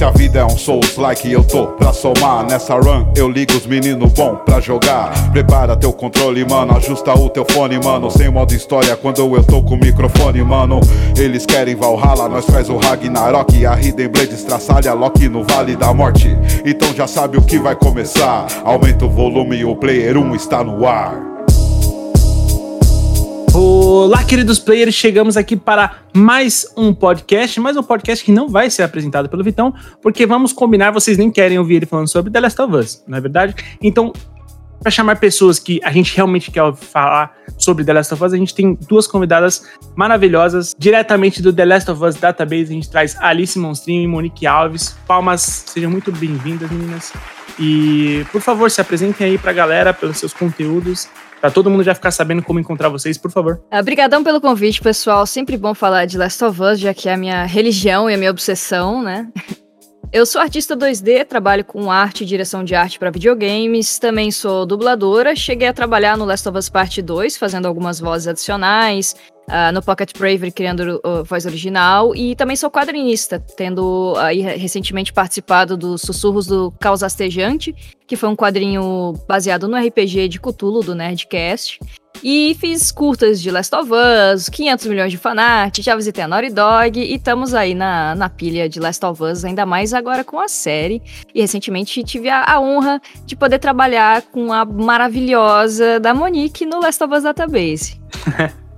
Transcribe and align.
Se 0.00 0.04
a 0.04 0.10
vida 0.12 0.38
é 0.38 0.44
um 0.46 0.56
Souls 0.56 0.96
like 0.96 1.30
eu 1.30 1.44
tô 1.44 1.66
pra 1.66 1.92
somar 1.92 2.46
Nessa 2.46 2.74
run 2.74 3.12
eu 3.14 3.28
ligo 3.28 3.52
os 3.52 3.66
meninos 3.66 4.10
bom 4.14 4.34
pra 4.34 4.58
jogar. 4.58 5.12
Prepara 5.30 5.76
teu 5.76 5.92
controle, 5.92 6.42
mano, 6.42 6.74
ajusta 6.74 7.12
o 7.12 7.28
teu 7.28 7.44
fone, 7.44 7.78
mano. 7.78 8.10
Sem 8.10 8.30
modo 8.30 8.54
história 8.54 8.96
quando 8.96 9.20
eu 9.20 9.44
tô 9.44 9.62
com 9.62 9.74
o 9.74 9.78
microfone, 9.78 10.42
mano. 10.42 10.80
Eles 11.18 11.44
querem 11.44 11.76
Valhalla, 11.76 12.30
nós 12.30 12.46
faz 12.46 12.70
o 12.70 12.78
Ragnarok. 12.78 13.66
A 13.66 13.78
Hidden 13.78 14.08
Blade 14.08 14.32
estraçalha 14.32 14.94
Loki 14.94 15.28
no 15.28 15.44
Vale 15.44 15.76
da 15.76 15.92
Morte. 15.92 16.34
Então 16.64 16.94
já 16.94 17.06
sabe 17.06 17.36
o 17.36 17.42
que 17.42 17.58
vai 17.58 17.76
começar. 17.76 18.46
Aumenta 18.64 19.04
o 19.04 19.10
volume, 19.10 19.66
o 19.66 19.76
Player 19.76 20.16
1 20.16 20.34
está 20.34 20.64
no 20.64 20.86
ar 20.86 21.29
Olá, 23.62 24.24
queridos 24.24 24.58
players, 24.58 24.94
chegamos 24.94 25.36
aqui 25.36 25.54
para 25.54 25.96
mais 26.14 26.64
um 26.78 26.94
podcast, 26.94 27.60
mais 27.60 27.76
um 27.76 27.82
podcast 27.82 28.24
que 28.24 28.32
não 28.32 28.48
vai 28.48 28.70
ser 28.70 28.82
apresentado 28.82 29.28
pelo 29.28 29.44
Vitão, 29.44 29.74
porque 30.00 30.24
vamos 30.24 30.50
combinar, 30.50 30.92
vocês 30.92 31.18
nem 31.18 31.30
querem 31.30 31.58
ouvir 31.58 31.74
ele 31.74 31.84
falando 31.84 32.08
sobre 32.08 32.32
The 32.32 32.40
Last 32.40 32.62
of 32.62 32.74
Us, 32.74 33.04
não 33.06 33.18
é 33.18 33.20
verdade? 33.20 33.54
Então, 33.82 34.14
para 34.80 34.90
chamar 34.90 35.20
pessoas 35.20 35.58
que 35.58 35.78
a 35.84 35.92
gente 35.92 36.16
realmente 36.16 36.50
quer 36.50 36.74
falar 36.74 37.36
sobre 37.58 37.84
The 37.84 37.92
Last 37.92 38.14
of 38.14 38.24
Us, 38.24 38.32
a 38.32 38.36
gente 38.38 38.54
tem 38.54 38.78
duas 38.88 39.06
convidadas 39.06 39.62
maravilhosas, 39.94 40.74
diretamente 40.78 41.42
do 41.42 41.52
The 41.52 41.66
Last 41.66 41.90
of 41.90 42.02
Us 42.02 42.14
Database, 42.14 42.62
a 42.62 42.74
gente 42.74 42.88
traz 42.88 43.14
Alice 43.20 43.58
Monstrinho 43.58 44.02
e 44.02 44.06
Monique 44.06 44.46
Alves. 44.46 44.96
Palmas, 45.06 45.66
sejam 45.66 45.90
muito 45.90 46.10
bem-vindas, 46.10 46.70
meninas. 46.70 47.12
E, 47.58 48.24
por 48.32 48.40
favor, 48.40 48.70
se 48.70 48.80
apresentem 48.80 49.26
aí 49.26 49.36
para 49.36 49.50
a 49.50 49.54
galera 49.54 49.92
pelos 49.92 50.16
seus 50.16 50.32
conteúdos 50.32 51.10
Pra 51.40 51.50
todo 51.50 51.70
mundo 51.70 51.82
já 51.82 51.94
ficar 51.94 52.10
sabendo 52.10 52.42
como 52.42 52.60
encontrar 52.60 52.90
vocês, 52.90 53.16
por 53.16 53.30
favor. 53.30 53.62
Obrigadão 53.72 54.22
pelo 54.22 54.40
convite, 54.40 54.80
pessoal. 54.80 55.26
Sempre 55.26 55.56
bom 55.56 55.74
falar 55.74 56.04
de 56.04 56.18
Last 56.18 56.44
of 56.44 56.60
Us, 56.60 56.78
já 56.78 56.92
que 56.92 57.08
é 57.08 57.14
a 57.14 57.16
minha 57.16 57.44
religião 57.44 58.10
e 58.10 58.14
a 58.14 58.18
minha 58.18 58.30
obsessão, 58.30 59.02
né? 59.02 59.28
Eu 60.12 60.26
sou 60.26 60.40
artista 60.40 60.76
2D, 60.76 61.24
trabalho 61.24 61.64
com 61.64 61.88
arte 61.88 62.24
e 62.24 62.26
direção 62.26 62.64
de 62.64 62.74
arte 62.74 62.98
para 62.98 63.12
videogames, 63.12 63.96
também 63.96 64.32
sou 64.32 64.66
dubladora, 64.66 65.36
cheguei 65.36 65.68
a 65.68 65.72
trabalhar 65.72 66.16
no 66.16 66.24
Last 66.24 66.48
of 66.48 66.58
Us 66.58 66.68
Part 66.68 67.00
2, 67.00 67.36
fazendo 67.36 67.66
algumas 67.66 68.00
vozes 68.00 68.26
adicionais, 68.26 69.14
uh, 69.50 69.72
no 69.72 69.82
Pocket 69.82 70.16
Bravery 70.16 70.50
criando 70.50 71.00
uh, 71.04 71.24
voz 71.24 71.44
original, 71.44 72.14
e 72.14 72.34
também 72.34 72.56
sou 72.56 72.70
quadrinista, 72.70 73.38
tendo 73.56 74.14
aí 74.18 74.40
recentemente 74.40 75.12
participado 75.12 75.76
dos 75.76 76.02
Sussurros 76.02 76.46
do 76.46 76.72
Caos 76.80 77.02
Astejante, 77.02 77.74
que 78.06 78.16
foi 78.16 78.28
um 78.28 78.36
quadrinho 78.36 79.14
baseado 79.28 79.68
no 79.68 79.76
RPG 79.76 80.28
de 80.28 80.40
Cthulhu 80.40 80.82
do 80.82 80.94
Nerdcast, 80.94 81.78
e 82.22 82.54
fiz 82.60 82.92
curtas 82.92 83.40
de 83.40 83.50
Last 83.50 83.74
of 83.74 83.90
Us, 83.90 84.48
500 84.50 84.86
milhões 84.86 85.10
de 85.10 85.16
fanart, 85.16 85.80
já 85.80 85.96
visitei 85.96 86.22
a 86.22 86.28
Naughty 86.28 86.50
Dog 86.50 87.00
e 87.00 87.14
estamos 87.14 87.54
aí 87.54 87.74
na, 87.74 88.14
na 88.14 88.28
pilha 88.28 88.68
de 88.68 88.78
Last 88.78 89.04
of 89.06 89.22
Us, 89.22 89.44
ainda 89.44 89.64
mais 89.64 89.94
agora 89.94 90.22
com 90.22 90.38
a 90.38 90.46
série. 90.46 91.02
E 91.34 91.40
recentemente 91.40 92.02
tive 92.04 92.28
a, 92.28 92.44
a 92.44 92.60
honra 92.60 93.00
de 93.24 93.34
poder 93.34 93.58
trabalhar 93.58 94.22
com 94.22 94.52
a 94.52 94.66
maravilhosa 94.66 95.98
da 95.98 96.12
Monique 96.12 96.66
no 96.66 96.80
Last 96.80 97.02
of 97.02 97.14
Us 97.14 97.22
Database. 97.22 97.98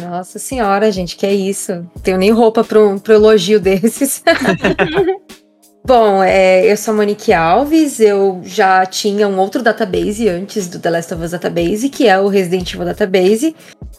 Nossa 0.00 0.38
senhora, 0.38 0.92
gente, 0.92 1.16
que 1.16 1.26
é 1.26 1.34
isso? 1.34 1.84
Tenho 2.02 2.18
nem 2.18 2.30
roupa 2.30 2.62
para 2.62 2.78
um 2.80 3.00
elogio 3.08 3.60
desses. 3.60 4.22
Bom, 5.84 6.22
é, 6.22 6.70
eu 6.70 6.76
sou 6.76 6.92
a 6.92 6.96
Monique 6.98 7.32
Alves, 7.32 7.98
eu 7.98 8.42
já 8.44 8.84
tinha 8.84 9.26
um 9.26 9.38
outro 9.38 9.62
database 9.62 10.28
antes 10.28 10.68
do 10.68 10.78
The 10.78 10.90
Last 10.90 11.14
of 11.14 11.24
Us 11.24 11.30
Database, 11.30 11.88
que 11.88 12.06
é 12.06 12.18
o 12.18 12.28
Resident 12.28 12.74
Evil 12.74 12.84
Database, 12.84 13.56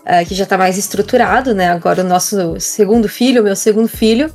uh, 0.09 0.25
que 0.25 0.33
já 0.33 0.45
tá 0.45 0.57
mais 0.57 0.77
estruturado, 0.77 1.53
né? 1.53 1.69
Agora 1.69 2.02
o 2.02 2.07
nosso 2.07 2.59
segundo 2.59 3.07
filho, 3.07 3.41
o 3.41 3.43
meu 3.43 3.55
segundo 3.55 3.88
filho, 3.88 4.33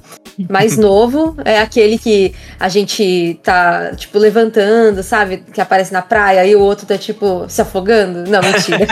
mais 0.48 0.76
novo, 0.78 1.36
é 1.44 1.58
aquele 1.58 1.98
que 1.98 2.32
a 2.58 2.68
gente 2.68 3.40
tá, 3.42 3.92
tipo, 3.96 4.18
levantando, 4.18 5.02
sabe? 5.02 5.38
Que 5.52 5.60
aparece 5.60 5.92
na 5.92 6.02
praia 6.02 6.46
e 6.46 6.54
o 6.54 6.60
outro 6.60 6.86
tá, 6.86 6.96
tipo, 6.96 7.46
se 7.48 7.60
afogando. 7.60 8.30
Não, 8.30 8.40
mentira. 8.40 8.86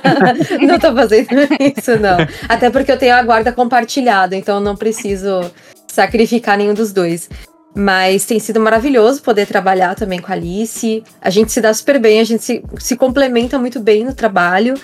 não 0.66 0.78
tô 0.78 0.94
fazendo 0.94 1.28
isso, 1.60 1.98
não. 1.98 2.16
Até 2.48 2.70
porque 2.70 2.90
eu 2.90 2.98
tenho 2.98 3.14
a 3.14 3.22
guarda 3.22 3.52
compartilhada, 3.52 4.34
então 4.34 4.56
eu 4.56 4.60
não 4.60 4.76
preciso 4.76 5.50
sacrificar 5.86 6.56
nenhum 6.56 6.74
dos 6.74 6.92
dois. 6.92 7.28
Mas 7.76 8.24
tem 8.24 8.38
sido 8.38 8.60
maravilhoso 8.60 9.20
poder 9.20 9.46
trabalhar 9.46 9.96
também 9.96 10.20
com 10.20 10.30
a 10.30 10.34
Alice. 10.34 11.02
A 11.20 11.28
gente 11.28 11.50
se 11.50 11.60
dá 11.60 11.74
super 11.74 11.98
bem, 11.98 12.20
a 12.20 12.24
gente 12.24 12.44
se, 12.44 12.62
se 12.78 12.96
complementa 12.96 13.58
muito 13.58 13.80
bem 13.80 14.04
no 14.04 14.14
trabalho. 14.14 14.74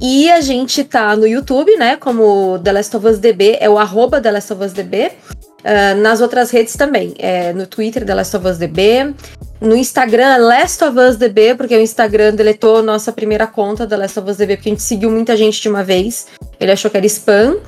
E 0.00 0.30
a 0.30 0.40
gente 0.40 0.82
tá 0.82 1.14
no 1.14 1.26
YouTube, 1.26 1.76
né? 1.76 1.96
Como 1.96 2.58
The 2.58 2.72
Last 2.72 2.96
of 2.96 3.06
Us 3.06 3.18
DB, 3.18 3.58
é 3.60 3.68
o 3.68 3.78
arroba 3.78 4.20
The 4.20 4.30
Last 4.30 4.52
of 4.52 4.64
Us 4.64 4.72
DB. 4.72 5.12
Uh, 5.60 6.00
nas 6.00 6.22
outras 6.22 6.50
redes 6.50 6.74
também. 6.74 7.14
É, 7.18 7.52
no 7.52 7.66
Twitter, 7.66 8.04
The 8.06 8.14
Last 8.14 8.34
of 8.34 8.46
Us 8.46 8.56
DB. 8.56 9.14
No 9.60 9.76
Instagram, 9.76 10.38
Last 10.38 10.82
of 10.82 10.98
Us 10.98 11.16
DB, 11.16 11.54
porque 11.54 11.76
o 11.76 11.80
Instagram 11.80 12.34
deletou 12.34 12.82
nossa 12.82 13.12
primeira 13.12 13.46
conta 13.46 13.86
da 13.86 13.94
Last 13.94 14.18
of 14.18 14.30
Us 14.30 14.38
DB, 14.38 14.56
porque 14.56 14.70
a 14.70 14.72
gente 14.72 14.82
seguiu 14.82 15.10
muita 15.10 15.36
gente 15.36 15.60
de 15.60 15.68
uma 15.68 15.84
vez. 15.84 16.28
Ele 16.58 16.72
achou 16.72 16.90
que 16.90 16.96
era 16.96 17.04
spam. 17.04 17.58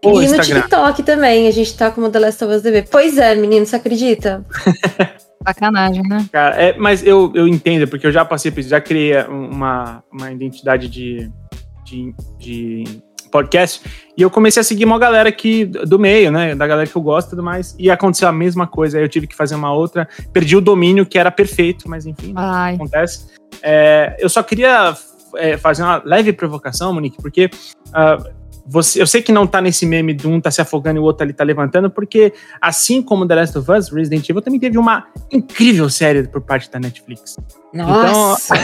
Pô, 0.00 0.20
e 0.20 0.24
Instagram. 0.24 0.54
no 0.56 0.62
TikTok 0.62 1.02
também, 1.02 1.46
a 1.46 1.50
gente 1.50 1.76
tá 1.76 1.90
como 1.90 2.08
The 2.08 2.20
Last 2.20 2.42
of 2.42 2.54
Us 2.54 2.62
DB. 2.62 2.86
Pois 2.90 3.18
é, 3.18 3.34
menino, 3.34 3.66
você 3.66 3.76
acredita? 3.76 4.42
Sacanagem, 5.46 6.02
né? 6.02 6.26
Cara, 6.32 6.56
é, 6.56 6.76
mas 6.76 7.04
eu, 7.04 7.32
eu 7.34 7.46
entendo, 7.46 7.86
porque 7.88 8.06
eu 8.06 8.12
já 8.12 8.24
passei 8.24 8.50
por 8.50 8.60
isso, 8.60 8.68
já 8.68 8.80
criei 8.80 9.22
uma, 9.24 10.02
uma 10.12 10.32
identidade 10.32 10.88
de, 10.88 11.30
de, 11.84 12.14
de 12.38 12.84
podcast 13.30 13.82
e 14.16 14.22
eu 14.22 14.30
comecei 14.30 14.60
a 14.60 14.64
seguir 14.64 14.84
uma 14.84 14.98
galera 14.98 15.28
aqui 15.28 15.64
do 15.64 15.98
meio, 15.98 16.30
né? 16.30 16.54
Da 16.54 16.66
galera 16.68 16.88
que 16.88 16.96
eu 16.96 17.02
gosto 17.02 17.26
e 17.26 17.30
tudo 17.30 17.42
mais. 17.42 17.74
E 17.76 17.90
aconteceu 17.90 18.28
a 18.28 18.32
mesma 18.32 18.64
coisa. 18.64 18.96
Aí 18.96 19.02
eu 19.02 19.08
tive 19.08 19.26
que 19.26 19.34
fazer 19.34 19.56
uma 19.56 19.72
outra. 19.72 20.08
Perdi 20.32 20.56
o 20.56 20.60
domínio, 20.60 21.04
que 21.04 21.18
era 21.18 21.32
perfeito, 21.32 21.88
mas 21.88 22.06
enfim, 22.06 22.32
acontece. 22.36 23.26
É, 23.60 24.16
eu 24.20 24.28
só 24.28 24.40
queria 24.40 24.96
é, 25.36 25.56
fazer 25.56 25.82
uma 25.82 26.00
leve 26.04 26.32
provocação, 26.32 26.92
Monique, 26.92 27.20
porque. 27.20 27.50
Uh, 27.88 28.43
você, 28.66 29.00
eu 29.00 29.06
sei 29.06 29.20
que 29.20 29.30
não 29.30 29.46
tá 29.46 29.60
nesse 29.60 29.84
meme 29.84 30.14
de 30.14 30.26
um 30.26 30.40
tá 30.40 30.50
se 30.50 30.60
afogando 30.60 30.98
e 30.98 31.00
o 31.00 31.04
outro 31.04 31.22
ali 31.22 31.32
tá 31.32 31.44
levantando, 31.44 31.90
porque 31.90 32.32
assim 32.60 33.02
como 33.02 33.26
The 33.26 33.34
Last 33.34 33.58
of 33.58 33.70
Us, 33.70 33.88
Resident 33.90 34.28
Evil 34.28 34.40
também 34.40 34.58
teve 34.58 34.78
uma 34.78 35.06
incrível 35.30 35.88
série 35.90 36.26
por 36.26 36.40
parte 36.40 36.70
da 36.70 36.80
Netflix. 36.80 37.36
Nossa! 37.72 38.54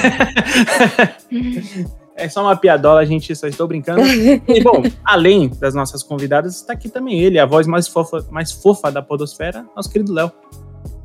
Então, 1.31 1.91
é 2.17 2.29
só 2.29 2.43
uma 2.43 2.57
piadola, 2.57 3.01
a 3.01 3.05
gente 3.05 3.35
só 3.37 3.47
estou 3.47 3.69
brincando. 3.69 4.01
E 4.03 4.63
bom, 4.63 4.83
além 5.05 5.49
das 5.61 5.75
nossas 5.75 6.03
convidadas, 6.03 6.57
está 6.57 6.73
aqui 6.73 6.89
também 6.89 7.21
ele, 7.21 7.39
a 7.39 7.47
voz 7.47 7.67
mais 7.67 7.87
fofa, 7.87 8.27
mais 8.31 8.53
fofa 8.53 8.91
da 8.91 9.03
podosfera, 9.03 9.67
nosso 9.77 9.91
querido 9.91 10.13
Léo. 10.13 10.33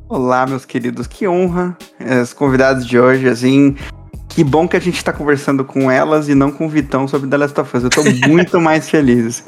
Olá, 0.08 0.46
meus 0.46 0.66
queridos, 0.66 1.08
que 1.08 1.28
honra. 1.28 1.76
Os 2.22 2.32
convidados 2.32 2.86
de 2.86 3.00
hoje, 3.00 3.28
assim, 3.28 3.76
que 4.36 4.44
bom 4.44 4.68
que 4.68 4.76
a 4.76 4.82
gente 4.82 5.02
tá 5.02 5.14
conversando 5.14 5.64
com 5.64 5.90
elas 5.90 6.28
e 6.28 6.36
não 6.36 6.52
com 6.52 6.66
o 6.66 6.70
Vitão 6.70 7.08
sobre 7.08 7.30
The 7.30 7.38
Last 7.38 7.62
of 7.62 7.78
Us. 7.78 7.84
Eu 7.86 7.90
tô 7.90 8.02
muito 8.28 8.60
mais 8.60 8.90
feliz. 8.90 9.46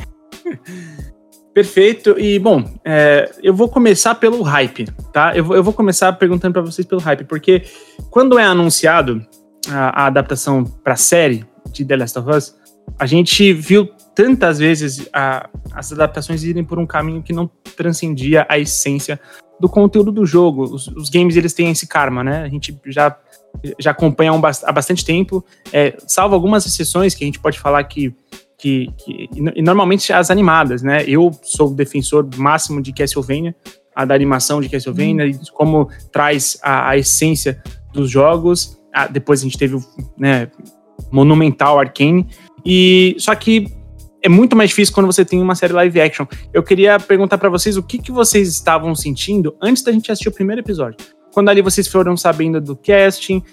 Perfeito. 1.53 2.17
E, 2.17 2.39
bom, 2.39 2.63
é, 2.85 3.29
eu 3.43 3.53
vou 3.53 3.67
começar 3.67 4.15
pelo 4.15 4.41
hype, 4.43 4.85
tá? 5.11 5.35
Eu, 5.35 5.53
eu 5.53 5.61
vou 5.61 5.73
começar 5.73 6.13
perguntando 6.13 6.53
para 6.53 6.61
vocês 6.61 6.87
pelo 6.87 7.01
hype, 7.01 7.25
porque 7.25 7.63
quando 8.09 8.39
é 8.39 8.45
anunciado 8.45 9.21
a, 9.69 10.03
a 10.03 10.05
adaptação 10.05 10.63
para 10.63 10.95
série 10.95 11.45
de 11.69 11.83
The 11.83 11.97
Last 11.97 12.19
of 12.19 12.29
Us, 12.29 12.55
a 12.97 13.05
gente 13.05 13.51
viu 13.51 13.89
tantas 14.15 14.57
vezes 14.57 15.05
a, 15.11 15.49
as 15.73 15.91
adaptações 15.91 16.45
irem 16.45 16.63
por 16.63 16.79
um 16.79 16.85
caminho 16.85 17.21
que 17.21 17.33
não 17.33 17.51
transcendia 17.75 18.45
a 18.47 18.57
essência 18.57 19.19
do 19.59 19.67
conteúdo 19.67 20.13
do 20.13 20.25
jogo. 20.25 20.63
Os, 20.63 20.87
os 20.87 21.09
games, 21.09 21.35
eles 21.35 21.53
têm 21.53 21.71
esse 21.71 21.87
karma, 21.87 22.23
né? 22.23 22.43
A 22.43 22.47
gente 22.47 22.79
já 22.85 23.13
já 23.79 23.91
acompanha 23.91 24.31
há 24.31 24.71
bastante 24.71 25.05
tempo, 25.05 25.43
é, 25.71 25.95
salvo 26.07 26.35
algumas 26.35 26.65
exceções 26.65 27.13
que 27.15 27.23
a 27.23 27.27
gente 27.27 27.39
pode 27.39 27.59
falar 27.59 27.83
que, 27.83 28.13
que, 28.57 28.89
que 28.97 29.29
e 29.33 29.61
normalmente 29.61 30.11
as 30.11 30.31
animadas, 30.31 30.81
né? 30.81 31.03
Eu 31.07 31.31
sou 31.43 31.73
defensor 31.73 32.27
máximo 32.37 32.81
de 32.81 32.91
Castlevania, 32.93 33.55
a 33.95 34.05
da 34.05 34.15
animação 34.15 34.61
de 34.61 34.69
Castlevania, 34.69 35.25
hum. 35.25 35.39
como 35.53 35.89
traz 36.11 36.57
a, 36.61 36.89
a, 36.89 36.97
essência 36.97 37.61
dos 37.93 38.09
jogos. 38.09 38.77
Ah, 38.93 39.07
depois 39.07 39.41
a 39.41 39.43
gente 39.43 39.57
teve 39.57 39.75
o 39.75 39.83
né, 40.17 40.49
Monumental 41.11 41.79
Arcane. 41.79 42.27
E 42.65 43.15
só 43.19 43.33
que 43.35 43.67
é 44.23 44.29
muito 44.29 44.55
mais 44.55 44.69
difícil 44.69 44.93
quando 44.93 45.05
você 45.05 45.23
tem 45.23 45.41
uma 45.41 45.55
série 45.55 45.73
live 45.73 46.01
action. 46.01 46.25
Eu 46.53 46.63
queria 46.63 46.99
perguntar 46.99 47.37
para 47.37 47.49
vocês 47.49 47.77
o 47.77 47.83
que, 47.83 47.97
que 47.97 48.11
vocês 48.11 48.47
estavam 48.49 48.93
sentindo 48.93 49.55
antes 49.61 49.83
da 49.83 49.91
gente 49.91 50.11
assistir 50.11 50.29
o 50.29 50.33
primeiro 50.33 50.61
episódio 50.61 51.16
quando 51.37 51.49
ali 51.49 51.61
vocês 51.61 51.87
foram 51.87 52.17
sabendo 52.17 52.59
do 52.59 52.75
casting, 52.75 53.43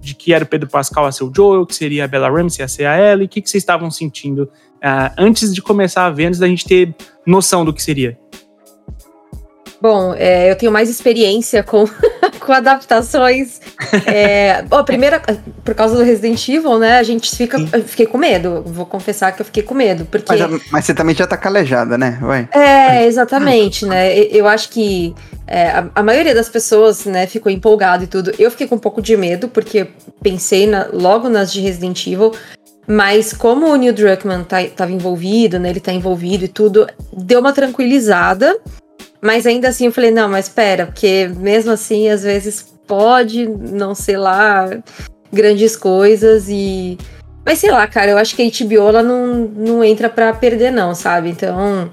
de 0.00 0.12
que 0.12 0.34
era 0.34 0.42
o 0.42 0.46
Pedro 0.46 0.68
Pascal 0.68 1.06
a 1.06 1.12
ser 1.12 1.22
o 1.22 1.32
Joel, 1.32 1.64
que 1.64 1.72
seria 1.72 2.04
a 2.04 2.08
Bella 2.08 2.28
Ramsey 2.28 2.64
a 2.64 2.66
ser 2.66 2.84
a 2.84 2.98
Ellie, 3.12 3.26
o 3.26 3.28
que, 3.28 3.40
que 3.40 3.48
vocês 3.48 3.62
estavam 3.62 3.92
sentindo 3.92 4.50
uh, 4.82 5.14
antes 5.16 5.54
de 5.54 5.62
começar 5.62 6.04
a 6.04 6.10
ver, 6.10 6.24
antes 6.24 6.40
da 6.40 6.48
gente 6.48 6.64
ter 6.64 6.92
noção 7.24 7.64
do 7.64 7.72
que 7.72 7.80
seria? 7.80 8.18
Bom, 9.80 10.14
é, 10.14 10.50
eu 10.50 10.56
tenho 10.56 10.72
mais 10.72 10.90
experiência 10.90 11.62
com, 11.62 11.84
com 12.44 12.52
adaptações 12.52 13.60
É, 14.06 14.64
ó, 14.70 14.82
primeira, 14.82 15.20
por 15.64 15.74
causa 15.74 15.96
do 15.96 16.02
Resident 16.02 16.48
Evil, 16.48 16.78
né? 16.78 16.98
A 16.98 17.02
gente 17.02 17.34
fica. 17.34 17.58
Eu 17.72 17.84
fiquei 17.84 18.06
com 18.06 18.18
medo. 18.18 18.62
Vou 18.66 18.86
confessar 18.86 19.32
que 19.32 19.40
eu 19.40 19.46
fiquei 19.46 19.62
com 19.62 19.74
medo. 19.74 20.04
Porque... 20.04 20.34
Mas, 20.34 20.62
mas 20.70 20.84
você 20.84 20.94
também 20.94 21.14
já 21.14 21.26
tá 21.26 21.36
calejada, 21.36 21.96
né? 21.96 22.18
Vai. 22.20 22.48
É, 22.52 23.06
exatamente, 23.06 23.86
né? 23.86 24.16
Eu 24.16 24.46
acho 24.46 24.68
que 24.70 25.14
é, 25.46 25.68
a, 25.68 25.90
a, 25.94 26.02
maioria 26.02 26.34
das 26.34 26.48
pessoas, 26.48 27.04
né, 27.04 27.26
ficou 27.26 27.50
empolgado 27.50 28.04
e 28.04 28.06
tudo. 28.06 28.32
Eu 28.38 28.50
fiquei 28.50 28.66
com 28.66 28.74
um 28.74 28.80
pouco 28.80 29.00
de 29.00 29.16
medo, 29.16 29.48
porque 29.48 29.86
pensei 30.22 30.66
na, 30.66 30.88
logo 30.92 31.28
nas 31.28 31.52
de 31.52 31.60
Resident 31.60 32.06
Evil. 32.06 32.32
Mas 32.86 33.32
como 33.32 33.68
o 33.68 33.76
Neil 33.76 33.94
Druckmann 33.94 34.44
tá, 34.44 34.58
tava 34.76 34.92
envolvido, 34.92 35.58
né? 35.58 35.70
Ele 35.70 35.80
tá 35.80 35.92
envolvido 35.92 36.44
e 36.44 36.48
tudo, 36.48 36.86
deu 37.12 37.40
uma 37.40 37.52
tranquilizada. 37.52 38.58
Mas 39.24 39.46
ainda 39.46 39.68
assim 39.68 39.86
eu 39.86 39.92
falei, 39.92 40.10
não, 40.10 40.28
mas 40.28 40.48
espera, 40.48 40.84
porque 40.84 41.30
mesmo 41.34 41.72
assim, 41.72 42.10
às 42.10 42.22
vezes 42.22 42.62
pode 42.86 43.46
não 43.46 43.94
ser 43.94 44.18
lá 44.18 44.68
grandes 45.32 45.74
coisas 45.76 46.46
e. 46.50 46.98
Mas 47.42 47.58
sei 47.58 47.70
lá, 47.70 47.86
cara, 47.86 48.10
eu 48.10 48.18
acho 48.18 48.36
que 48.36 48.42
a 48.42 48.66
HBO 48.66 48.88
ela 48.88 49.02
não, 49.02 49.34
não 49.56 49.82
entra 49.82 50.10
pra 50.10 50.30
perder, 50.34 50.70
não, 50.70 50.94
sabe? 50.94 51.30
Então, 51.30 51.90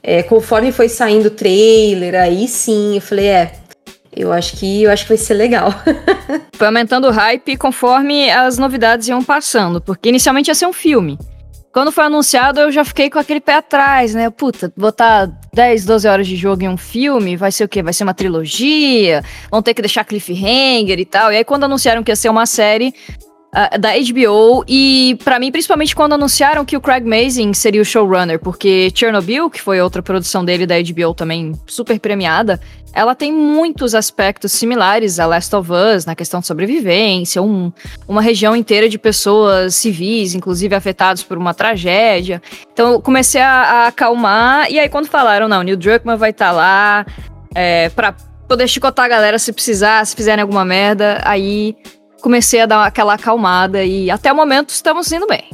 é, 0.00 0.22
conforme 0.22 0.70
foi 0.70 0.88
saindo 0.88 1.26
o 1.26 1.30
trailer, 1.30 2.14
aí 2.14 2.46
sim, 2.46 2.94
eu 2.94 3.00
falei, 3.00 3.26
é, 3.26 3.52
eu 4.14 4.32
acho 4.32 4.56
que 4.56 4.84
eu 4.84 4.92
acho 4.92 5.02
que 5.02 5.08
vai 5.08 5.18
ser 5.18 5.34
legal. 5.34 5.74
foi 6.54 6.66
aumentando 6.68 7.08
o 7.08 7.12
hype 7.12 7.56
conforme 7.56 8.30
as 8.30 8.56
novidades 8.56 9.08
iam 9.08 9.22
passando, 9.24 9.80
porque 9.80 10.08
inicialmente 10.10 10.48
ia 10.48 10.54
ser 10.54 10.66
um 10.66 10.72
filme. 10.72 11.18
Quando 11.78 11.92
foi 11.92 12.02
anunciado, 12.02 12.58
eu 12.58 12.72
já 12.72 12.84
fiquei 12.84 13.08
com 13.08 13.20
aquele 13.20 13.38
pé 13.38 13.54
atrás, 13.54 14.12
né? 14.12 14.28
Puta, 14.30 14.72
botar 14.76 15.30
10, 15.54 15.84
12 15.84 16.08
horas 16.08 16.26
de 16.26 16.34
jogo 16.34 16.64
em 16.64 16.68
um 16.68 16.76
filme, 16.76 17.36
vai 17.36 17.52
ser 17.52 17.62
o 17.62 17.68
quê? 17.68 17.84
Vai 17.84 17.92
ser 17.92 18.02
uma 18.02 18.12
trilogia? 18.12 19.22
Vão 19.48 19.62
ter 19.62 19.74
que 19.74 19.82
deixar 19.82 20.02
cliffhanger 20.02 20.98
e 20.98 21.04
tal. 21.04 21.32
E 21.32 21.36
aí, 21.36 21.44
quando 21.44 21.62
anunciaram 21.62 22.02
que 22.02 22.10
ia 22.10 22.16
ser 22.16 22.30
uma 22.30 22.46
série, 22.46 22.92
Uh, 23.48 23.78
da 23.78 23.92
HBO 23.92 24.62
e 24.68 25.16
para 25.24 25.38
mim 25.38 25.50
principalmente 25.50 25.96
quando 25.96 26.12
anunciaram 26.12 26.66
que 26.66 26.76
o 26.76 26.82
Craig 26.82 27.02
Mazin 27.02 27.54
seria 27.54 27.80
o 27.80 27.84
showrunner, 27.84 28.38
porque 28.38 28.92
Chernobyl, 28.94 29.48
que 29.48 29.62
foi 29.62 29.80
outra 29.80 30.02
produção 30.02 30.44
dele 30.44 30.66
da 30.66 30.74
HBO 30.78 31.14
também 31.14 31.52
super 31.66 31.98
premiada, 31.98 32.60
ela 32.92 33.14
tem 33.14 33.32
muitos 33.32 33.94
aspectos 33.94 34.52
similares 34.52 35.18
a 35.18 35.24
Last 35.24 35.54
of 35.56 35.70
Us 35.72 36.04
na 36.04 36.14
questão 36.14 36.40
de 36.40 36.46
sobrevivência, 36.46 37.40
um, 37.40 37.72
uma 38.06 38.20
região 38.20 38.54
inteira 38.54 38.86
de 38.86 38.98
pessoas 38.98 39.74
civis, 39.74 40.34
inclusive 40.34 40.74
afetados 40.74 41.22
por 41.22 41.38
uma 41.38 41.54
tragédia. 41.54 42.42
Então 42.72 42.92
eu 42.92 43.00
comecei 43.00 43.40
a, 43.40 43.50
a 43.50 43.86
acalmar 43.86 44.70
e 44.70 44.78
aí 44.78 44.90
quando 44.90 45.06
falaram, 45.06 45.48
não, 45.48 45.62
Neil 45.62 45.76
Druckmann 45.76 46.18
vai 46.18 46.30
estar 46.30 46.48
tá 46.48 46.52
lá 46.52 47.06
é, 47.54 47.88
para 47.88 48.14
poder 48.46 48.66
chicotar 48.66 49.04
a 49.04 49.08
galera 49.08 49.38
se 49.38 49.52
precisar, 49.52 50.04
se 50.06 50.16
fizerem 50.16 50.42
alguma 50.42 50.64
merda, 50.64 51.20
aí 51.24 51.76
comecei 52.20 52.60
a 52.60 52.66
dar 52.66 52.84
aquela 52.84 53.14
acalmada 53.14 53.84
e 53.84 54.10
até 54.10 54.32
o 54.32 54.36
momento 54.36 54.70
estamos 54.70 55.10
indo 55.12 55.26
bem. 55.26 55.44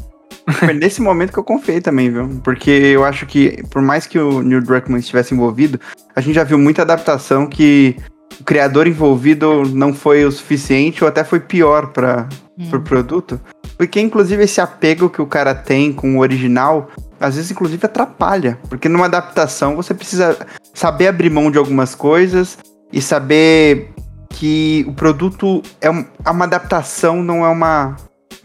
Foi 0.52 0.74
nesse 0.74 1.00
momento 1.00 1.32
que 1.32 1.38
eu 1.38 1.44
confiei 1.44 1.80
também, 1.80 2.10
viu? 2.10 2.28
Porque 2.42 2.70
eu 2.70 3.04
acho 3.04 3.26
que, 3.26 3.62
por 3.70 3.80
mais 3.80 4.06
que 4.06 4.18
o 4.18 4.42
Neil 4.42 4.60
Druckmann 4.60 5.00
estivesse 5.00 5.34
envolvido, 5.34 5.80
a 6.14 6.20
gente 6.20 6.34
já 6.34 6.44
viu 6.44 6.58
muita 6.58 6.82
adaptação 6.82 7.46
que 7.46 7.96
o 8.40 8.44
criador 8.44 8.86
envolvido 8.86 9.62
não 9.64 9.94
foi 9.94 10.24
o 10.24 10.32
suficiente 10.32 11.02
ou 11.02 11.08
até 11.08 11.24
foi 11.24 11.40
pior 11.40 11.88
para 11.88 12.28
hum. 12.58 12.66
o 12.66 12.70
pro 12.70 12.82
produto. 12.82 13.40
Porque, 13.76 14.00
inclusive, 14.00 14.44
esse 14.44 14.60
apego 14.60 15.08
que 15.08 15.22
o 15.22 15.26
cara 15.26 15.54
tem 15.54 15.92
com 15.92 16.16
o 16.16 16.20
original, 16.20 16.90
às 17.18 17.36
vezes, 17.36 17.50
inclusive, 17.50 17.84
atrapalha. 17.84 18.58
Porque 18.68 18.88
numa 18.88 19.06
adaptação 19.06 19.76
você 19.76 19.94
precisa 19.94 20.36
saber 20.72 21.08
abrir 21.08 21.30
mão 21.30 21.50
de 21.50 21.58
algumas 21.58 21.94
coisas 21.94 22.58
e 22.92 23.00
saber 23.00 23.90
que 24.34 24.84
o 24.88 24.92
produto 24.92 25.62
é, 25.80 25.86
é 25.86 26.30
uma 26.30 26.44
adaptação, 26.44 27.22
não 27.22 27.44
é 27.44 27.48
uma 27.48 27.96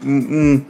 um, 0.04 0.16
um, 0.16 0.64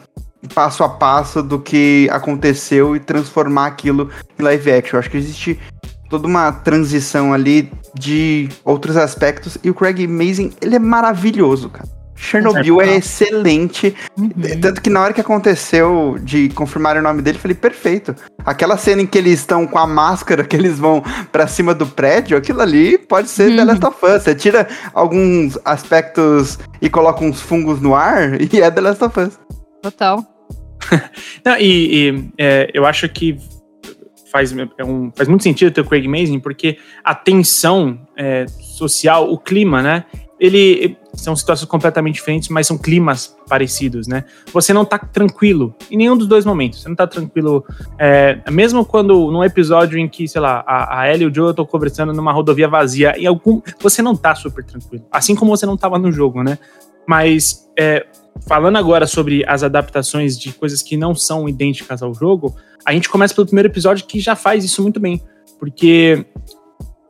passo 0.54 0.82
a 0.82 0.88
passo 0.88 1.42
do 1.42 1.58
que 1.58 2.08
aconteceu 2.10 2.96
e 2.96 3.00
transformar 3.00 3.66
aquilo 3.66 4.10
em 4.38 4.42
live 4.42 4.72
action. 4.72 4.96
Eu 4.96 5.00
acho 5.00 5.10
que 5.10 5.18
existe 5.18 5.60
toda 6.08 6.26
uma 6.26 6.50
transição 6.50 7.32
ali 7.32 7.70
de 7.94 8.48
outros 8.64 8.96
aspectos 8.96 9.58
e 9.62 9.70
o 9.70 9.74
Craig 9.74 10.06
Mazin, 10.06 10.52
ele 10.60 10.76
é 10.76 10.78
maravilhoso, 10.78 11.68
cara. 11.68 11.99
Chernobyl 12.20 12.82
é 12.82 12.96
excelente. 12.96 13.94
Uhum. 14.16 14.30
Tanto 14.60 14.82
que 14.82 14.90
na 14.90 15.00
hora 15.00 15.12
que 15.12 15.20
aconteceu 15.20 16.18
de 16.20 16.50
confirmar 16.50 16.96
o 16.98 17.02
nome 17.02 17.22
dele, 17.22 17.38
eu 17.38 17.40
falei, 17.40 17.56
perfeito. 17.56 18.14
Aquela 18.44 18.76
cena 18.76 19.00
em 19.00 19.06
que 19.06 19.16
eles 19.16 19.40
estão 19.40 19.66
com 19.66 19.78
a 19.78 19.86
máscara, 19.86 20.44
que 20.44 20.54
eles 20.54 20.78
vão 20.78 21.02
para 21.32 21.46
cima 21.46 21.74
do 21.74 21.86
prédio, 21.86 22.36
aquilo 22.36 22.60
ali 22.60 22.98
pode 22.98 23.30
ser 23.30 23.50
uhum. 23.50 23.56
The 23.56 23.64
Last 23.64 23.86
of 23.86 24.06
Us. 24.06 24.22
Você 24.22 24.34
tira 24.34 24.68
alguns 24.92 25.58
aspectos 25.64 26.58
e 26.80 26.90
coloca 26.90 27.24
uns 27.24 27.40
fungos 27.40 27.80
no 27.80 27.94
ar 27.94 28.38
e 28.40 28.60
é 28.60 28.70
The 28.70 28.80
Last 28.80 29.02
of 29.02 29.18
Us. 29.18 29.38
Total. 29.82 30.22
Não, 31.44 31.56
e, 31.56 32.10
e 32.10 32.28
é, 32.36 32.70
eu 32.74 32.84
acho 32.84 33.08
que 33.08 33.38
faz, 34.30 34.54
é 34.78 34.84
um, 34.84 35.10
faz 35.16 35.28
muito 35.28 35.42
sentido 35.42 35.72
ter 35.72 35.80
o 35.80 35.84
Craig 35.84 36.06
Mazin, 36.06 36.38
porque 36.38 36.78
a 37.02 37.14
tensão 37.14 37.98
é, 38.16 38.46
social, 38.48 39.32
o 39.32 39.38
clima, 39.38 39.82
né? 39.82 40.04
Ele 40.40 40.96
são 41.12 41.36
situações 41.36 41.68
completamente 41.68 42.14
diferentes, 42.14 42.48
mas 42.48 42.66
são 42.66 42.78
climas 42.78 43.36
parecidos, 43.46 44.06
né? 44.06 44.24
Você 44.54 44.72
não 44.72 44.86
tá 44.86 44.98
tranquilo 44.98 45.74
em 45.90 45.98
nenhum 45.98 46.16
dos 46.16 46.26
dois 46.26 46.46
momentos. 46.46 46.80
Você 46.80 46.88
não 46.88 46.96
tá 46.96 47.06
tranquilo, 47.06 47.62
é, 47.98 48.40
mesmo 48.50 48.82
quando 48.84 49.30
num 49.30 49.44
episódio 49.44 49.98
em 49.98 50.08
que, 50.08 50.26
sei 50.26 50.40
lá, 50.40 50.64
a, 50.66 51.00
a 51.00 51.12
Ellie 51.12 51.26
e 51.26 51.30
o 51.30 51.34
Joe 51.34 51.50
estão 51.50 51.66
conversando 51.66 52.14
numa 52.14 52.32
rodovia 52.32 52.66
vazia, 52.66 53.14
em 53.18 53.26
algum, 53.26 53.60
você 53.80 54.00
não 54.00 54.16
tá 54.16 54.34
super 54.34 54.64
tranquilo. 54.64 55.04
Assim 55.12 55.34
como 55.34 55.54
você 55.54 55.66
não 55.66 55.76
tava 55.76 55.98
no 55.98 56.10
jogo, 56.10 56.42
né? 56.42 56.58
Mas 57.06 57.68
é, 57.78 58.06
falando 58.46 58.76
agora 58.76 59.06
sobre 59.06 59.44
as 59.46 59.62
adaptações 59.62 60.38
de 60.38 60.52
coisas 60.52 60.80
que 60.80 60.96
não 60.96 61.14
são 61.14 61.48
idênticas 61.48 62.02
ao 62.02 62.14
jogo, 62.14 62.56
a 62.86 62.94
gente 62.94 63.10
começa 63.10 63.34
pelo 63.34 63.46
primeiro 63.46 63.68
episódio 63.68 64.06
que 64.06 64.18
já 64.18 64.34
faz 64.34 64.64
isso 64.64 64.80
muito 64.80 64.98
bem, 64.98 65.20
porque 65.58 66.24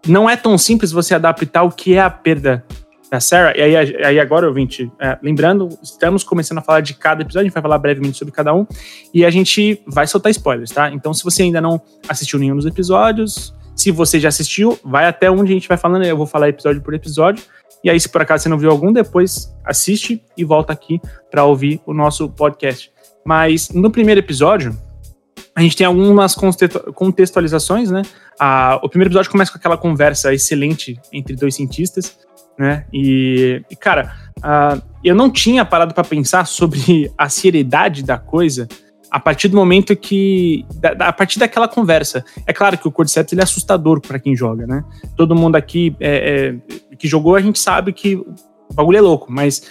não 0.09 0.29
é 0.29 0.37
tão 0.37 0.57
simples 0.59 0.91
você 0.91 1.15
adaptar 1.15 1.63
o 1.63 1.71
que 1.71 1.95
é 1.95 2.01
a 2.01 2.11
perda 2.11 2.65
da 3.11 3.19
Sarah. 3.19 3.53
E 3.59 3.61
aí, 3.61 4.05
aí 4.05 4.21
agora, 4.21 4.47
ouvinte, 4.47 4.91
é, 5.01 5.19
lembrando, 5.23 5.69
estamos 5.83 6.23
começando 6.23 6.59
a 6.59 6.63
falar 6.63 6.81
de 6.81 6.95
cada 6.95 7.23
episódio, 7.23 7.41
a 7.41 7.45
gente 7.45 7.55
vai 7.55 7.63
falar 7.63 7.79
brevemente 7.79 8.17
sobre 8.17 8.33
cada 8.33 8.55
um, 8.55 8.67
e 9.13 9.25
a 9.25 9.31
gente 9.31 9.83
vai 9.87 10.07
soltar 10.07 10.31
spoilers, 10.31 10.71
tá? 10.71 10.91
Então, 10.91 11.13
se 11.13 11.25
você 11.25 11.43
ainda 11.43 11.61
não 11.61 11.83
assistiu 12.09 12.39
nenhum 12.39 12.55
dos 12.55 12.67
episódios, 12.67 13.53
se 13.75 13.91
você 13.91 14.21
já 14.21 14.29
assistiu, 14.29 14.79
vai 14.85 15.07
até 15.07 15.31
onde 15.31 15.51
a 15.51 15.55
gente 15.55 15.69
vai 15.69 15.77
falando, 15.77 16.05
eu 16.05 16.17
vou 16.17 16.27
falar 16.27 16.49
episódio 16.49 16.81
por 16.83 16.95
episódio. 16.95 17.43
E 17.83 17.91
aí, 17.91 17.99
se 17.99 18.09
por 18.09 18.21
acaso 18.21 18.45
você 18.45 18.49
não 18.49 18.59
viu 18.59 18.71
algum, 18.71 18.93
depois 18.93 19.53
assiste 19.65 20.23
e 20.37 20.45
volta 20.45 20.73
aqui 20.73 21.01
para 21.31 21.45
ouvir 21.45 21.81
o 21.87 21.95
nosso 21.95 22.29
podcast. 22.29 22.93
Mas 23.25 23.71
no 23.71 23.91
primeiro 23.91 24.21
episódio, 24.21 24.77
a 25.57 25.63
gente 25.63 25.77
tem 25.77 25.87
algumas 25.87 26.37
contextualizações, 26.95 27.91
né? 27.91 28.03
O 28.83 28.89
primeiro 28.89 29.09
episódio 29.09 29.31
começa 29.31 29.51
com 29.51 29.59
aquela 29.59 29.79
conversa 29.79 30.33
excelente 30.33 31.01
entre 31.13 31.35
dois 31.35 31.55
cientistas 31.55 32.19
né? 32.61 32.85
E, 32.93 33.63
cara, 33.81 34.15
uh, 34.37 34.83
eu 35.03 35.15
não 35.15 35.31
tinha 35.31 35.65
parado 35.65 35.95
para 35.95 36.05
pensar 36.05 36.45
sobre 36.47 37.11
a 37.17 37.27
seriedade 37.27 38.05
da 38.05 38.19
coisa 38.19 38.69
a 39.11 39.19
partir 39.19 39.49
do 39.49 39.57
momento 39.57 39.97
que. 39.97 40.67
Da, 40.75 41.09
a 41.09 41.13
partir 41.13 41.39
daquela 41.39 41.67
conversa. 41.67 42.23
É 42.47 42.53
claro 42.53 42.77
que 42.77 42.87
o 42.87 42.93
Cordyceps 42.93 43.33
ele 43.33 43.41
é 43.41 43.45
assustador 43.45 43.99
para 43.99 44.19
quem 44.19 44.37
joga, 44.37 44.67
né? 44.67 44.85
Todo 45.17 45.35
mundo 45.35 45.57
aqui 45.57 45.97
é, 45.99 46.61
é, 46.91 46.97
que 46.97 47.09
jogou, 47.09 47.35
a 47.35 47.41
gente 47.41 47.59
sabe 47.59 47.95
que 47.95 48.15
o 48.17 48.75
bagulho 48.75 48.99
é 48.99 49.01
louco, 49.01 49.33
mas 49.33 49.63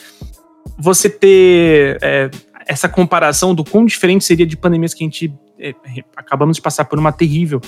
você 0.75 1.11
ter 1.11 1.99
é, 2.01 2.31
essa 2.65 2.89
comparação 2.89 3.53
do 3.53 3.63
quão 3.63 3.85
diferente 3.85 4.25
seria 4.25 4.47
de 4.47 4.57
pandemias 4.57 4.95
que 4.95 5.03
a 5.03 5.05
gente 5.05 5.31
é, 5.59 5.75
acabamos 6.17 6.57
de 6.57 6.61
passar 6.63 6.85
por 6.85 6.97
uma 6.97 7.11
terrível. 7.11 7.61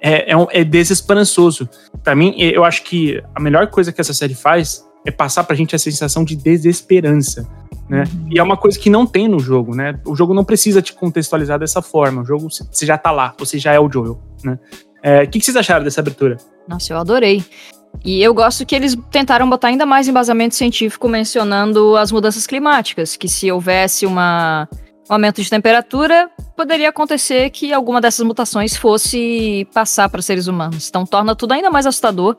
É, 0.00 0.32
é, 0.32 0.36
um, 0.36 0.46
é 0.50 0.62
desesperançoso. 0.62 1.68
Para 2.04 2.14
mim, 2.14 2.34
eu 2.38 2.64
acho 2.64 2.84
que 2.84 3.22
a 3.34 3.40
melhor 3.40 3.66
coisa 3.68 3.92
que 3.92 4.00
essa 4.00 4.14
série 4.14 4.34
faz 4.34 4.86
é 5.04 5.10
passar 5.10 5.44
pra 5.44 5.56
gente 5.56 5.74
a 5.74 5.78
sensação 5.78 6.24
de 6.24 6.36
desesperança. 6.36 7.48
Né? 7.88 8.04
Uhum. 8.04 8.28
E 8.30 8.38
é 8.38 8.42
uma 8.42 8.56
coisa 8.56 8.78
que 8.78 8.90
não 8.90 9.06
tem 9.06 9.26
no 9.26 9.38
jogo, 9.38 9.74
né? 9.74 9.98
O 10.04 10.14
jogo 10.14 10.34
não 10.34 10.44
precisa 10.44 10.82
te 10.82 10.92
contextualizar 10.92 11.58
dessa 11.58 11.80
forma. 11.80 12.22
O 12.22 12.24
jogo, 12.24 12.48
você 12.50 12.84
já 12.84 12.98
tá 12.98 13.10
lá, 13.10 13.34
você 13.38 13.58
já 13.58 13.72
é 13.72 13.80
o 13.80 13.90
Joel, 13.90 14.20
né? 14.44 14.58
É, 15.02 15.20
o 15.20 15.22
é, 15.22 15.26
que, 15.26 15.38
que 15.38 15.44
vocês 15.44 15.56
acharam 15.56 15.84
dessa 15.84 16.00
abertura? 16.00 16.36
Nossa, 16.68 16.92
eu 16.92 16.98
adorei. 16.98 17.42
E 18.04 18.22
eu 18.22 18.34
gosto 18.34 18.66
que 18.66 18.74
eles 18.74 18.96
tentaram 19.10 19.48
botar 19.48 19.68
ainda 19.68 19.86
mais 19.86 20.06
embasamento 20.06 20.54
científico 20.54 21.08
mencionando 21.08 21.96
as 21.96 22.12
mudanças 22.12 22.46
climáticas, 22.46 23.16
que 23.16 23.28
se 23.28 23.50
houvesse 23.50 24.04
uma 24.04 24.68
um 25.08 25.14
aumento 25.14 25.42
de 25.42 25.48
temperatura, 25.48 26.30
poderia 26.56 26.88
acontecer 26.88 27.50
que 27.50 27.72
alguma 27.72 28.00
dessas 28.00 28.24
mutações 28.26 28.76
fosse 28.76 29.66
passar 29.72 30.08
para 30.08 30.20
seres 30.20 30.46
humanos. 30.46 30.88
Então 30.88 31.06
torna 31.06 31.34
tudo 31.34 31.52
ainda 31.52 31.70
mais 31.70 31.86
assustador. 31.86 32.36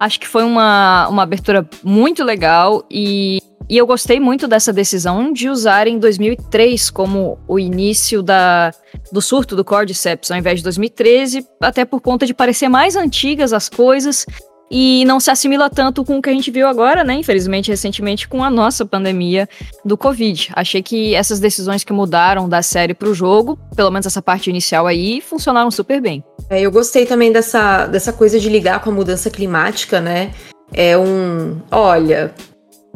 Acho 0.00 0.18
que 0.20 0.28
foi 0.28 0.44
uma, 0.44 1.08
uma 1.08 1.24
abertura 1.24 1.68
muito 1.82 2.22
legal 2.22 2.84
e, 2.88 3.40
e 3.68 3.76
eu 3.76 3.86
gostei 3.86 4.20
muito 4.20 4.46
dessa 4.46 4.72
decisão 4.72 5.32
de 5.32 5.48
usar 5.50 5.88
em 5.88 5.98
2003 5.98 6.88
como 6.90 7.38
o 7.48 7.58
início 7.58 8.22
da, 8.22 8.72
do 9.12 9.20
surto 9.20 9.56
do 9.56 9.64
Cordyceps, 9.64 10.30
ao 10.30 10.38
invés 10.38 10.60
de 10.60 10.64
2013, 10.64 11.44
até 11.60 11.84
por 11.84 12.00
conta 12.00 12.24
de 12.24 12.32
parecer 12.32 12.68
mais 12.68 12.94
antigas 12.94 13.52
as 13.52 13.68
coisas 13.68 14.24
e 14.70 15.04
não 15.06 15.18
se 15.18 15.30
assimila 15.30 15.70
tanto 15.70 16.04
com 16.04 16.18
o 16.18 16.22
que 16.22 16.30
a 16.30 16.32
gente 16.32 16.50
viu 16.50 16.68
agora, 16.68 17.02
né? 17.02 17.14
Infelizmente, 17.14 17.70
recentemente, 17.70 18.28
com 18.28 18.42
a 18.44 18.50
nossa 18.50 18.84
pandemia 18.84 19.48
do 19.84 19.96
Covid. 19.96 20.50
Achei 20.54 20.82
que 20.82 21.14
essas 21.14 21.40
decisões 21.40 21.84
que 21.84 21.92
mudaram 21.92 22.48
da 22.48 22.62
série 22.62 22.94
pro 22.94 23.14
jogo, 23.14 23.58
pelo 23.74 23.90
menos 23.90 24.06
essa 24.06 24.20
parte 24.20 24.50
inicial 24.50 24.86
aí, 24.86 25.20
funcionaram 25.20 25.70
super 25.70 26.00
bem. 26.00 26.22
É, 26.50 26.60
eu 26.60 26.70
gostei 26.70 27.06
também 27.06 27.32
dessa, 27.32 27.86
dessa 27.86 28.12
coisa 28.12 28.38
de 28.38 28.48
ligar 28.48 28.80
com 28.80 28.90
a 28.90 28.92
mudança 28.92 29.30
climática, 29.30 30.00
né? 30.00 30.32
É 30.72 30.96
um. 30.98 31.60
Olha, 31.70 32.34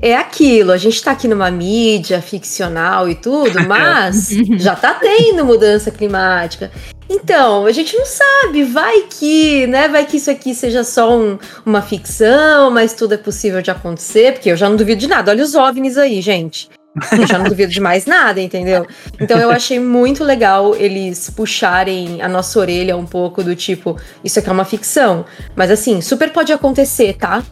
é 0.03 0.17
aquilo, 0.17 0.73
a 0.73 0.77
gente 0.77 1.01
tá 1.01 1.13
aqui 1.13 1.29
numa 1.29 1.49
mídia 1.49 2.21
ficcional 2.21 3.09
e 3.09 3.15
tudo, 3.15 3.63
mas 3.69 4.31
já 4.59 4.75
tá 4.75 4.95
tendo 4.95 5.45
mudança 5.45 5.93
climática. 5.93 6.73
Então, 7.09 7.67
a 7.67 7.73
gente 7.73 7.97
não 7.97 8.05
sabe, 8.05 8.65
vai 8.65 9.03
que, 9.03 9.67
né? 9.69 9.87
Vai 9.87 10.05
que 10.05 10.17
isso 10.17 10.31
aqui 10.31 10.55
seja 10.55 10.83
só 10.83 11.17
um, 11.17 11.39
uma 11.65 11.83
ficção, 11.83 12.71
mas 12.71 12.95
tudo 12.95 13.15
é 13.15 13.19
possível 13.19 13.63
de 13.63 13.71
acontecer, 13.71 14.33
porque 14.33 14.51
eu 14.51 14.57
já 14.57 14.69
não 14.69 14.77
duvido 14.77 15.01
de 15.01 15.07
nada. 15.07 15.31
Olha 15.31 15.45
os 15.45 15.55
OVNIs 15.55 15.97
aí, 15.97 16.21
gente. 16.21 16.69
Eu 17.17 17.27
já 17.27 17.39
não 17.39 17.47
duvido 17.47 17.71
de 17.71 17.81
mais 17.81 18.05
nada, 18.05 18.41
entendeu? 18.41 18.87
Então 19.21 19.39
eu 19.39 19.51
achei 19.51 19.79
muito 19.79 20.25
legal 20.25 20.75
eles 20.75 21.31
puxarem 21.31 22.21
a 22.21 22.29
nossa 22.29 22.59
orelha 22.59 22.97
um 22.97 23.07
pouco 23.07 23.43
do 23.43 23.55
tipo, 23.57 23.97
isso 24.25 24.39
aqui 24.39 24.49
é 24.49 24.53
uma 24.53 24.65
ficção. 24.65 25.25
Mas 25.55 25.71
assim, 25.71 26.01
super 26.01 26.31
pode 26.31 26.53
acontecer, 26.53 27.15
tá? 27.15 27.43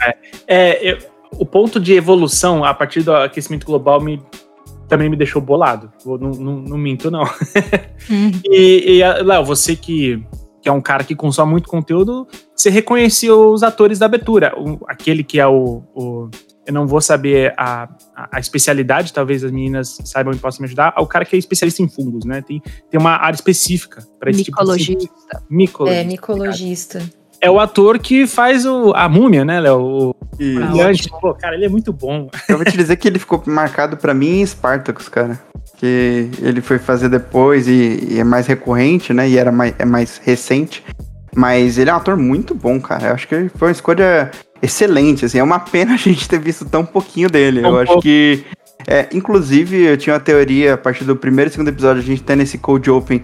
é, 0.00 0.16
é 0.46 0.92
eu, 0.92 1.11
o 1.38 1.46
ponto 1.46 1.80
de 1.80 1.94
evolução 1.94 2.64
a 2.64 2.74
partir 2.74 3.02
do 3.02 3.14
aquecimento 3.14 3.66
global 3.66 4.00
me 4.00 4.22
também 4.88 5.08
me 5.08 5.16
deixou 5.16 5.40
bolado. 5.40 5.90
Não, 6.04 6.18
não, 6.18 6.56
não 6.60 6.78
minto, 6.78 7.10
não. 7.10 7.22
Uhum. 8.10 8.30
e, 8.44 8.98
e 8.98 9.22
Léo, 9.22 9.42
você 9.42 9.74
que, 9.74 10.22
que 10.60 10.68
é 10.68 10.72
um 10.72 10.82
cara 10.82 11.02
que 11.02 11.16
consome 11.16 11.50
muito 11.50 11.66
conteúdo, 11.66 12.28
você 12.54 12.68
reconheceu 12.68 13.52
os 13.52 13.62
atores 13.62 13.98
da 13.98 14.04
abertura. 14.04 14.52
O, 14.54 14.84
aquele 14.86 15.24
que 15.24 15.40
é 15.40 15.46
o, 15.46 15.82
o, 15.94 16.28
Eu 16.66 16.74
não 16.74 16.86
vou 16.86 17.00
saber 17.00 17.54
a, 17.56 17.88
a, 18.14 18.36
a, 18.36 18.38
especialidade, 18.38 19.14
talvez 19.14 19.42
as 19.42 19.50
meninas 19.50 19.96
saibam 20.04 20.34
e 20.34 20.36
possam 20.36 20.60
me 20.60 20.66
ajudar. 20.66 20.92
É 20.94 21.00
o 21.00 21.06
cara 21.06 21.24
que 21.24 21.34
é 21.36 21.38
especialista 21.38 21.82
em 21.82 21.88
fungos, 21.88 22.26
né? 22.26 22.42
Tem, 22.42 22.60
tem 22.90 23.00
uma 23.00 23.12
área 23.12 23.36
específica 23.36 24.06
para 24.20 24.30
esse 24.30 24.44
micologista. 24.44 24.92
tipo 24.92 25.14
de. 25.48 25.56
Micologista. 25.56 26.02
É, 26.02 26.04
micologista 26.04 27.21
é 27.42 27.50
o 27.50 27.58
ator 27.58 27.98
que 27.98 28.24
faz 28.24 28.64
o, 28.64 28.92
a 28.94 29.08
múmia, 29.08 29.44
né, 29.44 29.58
Léo? 29.58 30.14
Brilhante. 30.36 31.10
Pô, 31.20 31.34
cara, 31.34 31.56
ele 31.56 31.64
é 31.64 31.68
muito 31.68 31.92
bom. 31.92 32.30
Eu 32.48 32.56
vou 32.56 32.64
te 32.64 32.76
dizer 32.76 32.94
que 32.96 33.08
ele 33.08 33.18
ficou 33.18 33.42
marcado 33.46 33.96
para 33.96 34.14
mim 34.14 34.40
em 34.40 34.46
Spartacus, 34.46 35.08
cara. 35.08 35.38
Que 35.76 36.30
ele 36.40 36.60
foi 36.60 36.78
fazer 36.78 37.08
depois 37.08 37.66
e, 37.66 38.10
e, 38.12 38.20
é 38.20 38.24
mais 38.24 38.46
recorrente, 38.46 39.12
né? 39.12 39.28
E 39.28 39.36
era 39.36 39.50
mais, 39.50 39.74
é 39.76 39.84
mais 39.84 40.20
recente. 40.24 40.84
Mas 41.34 41.78
ele 41.78 41.90
é 41.90 41.92
um 41.92 41.96
ator 41.96 42.16
muito 42.16 42.54
bom, 42.54 42.80
cara. 42.80 43.08
Eu 43.08 43.14
acho 43.14 43.26
que 43.26 43.48
foi 43.56 43.68
uma 43.68 43.72
escolha 43.72 44.30
excelente, 44.62 45.24
assim. 45.24 45.40
É 45.40 45.42
uma 45.42 45.58
pena 45.58 45.94
a 45.94 45.98
gente 45.98 46.28
ter 46.28 46.38
visto 46.38 46.64
tão 46.64 46.86
pouquinho 46.86 47.28
dele. 47.28 47.60
Um 47.60 47.66
eu 47.66 47.72
pouco. 47.72 47.92
acho 47.92 48.00
que... 48.02 48.44
É, 48.86 49.08
inclusive, 49.12 49.82
eu 49.82 49.96
tinha 49.96 50.14
uma 50.14 50.20
teoria, 50.20 50.74
a 50.74 50.78
partir 50.78 51.04
do 51.04 51.16
primeiro 51.16 51.48
e 51.48 51.52
segundo 51.52 51.68
episódio, 51.68 52.02
a 52.02 52.04
gente 52.04 52.22
tem 52.22 52.36
nesse 52.36 52.58
Cold 52.58 52.88
Open 52.90 53.22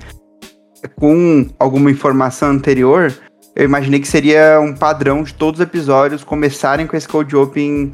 com 0.96 1.48
alguma 1.58 1.90
informação 1.90 2.50
anterior 2.50 3.12
eu 3.58 3.64
imaginei 3.64 3.98
que 3.98 4.06
seria 4.06 4.60
um 4.60 4.72
padrão 4.72 5.24
de 5.24 5.34
todos 5.34 5.58
os 5.58 5.66
episódios 5.66 6.22
começarem 6.22 6.86
com 6.86 6.96
esse 6.96 7.08
cold 7.08 7.34
open 7.34 7.90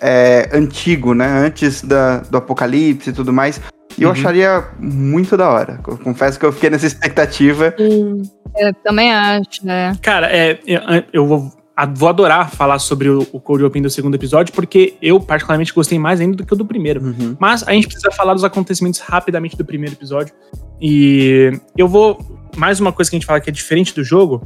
é, 0.00 0.50
antigo, 0.52 1.14
né? 1.14 1.28
Antes 1.28 1.80
da, 1.80 2.18
do 2.18 2.36
apocalipse 2.36 3.10
e 3.10 3.12
tudo 3.12 3.32
mais. 3.32 3.60
E 3.96 4.04
uhum. 4.04 4.08
eu 4.08 4.10
acharia 4.10 4.64
muito 4.80 5.36
da 5.36 5.48
hora. 5.48 5.80
Eu 5.86 5.96
confesso 5.96 6.40
que 6.40 6.44
eu 6.44 6.52
fiquei 6.52 6.70
nessa 6.70 6.88
expectativa. 6.88 7.72
Sim, 7.78 8.20
eu 8.58 8.74
também 8.82 9.14
acho, 9.14 9.64
né? 9.64 9.96
Cara, 10.02 10.26
é, 10.26 10.58
eu, 10.66 10.80
eu 11.12 11.24
vou, 11.24 11.52
vou 11.94 12.08
adorar 12.08 12.50
falar 12.50 12.80
sobre 12.80 13.08
o, 13.08 13.24
o 13.30 13.38
Cold 13.38 13.62
Open 13.62 13.82
do 13.82 13.88
segundo 13.88 14.16
episódio, 14.16 14.52
porque 14.52 14.94
eu 15.00 15.20
particularmente 15.20 15.72
gostei 15.72 16.00
mais 16.00 16.20
ainda 16.20 16.38
do 16.38 16.44
que 16.44 16.52
o 16.52 16.56
do 16.56 16.66
primeiro. 16.66 17.00
Uhum. 17.00 17.36
Mas 17.38 17.62
a 17.62 17.70
gente 17.70 17.86
precisa 17.86 18.10
falar 18.10 18.34
dos 18.34 18.42
acontecimentos 18.42 18.98
rapidamente 18.98 19.56
do 19.56 19.64
primeiro 19.64 19.94
episódio. 19.94 20.34
E 20.80 21.52
eu 21.78 21.86
vou. 21.86 22.18
Mais 22.56 22.80
uma 22.80 22.90
coisa 22.90 23.08
que 23.08 23.16
a 23.16 23.18
gente 23.18 23.26
fala 23.26 23.40
que 23.40 23.50
é 23.50 23.52
diferente 23.52 23.94
do 23.94 24.02
jogo 24.02 24.42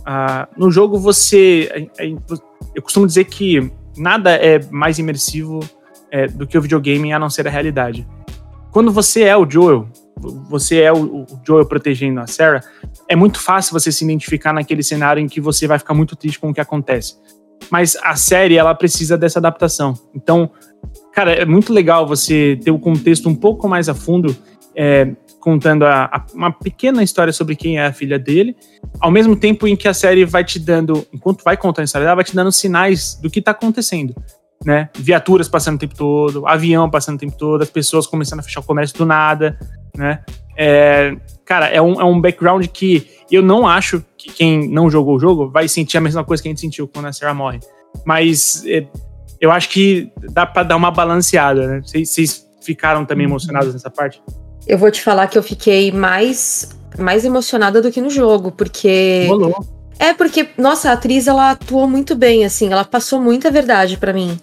Uh, 0.00 0.46
no 0.56 0.70
jogo 0.70 0.98
você. 0.98 1.88
Eu 2.74 2.82
costumo 2.82 3.06
dizer 3.06 3.24
que 3.24 3.70
nada 3.96 4.32
é 4.32 4.60
mais 4.70 4.98
imersivo 4.98 5.60
é, 6.10 6.26
do 6.26 6.46
que 6.46 6.58
o 6.58 6.60
videogame 6.62 7.12
a 7.12 7.18
não 7.18 7.30
ser 7.30 7.46
a 7.46 7.50
realidade. 7.50 8.06
Quando 8.70 8.90
você 8.90 9.22
é 9.22 9.36
o 9.36 9.48
Joel, 9.48 9.88
você 10.48 10.80
é 10.80 10.92
o, 10.92 11.22
o 11.22 11.26
Joel 11.46 11.66
protegendo 11.66 12.20
a 12.20 12.26
Sarah, 12.26 12.60
é 13.08 13.14
muito 13.14 13.40
fácil 13.40 13.72
você 13.72 13.92
se 13.92 14.04
identificar 14.04 14.52
naquele 14.52 14.82
cenário 14.82 15.20
em 15.20 15.28
que 15.28 15.40
você 15.40 15.66
vai 15.66 15.78
ficar 15.78 15.94
muito 15.94 16.16
triste 16.16 16.40
com 16.40 16.50
o 16.50 16.54
que 16.54 16.60
acontece. 16.60 17.16
Mas 17.70 17.96
a 18.02 18.16
série, 18.16 18.56
ela 18.56 18.74
precisa 18.74 19.16
dessa 19.16 19.38
adaptação. 19.38 19.94
Então, 20.14 20.50
cara, 21.12 21.32
é 21.32 21.44
muito 21.44 21.72
legal 21.72 22.06
você 22.06 22.58
ter 22.62 22.70
o 22.70 22.78
contexto 22.78 23.28
um 23.28 23.34
pouco 23.34 23.68
mais 23.68 23.88
a 23.88 23.94
fundo 23.94 24.36
é, 24.74 25.14
contando 25.44 25.84
a, 25.84 26.06
a, 26.06 26.24
uma 26.32 26.50
pequena 26.50 27.02
história 27.02 27.30
sobre 27.30 27.54
quem 27.54 27.78
é 27.78 27.84
a 27.84 27.92
filha 27.92 28.18
dele, 28.18 28.56
ao 28.98 29.10
mesmo 29.10 29.36
tempo 29.36 29.68
em 29.68 29.76
que 29.76 29.86
a 29.86 29.92
série 29.92 30.24
vai 30.24 30.42
te 30.42 30.58
dando, 30.58 31.06
enquanto 31.12 31.44
vai 31.44 31.54
contando 31.54 31.82
a 31.82 31.84
história 31.84 32.06
dela, 32.06 32.16
vai 32.16 32.24
te 32.24 32.34
dando 32.34 32.50
sinais 32.50 33.16
do 33.20 33.28
que 33.28 33.40
está 33.40 33.50
acontecendo. 33.50 34.14
Né? 34.64 34.88
Viaturas 34.96 35.46
passando 35.46 35.74
o 35.74 35.78
tempo 35.78 35.94
todo, 35.94 36.46
avião 36.46 36.88
passando 36.88 37.16
o 37.16 37.18
tempo 37.18 37.36
todo, 37.36 37.60
as 37.60 37.68
pessoas 37.68 38.06
começando 38.06 38.40
a 38.40 38.42
fechar 38.42 38.60
o 38.60 38.62
comércio 38.62 38.96
do 38.96 39.04
nada, 39.04 39.58
né? 39.94 40.24
É, 40.56 41.14
cara, 41.44 41.66
é 41.66 41.82
um, 41.82 42.00
é 42.00 42.04
um 42.04 42.18
background 42.18 42.64
que 42.68 43.06
eu 43.30 43.42
não 43.42 43.68
acho 43.68 44.02
que 44.16 44.32
quem 44.32 44.66
não 44.70 44.88
jogou 44.88 45.16
o 45.16 45.20
jogo 45.20 45.50
vai 45.50 45.68
sentir 45.68 45.98
a 45.98 46.00
mesma 46.00 46.24
coisa 46.24 46.42
que 46.42 46.48
a 46.48 46.52
gente 46.52 46.60
sentiu 46.62 46.88
quando 46.88 47.06
a 47.06 47.12
Sarah 47.12 47.34
morre. 47.34 47.60
Mas 48.06 48.64
é, 48.66 48.86
eu 49.38 49.50
acho 49.50 49.68
que 49.68 50.10
dá 50.32 50.46
para 50.46 50.62
dar 50.62 50.76
uma 50.76 50.90
balanceada, 50.90 51.66
né? 51.66 51.82
Vocês 51.84 52.48
ficaram 52.62 53.04
também 53.04 53.26
uhum. 53.26 53.32
emocionados 53.32 53.74
nessa 53.74 53.90
parte? 53.90 54.22
Eu 54.66 54.78
vou 54.78 54.90
te 54.90 55.02
falar 55.02 55.26
que 55.26 55.36
eu 55.36 55.42
fiquei 55.42 55.92
mais, 55.92 56.70
mais 56.98 57.24
emocionada 57.24 57.80
do 57.80 57.90
que 57.90 58.00
no 58.00 58.10
jogo, 58.10 58.50
porque. 58.50 59.26
Rolou. 59.28 59.66
É, 59.98 60.12
porque, 60.12 60.48
nossa, 60.58 60.90
a 60.90 60.94
atriz 60.94 61.26
ela 61.26 61.52
atuou 61.52 61.86
muito 61.88 62.16
bem, 62.16 62.44
assim, 62.44 62.72
ela 62.72 62.84
passou 62.84 63.20
muita 63.20 63.50
verdade 63.50 63.96
para 63.96 64.12
mim. 64.12 64.38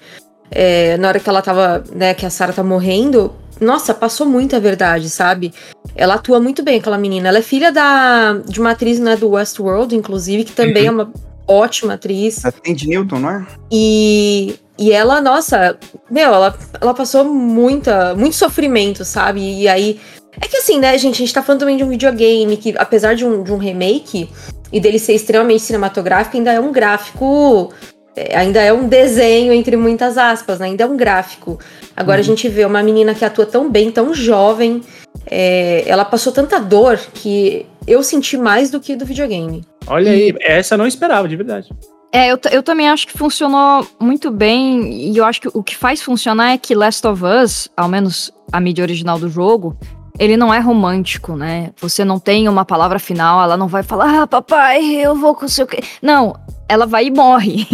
É, 0.49 0.97
na 0.97 1.09
hora 1.09 1.19
que 1.19 1.29
ela 1.29 1.41
tava, 1.41 1.83
né, 1.93 2.13
que 2.13 2.25
a 2.25 2.29
Sarah 2.29 2.53
tá 2.53 2.63
morrendo, 2.63 3.33
nossa, 3.59 3.93
passou 3.93 4.25
muita 4.25 4.59
verdade, 4.59 5.09
sabe? 5.09 5.53
Ela 5.95 6.15
atua 6.15 6.39
muito 6.39 6.63
bem, 6.63 6.79
aquela 6.79 6.97
menina. 6.97 7.27
Ela 7.27 7.39
é 7.39 7.41
filha 7.41 7.71
da, 7.71 8.33
de 8.33 8.59
uma 8.59 8.71
atriz, 8.71 8.99
né, 8.99 9.15
do 9.15 9.29
Westworld, 9.29 9.95
inclusive, 9.95 10.45
que 10.45 10.53
também 10.53 10.89
uhum. 10.89 11.01
é 11.01 11.03
uma 11.03 11.13
ótima 11.47 11.93
atriz. 11.93 12.43
A 12.45 12.51
Newton, 12.65 13.19
não 13.19 13.29
é? 13.29 13.45
E, 13.71 14.55
e 14.81 14.91
ela, 14.91 15.21
nossa, 15.21 15.77
meu, 16.09 16.33
ela, 16.33 16.57
ela 16.81 16.93
passou 16.95 17.23
muita, 17.23 18.15
muito 18.15 18.35
sofrimento, 18.35 19.05
sabe? 19.05 19.39
E 19.39 19.67
aí. 19.67 19.99
É 20.41 20.47
que 20.47 20.57
assim, 20.57 20.79
né, 20.79 20.97
gente, 20.97 21.15
a 21.15 21.17
gente 21.19 21.33
tá 21.33 21.43
falando 21.43 21.59
também 21.59 21.77
de 21.77 21.83
um 21.83 21.89
videogame 21.89 22.57
que, 22.57 22.73
apesar 22.77 23.13
de 23.13 23.23
um, 23.23 23.43
de 23.43 23.51
um 23.53 23.57
remake 23.57 24.27
e 24.73 24.79
dele 24.79 24.97
ser 24.97 25.13
extremamente 25.13 25.61
cinematográfico, 25.61 26.35
ainda 26.35 26.51
é 26.51 26.59
um 26.59 26.71
gráfico. 26.71 27.71
É, 28.15 28.35
ainda 28.35 28.59
é 28.59 28.73
um 28.73 28.87
desenho, 28.87 29.53
entre 29.53 29.77
muitas 29.77 30.17
aspas, 30.17 30.57
né? 30.57 30.65
Ainda 30.65 30.83
é 30.83 30.87
um 30.87 30.97
gráfico. 30.97 31.59
Agora 31.95 32.17
uhum. 32.17 32.23
a 32.23 32.25
gente 32.25 32.49
vê 32.49 32.65
uma 32.65 32.81
menina 32.81 33.13
que 33.13 33.23
atua 33.23 33.45
tão 33.45 33.69
bem, 33.69 33.91
tão 33.91 34.15
jovem. 34.15 34.81
É, 35.29 35.83
ela 35.85 36.03
passou 36.03 36.33
tanta 36.33 36.59
dor 36.59 36.97
que 37.13 37.67
eu 37.85 38.01
senti 38.01 38.35
mais 38.35 38.71
do 38.71 38.79
que 38.79 38.95
do 38.95 39.05
videogame. 39.05 39.63
Olha 39.85 40.11
aí, 40.11 40.33
essa 40.41 40.73
eu 40.73 40.79
não 40.79 40.87
esperava, 40.87 41.27
de 41.27 41.35
verdade. 41.35 41.69
É, 42.13 42.27
eu, 42.31 42.39
eu 42.51 42.61
também 42.61 42.89
acho 42.89 43.07
que 43.07 43.17
funcionou 43.17 43.87
muito 43.99 44.29
bem, 44.29 45.11
e 45.11 45.17
eu 45.17 45.23
acho 45.23 45.39
que 45.39 45.47
o 45.53 45.63
que 45.63 45.75
faz 45.75 46.01
funcionar 46.01 46.51
é 46.51 46.57
que 46.57 46.75
Last 46.75 47.05
of 47.07 47.23
Us, 47.23 47.69
ao 47.75 47.87
menos 47.87 48.31
a 48.51 48.59
mídia 48.59 48.83
original 48.83 49.17
do 49.17 49.29
jogo, 49.29 49.77
ele 50.19 50.35
não 50.35 50.53
é 50.53 50.59
romântico, 50.59 51.35
né? 51.35 51.71
Você 51.79 52.03
não 52.03 52.19
tem 52.19 52.49
uma 52.49 52.65
palavra 52.65 52.99
final, 52.99 53.41
ela 53.41 53.55
não 53.55 53.67
vai 53.67 53.81
falar, 53.81 54.23
ah, 54.23 54.27
papai, 54.27 54.83
eu 54.83 55.15
vou 55.15 55.33
com 55.33 55.45
o 55.45 55.49
seu. 55.49 55.65
Não, 56.01 56.35
ela 56.71 56.85
vai 56.85 57.07
e 57.07 57.11
morre. 57.11 57.67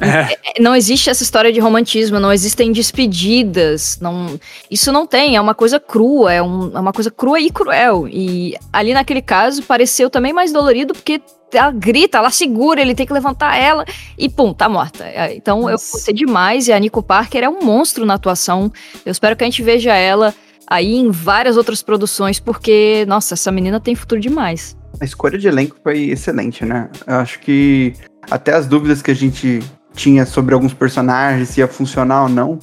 É. 0.00 0.32
é. 0.32 0.60
Não 0.60 0.74
existe 0.74 1.08
essa 1.08 1.22
história 1.22 1.52
de 1.52 1.60
romantismo, 1.60 2.18
não 2.18 2.32
existem 2.32 2.72
despedidas, 2.72 3.98
não, 4.00 4.40
isso 4.70 4.90
não 4.90 5.06
tem, 5.06 5.36
é 5.36 5.40
uma 5.40 5.54
coisa 5.54 5.78
crua, 5.78 6.32
é, 6.32 6.42
um, 6.42 6.70
é 6.74 6.80
uma 6.80 6.92
coisa 6.92 7.10
crua 7.10 7.38
e 7.38 7.50
cruel. 7.50 8.08
E 8.08 8.56
ali 8.72 8.92
naquele 8.92 9.22
caso 9.22 9.62
pareceu 9.62 10.10
também 10.10 10.32
mais 10.32 10.52
dolorido 10.52 10.94
porque 10.94 11.20
ela 11.52 11.70
grita, 11.70 12.18
ela 12.18 12.30
segura, 12.30 12.80
ele 12.80 12.94
tem 12.94 13.06
que 13.06 13.12
levantar 13.12 13.56
ela 13.56 13.84
e 14.18 14.28
pum, 14.28 14.52
tá 14.52 14.68
morta. 14.68 15.04
É, 15.04 15.34
então 15.34 15.62
Nossa. 15.62 15.70
eu 15.70 15.92
gostei 15.92 16.14
demais 16.14 16.66
e 16.66 16.72
a 16.72 16.78
Nico 16.78 17.02
Parker 17.02 17.44
é 17.44 17.48
um 17.48 17.62
monstro 17.62 18.04
na 18.04 18.14
atuação. 18.14 18.72
Eu 19.04 19.12
espero 19.12 19.36
que 19.36 19.44
a 19.44 19.46
gente 19.46 19.62
veja 19.62 19.94
ela 19.94 20.34
aí 20.66 20.94
em 20.96 21.10
várias 21.10 21.56
outras 21.56 21.82
produções, 21.82 22.40
porque, 22.40 23.04
nossa, 23.06 23.34
essa 23.34 23.50
menina 23.50 23.80
tem 23.80 23.94
futuro 23.94 24.20
demais. 24.20 24.76
A 25.00 25.04
escolha 25.04 25.38
de 25.38 25.48
elenco 25.48 25.76
foi 25.82 26.10
excelente, 26.10 26.64
né? 26.64 26.88
Eu 27.06 27.16
acho 27.16 27.40
que 27.40 27.94
até 28.30 28.54
as 28.54 28.66
dúvidas 28.66 29.02
que 29.02 29.10
a 29.10 29.14
gente 29.14 29.60
tinha 29.94 30.24
sobre 30.24 30.54
alguns 30.54 30.72
personagens, 30.72 31.48
se 31.48 31.60
ia 31.60 31.68
funcionar 31.68 32.22
ou 32.22 32.28
não, 32.28 32.58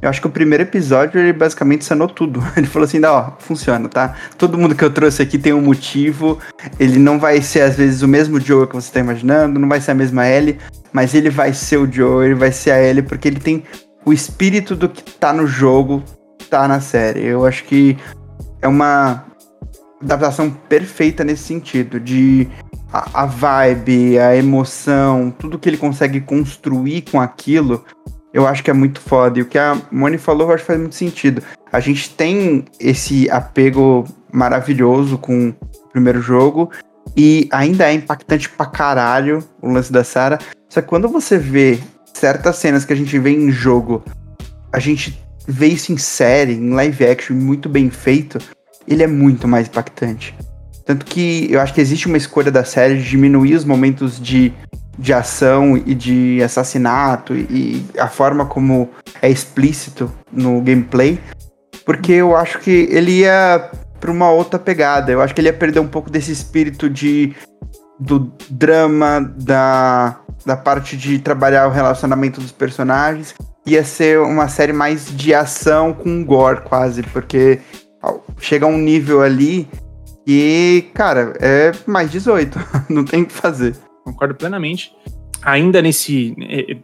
Eu 0.00 0.08
acho 0.08 0.20
que 0.20 0.26
o 0.26 0.30
primeiro 0.30 0.64
episódio 0.64 1.20
ele 1.20 1.32
basicamente 1.32 1.84
sanou 1.84 2.08
tudo. 2.08 2.42
Ele 2.56 2.66
falou 2.66 2.86
assim: 2.86 3.00
ó, 3.04 3.30
funciona, 3.38 3.88
tá? 3.88 4.16
Todo 4.36 4.58
mundo 4.58 4.74
que 4.74 4.84
eu 4.84 4.90
trouxe 4.90 5.22
aqui 5.22 5.38
tem 5.38 5.52
um 5.52 5.62
motivo. 5.62 6.40
Ele 6.76 6.98
não 6.98 7.20
vai 7.20 7.40
ser, 7.40 7.60
às 7.60 7.76
vezes, 7.76 8.02
o 8.02 8.08
mesmo 8.08 8.40
Joe 8.40 8.66
que 8.66 8.74
você 8.74 8.90
tá 8.90 8.98
imaginando, 8.98 9.60
não 9.60 9.68
vai 9.68 9.80
ser 9.80 9.92
a 9.92 9.94
mesma 9.94 10.26
Ellie, 10.26 10.58
mas 10.92 11.14
ele 11.14 11.30
vai 11.30 11.54
ser 11.54 11.76
o 11.76 11.90
Joe, 11.90 12.26
ele 12.26 12.34
vai 12.34 12.50
ser 12.50 12.72
a 12.72 12.82
Ellie, 12.82 13.02
porque 13.02 13.28
ele 13.28 13.38
tem 13.38 13.62
o 14.04 14.12
espírito 14.12 14.74
do 14.74 14.88
que 14.88 15.04
tá 15.04 15.32
no 15.32 15.46
jogo, 15.46 16.02
tá 16.50 16.66
na 16.66 16.80
série. 16.80 17.24
Eu 17.24 17.46
acho 17.46 17.62
que 17.62 17.96
é 18.60 18.66
uma 18.66 19.24
adaptação 20.02 20.50
perfeita 20.50 21.22
nesse 21.22 21.44
sentido, 21.44 22.00
de 22.00 22.48
a, 22.92 23.22
a 23.22 23.26
vibe, 23.26 24.18
a 24.18 24.36
emoção, 24.36 25.32
tudo 25.36 25.58
que 25.58 25.68
ele 25.68 25.76
consegue 25.76 26.20
construir 26.20 27.02
com 27.02 27.20
aquilo 27.20 27.84
eu 28.32 28.46
acho 28.46 28.62
que 28.62 28.70
é 28.70 28.74
muito 28.74 29.00
foda. 29.00 29.38
E 29.38 29.42
o 29.42 29.46
que 29.46 29.58
a 29.58 29.80
Moni 29.90 30.16
falou, 30.16 30.48
eu 30.48 30.54
acho 30.54 30.62
que 30.62 30.68
faz 30.68 30.80
muito 30.80 30.94
sentido. 30.94 31.42
A 31.70 31.80
gente 31.80 32.10
tem 32.10 32.64
esse 32.80 33.30
apego 33.30 34.04
maravilhoso 34.32 35.18
com 35.18 35.50
o 35.50 35.88
primeiro 35.90 36.22
jogo. 36.22 36.70
E 37.16 37.48
ainda 37.52 37.90
é 37.90 37.94
impactante 37.94 38.48
pra 38.48 38.64
caralho 38.64 39.44
o 39.60 39.70
lance 39.70 39.92
da 39.92 40.02
Sarah. 40.02 40.38
Só 40.68 40.80
que 40.80 40.88
quando 40.88 41.08
você 41.08 41.36
vê 41.36 41.78
certas 42.14 42.56
cenas 42.56 42.84
que 42.84 42.92
a 42.92 42.96
gente 42.96 43.18
vê 43.18 43.30
em 43.30 43.50
jogo, 43.50 44.02
a 44.72 44.78
gente 44.78 45.22
vê 45.46 45.66
isso 45.66 45.92
em 45.92 45.98
série, 45.98 46.54
em 46.54 46.70
live 46.70 47.04
action, 47.04 47.36
muito 47.36 47.68
bem 47.68 47.90
feito, 47.90 48.38
ele 48.88 49.02
é 49.02 49.06
muito 49.06 49.46
mais 49.46 49.66
impactante. 49.66 50.34
Tanto 50.84 51.04
que 51.04 51.48
eu 51.50 51.60
acho 51.60 51.72
que 51.72 51.80
existe 51.80 52.06
uma 52.06 52.16
escolha 52.16 52.50
da 52.50 52.64
série 52.64 52.98
de 52.98 53.08
diminuir 53.08 53.54
os 53.54 53.64
momentos 53.64 54.20
de 54.20 54.52
de 54.98 55.12
ação 55.12 55.76
e 55.76 55.94
de 55.94 56.42
assassinato 56.42 57.34
e 57.34 57.84
a 57.98 58.08
forma 58.08 58.44
como 58.44 58.90
é 59.20 59.30
explícito 59.30 60.12
no 60.30 60.60
gameplay, 60.60 61.18
porque 61.84 62.12
eu 62.12 62.36
acho 62.36 62.58
que 62.58 62.88
ele 62.90 63.20
ia 63.20 63.70
para 63.98 64.10
uma 64.10 64.30
outra 64.30 64.58
pegada. 64.58 65.10
Eu 65.12 65.22
acho 65.22 65.34
que 65.34 65.40
ele 65.40 65.48
ia 65.48 65.52
perder 65.52 65.80
um 65.80 65.88
pouco 65.88 66.10
desse 66.10 66.32
espírito 66.32 66.90
de 66.90 67.34
do 67.98 68.32
drama, 68.50 69.20
da, 69.38 70.18
da 70.44 70.56
parte 70.56 70.96
de 70.96 71.20
trabalhar 71.20 71.68
o 71.68 71.70
relacionamento 71.70 72.40
dos 72.40 72.50
personagens. 72.50 73.34
Ia 73.64 73.84
ser 73.84 74.18
uma 74.18 74.48
série 74.48 74.72
mais 74.72 75.06
de 75.06 75.32
ação 75.32 75.92
com 75.92 76.24
gore, 76.24 76.62
quase, 76.62 77.02
porque 77.04 77.60
chega 78.40 78.66
a 78.66 78.68
um 78.68 78.78
nível 78.78 79.22
ali 79.22 79.68
que, 80.26 80.90
cara, 80.94 81.34
é 81.40 81.72
mais 81.86 82.10
18. 82.10 82.58
Não 82.88 83.04
tem 83.04 83.22
o 83.22 83.26
que 83.26 83.32
fazer 83.32 83.76
concordo 84.02 84.34
plenamente. 84.34 84.94
Ainda 85.42 85.80
nesse 85.80 86.34
eh, 86.40 86.76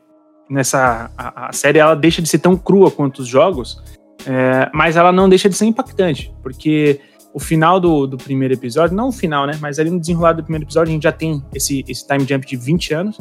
nessa 0.49 1.11
a, 1.17 1.49
a, 1.49 1.53
série 1.53 1.79
ela 1.79 1.95
deixa 1.95 2.23
de 2.23 2.29
ser 2.29 2.39
tão 2.39 2.57
crua 2.57 2.91
quanto 2.91 3.21
os 3.21 3.29
jogos, 3.29 3.83
é, 4.27 4.71
mas 4.73 4.97
ela 4.97 5.13
não 5.13 5.29
deixa 5.29 5.49
de 5.49 5.55
ser 5.55 5.67
impactante, 5.67 6.35
porque 6.43 7.01
o 7.35 7.39
final 7.39 7.79
do, 7.79 8.07
do 8.07 8.17
primeiro 8.17 8.55
episódio, 8.55 8.97
não 8.97 9.09
o 9.09 9.13
final, 9.13 9.47
né? 9.47 9.59
Mas 9.61 9.79
ali 9.79 9.91
no 9.91 10.01
desenrolar 10.01 10.33
do 10.33 10.43
primeiro 10.43 10.65
episódio 10.65 10.91
a 10.91 10.95
gente 10.95 11.03
já 11.03 11.13
tem 11.13 11.43
esse, 11.55 11.85
esse 11.87 12.07
time 12.07 12.25
jump 12.27 12.47
de 12.47 12.57
20 12.57 12.95
anos. 12.95 13.19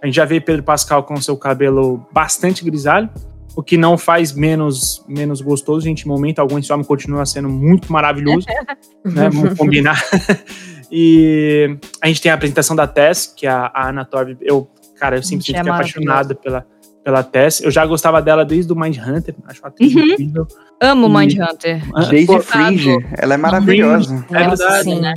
A 0.00 0.06
gente 0.06 0.14
já 0.14 0.24
vê 0.24 0.40
Pedro 0.40 0.62
Pascal 0.62 1.02
com 1.02 1.20
seu 1.20 1.36
cabelo 1.36 2.06
bastante 2.12 2.64
grisalho, 2.64 3.10
o 3.56 3.62
que 3.62 3.76
não 3.76 3.98
faz 3.98 4.32
menos, 4.32 5.04
menos 5.08 5.40
gostoso. 5.40 5.86
A 5.86 5.88
gente, 5.88 6.02
em 6.02 6.08
momento 6.08 6.38
algum, 6.38 6.58
esse 6.58 6.72
homem 6.72 6.84
continua 6.84 7.26
sendo 7.26 7.48
muito 7.48 7.92
maravilhoso. 7.92 8.46
né? 9.04 9.28
Vamos 9.30 9.58
combinar. 9.58 10.02
E 10.90 11.76
a 12.00 12.06
gente 12.06 12.22
tem 12.22 12.32
a 12.32 12.34
apresentação 12.34 12.74
da 12.74 12.86
Tess, 12.86 13.32
que 13.36 13.46
é 13.46 13.50
a, 13.50 13.70
a 13.74 13.90
Anna 13.90 14.04
Torv. 14.04 14.36
Eu, 14.40 14.70
cara, 14.98 15.16
eu 15.16 15.22
sempre 15.22 15.44
fiquei 15.44 15.60
é 15.60 15.62
apaixonado 15.62 16.34
pela, 16.34 16.66
pela 17.04 17.22
Tess. 17.22 17.60
Eu 17.60 17.70
já 17.70 17.84
gostava 17.84 18.22
dela 18.22 18.44
desde 18.44 18.72
o 18.72 18.76
Mind 18.76 18.96
Hunter. 18.96 19.34
Acho 19.46 19.60
uma 19.60 19.68
atriz 19.68 19.94
uhum. 19.94 20.02
incrível. 20.02 20.46
Amo 20.80 21.06
o 21.06 21.18
Mind 21.18 21.34
Hunter. 21.38 21.82
Desde 22.08 22.40
Fringe. 22.40 23.06
Ela 23.18 23.34
é 23.34 23.36
maravilhosa. 23.36 24.24
É 24.30 24.48
verdade. 24.48 24.84
Sim, 24.84 25.00
né? 25.00 25.14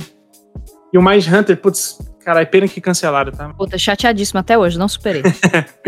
E 0.92 0.98
o 0.98 1.02
Mind 1.02 1.26
Hunter, 1.26 1.56
putz, 1.56 1.98
cara, 2.22 2.42
é 2.42 2.44
pena 2.44 2.68
que 2.68 2.80
cancelaram, 2.80 3.32
tá? 3.32 3.48
Puta, 3.54 3.78
chateadíssimo 3.78 4.40
até 4.40 4.58
hoje, 4.58 4.78
não 4.78 4.88
superei. 4.88 5.22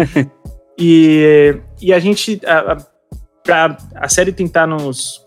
e, 0.78 1.60
e 1.84 1.92
a 1.92 1.98
gente. 1.98 2.40
Para 3.44 3.76
a 3.96 4.08
série 4.08 4.32
tentar 4.32 4.66
nos 4.66 5.22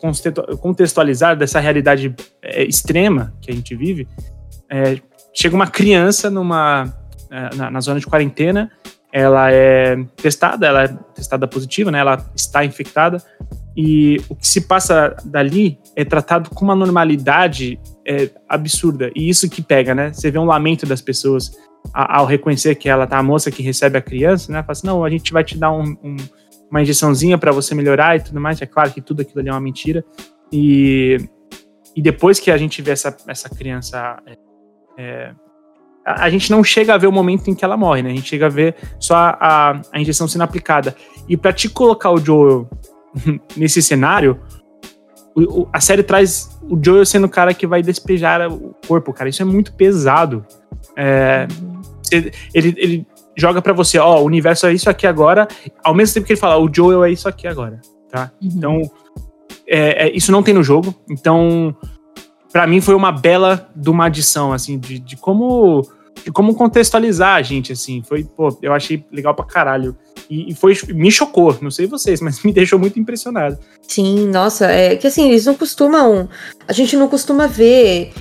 contextualizar 0.60 1.38
dessa 1.38 1.60
realidade 1.60 2.16
é, 2.42 2.64
extrema 2.64 3.32
que 3.40 3.52
a 3.52 3.54
gente 3.54 3.76
vive, 3.76 4.08
é, 4.72 5.00
chega 5.32 5.56
uma 5.56 5.68
criança 5.68 6.28
numa 6.28 6.92
é, 7.30 7.56
na, 7.56 7.70
na, 7.70 7.80
zona 7.80 8.00
de 8.00 8.08
quarentena, 8.08 8.72
ela 9.14 9.52
é 9.52 10.04
testada, 10.16 10.66
ela 10.66 10.86
é 10.86 10.88
testada 11.14 11.48
positiva, 11.48 11.92
né? 11.92 12.00
Ela 12.00 12.26
está 12.36 12.66
infectada 12.66 13.22
e 13.76 14.18
o 14.30 14.36
que 14.36 14.48
se 14.48 14.62
passa 14.62 15.16
dali 15.24 15.78
é 15.96 16.04
tratado 16.04 16.50
com 16.50 16.66
uma 16.66 16.76
normalidade 16.76 17.80
é, 18.04 18.32
absurda 18.50 19.12
e 19.16 19.30
isso 19.30 19.48
que 19.48 19.62
pega, 19.62 19.94
né? 19.94 20.12
Você 20.12 20.32
vê 20.32 20.40
um 20.40 20.46
lamento 20.46 20.88
das 20.88 21.02
pessoas 21.02 21.52
ao 21.94 22.26
reconhecer 22.26 22.76
que 22.76 22.90
ela 22.90 23.08
tá 23.08 23.18
a 23.18 23.24
moça 23.24 23.52
que 23.52 23.62
recebe 23.62 23.98
a 23.98 24.02
criança, 24.02 24.52
né? 24.52 24.62
Fala 24.62 24.72
assim, 24.72 24.88
não, 24.88 25.04
a 25.04 25.10
gente 25.10 25.32
vai 25.32 25.44
te 25.44 25.58
dar 25.58 25.72
um, 25.72 25.96
um, 26.04 26.16
uma 26.70 26.82
injeçãozinha 26.82 27.38
para 27.38 27.52
você 27.52 27.74
melhorar 27.74 28.18
e 28.18 28.22
tudo 28.22 28.40
mais. 28.40 28.62
É 28.62 28.66
claro 28.66 28.92
que 28.92 29.02
tudo 29.02 29.22
aquilo 29.22 29.40
ali 29.40 29.50
é 29.50 29.52
uma 29.52 29.62
mentira 29.62 30.04
e 30.52 31.18
e 31.96 32.02
depois 32.02 32.40
que 32.40 32.52
a 32.52 32.58
gente 32.58 32.80
vê 32.80 32.92
essa, 32.92 33.18
essa 33.28 33.50
criança 33.50 34.22
é, 34.28 34.38
é, 35.00 35.32
a, 36.06 36.26
a, 36.26 36.30
gente 36.30 36.52
não 36.52 36.64
chega 36.64 36.94
a 36.94 36.98
ver 36.98 37.08
o 37.08 37.12
momento 37.12 37.50
em 37.50 37.56
que 37.56 37.66
ela 37.66 37.76
morre, 37.76 38.04
né? 38.04 38.12
A 38.12 38.16
gente 38.16 38.30
chega 38.30 38.46
a 38.46 38.50
ver 38.50 38.76
só 39.00 39.16
a, 39.16 39.38
a, 39.40 39.82
a 39.92 40.00
injeção 40.00 40.28
sendo 40.28 40.44
aplicada. 40.44 40.96
E 41.28 41.36
para 41.36 41.52
te 41.52 41.68
colocar 41.68 42.12
o 42.12 42.20
Joel 42.20 42.70
nesse 43.58 43.82
cenário, 43.82 44.40
o, 45.36 45.62
o, 45.62 45.70
a 45.74 45.82
série 45.82 46.04
traz 46.04 46.60
o 46.70 46.80
Joel 46.80 47.04
sendo 47.04 47.26
o 47.26 47.30
cara 47.30 47.52
que 47.52 47.66
vai 47.66 47.82
despejar 47.82 48.48
o 48.48 48.76
corpo, 48.88 49.12
cara. 49.12 49.30
Isso 49.30 49.42
é 49.42 49.46
muito 49.46 49.74
pesado. 49.74 50.46
É, 50.96 51.48
ele, 52.54 52.76
ele 52.78 53.08
joga 53.38 53.62
para 53.62 53.72
você, 53.72 54.00
ó, 54.00 54.20
o 54.20 54.26
universo 54.26 54.66
é 54.66 54.74
isso 54.74 54.90
aqui 54.90 55.06
agora, 55.06 55.48
ao 55.84 55.94
mesmo 55.94 56.16
tempo 56.16 56.26
que 56.26 56.34
ele 56.34 56.40
fala, 56.40 56.58
o 56.60 56.70
Joel 56.74 57.06
é 57.06 57.12
isso 57.12 57.30
aqui 57.30 57.48
agora, 57.48 57.80
tá? 58.10 58.32
Uhum. 58.42 58.50
Então, 58.52 58.82
é, 59.68 60.08
é, 60.08 60.16
isso 60.16 60.32
não 60.32 60.42
tem 60.42 60.54
no 60.54 60.64
jogo. 60.64 60.96
Então, 61.10 61.76
para 62.52 62.66
mim 62.66 62.82
foi 62.82 62.96
uma 62.96 63.12
bela 63.12 63.70
de 63.76 63.90
uma 63.90 64.06
adição, 64.06 64.52
assim, 64.52 64.80
de, 64.80 64.98
de 65.00 65.16
como 65.16 65.84
de 66.24 66.32
como 66.32 66.56
contextualizar 66.56 67.36
a 67.36 67.42
gente, 67.42 67.72
assim. 67.72 68.02
Foi, 68.04 68.24
pô, 68.24 68.58
eu 68.62 68.74
achei 68.74 69.06
legal 69.12 69.34
pra 69.34 69.46
caralho. 69.46 69.96
E, 70.30 70.52
e, 70.52 70.56
foi, 70.56 70.76
me 70.90 71.12
chocou, 71.12 71.58
não 71.62 71.72
sei 71.72 71.88
vocês, 71.88 72.20
mas 72.22 72.44
me 72.44 72.52
deixou 72.52 72.80
muito 72.80 73.00
impressionado. 73.00 73.58
Sim, 73.82 74.28
nossa, 74.28 74.66
é 74.66 74.96
que 74.96 75.08
assim, 75.08 75.30
eles 75.30 75.46
não 75.46 75.56
costumam. 75.56 76.28
A 76.68 76.74
gente 76.74 76.98
não 76.98 77.08
costuma 77.08 77.48
ver 77.48 78.12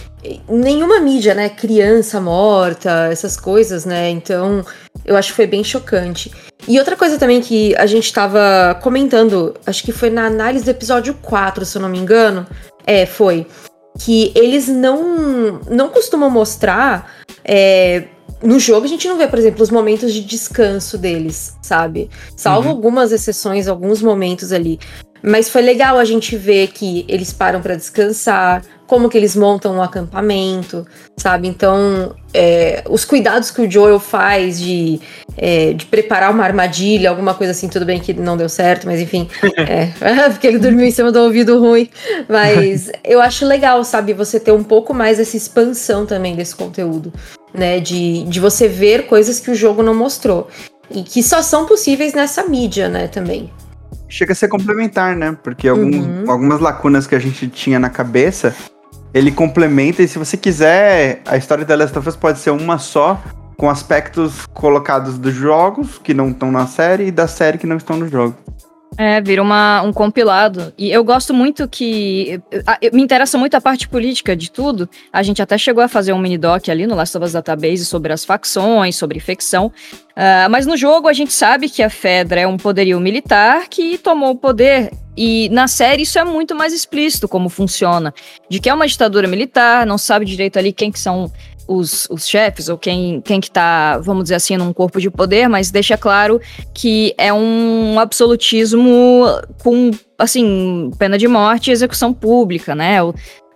nenhuma 0.49 1.01
mídia, 1.01 1.35
né? 1.35 1.49
Criança 1.49 2.21
morta, 2.21 3.09
essas 3.11 3.37
coisas, 3.37 3.85
né? 3.85 4.11
Então, 4.11 4.65
eu 5.05 5.17
acho 5.17 5.31
que 5.31 5.37
foi 5.37 5.47
bem 5.47 5.63
chocante. 5.63 6.33
E 6.67 6.79
outra 6.79 6.97
coisa 6.97 7.19
também 7.19 7.41
que 7.41 7.75
a 7.77 7.87
gente 7.87 8.13
tava 8.13 8.79
comentando, 8.83 9.55
acho 9.67 9.85
que 9.85 9.93
foi 9.93 10.11
na 10.11 10.27
análise 10.27 10.65
do 10.65 10.71
episódio 10.71 11.15
4, 11.23 11.65
se 11.65 11.77
eu 11.79 11.83
não 11.83 11.89
me 11.89 11.99
engano. 11.99 12.47
É, 12.87 13.07
foi 13.07 13.47
que 13.99 14.33
eles 14.35 14.69
não, 14.69 15.61
não 15.69 15.89
costumam 15.89 16.31
mostrar. 16.31 17.11
É, 17.45 18.05
no 18.43 18.59
jogo 18.59 18.85
a 18.85 18.89
gente 18.89 19.09
não 19.09 19.17
vê, 19.17 19.27
por 19.27 19.39
exemplo, 19.39 19.63
os 19.63 19.71
momentos 19.71 20.13
de 20.13 20.23
descanso 20.23 20.99
deles, 20.99 21.57
sabe? 21.63 22.11
Salvo 22.37 22.69
uhum. 22.69 22.75
algumas 22.75 23.13
exceções, 23.13 23.69
alguns 23.69 24.03
momentos 24.03 24.53
ali. 24.53 24.79
Mas 25.23 25.49
foi 25.49 25.63
legal 25.63 25.99
a 25.99 26.05
gente 26.05 26.37
ver 26.37 26.69
que 26.69 27.05
eles 27.09 27.33
param 27.33 27.61
para 27.61 27.75
descansar, 27.75 28.63
como 28.87 29.09
que 29.09 29.19
eles 29.19 29.35
montam 29.35 29.77
um 29.77 29.83
acampamento, 29.83 30.87
sabe? 31.17 31.49
Então, 31.49 32.15
é, 32.33 32.85
os 32.89 33.05
cuidados 33.05 33.51
que 33.51 33.61
o 33.61 33.71
Joel 33.71 33.99
faz 33.99 34.61
de, 34.61 35.01
é, 35.37 35.73
de 35.73 35.87
preparar 35.87 36.31
uma 36.31 36.45
armadilha, 36.45 37.11
alguma 37.11 37.35
coisa 37.35 37.51
assim, 37.51 37.69
tudo 37.69 37.85
bem 37.85 37.99
que 37.99 38.15
não 38.15 38.37
deu 38.37 38.49
certo, 38.49 38.87
mas 38.87 39.01
enfim, 39.01 39.29
é, 39.59 39.91
porque 40.31 40.47
ele 40.47 40.59
dormiu 40.59 40.87
em 40.87 40.91
cima 40.91 41.11
do 41.11 41.21
ouvido 41.21 41.59
ruim. 41.59 41.89
Mas 42.29 42.91
eu 43.05 43.21
acho 43.21 43.45
legal, 43.45 43.83
sabe? 43.85 44.13
Você 44.13 44.39
ter 44.39 44.53
um 44.53 44.65
pouco 44.65 44.95
mais 44.95 45.19
essa 45.19 45.37
expansão 45.37 46.07
também 46.07 46.37
desse 46.37 46.55
conteúdo, 46.55 47.13
né? 47.53 47.81
De, 47.81 48.23
de 48.25 48.41
você 48.41 48.69
ver 48.69 49.07
coisas 49.07 49.41
que 49.41 49.51
o 49.51 49.55
jogo 49.55 49.83
não 49.83 49.95
mostrou. 49.95 50.49
E 50.89 51.03
que 51.03 51.21
só 51.21 51.43
são 51.43 51.67
possíveis 51.67 52.15
nessa 52.15 52.45
mídia, 52.45 52.89
né, 52.89 53.09
também 53.09 53.51
chega 54.09 54.33
a 54.33 54.35
ser 54.35 54.49
complementar, 54.49 55.17
né? 55.17 55.37
Porque 55.43 55.69
alguns, 55.69 55.97
uhum. 55.97 56.25
algumas 56.31 56.61
lacunas 56.61 57.07
que 57.07 57.15
a 57.15 57.19
gente 57.19 57.49
tinha 57.49 57.79
na 57.79 57.89
cabeça, 57.89 58.55
ele 59.13 59.31
complementa. 59.31 60.03
E 60.03 60.09
se 60.09 60.19
você 60.19 60.37
quiser, 60.37 61.23
a 61.27 61.37
história 61.37 61.65
da 61.65 61.75
Last 61.75 61.99
of 61.99 62.09
Us 62.09 62.17
pode 62.17 62.39
ser 62.39 62.51
uma 62.51 62.79
só, 62.79 63.21
com 63.57 63.71
aspectos 63.71 64.47
colocados 64.53 65.19
dos 65.19 65.35
jogos 65.35 65.99
que 65.99 66.13
não 66.13 66.31
estão 66.31 66.53
na 66.53 66.67
série 66.67 67.07
e 67.07 67.11
da 67.11 67.27
série 67.27 67.59
que 67.59 67.67
não 67.67 67.77
estão 67.77 67.97
no 67.97 68.09
jogo. 68.09 68.37
É, 68.99 69.21
vira 69.21 69.43
uma, 69.43 69.83
um 69.83 69.93
compilado. 69.93 70.73
E 70.79 70.91
eu 70.91 71.05
gosto 71.05 71.35
muito 71.35 71.69
que. 71.69 72.41
a- 72.67 72.79
eu- 72.81 72.93
me 72.95 73.03
interessa 73.03 73.37
muito 73.37 73.55
a 73.55 73.61
parte 73.61 73.87
política 73.89 74.35
de 74.35 74.51
tudo. 74.51 74.89
A 75.13 75.23
gente 75.23 75.43
até 75.43 75.59
chegou 75.59 75.83
a 75.85 75.89
fazer 75.89 76.13
um 76.15 76.19
mini-doc 76.19 76.69
ali 76.71 76.87
no 76.87 76.95
Last 76.95 77.17
of 77.17 77.27
Us 77.27 77.33
Database 77.33 77.85
sobre 77.85 78.13
as 78.13 78.25
facções, 78.25 78.97
sobre 78.97 79.19
infecção. 79.19 79.71
Ah, 80.15 80.49
mas 80.51 80.67
no 80.67 80.77
jogo 80.77 81.09
a 81.09 81.13
gente 81.13 81.33
sabe 81.33 81.69
que 81.69 81.83
a 81.83 81.91
Fedra 81.91 82.41
é 82.41 82.47
um 82.47 82.57
poderio 82.57 82.99
militar 82.99 83.69
que 83.69 83.99
tomou 83.99 84.31
o 84.31 84.37
poder. 84.37 84.91
E 85.15 85.49
na 85.51 85.67
série 85.69 86.03
isso 86.03 86.19
é 86.19 86.25
muito 86.25 86.55
mais 86.55 86.73
explícito 86.73 87.27
como 87.29 87.49
funciona. 87.51 88.15
De 88.49 88.61
que 88.61 88.69
é 88.71 88.75
uma 88.75 88.87
ditadura 88.87 89.27
militar, 89.29 89.85
não 89.87 89.99
sabe 89.99 90.25
direito 90.25 90.59
ali 90.59 90.73
quem 90.73 90.91
que 90.93 90.99
são 90.99 91.31
os, 91.67 92.07
os 92.11 92.29
chefes 92.29 92.69
ou 92.69 92.79
quem, 92.79 93.21
quem 93.21 93.41
que 93.41 93.51
tá, 93.51 93.99
vamos 93.99 94.25
dizer 94.25 94.37
assim, 94.37 94.57
num 94.57 94.73
corpo 94.73 95.01
de 95.01 95.11
poder, 95.11 95.49
mas 95.49 95.71
deixa 95.71 95.97
claro 95.97 96.41
que 96.73 97.15
é 97.19 97.33
um 97.33 97.99
absolutismo 97.99 99.25
com, 99.63 99.91
assim, 100.19 100.91
pena 100.99 101.19
de 101.19 101.27
morte 101.27 101.69
e 101.69 101.73
execução 101.73 102.13
pública, 102.13 102.75
né? 102.75 102.99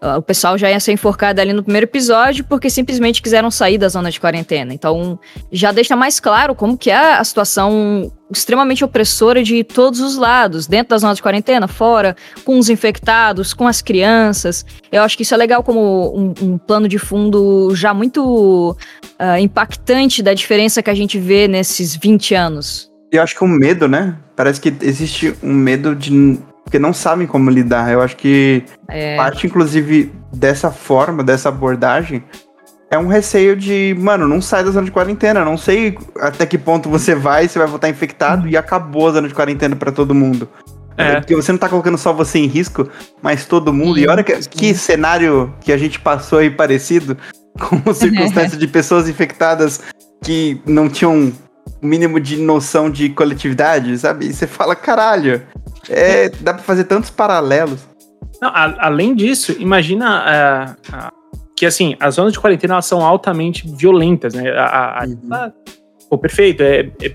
O, 0.03 0.19
o 0.19 0.23
pessoal 0.23 0.57
já 0.57 0.71
ia 0.71 0.81
ser 0.81 0.93
enforcado 0.93 1.41
ali 1.41 1.53
no 1.53 1.63
primeiro 1.63 1.87
episódio 1.87 2.45
porque 2.45 2.71
simplesmente 2.71 3.23
quiseram 3.23 3.51
sair 3.51 3.79
da 3.79 3.89
zona 3.89 4.11
de 4.11 4.21
quarentena. 4.21 4.73
Então, 4.73 5.19
já 5.51 5.73
deixa 5.73 5.97
mais 5.97 6.21
claro 6.21 6.55
como 6.55 6.77
que 6.77 6.91
é 6.91 7.15
a 7.15 7.25
situação 7.25 8.13
extremamente 8.31 8.85
opressora 8.85 9.43
de 9.43 9.65
todos 9.65 10.01
os 10.01 10.17
lados, 10.17 10.67
dentro 10.67 10.91
da 10.91 10.99
zona 10.99 11.15
de 11.15 11.23
quarentena, 11.23 11.67
fora, 11.67 12.17
com 12.45 12.59
os 12.59 12.69
infectados, 12.69 13.53
com 13.53 13.67
as 13.67 13.83
crianças. 13.83 14.65
Eu 14.93 15.03
acho 15.03 15.17
que 15.17 15.25
isso 15.25 15.35
é 15.35 15.37
legal 15.37 15.63
como 15.63 16.17
um, 16.17 16.35
um 16.41 16.59
plano 16.59 16.87
de 16.87 16.99
fundo 16.99 17.75
já 17.75 17.93
muito 17.93 18.77
ah, 19.19 19.41
impactante 19.41 20.23
da 20.23 20.33
diferença 20.33 20.83
que 20.83 20.91
a 20.91 20.95
gente 20.95 21.19
vê 21.19 21.49
nesses 21.49 21.97
20 21.97 22.35
anos. 22.35 22.91
Eu 23.11 23.23
acho 23.23 23.37
que 23.37 23.43
o 23.43 23.49
medo, 23.49 23.89
né? 23.89 24.17
Parece 24.37 24.61
que 24.61 24.73
existe 24.83 25.35
um 25.43 25.53
medo 25.53 25.95
de. 25.95 26.39
Porque 26.71 26.79
não 26.79 26.93
sabem 26.93 27.27
como 27.27 27.51
lidar. 27.51 27.91
Eu 27.91 28.01
acho 28.01 28.17
que 28.17 28.63
É, 28.89 29.17
parte, 29.17 29.45
inclusive, 29.45 30.13
dessa 30.33 30.71
forma, 30.71 31.25
dessa 31.25 31.49
abordagem, 31.49 32.23
é 32.89 32.97
um 32.97 33.09
receio 33.09 33.57
de, 33.57 33.97
mano, 33.99 34.29
não 34.29 34.41
sai 34.41 34.63
da 34.63 34.71
zona 34.71 34.85
de 34.85 34.93
quarentena. 34.93 35.45
Não 35.45 35.57
sei 35.57 35.99
até 36.21 36.47
que 36.47 36.57
ponto 36.57 36.89
você 36.89 37.13
vai, 37.13 37.49
você 37.49 37.59
vai 37.59 37.67
voltar 37.67 37.89
infectado 37.89 38.47
e 38.47 38.57
acabou 38.57 39.09
a 39.09 39.13
zona 39.15 39.27
de 39.27 39.35
quarentena 39.35 39.75
pra 39.75 39.91
todo 39.91 40.15
mundo. 40.15 40.49
É. 40.97 41.17
Porque 41.17 41.35
você 41.35 41.51
não 41.51 41.59
tá 41.59 41.69
colocando 41.69 41.99
só 41.99 42.13
você 42.13 42.39
em 42.39 42.47
risco, 42.47 42.89
mas 43.21 43.47
todo 43.47 43.73
mundo. 43.73 43.99
E 43.99 44.07
olha 44.07 44.23
que, 44.23 44.39
que 44.49 44.73
cenário 44.73 45.53
que 45.61 45.73
a 45.73 45.77
gente 45.77 45.99
passou 45.99 46.39
aí 46.39 46.51
parecido, 46.51 47.17
com 47.59 47.83
circunstâncias 47.93 48.57
de 48.57 48.69
pessoas 48.69 49.09
infectadas 49.09 49.81
que 50.23 50.61
não 50.65 50.89
tinham 50.89 51.33
mínimo 51.83 52.21
de 52.21 52.37
noção 52.37 52.91
de 52.91 53.09
coletividade, 53.11 53.97
sabe? 53.99 54.27
E 54.27 54.33
você 54.33 54.47
fala, 54.47 54.75
caralho, 54.77 55.43
é, 55.89 56.29
dá 56.29 56.55
pra 56.55 56.63
fazer 56.63 56.85
tantos 56.85 57.11
paralelos. 57.11 57.81
Não, 58.41 58.49
a- 58.49 58.77
além 58.87 59.15
disso, 59.15 59.55
imagina 59.59 60.07
ah, 60.27 60.77
ah, 60.93 61.13
que 61.57 61.67
assim, 61.67 61.97
as 62.01 62.15
zonas 62.15 62.33
de 62.33 62.41
quarentena 62.41 62.81
são 62.81 63.05
altamente 63.05 63.69
violentas, 63.77 64.33
né? 64.35 64.51
A, 64.53 64.65
a- 64.65 65.03
a- 65.03 65.07
Uhum. 65.07 65.19
ah, 65.33 65.53
pô, 66.09 66.17
perfeito, 66.19 66.63
é, 66.63 66.91
é, 67.03 67.15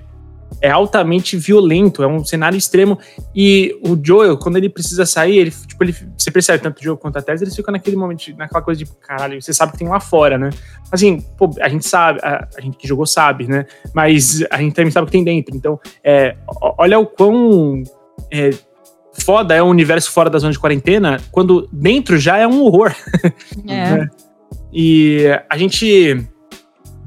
é 0.62 0.70
altamente 0.70 1.38
violento, 1.38 2.04
é 2.04 2.08
um 2.08 2.24
cenário 2.24 2.58
extremo. 2.58 2.98
E 3.36 3.78
o 3.84 3.98
Joel, 4.02 4.38
quando 4.38 4.58
ele 4.58 4.70
precisa 4.70 5.06
sair, 5.06 5.38
ele, 5.38 5.52
tipo, 5.52 5.84
ele, 5.84 5.96
você 6.18 6.32
percebe 6.32 6.64
tanto 6.64 6.80
o 6.80 6.84
Joel 6.84 6.98
quanto 6.98 7.18
a 7.18 7.22
Tess, 7.22 7.42
eles 7.42 7.56
ficam 7.56 7.72
naquele 7.72 7.96
momento, 7.96 8.36
naquela 8.38 8.62
coisa 8.62 8.84
de 8.84 8.92
caralho, 9.00 9.42
você 9.42 9.54
sabe 9.54 9.74
que 9.74 9.80
tem 9.80 9.88
lá 9.88 10.00
fora, 10.00 10.38
né? 10.38 10.50
Assim, 10.92 11.22
pô, 11.38 11.54
a 11.60 11.70
gente 11.70 11.88
sabe, 11.88 12.20
a, 12.24 12.48
a 12.58 12.62
gente 12.62 12.78
que 12.78 12.88
jogou 12.88 13.06
sabe, 13.06 13.48
né? 13.48 13.66
Mas 13.94 14.44
a 14.50 14.58
gente 14.58 14.74
também 14.74 14.92
sabe 14.92 15.04
o 15.04 15.06
que 15.08 15.12
tem 15.12 15.24
dentro. 15.24 15.56
Então, 15.56 15.80
é, 16.04 16.36
olha 16.78 17.00
o 17.00 17.06
quão 17.06 17.84
é, 18.32 18.52
foda 19.14 19.54
é 19.56 19.62
o 19.62 19.66
universo 19.66 20.12
fora 20.12 20.30
da 20.30 20.40
zona 20.40 20.54
de 20.54 20.60
quarentena, 20.60 21.20
quando 21.32 21.68
dentro 21.72 22.18
já 22.18 22.38
é 22.38 22.48
um 22.48 22.62
horror. 22.62 22.94
é. 23.68 24.08
E 24.78 25.28
a 25.50 25.58
gente 25.58 26.28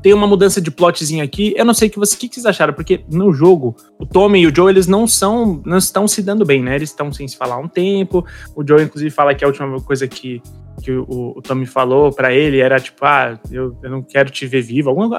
tem 0.02 0.14
uma 0.14 0.26
mudança 0.26 0.60
de 0.60 0.70
plotzinho 0.70 1.24
aqui. 1.24 1.52
Eu 1.56 1.64
não 1.64 1.74
sei 1.74 1.88
o 1.88 1.90
que, 1.90 1.98
o 1.98 2.02
que 2.02 2.28
vocês 2.28 2.46
acharam, 2.46 2.72
porque 2.72 3.04
no 3.10 3.32
jogo, 3.32 3.74
o 3.98 4.06
Tommy 4.06 4.40
e 4.40 4.46
o 4.46 4.54
Joe, 4.54 4.70
eles 4.70 4.86
não 4.86 5.06
são, 5.06 5.60
não 5.64 5.78
estão 5.78 6.06
se 6.06 6.22
dando 6.22 6.44
bem, 6.44 6.62
né? 6.62 6.76
Eles 6.76 6.90
estão 6.90 7.12
sem 7.12 7.26
se 7.26 7.36
falar 7.36 7.56
há 7.56 7.58
um 7.58 7.68
tempo. 7.68 8.24
O 8.54 8.66
Joe, 8.66 8.82
inclusive, 8.82 9.10
fala 9.10 9.34
que 9.34 9.44
a 9.44 9.48
última 9.48 9.80
coisa 9.80 10.06
que, 10.06 10.40
que 10.82 10.92
o, 10.92 11.34
o 11.36 11.42
Tommy 11.42 11.66
falou 11.66 12.12
pra 12.12 12.32
ele 12.32 12.60
era 12.60 12.78
tipo, 12.78 13.04
ah, 13.04 13.38
eu, 13.50 13.76
eu 13.82 13.90
não 13.90 14.02
quero 14.02 14.30
te 14.30 14.46
ver 14.46 14.62
vivo. 14.62 14.88
Alguma, 14.90 15.16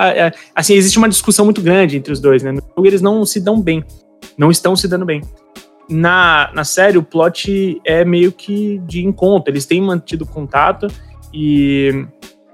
assim, 0.55 0.73
existe 0.73 0.97
uma 0.97 1.09
discussão 1.09 1.45
muito 1.45 1.61
grande 1.61 1.97
entre 1.97 2.13
os 2.13 2.19
dois, 2.19 2.41
né? 2.41 2.51
No 2.51 2.61
jogo, 2.61 2.87
eles 2.87 3.01
não 3.01 3.25
se 3.25 3.39
dão 3.39 3.61
bem. 3.61 3.83
Não 4.37 4.49
estão 4.49 4.75
se 4.75 4.87
dando 4.87 5.05
bem. 5.05 5.21
Na, 5.89 6.51
na 6.53 6.63
série, 6.63 6.97
o 6.97 7.03
plot 7.03 7.81
é 7.83 8.05
meio 8.05 8.31
que 8.31 8.79
de 8.85 9.03
encontro. 9.03 9.51
Eles 9.51 9.65
têm 9.65 9.81
mantido 9.81 10.25
contato 10.25 10.87
e 11.33 12.05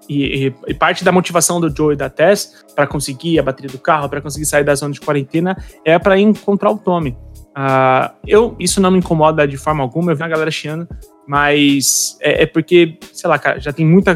e, 0.09 0.53
e- 0.67 0.73
parte 0.73 1.03
da 1.03 1.11
motivação 1.11 1.59
do 1.59 1.75
Joe 1.75 1.93
e 1.93 1.97
da 1.97 2.09
Tess 2.09 2.63
para 2.75 2.85
conseguir 2.87 3.39
a 3.39 3.43
bateria 3.43 3.71
do 3.71 3.79
carro, 3.79 4.07
para 4.09 4.21
conseguir 4.21 4.45
sair 4.45 4.63
da 4.63 4.75
zona 4.75 4.93
de 4.93 5.01
quarentena, 5.01 5.55
é 5.83 5.97
para 5.97 6.19
encontrar 6.19 6.71
o 6.71 6.77
Tommy. 6.77 7.17
Ah, 7.55 8.13
eu, 8.27 8.55
isso 8.59 8.81
não 8.81 8.91
me 8.91 8.97
incomoda 8.99 9.47
de 9.47 9.55
forma 9.57 9.81
alguma, 9.81 10.11
eu 10.11 10.15
vi 10.15 10.23
a 10.23 10.27
galera 10.27 10.51
chiando, 10.51 10.87
mas 11.27 12.17
é, 12.21 12.43
é 12.43 12.45
porque, 12.45 12.97
sei 13.13 13.29
lá, 13.29 13.39
cara, 13.39 13.59
já 13.59 13.71
tem 13.71 13.85
muita 13.85 14.13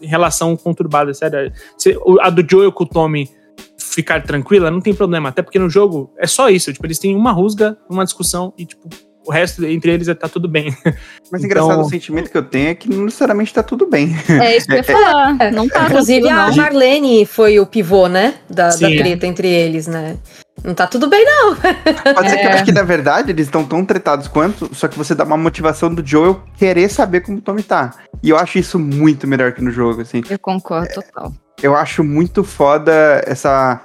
relação 0.00 0.56
conturbada, 0.56 1.12
sério. 1.12 1.52
Se- 1.76 1.98
a 2.20 2.30
do 2.30 2.44
Joel 2.48 2.70
com 2.72 2.84
o 2.84 2.86
Tommy 2.86 3.28
ficar 3.76 4.22
tranquila, 4.22 4.70
não 4.70 4.80
tem 4.80 4.94
problema, 4.94 5.28
até 5.30 5.42
porque 5.42 5.58
no 5.58 5.68
jogo 5.68 6.12
é 6.18 6.26
só 6.26 6.48
isso, 6.48 6.72
tipo, 6.72 6.86
eles 6.86 6.98
têm 7.00 7.16
uma 7.16 7.32
rusga, 7.32 7.76
uma 7.90 8.04
discussão 8.04 8.52
e, 8.56 8.64
tipo, 8.64 8.88
o 9.28 9.30
resto 9.32 9.62
entre 9.66 9.90
eles 9.92 10.06
tá 10.18 10.26
tudo 10.28 10.48
bem. 10.48 10.74
Mas 11.30 11.44
Então- 11.44 11.62
engraçado, 11.64 11.80
o 11.82 11.88
sentimento 11.88 12.30
que 12.30 12.38
eu 12.38 12.42
tenho 12.42 12.68
é 12.70 12.74
que 12.74 12.88
não 12.88 13.04
necessariamente 13.04 13.52
tá 13.52 13.62
tudo 13.62 13.86
bem. 13.86 14.16
É 14.42 14.56
isso 14.56 14.66
que 14.66 14.72
eu 14.72 14.76
ia 14.78 14.82
falar. 14.84 15.36
É. 15.38 15.50
Não 15.50 15.68
tá 15.68 15.84
Inclusive, 15.84 16.22
tranquilo, 16.26 16.52
a. 16.52 16.56
Marlene 16.56 17.26
foi 17.26 17.60
o 17.60 17.66
pivô, 17.66 18.08
né? 18.08 18.34
Da, 18.48 18.70
da 18.70 18.76
treta 18.88 19.26
entre 19.26 19.46
eles, 19.46 19.86
né? 19.86 20.16
Não 20.64 20.74
tá 20.74 20.86
tudo 20.86 21.08
bem, 21.08 21.24
não. 21.24 21.54
Pode 22.14 22.30
ser 22.30 22.36
que 22.38 22.46
eu 22.46 22.48
É. 22.48 22.52
acho 22.54 22.64
que, 22.64 22.72
na 22.72 22.82
verdade, 22.82 23.30
eles 23.30 23.46
estão 23.46 23.64
tão 23.64 23.84
tretados 23.84 24.26
quanto, 24.26 24.74
só 24.74 24.88
que 24.88 24.96
você 24.98 25.14
dá 25.14 25.24
uma 25.24 25.36
motivação 25.36 25.94
do 25.94 26.04
Joel 26.04 26.42
querer 26.56 26.88
saber 26.88 27.20
como 27.20 27.38
o 27.38 27.40
Tommy 27.40 27.62
tá. 27.62 27.90
E 28.22 28.30
eu 28.30 28.36
acho 28.38 28.58
isso 28.58 28.78
muito 28.78 29.26
melhor 29.26 29.52
que 29.52 29.62
no 29.62 29.70
jogo, 29.70 30.00
assim. 30.00 30.22
Eu 30.28 30.38
concordo 30.38 30.88
total. 30.94 31.32
Eu 31.62 31.76
acho 31.76 32.02
muito 32.02 32.42
foda 32.42 33.22
essa 33.26 33.80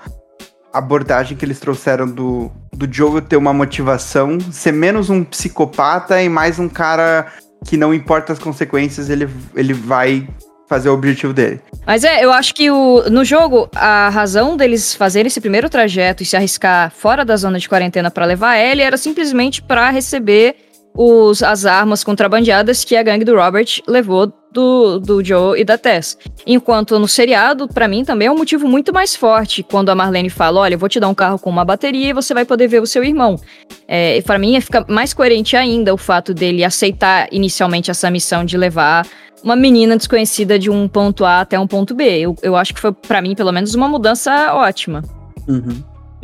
abordagem 0.74 1.38
que 1.38 1.46
eles 1.46 1.60
trouxeram 1.60 2.08
do, 2.08 2.52
do 2.74 2.92
Joel 2.92 3.22
ter 3.22 3.38
uma 3.38 3.54
motivação, 3.54 4.40
ser 4.52 4.72
menos 4.72 5.10
um 5.10 5.24
psicopata 5.24 6.22
e 6.22 6.28
mais 6.28 6.58
um 6.58 6.68
cara 6.68 7.28
que 7.66 7.78
não 7.78 7.94
importa 7.94 8.34
as 8.34 8.40
consequências, 8.40 9.10
ele, 9.10 9.30
ele 9.56 9.74
vai 9.74 10.28
fazer 10.68 10.90
o 10.90 10.94
objetivo 10.94 11.32
dele. 11.34 11.62
Mas 11.86 12.04
é, 12.04 12.24
eu 12.24 12.32
acho 12.32 12.56
que 12.56 12.72
o, 12.72 13.04
no 13.10 13.24
jogo, 13.24 13.70
a 13.76 14.10
razão 14.10 14.58
deles 14.58 14.96
fazerem 14.96 15.28
esse 15.28 15.40
primeiro 15.40 15.70
trajeto 15.70 16.24
e 16.24 16.26
se 16.26 16.36
arriscar 16.36 16.92
fora 16.92 17.24
da 17.24 17.38
zona 17.38 17.60
de 17.60 17.70
quarentena 17.70 18.10
pra 18.10 18.26
levar 18.26 18.58
ele 18.58 18.82
era 18.82 18.98
simplesmente 18.98 19.62
pra 19.62 19.90
receber 19.92 20.56
os, 20.96 21.42
as 21.42 21.66
armas 21.66 22.04
contrabandeadas 22.04 22.84
que 22.84 22.96
a 22.96 23.04
gangue 23.04 23.26
do 23.26 23.36
Robert 23.36 23.82
levou 23.88 24.32
do, 24.52 25.00
do 25.00 25.24
Joe 25.24 25.60
e 25.60 25.66
da 25.66 25.78
Tess. 25.78 26.18
Enquanto 26.46 27.00
no 27.00 27.08
seriado, 27.08 27.68
pra 27.68 27.88
mim 27.88 28.06
também 28.06 28.28
é 28.28 28.32
um 28.32 28.38
motivo 28.38 28.68
muito 28.68 28.94
mais 28.94 29.16
forte 29.16 29.64
quando 29.64 29.90
a 29.90 29.96
Marlene 29.96 30.30
fala: 30.30 30.62
olha, 30.62 30.76
eu 30.76 30.80
vou 30.80 30.88
te 30.88 31.00
dar 31.00 31.10
um 31.10 31.16
carro 31.16 31.40
com 31.40 31.50
uma 31.50 31.66
bateria 31.66 32.10
e 32.10 32.14
você 32.14 32.34
vai 32.34 32.46
poder 32.46 32.68
ver 32.68 32.82
o 32.82 32.86
seu 32.86 33.04
irmão. 33.04 33.40
É, 33.88 34.22
para 34.22 34.38
mim 34.38 34.60
fica 34.62 34.86
mais 34.88 35.14
coerente 35.14 35.58
ainda 35.58 35.94
o 35.94 35.98
fato 35.98 36.34
dele 36.34 36.64
aceitar 36.64 37.28
inicialmente 37.32 37.90
essa 37.90 38.10
missão 38.12 38.46
de 38.46 38.56
levar 38.58 39.06
uma 39.44 39.56
menina 39.56 39.98
desconhecida 39.98 40.58
de 40.58 40.70
um 40.70 40.88
ponto 40.88 41.26
A 41.26 41.42
até 41.42 41.60
um 41.60 41.68
ponto 41.68 41.94
B. 41.94 42.20
Eu, 42.20 42.36
eu 42.42 42.56
acho 42.56 42.74
que 42.74 42.80
foi, 42.80 42.94
pra 42.94 43.22
mim, 43.22 43.36
pelo 43.36 43.52
menos, 43.52 43.76
uma 43.76 43.90
mudança 43.90 44.54
ótima. 44.54 45.04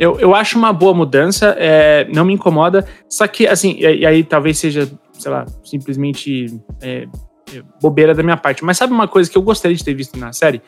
Eu, 0.00 0.18
eu 0.18 0.34
acho 0.34 0.56
uma 0.58 0.72
boa 0.72 0.94
mudança, 0.94 1.54
é, 1.58 2.08
não 2.12 2.24
me 2.24 2.32
incomoda. 2.32 2.86
Só 3.06 3.26
que, 3.28 3.46
assim, 3.46 3.76
e, 3.78 4.06
aí 4.06 4.24
talvez 4.24 4.56
seja, 4.58 4.90
sei 5.12 5.30
lá, 5.30 5.44
simplesmente 5.62 6.46
é, 6.80 7.06
é, 7.54 7.62
bobeira 7.82 8.14
da 8.14 8.22
minha 8.22 8.36
parte. 8.38 8.64
Mas 8.64 8.78
sabe 8.78 8.94
uma 8.94 9.06
coisa 9.06 9.30
que 9.30 9.36
eu 9.36 9.42
gostaria 9.42 9.76
de 9.76 9.84
ter 9.84 9.92
visto 9.92 10.18
na 10.18 10.32
série? 10.32 10.62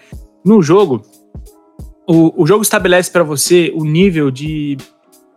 No 0.45 0.61
jogo, 0.61 1.01
o, 2.07 2.43
o 2.43 2.47
jogo 2.47 2.63
estabelece 2.63 3.11
pra 3.11 3.23
você 3.23 3.73
o 3.75 3.85
nível 3.85 4.31
de, 4.31 4.77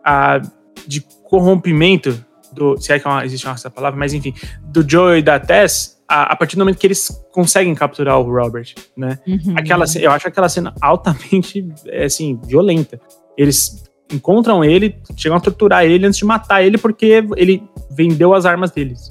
a, 0.04 0.40
de 0.86 1.00
corrompimento, 1.24 2.22
do, 2.52 2.76
se 2.80 2.92
é 2.92 2.98
que 2.98 3.06
é 3.06 3.10
uma- 3.10 3.24
existe 3.24 3.48
essa 3.48 3.70
palavra, 3.70 3.98
mas 3.98 4.12
enfim, 4.12 4.34
do 4.64 4.84
Joe 4.88 5.18
e 5.18 5.22
da 5.22 5.40
Tess, 5.40 5.96
a, 6.08 6.32
a 6.32 6.36
partir 6.36 6.56
do 6.56 6.60
momento 6.60 6.76
que 6.78 6.86
eles 6.86 7.08
conseguem 7.32 7.74
capturar 7.74 8.18
o 8.20 8.22
Robert, 8.30 8.74
né? 8.96 9.18
Aquela, 9.56 9.86
ce- 9.86 10.02
eu 10.02 10.10
acho 10.10 10.28
aquela 10.28 10.48
cena 10.48 10.74
altamente, 10.82 11.66
é, 11.86 12.04
assim, 12.04 12.38
violenta. 12.44 13.00
Eles 13.36 13.84
encontram 14.12 14.64
ele, 14.64 14.96
chegam 15.16 15.36
a 15.36 15.40
torturar 15.40 15.84
ele 15.84 16.06
antes 16.06 16.18
de 16.18 16.24
matar 16.24 16.62
ele 16.62 16.78
porque 16.78 17.24
ele 17.36 17.62
vendeu 17.90 18.34
as 18.34 18.44
armas 18.46 18.70
deles. 18.70 19.10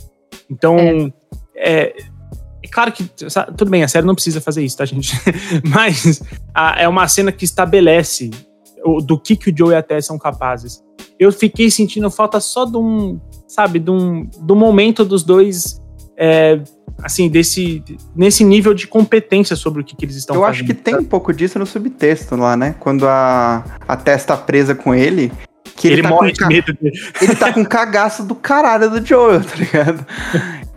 Então, 0.49 1.11
é, 1.55 1.95
é 2.63 2.67
claro 2.71 2.91
que, 2.91 3.03
tudo 3.57 3.69
bem, 3.69 3.83
a 3.83 3.87
série 3.87 4.05
não 4.05 4.15
precisa 4.15 4.39
fazer 4.41 4.63
isso, 4.63 4.77
tá, 4.77 4.85
gente? 4.85 5.11
Mas 5.67 6.21
a- 6.53 6.75
é 6.81 6.87
uma 6.87 7.07
cena 7.07 7.31
que 7.31 7.43
estabelece 7.45 8.29
o- 8.83 9.01
do 9.01 9.19
que, 9.19 9.35
que 9.35 9.49
o 9.49 9.57
Joe 9.57 9.71
e 9.73 9.75
a 9.75 9.81
Tess 9.83 10.05
são 10.05 10.17
capazes. 10.17 10.83
eu 11.19 11.31
fiquei 11.31 11.69
sentindo 11.71 12.09
falta 12.11 12.39
só 12.39 12.65
de 12.65 12.77
um, 12.77 13.19
sabe, 13.47 13.79
de 13.79 13.89
um, 13.91 14.25
do 14.41 14.55
momento 14.55 15.03
dos 15.05 15.23
dois, 15.23 15.81
é, 16.17 16.61
assim, 17.03 17.29
desse, 17.29 17.83
nesse 18.15 18.43
nível 18.43 18.73
de 18.73 18.87
competência 18.87 19.55
sobre 19.55 19.81
o 19.81 19.85
que, 19.85 19.95
que 19.95 20.05
eles 20.05 20.15
estão 20.15 20.35
Eu 20.35 20.41
fazendo. 20.41 20.55
acho 20.55 20.65
que 20.65 20.73
tem 20.73 20.95
um 20.95 21.03
pouco 21.03 21.33
disso 21.33 21.59
no 21.59 21.65
subtexto 21.65 22.35
lá, 22.35 22.55
né? 22.55 22.75
Quando 22.79 23.07
a, 23.07 23.63
a 23.87 23.95
Tess 23.95 24.25
tá 24.25 24.37
presa 24.37 24.73
com 24.73 24.93
ele. 24.93 25.31
Que 25.75 25.87
ele, 25.87 25.95
ele, 25.95 26.01
tá 26.03 26.09
morre 26.09 26.31
com 26.31 26.47
de 26.47 26.47
medo 26.47 26.73
dele. 26.73 26.97
ele 27.21 27.35
tá 27.35 27.51
com 27.53 27.65
cagaço 27.65 28.23
do 28.23 28.33
caralho 28.33 28.89
do 28.89 29.05
Joel, 29.05 29.43
tá 29.43 29.55
ligado? 29.55 30.05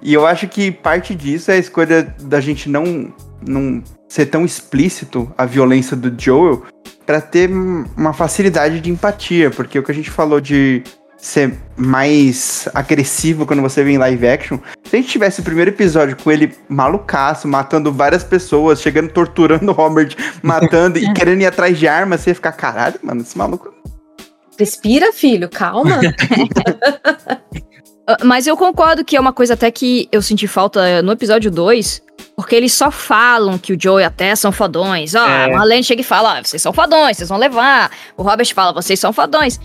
E 0.02 0.12
eu 0.12 0.26
acho 0.26 0.48
que 0.48 0.70
parte 0.70 1.14
disso 1.14 1.50
é 1.50 1.54
a 1.54 1.58
escolha 1.58 2.14
da 2.20 2.40
gente 2.40 2.68
não, 2.68 3.12
não 3.46 3.82
ser 4.08 4.26
tão 4.26 4.44
explícito 4.44 5.32
a 5.36 5.44
violência 5.44 5.96
do 5.96 6.12
Joel 6.20 6.64
pra 7.06 7.20
ter 7.20 7.48
uma 7.48 8.12
facilidade 8.12 8.80
de 8.80 8.90
empatia, 8.90 9.50
porque 9.50 9.78
o 9.78 9.82
que 9.82 9.90
a 9.90 9.94
gente 9.94 10.10
falou 10.10 10.40
de 10.40 10.82
ser 11.20 11.54
mais 11.76 12.68
agressivo 12.74 13.44
quando 13.44 13.60
você 13.60 13.82
vê 13.82 13.90
em 13.92 13.98
live 13.98 14.26
action, 14.28 14.58
se 14.84 14.96
a 14.96 15.00
gente 15.00 15.10
tivesse 15.10 15.40
o 15.40 15.44
primeiro 15.44 15.70
episódio 15.70 16.16
com 16.16 16.30
ele 16.30 16.54
malucaço, 16.68 17.46
matando 17.48 17.92
várias 17.92 18.22
pessoas, 18.24 18.80
chegando 18.80 19.10
torturando 19.10 19.70
o 19.70 19.74
Robert, 19.74 20.14
matando 20.42 20.98
e 20.98 21.10
querendo 21.14 21.42
ir 21.42 21.46
atrás 21.46 21.78
de 21.78 21.88
armas, 21.88 22.20
você 22.20 22.30
ia 22.30 22.34
ficar, 22.34 22.52
caralho, 22.52 22.98
mano, 23.02 23.20
esse 23.20 23.36
maluco 23.36 23.74
Respira, 24.58 25.12
filho, 25.12 25.48
calma. 25.48 26.00
Ah, 28.10 28.16
Mas 28.24 28.46
eu 28.46 28.56
concordo 28.56 29.04
que 29.04 29.16
é 29.16 29.20
uma 29.20 29.34
coisa 29.34 29.52
até 29.52 29.70
que 29.70 30.08
eu 30.10 30.22
senti 30.22 30.48
falta 30.48 31.02
no 31.02 31.12
episódio 31.12 31.50
2, 31.50 32.02
porque 32.34 32.56
eles 32.56 32.72
só 32.72 32.90
falam 32.90 33.58
que 33.58 33.74
o 33.74 33.78
Joe 33.78 34.00
e 34.00 34.04
a 34.04 34.10
Tess 34.10 34.40
são 34.40 34.50
fodões. 34.50 35.14
Ó, 35.14 35.18
É. 35.28 35.44
a 35.44 35.48
Marlene 35.50 35.84
chega 35.84 36.00
e 36.00 36.04
fala, 36.04 36.38
ó, 36.38 36.42
vocês 36.42 36.62
são 36.62 36.72
fodões, 36.72 37.18
vocês 37.18 37.28
vão 37.28 37.36
levar. 37.36 37.90
O 38.16 38.22
Robert 38.22 38.50
fala, 38.54 38.72
vocês 38.72 38.98
são 38.98 39.12
fodões. 39.12 39.60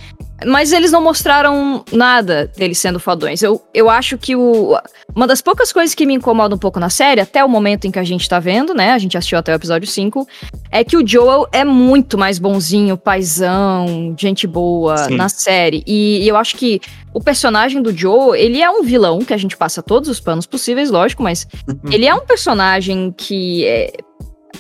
Mas 0.46 0.72
eles 0.72 0.92
não 0.92 1.02
mostraram 1.02 1.84
nada 1.92 2.52
deles 2.56 2.78
sendo 2.78 3.00
fodões. 3.00 3.42
Eu, 3.42 3.62
eu 3.74 3.90
acho 3.90 4.18
que 4.18 4.36
o, 4.36 4.78
uma 5.16 5.28
das 5.28 5.42
poucas 5.42 5.72
coisas 5.72 5.94
que 5.96 6.06
me 6.06 6.14
incomoda 6.14 6.56
um 6.56 6.58
pouco 6.58 6.80
na 6.80 6.90
série, 6.90 7.22
até 7.22 7.44
o 7.44 7.50
momento 7.50 7.86
em 7.86 7.92
que 7.92 8.00
a 8.00 8.04
gente 8.04 8.28
tá 8.28 8.40
vendo, 8.40 8.74
né? 8.74 8.92
A 8.92 8.98
gente 8.98 9.18
assistiu 9.18 9.38
até 9.38 9.54
o 9.54 9.56
episódio 9.56 9.88
5, 9.88 10.28
é 10.72 10.84
que 10.84 10.98
o 10.98 11.08
Joel 11.08 11.48
é 11.52 11.64
muito 11.64 12.18
mais 12.18 12.40
bonzinho, 12.40 12.98
paizão, 12.98 14.16
gente 14.18 14.48
boa 14.48 14.98
Sim. 14.98 15.16
na 15.16 15.30
série. 15.30 15.84
E, 15.86 16.28
eu 16.28 16.36
acho 16.36 16.56
que 16.56 16.82
o 17.14 17.22
personagem 17.22 17.82
do 17.82 17.96
Joe, 17.96 18.38
ele 18.40 18.62
é 18.62 18.70
um 18.70 18.84
vilão, 18.84 19.20
que 19.20 19.34
a 19.34 19.38
gente 19.38 19.56
passa 19.56 19.84
todos 19.84 20.10
os 20.10 20.20
panos 20.20 20.46
possíveis, 20.46 20.90
lógico, 20.90 21.22
mas 21.22 21.48
ele 21.92 22.06
é 22.06 22.14
um 22.14 22.26
personagem 22.26 23.14
que 23.16 23.66
é. 23.66 23.94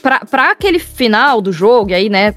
Pra, 0.01 0.19
pra 0.19 0.51
aquele 0.51 0.79
final 0.79 1.41
do 1.41 1.51
jogo, 1.53 1.91
e 1.91 1.93
aí, 1.93 2.09
né? 2.09 2.35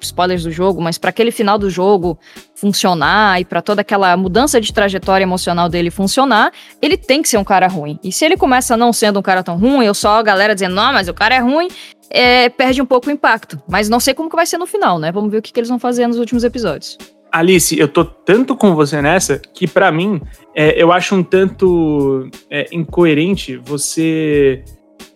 Spoilers 0.00 0.44
do 0.44 0.50
jogo, 0.50 0.80
mas 0.80 0.98
pra 0.98 1.10
aquele 1.10 1.30
final 1.30 1.58
do 1.58 1.68
jogo 1.70 2.18
funcionar 2.54 3.40
e 3.40 3.44
pra 3.44 3.60
toda 3.60 3.80
aquela 3.80 4.16
mudança 4.16 4.60
de 4.60 4.72
trajetória 4.72 5.24
emocional 5.24 5.68
dele 5.68 5.90
funcionar, 5.90 6.52
ele 6.80 6.96
tem 6.96 7.22
que 7.22 7.28
ser 7.28 7.38
um 7.38 7.44
cara 7.44 7.66
ruim. 7.66 7.98
E 8.02 8.12
se 8.12 8.24
ele 8.24 8.36
começa 8.36 8.76
não 8.76 8.92
sendo 8.92 9.18
um 9.18 9.22
cara 9.22 9.42
tão 9.42 9.56
ruim, 9.56 9.84
eu 9.84 9.94
só 9.94 10.18
a 10.18 10.22
galera 10.22 10.54
dizendo, 10.54 10.74
não, 10.74 10.92
mas 10.92 11.08
o 11.08 11.14
cara 11.14 11.34
é 11.34 11.38
ruim, 11.38 11.68
é, 12.10 12.48
perde 12.48 12.80
um 12.80 12.86
pouco 12.86 13.08
o 13.08 13.12
impacto. 13.12 13.60
Mas 13.68 13.88
não 13.88 14.00
sei 14.00 14.14
como 14.14 14.30
que 14.30 14.36
vai 14.36 14.46
ser 14.46 14.58
no 14.58 14.66
final, 14.66 14.98
né? 14.98 15.10
Vamos 15.10 15.30
ver 15.30 15.38
o 15.38 15.42
que, 15.42 15.52
que 15.52 15.58
eles 15.58 15.68
vão 15.68 15.78
fazer 15.78 16.06
nos 16.06 16.18
últimos 16.18 16.44
episódios. 16.44 16.98
Alice, 17.32 17.78
eu 17.78 17.88
tô 17.88 18.04
tanto 18.04 18.54
com 18.54 18.74
você 18.74 19.00
nessa 19.00 19.38
que 19.38 19.66
pra 19.66 19.90
mim 19.90 20.20
é, 20.54 20.80
eu 20.80 20.92
acho 20.92 21.14
um 21.14 21.22
tanto 21.22 22.28
é, 22.50 22.68
incoerente 22.70 23.56
você 23.56 24.62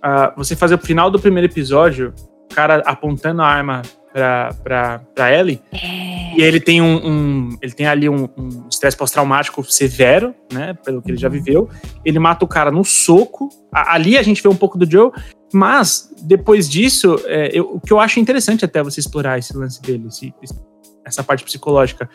ah, 0.02 0.32
você 0.36 0.56
fazer 0.56 0.76
o 0.76 0.78
final 0.78 1.10
do 1.10 1.18
primeiro 1.18 1.46
episódio, 1.50 2.14
o 2.50 2.54
cara 2.54 2.82
apontando 2.86 3.42
a 3.42 3.46
arma 3.46 3.82
pra, 4.16 4.54
pra, 4.64 4.98
pra 5.14 5.30
Ellie, 5.38 5.60
e 5.74 6.40
ele 6.40 6.58
tem 6.58 6.80
um, 6.80 6.96
um- 7.06 7.58
ele 7.60 7.72
tem 7.72 7.86
ali 7.86 8.08
um 8.08 8.26
um 8.38 8.66
estresse 8.70 8.96
pós-traumático 8.96 9.62
severo, 9.70 10.34
né, 10.50 10.72
pelo 10.82 11.02
que 11.02 11.10
ele 11.10 11.18
já 11.18 11.28
viveu. 11.28 11.68
Ele 12.02 12.18
mata 12.18 12.42
o 12.42 12.48
cara 12.48 12.70
no 12.70 12.82
soco. 12.82 13.50
A- 13.70 13.92
ali 13.94 14.16
a 14.16 14.22
gente 14.22 14.42
vê 14.42 14.48
um 14.48 14.56
pouco 14.56 14.78
do 14.78 14.90
Joe, 14.90 15.10
mas 15.52 16.10
depois 16.22 16.66
disso, 16.66 17.20
é, 17.26 17.50
eu- 17.52 17.74
o 17.74 17.78
que 17.80 17.92
eu 17.92 18.00
acho 18.00 18.18
interessante 18.18 18.64
até 18.64 18.82
você 18.82 19.00
explorar 19.00 19.38
esse 19.38 19.54
lance 19.54 19.82
dele, 19.82 20.06
esse- 20.08 20.32
esse- 20.42 20.58
essa 21.04 21.22
parte 21.22 21.44
psicológica, 21.44 22.08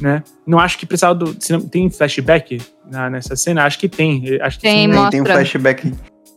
né? 0.00 0.22
Não 0.46 0.60
acho 0.60 0.78
que 0.78 0.86
precisava 0.86 1.16
do. 1.16 1.36
não- 1.50 1.60
tem 1.60 1.90
flashback 1.90 2.60
na- 2.88 3.10
nessa 3.10 3.34
cena? 3.34 3.64
Acho 3.64 3.80
que 3.80 3.88
tem. 3.88 4.38
Acho 4.40 4.58
que 4.58 4.62
Tem, 4.62 4.82
sim, 4.82 4.86
né? 4.86 4.94
mostra. 4.94 5.10
tem 5.10 5.20
um 5.22 5.26
flashback. 5.26 5.92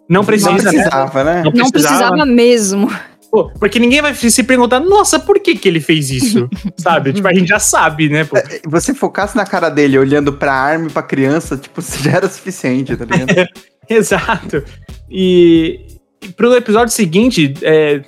Não 0.09 0.25
precisa, 0.25 0.49
Não 0.49 0.57
né? 0.57 0.63
precisava, 0.63 1.23
né? 1.23 1.43
Não 1.45 1.51
Não 1.51 1.69
precisava 1.69 2.25
mesmo. 2.25 2.89
Pô, 3.31 3.49
porque 3.57 3.79
ninguém 3.79 4.01
vai 4.01 4.13
se 4.13 4.43
perguntar, 4.43 4.81
nossa, 4.81 5.17
por 5.17 5.39
que, 5.39 5.55
que 5.55 5.67
ele 5.67 5.79
fez 5.79 6.11
isso? 6.11 6.49
sabe? 6.77 7.13
Tipo, 7.13 7.27
a 7.29 7.33
gente 7.33 7.47
já 7.47 7.59
sabe, 7.59 8.09
né? 8.09 8.25
Pô? 8.25 8.35
Você 8.67 8.93
focasse 8.93 9.37
na 9.37 9.45
cara 9.45 9.69
dele 9.69 9.97
olhando 9.97 10.33
pra 10.33 10.53
arma 10.53 10.87
e 10.87 10.91
pra 10.91 11.01
criança, 11.01 11.55
tipo, 11.55 11.79
já 12.03 12.11
era 12.11 12.27
suficiente, 12.27 12.95
tá 12.97 13.05
ligado? 13.05 13.47
Exato. 13.89 14.63
E, 15.09 15.87
e 16.21 16.27
pro 16.29 16.53
episódio 16.55 16.93
seguinte, 16.93 17.53
é, 17.61 18.01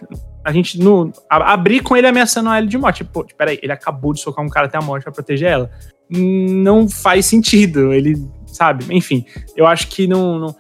a 0.44 0.52
gente 0.52 0.78
no, 0.80 1.12
a- 1.30 1.54
abrir 1.54 1.80
com 1.82 1.96
ele 1.96 2.08
ameaçando 2.08 2.50
a 2.50 2.58
Ellie 2.58 2.70
de 2.70 2.78
morte. 2.78 3.04
Pô, 3.06 3.24
tipo, 3.24 3.38
peraí, 3.38 3.58
ele 3.64 3.72
acabou 3.72 4.14
de 4.14 4.20
socar 4.22 4.44
um 4.44 4.50
cara 4.50 4.66
até 4.68 4.78
a 4.78 4.82
morte 4.82 5.04
pra 5.04 5.12
proteger 5.14 5.50
ela. 5.50 5.72
Não 6.10 6.88
faz 6.90 7.26
sentido. 7.26 7.94
Ele, 7.94 8.16
sabe? 8.46 8.86
Enfim, 8.92 9.26
eu 9.56 9.66
acho 9.66 9.88
que 9.88 10.06
não. 10.06 10.38
não- 10.38 10.56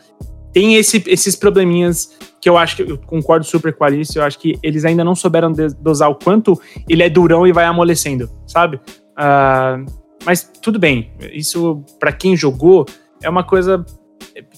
tem 0.53 0.75
esse- 0.75 1.03
esses 1.07 1.35
probleminhas 1.35 2.11
que 2.39 2.47
eu 2.49 2.57
acho 2.57 2.75
que 2.75 2.83
eu 2.83 2.97
concordo 2.97 3.45
super 3.45 3.73
com 3.73 3.83
a 3.83 3.87
Alice. 3.87 4.15
Eu 4.15 4.23
acho 4.23 4.37
que 4.39 4.57
eles 4.61 4.85
ainda 4.85 5.03
não 5.03 5.15
souberam 5.15 5.51
dosar 5.81 6.09
o 6.09 6.15
quanto 6.15 6.59
ele 6.87 7.01
é 7.03 7.09
durão 7.09 7.47
e 7.47 7.51
vai 7.51 7.65
amolecendo, 7.65 8.29
sabe? 8.45 8.79
Ah, 9.17 9.79
mas 10.25 10.49
tudo 10.61 10.77
bem. 10.77 11.11
Isso, 11.33 11.83
pra 11.99 12.11
quem 12.11 12.35
jogou, 12.35 12.85
é 13.21 13.29
uma 13.29 13.43
coisa 13.43 13.85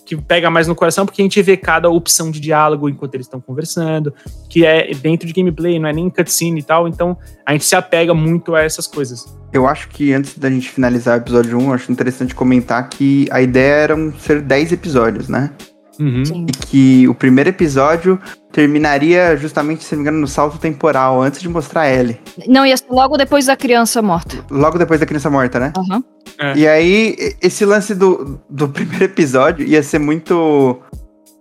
que 0.06 0.16
pega 0.16 0.50
mais 0.50 0.68
no 0.68 0.76
coração, 0.76 1.06
porque 1.06 1.22
a 1.22 1.26
gente 1.26 1.42
vê 1.42 1.58
cada 1.58 1.90
opção 1.90 2.30
de 2.32 2.40
diálogo 2.40 2.88
enquanto 2.88 3.14
eles 3.16 3.26
estão 3.26 3.42
conversando, 3.42 4.14
que 4.50 4.64
é 4.66 4.92
dentro 4.94 5.28
de 5.28 5.34
gameplay, 5.34 5.80
não 5.80 5.90
é 5.90 5.94
nem 5.94 6.10
cutscene 6.10 6.60
e 6.60 6.64
tal, 6.64 6.88
então 6.88 7.18
a 7.46 7.52
gente 7.52 7.66
se 7.66 7.76
apega 7.76 8.14
muito 8.14 8.56
a 8.56 8.62
essas 8.62 8.88
coisas. 8.88 9.26
Eu 9.52 9.68
acho 9.68 9.90
que 9.90 10.14
antes 10.14 10.38
da 10.38 10.50
gente 10.50 10.70
finalizar 10.70 11.18
o 11.18 11.22
episódio 11.22 11.58
1, 11.58 11.62
eu 11.68 11.74
acho 11.74 11.92
interessante 11.92 12.34
comentar 12.36 12.88
que 12.90 13.28
a 13.32 13.42
ideia 13.42 13.74
era 13.74 14.12
ser 14.20 14.42
10 14.42 14.72
episódios, 14.72 15.28
né? 15.28 15.52
Uhum. 16.00 16.24
E 16.48 16.52
que 16.68 17.08
o 17.08 17.16
primeiro 17.16 17.50
episódio 17.50 18.20
terminaria 18.52 19.36
justamente, 19.38 19.84
se 19.84 19.94
não 19.94 20.00
me 20.00 20.04
engano, 20.04 20.20
no 20.20 20.28
salto 20.28 20.58
temporal, 20.58 21.22
antes 21.22 21.42
de 21.42 21.50
mostrar 21.50 21.82
a 21.82 21.92
Ellie. 21.94 22.20
Não, 22.48 22.66
ia 22.66 22.76
ser 22.78 22.86
logo 22.90 23.18
depois 23.18 23.46
da 23.46 23.56
criança 23.56 24.02
morta. 24.02 24.38
Logo 24.50 24.78
depois 24.78 25.00
da 25.00 25.06
criança 25.06 25.30
morta, 25.30 25.60
né? 25.60 25.74
Aham. 25.78 26.04
É. 26.40 26.58
E 26.58 26.68
aí, 26.68 27.16
esse 27.42 27.64
lance 27.66 27.94
do, 27.96 28.40
do 28.50 28.68
primeiro 28.70 29.06
episódio 29.06 29.66
ia 29.66 29.82
ser 29.84 30.00
muito, 30.00 30.80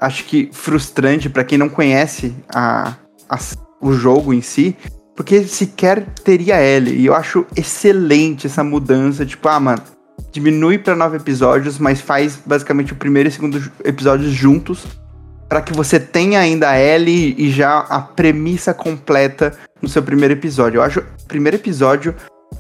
acho 0.01 0.25
que, 0.25 0.49
frustrante 0.53 1.29
pra 1.29 1.45
quem 1.45 1.59
não 1.59 1.69
conhece 1.69 2.35
a, 2.55 2.95
a- 3.29 3.39
o 3.81 3.93
jogo 3.93 4.33
em 4.33 4.41
si, 4.41 4.77
porque 5.17 5.45
sequer 5.45 6.05
teria 6.25 6.61
Ellie. 6.63 6.97
E 7.01 7.07
eu 7.07 7.15
acho 7.15 7.47
excelente 7.57 8.47
essa 8.47 8.63
mudança, 8.65 9.25
tipo, 9.27 9.49
ah, 9.49 9.61
mano, 9.61 9.83
diminui 10.35 10.79
pra 10.79 10.97
nove 10.97 11.17
episódios, 11.17 11.79
mas 11.79 12.01
faz 12.01 12.37
basicamente 12.45 12.93
o 12.93 12.97
primeiro 12.97 13.29
e 13.29 13.33
segundo 13.33 13.61
ju- 13.61 13.71
episódios 13.85 14.33
juntos, 14.33 14.85
pra 15.49 15.63
que 15.63 15.73
você 15.73 16.01
tenha 16.01 16.41
ainda 16.41 16.71
a 16.71 16.81
Ellie 16.81 17.37
e 17.39 17.53
já 17.53 17.79
a 17.79 18.01
premissa 18.01 18.75
completa 18.75 19.53
no 19.81 19.89
seu 19.89 20.03
primeiro 20.03 20.35
episódio. 20.35 20.79
Eu 20.79 20.83
acho 20.83 20.99
o 21.01 21.05
primeiro 21.29 21.57
episódio 21.57 22.15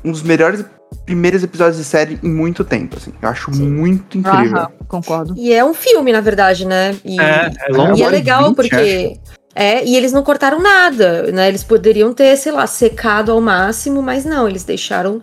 um 0.04 0.12
dos 0.12 0.22
melhores 0.22 0.64
primeiros 1.04 1.42
episódios 1.42 1.76
de 1.78 1.84
série 1.84 2.18
em 2.22 2.28
muito 2.28 2.62
tempo, 2.64 2.96
assim. 2.96 3.12
Eu 3.20 3.28
acho 3.28 3.52
Sim. 3.52 3.68
muito 3.68 4.16
incrível. 4.16 4.56
Aham, 4.58 4.68
concordo. 4.86 5.34
E 5.36 5.52
é 5.52 5.64
um 5.64 5.74
filme, 5.74 6.12
na 6.12 6.20
verdade, 6.20 6.64
né? 6.64 6.94
E, 7.04 7.20
É, 7.20 7.50
é 7.68 7.72
longo. 7.72 7.98
e 7.98 8.02
é 8.02 8.06
e 8.06 8.10
legal 8.10 8.44
vinte, 8.44 8.54
porque. 8.56 9.18
É, 9.56 9.84
e 9.84 9.96
eles 9.96 10.12
não 10.12 10.22
cortaram 10.24 10.60
nada, 10.60 11.30
né? 11.32 11.46
Eles 11.48 11.62
poderiam 11.62 12.12
ter, 12.12 12.36
sei 12.36 12.50
lá, 12.52 12.66
secado 12.66 13.30
ao 13.30 13.40
máximo, 13.40 14.02
mas 14.02 14.24
não, 14.24 14.48
eles 14.48 14.64
deixaram 14.64 15.22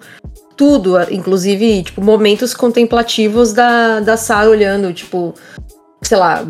tudo, 0.62 0.96
inclusive, 1.10 1.82
tipo, 1.82 2.04
momentos 2.04 2.54
contemplativos 2.54 3.52
da, 3.52 4.00
da 4.00 4.16
Sarah 4.16 4.48
olhando, 4.48 4.94
tipo, 4.94 5.34
sei 6.04 6.20
lá, 6.20 6.46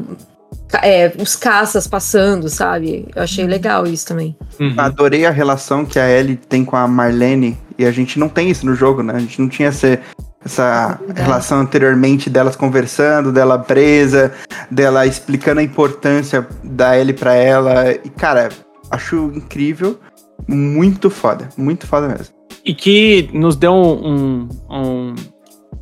é, 0.83 1.13
os 1.17 1.37
caças 1.37 1.87
passando, 1.87 2.49
sabe? 2.49 3.07
Eu 3.15 3.23
achei 3.23 3.47
legal 3.47 3.87
isso 3.87 4.05
também. 4.05 4.35
Uhum. 4.59 4.73
Adorei 4.77 5.25
a 5.25 5.31
relação 5.31 5.85
que 5.85 5.97
a 5.97 6.09
Ellie 6.09 6.35
tem 6.35 6.65
com 6.65 6.75
a 6.75 6.85
Marlene, 6.89 7.57
e 7.77 7.85
a 7.85 7.91
gente 7.93 8.19
não 8.19 8.27
tem 8.27 8.49
isso 8.49 8.65
no 8.65 8.75
jogo, 8.75 9.01
né? 9.01 9.13
A 9.15 9.19
gente 9.19 9.39
não 9.39 9.47
tinha 9.47 9.69
essa, 9.69 9.97
essa 10.43 10.99
Verdade. 10.99 11.21
relação 11.21 11.61
anteriormente 11.61 12.29
delas 12.29 12.57
conversando, 12.57 13.31
dela 13.31 13.57
presa, 13.59 14.33
dela 14.69 15.07
explicando 15.07 15.61
a 15.61 15.63
importância 15.63 16.45
da 16.61 16.99
Ellie 16.99 17.13
pra 17.13 17.33
ela. 17.33 17.93
E, 17.93 18.09
cara, 18.09 18.49
acho 18.89 19.31
incrível, 19.33 19.97
muito 20.45 21.09
foda, 21.09 21.47
muito 21.55 21.87
foda 21.87 22.09
mesmo. 22.09 22.40
E 22.63 22.73
que 22.73 23.29
nos 23.33 23.55
deu 23.55 23.73
um, 23.73 24.47
um, 24.69 25.15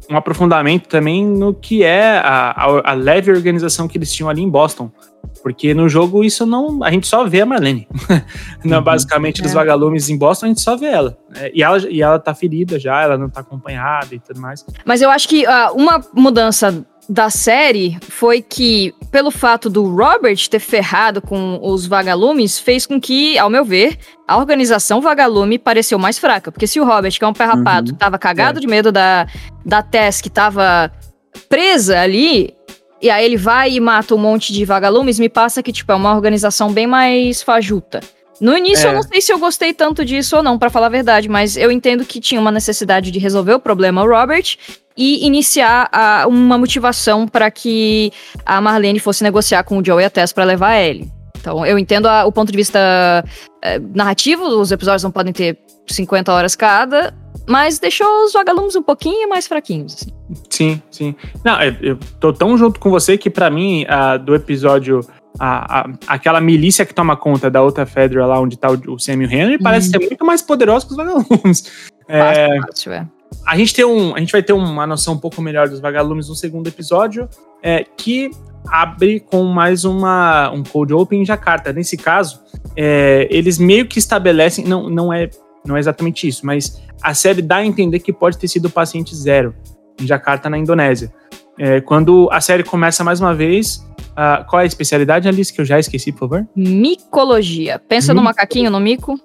um 0.10 0.18
aprofundamento 0.18 0.88
também 0.88 1.26
no 1.26 1.54
que 1.54 1.84
é 1.84 2.18
a, 2.20 2.52
a, 2.52 2.92
a 2.92 2.94
leve 2.94 3.32
organização 3.32 3.88
que 3.88 3.98
eles 3.98 4.12
tinham 4.12 4.30
ali 4.30 4.42
em 4.42 4.50
Boston. 4.50 4.89
Porque 5.44 5.74
no 5.74 5.88
jogo 5.88 6.24
isso 6.24 6.46
não. 6.46 6.84
A 6.84 6.92
gente 6.92 7.08
só 7.08 7.26
vê 7.26 7.42
a 7.42 7.46
Marlene. 7.46 7.88
não, 8.63 8.82
basicamente, 8.82 9.42
dos 9.42 9.52
É. 9.52 9.54
vagalumes 9.56 10.10
em 10.10 10.18
Boston, 10.18 10.48
a 10.48 10.50
gente 10.50 10.62
só 10.62 10.76
vê 10.76 10.88
ela. 10.88 11.18
né? 11.30 11.50
E 11.54 11.63
ela. 11.63 11.78
E 11.89 12.02
ela 12.02 12.20
tá 12.20 12.34
ferida 12.34 12.78
já, 12.80 13.02
ela 13.02 13.18
não 13.18 13.30
tá 13.30 13.39
acompanhada 13.42 14.13
e 14.13 14.20
tudo 14.20 14.39
mais. 14.42 14.65
Mas 14.84 15.02
eu 15.02 15.10
acho 15.10 15.30
que 15.30 15.46
ah, 15.46 15.72
uma 15.74 16.02
mudança 16.13 16.86
da 17.10 17.30
série 17.32 17.98
foi 18.08 18.39
que, 18.39 18.93
pelo 19.12 19.32
fato 19.32 19.67
do 19.69 19.84
Robert 19.84 20.38
ter 20.48 20.60
ferrado 20.60 21.19
com 21.22 21.60
os 21.62 21.88
vagalumes, 21.88 22.60
fez 22.60 22.86
com 22.86 23.02
que, 23.02 23.36
ao 23.39 23.50
meu 23.50 23.65
ver, 23.65 23.98
a 24.28 24.38
organização 24.38 25.02
vagalume 25.02 25.58
pareceu 25.58 25.98
mais 25.98 26.19
fraca. 26.19 26.52
Porque 26.52 26.67
se 26.67 26.80
o 26.80 26.86
Robert, 26.86 27.12
que 27.17 27.24
é 27.24 27.28
um 27.28 27.34
pé 27.34 27.45
rapado, 27.45 27.91
Uhum. 27.91 27.98
tava 27.98 28.19
cagado 28.19 28.60
de 28.60 28.67
medo 28.67 28.91
da, 28.91 29.26
da 29.65 29.82
Tess, 29.82 30.22
que 30.22 30.30
tava 30.30 30.91
presa 31.50 32.00
ali, 32.00 32.54
e 33.02 33.10
aí 33.10 33.26
ele 33.26 33.38
vai 33.38 33.72
e 33.72 33.80
mata 33.80 34.13
um 34.13 34.17
monte 34.19 34.54
de 34.54 34.63
vagalumes, 34.63 35.17
me 35.19 35.30
passa 35.30 35.63
que, 35.63 35.72
tipo, 35.72 35.91
é 35.91 35.95
uma 35.95 36.13
organização 36.13 36.72
bem 36.72 36.86
mais 36.86 37.41
fajuta. 37.41 38.02
No 38.39 38.56
início 38.58 38.88
É. 38.88 38.91
eu 38.91 38.93
não 38.93 39.04
sei 39.04 39.19
se 39.19 39.34
eu 39.34 39.39
gostei 39.39 39.74
tanto 39.74 40.06
disso 40.06 40.38
ou 40.38 40.43
não, 40.43 40.58
pra 40.60 40.69
falar 40.69 40.86
a 40.86 40.89
verdade, 40.89 41.28
mas 41.28 41.58
eu 41.58 41.72
entendo 41.72 42.06
que 42.06 42.22
tinha 42.22 42.39
uma 42.39 42.52
necessidade 42.52 43.12
de 43.12 43.19
resolver 43.19 43.54
o 43.54 43.60
problema 43.60 44.02
Robert 44.04 44.56
e 45.00 45.26
iniciar 45.26 45.88
a- 45.92 46.26
uma 46.28 46.58
motivação 46.58 47.26
para 47.26 47.50
que 47.50 48.12
a 48.46 48.60
Marlene 48.60 49.00
fosse 49.00 49.24
negociar 49.24 49.64
com 49.64 49.78
o 49.78 49.86
Joe 49.86 50.02
e 50.04 50.06
a 50.06 50.10
Tess 50.10 50.34
pra 50.34 50.44
levar 50.44 50.72
a 50.72 50.82
Ellie. 50.84 51.10
Então 51.40 51.66
eu 51.66 51.80
entendo 51.80 52.06
a- 52.08 52.26
o 52.26 52.32
ponto 52.34 52.52
de 52.52 52.58
vista 52.58 52.78
eh, 53.62 53.80
narrativo, 53.96 54.44
os 54.44 54.72
episódios 54.72 55.04
não 55.04 55.12
podem 55.12 55.32
ter 55.34 55.58
50 55.88 56.32
horas 56.34 56.56
cada, 56.56 57.14
mas 57.48 57.80
deixou 57.80 58.26
os 58.26 58.34
vagalumes 58.34 58.76
um 58.76 58.84
pouquinho 58.84 59.28
mais 59.30 59.48
fraquinhos. 59.48 59.96
assim. 59.96 60.10
Sim, 60.50 60.82
sim. 60.92 61.16
Não, 61.44 61.62
eu, 61.62 61.76
eu 61.82 62.00
tô 62.20 62.32
tão 62.34 62.58
junto 62.58 62.80
com 62.80 62.90
você 62.90 63.18
que, 63.18 63.30
pra 63.30 63.50
mim, 63.50 63.86
a- 63.88 64.18
do 64.18 64.36
episódio. 64.36 65.00
A, 65.40 65.82
a- 65.82 65.90
aquela 66.08 66.42
milícia 66.42 66.86
que 66.86 66.94
toma 66.94 67.16
conta 67.16 67.50
da 67.52 67.62
outra 67.62 67.86
Fedra 67.86 68.26
lá 68.26 68.40
onde 68.42 68.58
tá 68.58 68.70
o, 68.70 68.94
o 68.96 69.00
Sam 69.00 69.20
o 69.20 69.24
Henry 69.24 69.58
parece 69.62 69.90
ser 69.90 70.00
muito 70.00 70.26
mais 70.26 70.42
poderoso 70.42 70.86
que 70.88 70.92
os 70.92 70.98
vagalumes. 70.98 71.72
É, 72.08 72.20
Fácil, 72.20 72.62
fácil, 72.68 72.92
é. 72.94 73.08
A 73.46 73.58
gente 73.58 73.74
tem 73.74 73.86
um, 73.86 74.15
a 74.15 74.20
gente 74.20 74.32
vai 74.32 74.44
ter 74.44 74.54
uma 74.54 74.86
noção 74.86 75.15
um 75.15 75.18
pouco 75.18 75.42
melhor 75.42 75.68
dos 75.68 75.80
vagalumes 75.80 76.30
no 76.30 76.36
segundo 76.36 76.68
episódio, 76.68 77.28
é, 77.62 77.84
que 77.84 78.32
abre 78.68 79.20
com 79.20 79.44
mais 79.46 79.86
uma 79.86 80.52
um 80.52 80.63
cold 80.63 80.94
open 80.94 81.22
em 81.22 81.26
Jakarta. 81.26 81.74
Nesse 81.74 81.98
caso, 81.98 82.42
é, 82.76 83.28
eles 83.30 83.58
meio 83.58 83.88
que 83.88 84.00
estabelecem, 84.00 84.65
não, 84.65 84.89
não 84.89 85.13
é 85.13 85.30
não 85.65 85.76
é 85.76 85.80
exatamente 85.80 86.28
isso, 86.28 86.46
mas 86.46 86.82
a 87.02 87.13
série 87.13 87.42
dá 87.42 87.58
a 87.58 87.65
entender 87.65 88.00
que 88.00 88.13
pode 88.13 88.38
ter 88.38 88.48
sido 88.48 88.65
o 88.65 88.70
paciente 88.70 89.15
zero 89.15 89.54
em 90.00 90.08
Jakarta, 90.08 90.50
na 90.50 90.58
Indonésia. 90.58 91.13
É, 91.58 91.82
quando 91.82 92.30
a 92.32 92.39
série 92.39 92.63
começa 92.63 93.04
mais 93.04 93.20
uma 93.20 93.36
vez, 93.36 93.86
ah, 94.15 94.46
qual 94.50 94.62
é 94.62 94.63
a 94.63 94.65
especialidade, 94.65 95.28
Alice, 95.28 95.52
que 95.54 95.60
eu 95.60 95.65
já 95.65 95.78
esqueci, 95.78 96.12
por 96.12 96.20
favor? 96.20 96.48
Micologia. 96.56 97.80
Pensa 97.80 98.13
no 98.13 98.22
Mico. 98.22 98.26
macaquinho, 98.26 98.72
no 98.72 98.80
mico. 98.80 99.20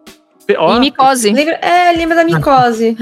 Ó, 0.58 0.76
E 0.76 0.80
micose. 0.80 1.32
Lembra, 1.32 1.54
é, 1.56 1.92
lembra 1.96 2.16
da 2.16 2.24
micose. 2.24 2.96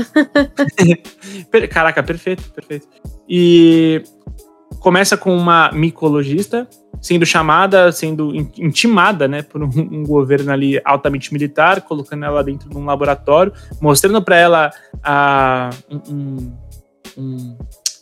Caraca, 1.70 2.02
perfeito, 2.02 2.50
perfeito. 2.52 2.86
E 3.28 4.02
começa 4.80 5.16
com 5.16 5.36
uma 5.36 5.70
micologista 5.72 6.68
sendo 7.00 7.26
chamada, 7.26 7.90
sendo 7.90 8.34
in- 8.34 8.50
intimada, 8.58 9.26
né, 9.26 9.42
por 9.42 9.60
um, 9.62 9.68
um 9.74 10.04
governo 10.04 10.52
ali 10.52 10.80
altamente 10.84 11.32
militar, 11.32 11.80
colocando 11.80 12.24
ela 12.24 12.44
dentro 12.44 12.68
de 12.70 12.76
um 12.76 12.84
laboratório, 12.84 13.52
mostrando 13.80 14.22
para 14.22 14.36
ela 14.36 14.70
a, 15.02 15.70
um- 15.90 16.52
um- 17.18 17.58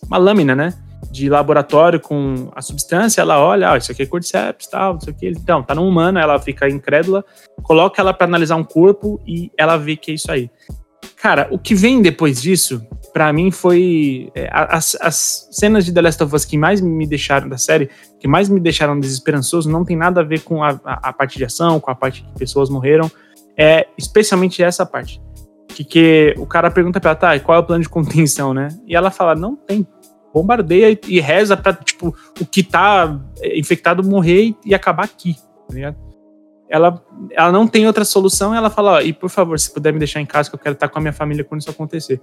uma 0.06 0.18
lâmina, 0.18 0.54
né, 0.54 0.74
de 1.10 1.28
laboratório 1.28 2.00
com 2.00 2.50
a 2.54 2.60
substância. 2.62 3.20
Ela 3.20 3.38
olha, 3.38 3.70
ah, 3.72 3.76
isso 3.76 3.92
aqui 3.92 4.02
é 4.02 4.06
cordyceps, 4.06 4.66
tal, 4.68 4.94
não 4.94 5.00
sei 5.00 5.12
o 5.12 5.16
que. 5.16 5.28
Então, 5.28 5.62
tá 5.62 5.74
no 5.74 5.86
humano, 5.86 6.18
ela 6.18 6.38
fica 6.38 6.68
incrédula, 6.68 7.24
coloca 7.62 8.00
ela 8.02 8.12
para 8.12 8.26
analisar 8.26 8.56
um 8.56 8.64
corpo 8.64 9.20
e 9.26 9.50
ela 9.56 9.76
vê 9.76 9.96
que 9.96 10.10
é 10.10 10.14
isso 10.14 10.30
aí. 10.30 10.50
Cara, 11.16 11.48
o 11.50 11.58
que 11.58 11.74
vem 11.74 12.00
depois 12.00 12.40
disso, 12.40 12.82
pra 13.12 13.30
mim, 13.32 13.50
foi. 13.50 14.30
é, 14.34 14.48
as, 14.52 14.96
as 15.00 15.48
cenas 15.50 15.84
de 15.84 15.92
The 15.92 16.00
Last 16.00 16.22
of 16.22 16.34
Us 16.34 16.44
que 16.46 16.56
mais 16.56 16.80
me 16.80 17.06
deixaram 17.06 17.46
da 17.48 17.58
série, 17.58 17.90
que 18.18 18.26
mais 18.26 18.48
me 18.48 18.58
deixaram 18.58 18.98
desesperançoso, 18.98 19.70
não 19.70 19.84
tem 19.84 19.96
nada 19.96 20.20
a 20.20 20.24
ver 20.24 20.40
com 20.40 20.62
a, 20.64 20.70
a- 20.84 21.08
a 21.08 21.12
parte 21.12 21.36
de 21.36 21.44
ação, 21.44 21.78
com 21.78 21.90
a 21.90 21.94
parte 21.94 22.22
que 22.22 22.38
pessoas 22.38 22.70
morreram. 22.70 23.10
É 23.56 23.86
especialmente 23.98 24.62
essa 24.62 24.86
parte. 24.86 25.20
Que, 25.68 25.84
que 25.84 26.34
o 26.38 26.46
cara 26.46 26.70
pergunta 26.70 26.98
pra 27.00 27.10
ela, 27.10 27.18
tá, 27.18 27.36
e 27.36 27.40
qual 27.40 27.56
é 27.58 27.60
o 27.60 27.64
plano 27.64 27.82
de 27.82 27.88
contenção, 27.88 28.54
né? 28.54 28.68
E 28.86 28.96
ela 28.96 29.10
fala, 29.10 29.34
não 29.34 29.54
tem. 29.54 29.86
Bombardeia 30.32 30.90
e, 30.90 31.00
e 31.08 31.20
reza 31.20 31.56
pra, 31.56 31.72
tipo, 31.72 32.14
o 32.40 32.46
que 32.46 32.62
tá 32.62 33.20
é, 33.40 33.58
infectado 33.58 34.02
morrer 34.02 34.44
e, 34.44 34.56
e 34.66 34.74
acabar 34.74 35.04
aqui, 35.04 35.34
tá 35.68 35.74
ligado? 35.74 36.10
ela, 36.70 37.04
ela 37.32 37.50
não 37.50 37.66
tem 37.66 37.84
outra 37.84 38.04
solução, 38.04 38.54
ela 38.54 38.70
fala, 38.70 38.92
ó, 38.92 39.00
e 39.00 39.12
por 39.12 39.28
favor, 39.28 39.58
se 39.58 39.74
puder 39.74 39.92
me 39.92 39.98
deixar 39.98 40.20
em 40.20 40.26
casa, 40.26 40.48
que 40.48 40.54
eu 40.54 40.60
quero 40.60 40.74
estar 40.74 40.88
com 40.88 41.00
a 41.00 41.02
minha 41.02 41.12
família 41.12 41.42
quando 41.42 41.60
isso 41.60 41.70
acontecer. 41.70 42.20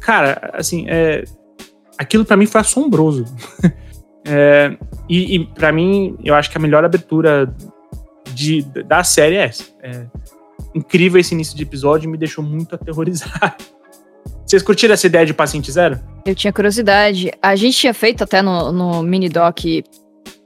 Cara, 0.00 0.50
assim, 0.52 0.84
é, 0.86 1.24
aquilo 1.96 2.22
pra 2.22 2.36
mim 2.36 2.46
foi 2.46 2.60
assombroso. 2.60 3.24
É, 4.28 4.76
e 5.08 5.36
e 5.36 5.46
para 5.46 5.70
mim, 5.70 6.18
eu 6.24 6.34
acho 6.34 6.50
que 6.50 6.58
a 6.58 6.60
melhor 6.60 6.84
abertura 6.84 7.54
de, 8.34 8.60
da 8.82 9.04
série 9.04 9.36
é 9.36 9.44
essa. 9.44 9.62
É, 9.80 10.04
incrível 10.74 11.20
esse 11.20 11.32
início 11.32 11.56
de 11.56 11.62
episódio, 11.62 12.10
me 12.10 12.18
deixou 12.18 12.42
muito 12.42 12.74
aterrorizado. 12.74 13.54
Vocês 14.46 14.62
curtiram 14.62 14.94
essa 14.94 15.06
ideia 15.08 15.26
de 15.26 15.34
paciente 15.34 15.72
zero? 15.72 15.98
Eu 16.24 16.34
tinha 16.34 16.52
curiosidade. 16.52 17.32
A 17.42 17.56
gente 17.56 17.76
tinha 17.76 17.92
feito 17.92 18.22
até 18.22 18.40
no, 18.40 18.70
no 18.70 19.02
mini 19.02 19.28
doc 19.28 19.58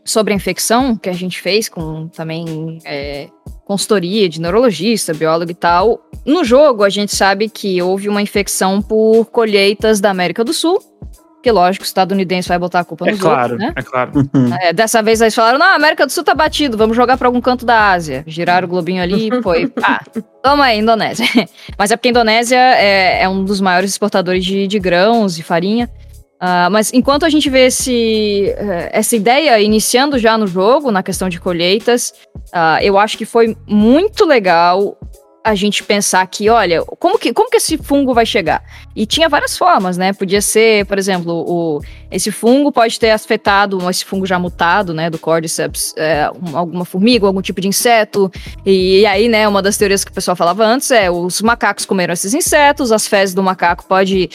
sobre 0.03 0.33
a 0.33 0.37
infecção, 0.37 0.97
que 0.97 1.11
a 1.11 1.13
gente 1.13 1.41
fez 1.41 1.69
com 1.69 2.09
também 2.09 2.79
é, 2.85 3.29
consultoria 3.67 4.27
de 4.27 4.41
neurologista, 4.41 5.13
biólogo 5.13 5.51
e 5.51 5.55
tal. 5.55 6.03
No 6.25 6.43
jogo, 6.43 6.83
a 6.83 6.89
gente 6.89 7.15
sabe 7.15 7.51
que 7.51 7.81
houve 7.83 8.09
uma 8.09 8.23
infecção 8.23 8.81
por 8.81 9.27
colheitas 9.27 10.01
da 10.01 10.11
América 10.11 10.43
do 10.43 10.55
Sul. 10.55 10.83
Que 11.42 11.50
lógico, 11.50 11.85
o 11.85 11.87
estadunidense 11.87 12.48
vai 12.48 12.59
botar 12.59 12.81
a 12.81 12.85
culpa 12.85 13.09
É 13.09 13.12
nos 13.12 13.20
claro, 13.20 13.53
outros, 13.53 13.59
né? 13.61 13.72
é 13.74 13.83
claro. 13.83 14.12
É, 14.61 14.72
dessa 14.72 15.03
vez 15.03 15.20
eles 15.20 15.35
falaram, 15.35 15.59
não, 15.59 15.66
a 15.66 15.74
América 15.74 16.05
do 16.05 16.12
Sul 16.12 16.22
tá 16.22 16.35
batido, 16.35 16.76
vamos 16.76 16.94
jogar 16.94 17.16
pra 17.16 17.29
algum 17.29 17.40
canto 17.40 17.64
da 17.64 17.90
Ásia. 17.90 18.22
Giraram 18.26 18.66
o 18.66 18.70
globinho 18.70 19.03
ali 19.03 19.29
e 19.29 19.31
foi, 19.42 19.72
ah, 19.83 20.03
toma 20.42 20.64
aí, 20.64 20.79
Indonésia. 20.79 21.26
Mas 21.79 21.90
é 21.90 21.96
porque 21.96 22.09
a 22.09 22.11
Indonésia 22.11 22.59
é, 22.59 23.22
é 23.22 23.29
um 23.29 23.42
dos 23.44 23.61
maiores 23.61 23.90
exportadores 23.90 24.44
de, 24.44 24.66
de 24.66 24.79
grãos 24.79 25.38
e 25.38 25.42
farinha. 25.42 25.88
Ah, 26.42 26.70
mas 26.70 26.90
enquanto 26.94 27.26
a 27.26 27.29
gente 27.29 27.50
vê 27.50 27.66
esse, 27.66 28.55
eh, 28.57 28.88
essa 28.94 29.14
ideia 29.14 29.61
iniciando 29.61 30.18
já 30.18 30.38
no 30.38 30.46
jogo, 30.46 30.90
na 30.90 31.03
questão 31.03 31.29
de 31.29 31.38
colheitas, 31.38 32.14
ah, 32.50 32.83
eu 32.83 32.96
acho 32.98 33.18
que 33.18 33.26
foi 33.26 33.55
muito 33.66 34.24
legal 34.24 34.96
a 35.51 35.55
gente 35.55 35.83
pensar 35.83 36.27
que, 36.27 36.49
olha, 36.49 36.83
como 36.99 37.19
que, 37.19 37.33
como 37.33 37.51
que 37.51 37.57
esse 37.57 37.77
fungo 37.79 38.15
vai 38.15 38.25
chegar? 38.25 38.63
E 38.95 39.05
tinha 39.05 39.29
várias 39.29 39.57
formas, 39.59 39.97
né? 39.97 40.13
Podia 40.13 40.41
ser, 40.41 40.87
por 40.87 40.99
exemplo, 40.99 41.33
o, 41.33 41.81
esse 42.11 42.31
fungo 42.31 42.73
pode 42.73 42.99
ter 42.99 43.11
afetado, 43.11 43.89
esse 43.91 44.05
fungo 44.05 44.25
já 44.27 44.39
mutado, 44.39 44.95
né, 44.95 45.11
do 45.11 45.19
Cordyceps, 45.19 45.95
é, 45.97 46.31
um- 46.31 46.57
alguma 46.57 46.85
formiga, 46.85 47.27
algum 47.27 47.43
tipo 47.43 47.61
de 47.61 47.69
inseto. 47.69 48.31
E, 48.65 49.05
aí, 49.07 49.29
né, 49.29 49.47
uma 49.47 49.61
das 49.63 49.77
teorias 49.77 50.05
que 50.05 50.11
o 50.11 50.15
pessoal 50.15 50.37
falava 50.37 50.65
antes 50.65 50.91
é 50.91 51.11
os 51.11 51.41
macacos 51.43 51.85
comeram 51.85 52.13
esses 52.13 52.33
insetos, 52.35 52.93
as 52.93 53.07
fezes 53.07 53.35
do 53.35 53.43
macaco 53.43 53.85
pode 53.87 54.31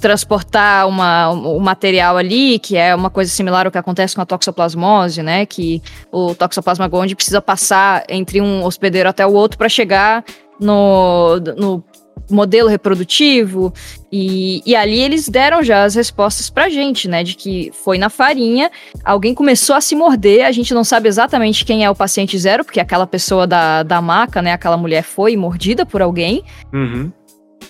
transportar 0.00 0.86
uma, 0.88 1.30
um 1.30 1.58
material 1.58 2.16
ali, 2.16 2.58
que 2.60 2.76
é 2.76 2.94
uma 2.94 3.10
coisa 3.10 3.30
similar 3.30 3.66
ao 3.66 3.72
que 3.72 3.78
acontece 3.78 4.14
com 4.14 4.22
a 4.22 4.26
toxoplasmose, 4.26 5.22
né, 5.22 5.44
que 5.44 5.82
o 6.12 6.34
Toxoplasma 6.34 6.86
gondii 6.86 7.16
precisa 7.16 7.42
passar 7.42 8.04
entre 8.08 8.40
um 8.40 8.64
hospedeiro 8.64 9.08
até 9.08 9.26
o 9.26 9.32
outro 9.32 9.58
para 9.58 9.68
chegar 9.68 10.24
no, 10.60 11.38
no 11.56 11.84
modelo 12.30 12.68
reprodutivo, 12.68 13.72
e, 14.12 14.62
e 14.64 14.76
ali 14.76 15.00
eles 15.00 15.28
deram 15.28 15.62
já 15.62 15.84
as 15.84 15.94
respostas 15.94 16.50
pra 16.50 16.68
gente, 16.68 17.08
né? 17.08 17.24
De 17.24 17.34
que 17.34 17.70
foi 17.84 17.98
na 17.98 18.10
farinha, 18.10 18.70
alguém 19.04 19.34
começou 19.34 19.74
a 19.74 19.80
se 19.80 19.94
morder, 19.94 20.44
a 20.44 20.52
gente 20.52 20.74
não 20.74 20.84
sabe 20.84 21.08
exatamente 21.08 21.64
quem 21.64 21.84
é 21.84 21.90
o 21.90 21.94
paciente 21.94 22.38
zero, 22.38 22.64
porque 22.64 22.80
aquela 22.80 23.06
pessoa 23.06 23.46
da, 23.46 23.82
da 23.82 24.00
maca, 24.00 24.42
né? 24.42 24.52
Aquela 24.52 24.76
mulher 24.76 25.02
foi 25.02 25.36
mordida 25.36 25.86
por 25.86 26.02
alguém. 26.02 26.42
Uhum. 26.72 27.10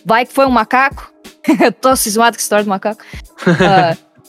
Vai 0.05 0.25
que 0.27 0.33
foi 0.33 0.47
um 0.47 0.51
macaco. 0.51 1.13
Eu 1.61 1.73
tô 1.73 1.95
cismado 1.97 2.37
com 2.37 2.41
a 2.41 2.43
história 2.43 2.65
do 2.65 2.71
macaco. 2.71 3.03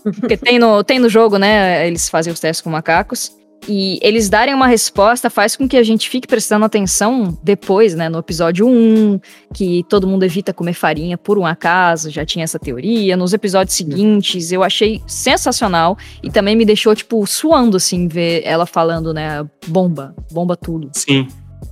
Ah, 0.01 0.11
porque 0.21 0.37
tem 0.37 0.57
no, 0.57 0.81
tem 0.81 0.97
no 0.97 1.09
jogo, 1.09 1.37
né? 1.37 1.85
Eles 1.85 2.07
fazem 2.07 2.31
os 2.31 2.39
testes 2.39 2.61
com 2.61 2.69
macacos. 2.69 3.37
E 3.67 3.99
eles 4.01 4.29
darem 4.29 4.53
uma 4.53 4.67
resposta 4.67 5.29
faz 5.29 5.55
com 5.55 5.67
que 5.67 5.77
a 5.77 5.83
gente 5.83 6.09
fique 6.09 6.27
prestando 6.27 6.65
atenção 6.65 7.37
depois, 7.43 7.93
né? 7.95 8.09
No 8.09 8.19
episódio 8.19 8.67
1, 8.67 9.19
que 9.53 9.83
todo 9.89 10.07
mundo 10.07 10.23
evita 10.23 10.53
comer 10.53 10.73
farinha 10.73 11.17
por 11.17 11.37
um 11.37 11.45
acaso, 11.45 12.09
já 12.09 12.25
tinha 12.25 12.43
essa 12.43 12.57
teoria. 12.57 13.17
Nos 13.17 13.33
episódios 13.33 13.75
seguintes, 13.75 14.51
eu 14.51 14.63
achei 14.63 15.01
sensacional. 15.05 15.97
E 16.23 16.31
também 16.31 16.55
me 16.55 16.65
deixou, 16.65 16.95
tipo, 16.95 17.25
suando, 17.27 17.77
assim, 17.77 18.07
ver 18.07 18.41
ela 18.45 18.65
falando, 18.65 19.13
né? 19.13 19.45
Bomba, 19.67 20.15
bomba 20.31 20.55
tudo. 20.55 20.89
Sim. 20.93 21.27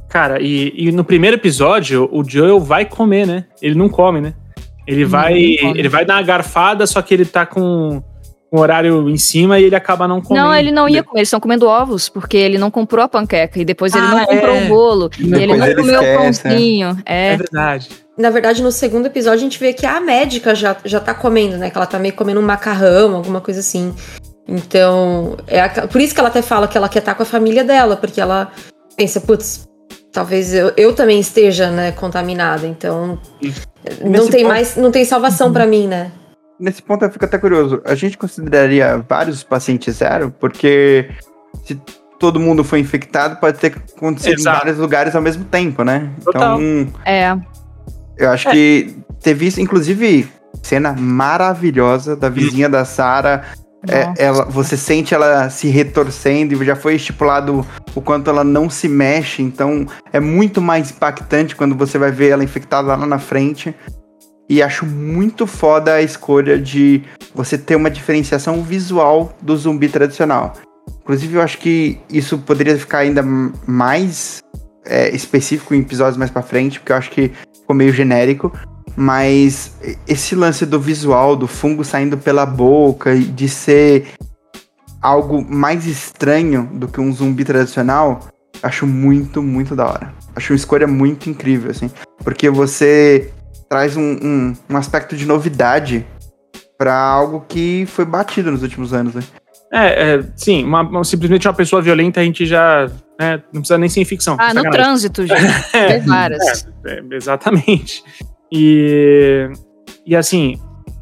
Cara, 0.09 0.41
e, 0.41 0.73
e 0.75 0.91
no 0.91 1.03
primeiro 1.03 1.37
episódio, 1.37 2.07
o 2.11 2.23
Joel 2.23 2.59
vai 2.59 2.85
comer, 2.85 3.25
né? 3.27 3.45
Ele 3.61 3.75
não 3.75 3.89
come, 3.89 4.21
né? 4.21 4.33
Ele 4.87 5.03
vai, 5.03 5.37
ele 5.37 5.89
vai 5.89 6.05
dar 6.05 6.15
uma 6.15 6.21
garfada, 6.21 6.87
só 6.87 7.01
que 7.01 7.13
ele 7.13 7.25
tá 7.25 7.45
com 7.45 8.01
o 8.51 8.59
horário 8.59 9.09
em 9.09 9.17
cima 9.17 9.59
e 9.59 9.63
ele 9.65 9.75
acaba 9.75 10.07
não 10.07 10.21
comendo. 10.21 10.45
Não, 10.45 10.55
ele 10.55 10.71
não 10.71 10.87
ia 10.87 11.03
comer, 11.03 11.19
eles 11.19 11.27
estão 11.27 11.39
comendo 11.39 11.67
ovos, 11.67 12.07
porque 12.07 12.37
ele 12.37 12.57
não 12.57 12.71
comprou 12.71 13.03
a 13.03 13.07
panqueca 13.09 13.59
e 13.59 13.65
depois 13.65 13.93
ele 13.93 14.05
Ah, 14.05 14.09
não 14.15 14.25
comprou 14.25 14.55
é. 14.55 14.63
o 14.63 14.67
bolo. 14.67 15.09
E 15.19 15.33
ele 15.33 15.47
não 15.57 15.65
ele 15.65 15.75
comeu 15.75 15.99
o 15.99 16.03
esquece, 16.03 16.47
né? 16.47 16.53
pãozinho. 16.53 16.97
É 17.05 17.33
É. 17.33 17.37
verdade. 17.37 17.89
Na 18.17 18.29
verdade, 18.31 18.63
no 18.63 18.71
segundo 18.71 19.05
episódio, 19.05 19.37
a 19.39 19.43
gente 19.43 19.59
vê 19.59 19.73
que 19.73 19.85
a 19.85 19.99
médica 19.99 20.55
já, 20.55 20.75
já 20.85 20.99
tá 20.99 21.13
comendo, 21.13 21.55
né? 21.57 21.69
Que 21.69 21.77
ela 21.77 21.85
tá 21.85 21.99
meio 21.99 22.13
comendo 22.15 22.39
um 22.39 22.43
macarrão, 22.43 23.15
alguma 23.15 23.39
coisa 23.41 23.59
assim. 23.59 23.93
Então, 24.47 25.37
é 25.45 25.59
a- 25.61 25.87
por 25.87 25.99
isso 26.01 26.13
que 26.13 26.19
ela 26.19 26.29
até 26.29 26.41
fala 26.41 26.67
que 26.67 26.77
ela 26.77 26.89
quer 26.89 26.99
estar 26.99 27.13
com 27.15 27.23
a 27.23 27.25
família 27.25 27.63
dela, 27.63 27.95
porque 27.95 28.19
ela 28.21 28.51
pensa, 28.95 29.19
putz, 29.21 29.67
talvez 30.11 30.53
eu, 30.53 30.71
eu 30.77 30.93
também 30.93 31.19
esteja, 31.19 31.69
né, 31.69 31.91
contaminada. 31.91 32.65
Então, 32.65 33.19
não 34.01 34.09
Nesse 34.09 34.29
tem 34.31 34.41
ponto- 34.43 34.53
mais, 34.53 34.75
não 34.77 34.89
tem 34.89 35.05
salvação 35.05 35.51
pra 35.51 35.67
mim, 35.67 35.85
né? 35.87 36.11
Nesse 36.59 36.81
ponto 36.81 37.05
eu 37.05 37.11
fico 37.11 37.23
até 37.25 37.37
curioso. 37.37 37.81
A 37.85 37.93
gente 37.95 38.17
consideraria 38.17 39.03
vários 39.07 39.43
pacientes 39.43 39.97
zero? 39.97 40.33
Porque 40.39 41.09
se 41.63 41.79
todo 42.19 42.39
mundo 42.39 42.63
foi 42.63 42.79
infectado, 42.79 43.39
pode 43.39 43.59
ter 43.59 43.75
acontecido 43.95 44.39
Exato. 44.39 44.57
em 44.57 44.59
vários 44.59 44.77
lugares 44.79 45.15
ao 45.15 45.21
mesmo 45.21 45.45
tempo, 45.45 45.83
né? 45.83 46.09
Total. 46.23 46.59
Então, 46.61 46.93
É. 47.05 47.37
eu 48.17 48.29
acho 48.31 48.49
que 48.49 48.95
teve 49.21 49.45
isso, 49.45 49.61
inclusive, 49.61 50.27
cena 50.63 50.93
maravilhosa 50.93 52.15
da 52.15 52.29
vizinha 52.29 52.67
da 52.67 52.83
Sarah. 52.85 53.43
É, 53.87 54.11
ela, 54.17 54.43
você 54.45 54.75
sente 54.75 55.13
ela 55.13 55.49
se 55.51 55.67
retorcendo 55.67 56.51
e 56.61 56.65
já 56.65 56.75
foi 56.75 56.95
estipulado 56.95 57.65
o 57.93 58.01
quanto 58.01 58.29
ela 58.29 58.43
não 58.43 58.69
se 58.69 58.89
mexe, 58.89 59.41
então 59.43 59.85
é 60.11 60.19
muito 60.19 60.59
mais 60.59 60.89
impactante 60.91 61.55
quando 61.55 61.75
você 61.75 61.97
vai 61.97 62.11
ver 62.11 62.29
ela 62.29 62.43
infectada 62.43 62.95
lá 62.95 63.05
na 63.05 63.19
frente. 63.19 63.73
E 64.49 64.61
acho 64.61 64.85
muito 64.85 65.45
foda 65.45 65.95
a 65.95 66.01
escolha 66.01 66.57
de 66.57 67.03
você 67.35 67.57
ter 67.57 67.75
uma 67.75 67.89
diferenciação 67.89 68.63
visual 68.63 69.35
do 69.41 69.55
zumbi 69.55 69.89
tradicional. 69.89 70.53
Inclusive, 71.01 71.35
eu 71.35 71.41
acho 71.41 71.57
que 71.57 71.99
isso 72.09 72.37
poderia 72.39 72.77
ficar 72.77 72.99
ainda 72.99 73.23
mais 73.65 74.41
é, 74.85 75.13
específico 75.13 75.73
em 75.75 75.79
episódios 75.79 76.17
mais 76.17 76.31
pra 76.31 76.41
frente, 76.41 76.79
porque 76.79 76.91
eu 76.91 76.95
acho 76.95 77.11
que 77.11 77.31
ficou 77.59 77.75
meio 77.75 77.91
genérico. 77.93 78.51
Mas 78.95 79.73
esse 80.07 80.33
lance 80.33 80.65
do 80.65 80.79
visual, 80.79 81.35
do 81.35 81.47
fungo 81.47 81.83
saindo 81.83 82.17
pela 82.17 82.45
boca 82.45 83.13
e 83.13 83.23
de 83.23 83.47
ser 83.47 84.07
algo 85.01 85.45
mais 85.47 85.85
estranho 85.85 86.67
do 86.73 86.87
que 86.87 86.99
um 86.99 87.13
zumbi 87.13 87.45
tradicional, 87.45 88.27
acho 88.63 88.87
muito, 88.87 89.43
muito 89.43 89.75
da 89.75 89.85
hora. 89.85 90.13
Acho 90.35 90.53
uma 90.53 90.57
escolha 90.57 90.87
muito 90.87 91.29
incrível, 91.29 91.69
assim. 91.69 91.91
Porque 92.23 92.49
você 92.49 93.31
traz 93.69 93.95
um, 93.97 94.01
um, 94.21 94.53
um 94.69 94.77
aspecto 94.77 95.15
de 95.15 95.25
novidade 95.25 96.05
pra 96.77 96.95
algo 96.95 97.43
que 97.47 97.85
foi 97.87 98.05
batido 98.05 98.51
nos 98.51 98.61
últimos 98.63 98.93
anos, 98.93 99.13
né? 99.15 99.23
É, 99.73 100.13
é, 100.15 100.23
sim, 100.35 100.63
uma- 100.63 100.81
uma- 100.81 101.03
simplesmente 101.03 101.47
uma 101.47 101.53
pessoa 101.53 101.81
violenta 101.81 102.21
a 102.21 102.23
gente 102.23 102.45
já 102.45 102.89
né, 103.19 103.41
não 103.51 103.61
precisa 103.61 103.77
nem 103.77 103.89
ser 103.89 104.01
em 104.01 104.05
ficção. 104.05 104.35
Ah, 104.39 104.53
no 104.53 104.61
sacanagem. 104.61 104.71
trânsito, 104.71 105.25
gente. 105.27 105.71
Tem 105.71 105.99
várias. 106.01 106.67
É, 106.85 107.01
exatamente. 107.11 108.03
E, 108.51 109.49
e 110.05 110.15
assim, 110.15 110.55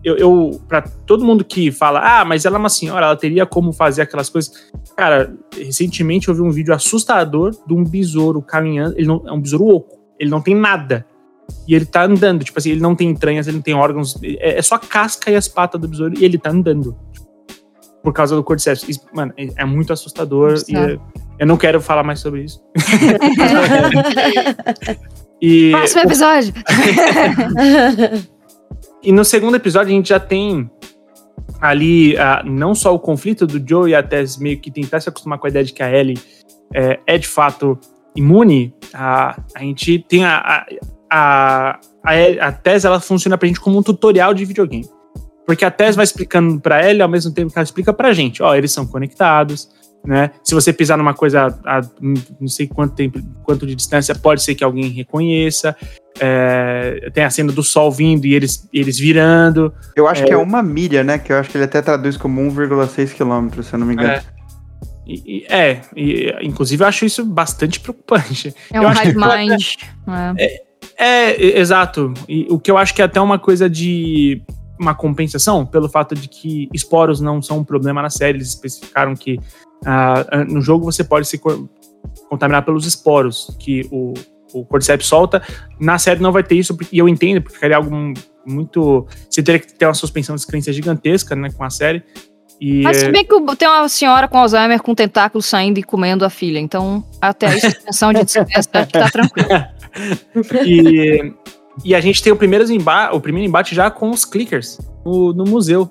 eu, 0.03 0.17
eu 0.17 0.61
para 0.67 0.81
todo 0.81 1.23
mundo 1.25 1.43
que 1.43 1.71
fala, 1.71 1.99
ah, 2.21 2.25
mas 2.25 2.45
ela 2.45 2.55
é 2.55 2.59
uma 2.59 2.69
senhora, 2.69 3.05
ela 3.05 3.15
teria 3.15 3.45
como 3.45 3.71
fazer 3.73 4.01
aquelas 4.01 4.29
coisas. 4.29 4.51
Cara, 4.97 5.33
recentemente 5.55 6.27
eu 6.29 6.33
vi 6.33 6.41
um 6.41 6.51
vídeo 6.51 6.73
assustador 6.73 7.51
de 7.67 7.73
um 7.73 7.83
besouro 7.83 8.41
caminhando. 8.41 8.95
Ele 8.97 9.07
não, 9.07 9.21
é 9.27 9.31
um 9.31 9.39
besouro 9.41 9.67
oco. 9.67 9.99
Ele 10.19 10.29
não 10.31 10.41
tem 10.41 10.55
nada. 10.55 11.05
E 11.67 11.75
ele 11.75 11.85
tá 11.85 12.03
andando. 12.03 12.43
Tipo 12.43 12.59
assim, 12.59 12.71
ele 12.71 12.81
não 12.81 12.95
tem 12.95 13.09
entranhas, 13.09 13.47
ele 13.47 13.57
não 13.57 13.63
tem 13.63 13.73
órgãos. 13.73 14.19
É, 14.23 14.59
é 14.59 14.61
só 14.61 14.75
a 14.75 14.79
casca 14.79 15.31
e 15.31 15.35
as 15.35 15.47
patas 15.47 15.79
do 15.79 15.87
besouro 15.87 16.13
e 16.17 16.25
ele 16.25 16.37
tá 16.37 16.49
andando. 16.49 16.97
Por 18.03 18.13
causa 18.13 18.35
do 18.35 18.43
cordyceps. 18.43 18.87
Isso, 18.87 19.01
Mano, 19.13 19.33
é, 19.37 19.47
é 19.57 19.65
muito 19.65 19.91
assustador. 19.91 20.55
E 20.67 20.75
é- 20.75 20.99
eu 21.39 21.47
não 21.47 21.57
quero 21.57 21.81
falar 21.81 22.03
mais 22.03 22.19
sobre 22.19 22.43
isso. 22.43 22.61
e, 25.41 25.71
Próximo 25.71 26.01
episódio. 26.01 26.53
E 29.05 29.11
no 29.11 29.23
segundo 29.23 29.55
episódio 29.55 29.93
a 29.93 29.95
gente 29.95 30.09
já 30.09 30.19
tem 30.19 30.67
ali 31.61 32.17
ah, 32.17 32.41
não 32.43 32.73
só 32.73 32.93
o 32.93 32.97
conflito 32.97 33.45
do 33.45 33.63
Joe 33.63 33.91
e 33.91 33.95
a 33.95 34.01
Tess 34.01 34.37
meio 34.37 34.59
que 34.59 34.71
tentar 34.71 34.99
se 34.99 35.07
acostumar 35.07 35.37
com 35.37 35.45
a 35.45 35.49
ideia 35.49 35.63
de 35.63 35.73
que 35.73 35.83
a 35.83 35.95
Ellie 35.95 36.17
é, 36.73 36.99
é 37.05 37.15
de 37.15 37.27
fato 37.27 37.79
imune, 38.15 38.73
a, 38.91 39.39
a 39.53 39.59
gente 39.59 40.03
tem 40.09 40.25
a, 40.25 40.37
a, 40.37 40.65
a, 41.09 41.79
a, 42.03 42.11
a 42.49 42.59
ela 42.83 42.99
funciona 42.99 43.37
pra 43.37 43.47
gente 43.47 43.59
como 43.59 43.77
um 43.77 43.83
tutorial 43.83 44.33
de 44.33 44.45
videogame. 44.45 44.87
Porque 45.45 45.63
a 45.63 45.69
Tess 45.71 45.95
vai 45.95 46.03
explicando 46.03 46.59
pra 46.59 46.87
Ellie 46.87 47.01
ao 47.01 47.09
mesmo 47.09 47.31
tempo 47.31 47.51
que 47.51 47.57
ela 47.59 47.63
explica 47.63 47.93
pra 47.93 48.13
gente, 48.13 48.41
ó, 48.41 48.55
eles 48.55 48.71
são 48.71 48.85
conectados, 48.85 49.69
né? 50.03 50.31
Se 50.43 50.55
você 50.55 50.73
pisar 50.73 50.97
numa 50.97 51.13
coisa 51.13 51.47
a, 51.65 51.81
não 52.39 52.47
sei 52.47 52.67
quanto 52.67 52.95
tempo, 52.95 53.19
quanto 53.43 53.65
de 53.67 53.75
distância, 53.75 54.15
pode 54.15 54.41
ser 54.41 54.55
que 54.55 54.63
alguém 54.63 54.89
reconheça. 54.89 55.75
É, 56.19 57.09
tem 57.13 57.23
a 57.23 57.29
cena 57.29 57.51
do 57.51 57.61
sol 57.61 57.91
vindo 57.91 58.25
e 58.25 58.33
eles, 58.33 58.67
eles 58.73 58.97
virando. 58.97 59.73
Eu 59.95 60.07
acho 60.07 60.23
É. 60.23 60.25
que 60.27 60.33
é 60.33 60.37
uma 60.37 60.63
milha, 60.63 61.03
né? 61.03 61.17
Que 61.19 61.31
eu 61.33 61.37
acho 61.37 61.49
que 61.49 61.57
ele 61.57 61.65
até 61.65 61.81
traduz 61.81 62.17
como 62.17 62.41
1,6 62.41 63.13
km, 63.13 63.61
se 63.61 63.73
eu 63.73 63.79
não 63.79 63.85
me 63.85 63.93
engano. 63.93 64.13
É. 64.13 64.23
E, 65.07 65.39
e- 65.41 65.45
é, 65.47 65.81
e, 65.95 66.33
inclusive 66.41 66.83
eu 66.83 66.87
acho 66.87 67.05
isso 67.05 67.23
bastante 67.23 67.79
preocupante. 67.79 68.55
É 68.71 68.81
um 68.81 68.91
hive 68.91 69.15
mind. 69.15 69.61
É. 70.39 70.64
É, 70.97 71.59
exato. 71.59 72.13
E 72.27 72.47
o 72.49 72.59
que 72.59 72.71
eu 72.71 72.77
acho 72.77 72.93
que 72.93 73.01
é 73.01 73.05
até 73.05 73.19
uma 73.19 73.37
coisa 73.39 73.69
de 73.69 74.41
uma 74.79 74.93
compensação, 74.93 75.65
pelo 75.65 75.87
fato 75.89 76.13
de 76.15 76.27
que 76.27 76.69
esporos 76.73 77.21
não 77.21 77.41
são 77.41 77.59
um 77.59 77.63
problema 77.63 78.01
na 78.01 78.09
série. 78.09 78.37
Eles 78.37 78.49
especificaram 78.49 79.13
que 79.15 79.39
ah, 79.85 80.45
no 80.47 80.61
jogo 80.61 80.85
você 80.85 81.03
pode 81.03 81.27
se 81.27 81.37
co- 81.37 81.69
contaminar 82.29 82.63
pelos 82.65 82.85
esporos 82.85 83.55
que 83.59 83.87
o, 83.91 84.13
o 84.53 84.65
Cordyceps 84.65 85.07
solta. 85.07 85.41
Na 85.79 85.97
série 85.97 86.21
não 86.21 86.31
vai 86.31 86.43
ter 86.43 86.55
isso, 86.55 86.75
porque- 86.75 86.95
e 86.95 86.99
eu 86.99 87.07
entendo, 87.09 87.41
porque 87.41 87.55
ficaria 87.55 87.77
algo 87.77 87.93
mu- 87.93 88.13
muito. 88.45 89.07
Você 89.29 89.41
teria 89.41 89.59
que 89.59 89.73
ter 89.73 89.85
uma 89.85 89.93
suspensão 89.93 90.35
de 90.35 90.41
descrença 90.41 90.71
gigantesca 90.73 91.35
né, 91.35 91.49
com 91.55 91.63
a 91.63 91.69
série. 91.69 92.03
E, 92.59 92.83
Mas 92.83 92.97
se 92.97 93.05
é, 93.07 93.11
bem 93.11 93.25
que 93.25 93.55
tem 93.57 93.67
uma 93.67 93.89
senhora 93.89 94.29
com 94.29 94.37
Alzheimer 94.37 94.81
com 94.81 94.95
tentáculos 94.95 95.45
saindo 95.45 95.77
e 95.77 95.83
comendo 95.83 96.23
a 96.23 96.29
filha. 96.29 96.57
Então, 96.59 97.03
até 97.21 97.47
a 97.47 97.59
suspensão 97.59 98.13
de 98.13 98.23
descrença 98.23 98.69
acho 98.79 98.87
que 98.87 98.93
tá 98.93 99.09
tranquilo. 99.11 99.49
E, 100.65 101.33
e 101.83 101.95
a 101.95 101.99
gente 102.01 102.21
tem 102.23 102.31
o 102.31 102.35
primeiro, 102.35 102.69
emba 102.71 103.11
o 103.13 103.19
primeiro 103.19 103.47
embate 103.47 103.73
já 103.75 103.89
com 103.91 104.09
os 104.11 104.25
clickers 104.25 104.79
no, 105.05 105.33
no 105.33 105.43
museu. 105.45 105.89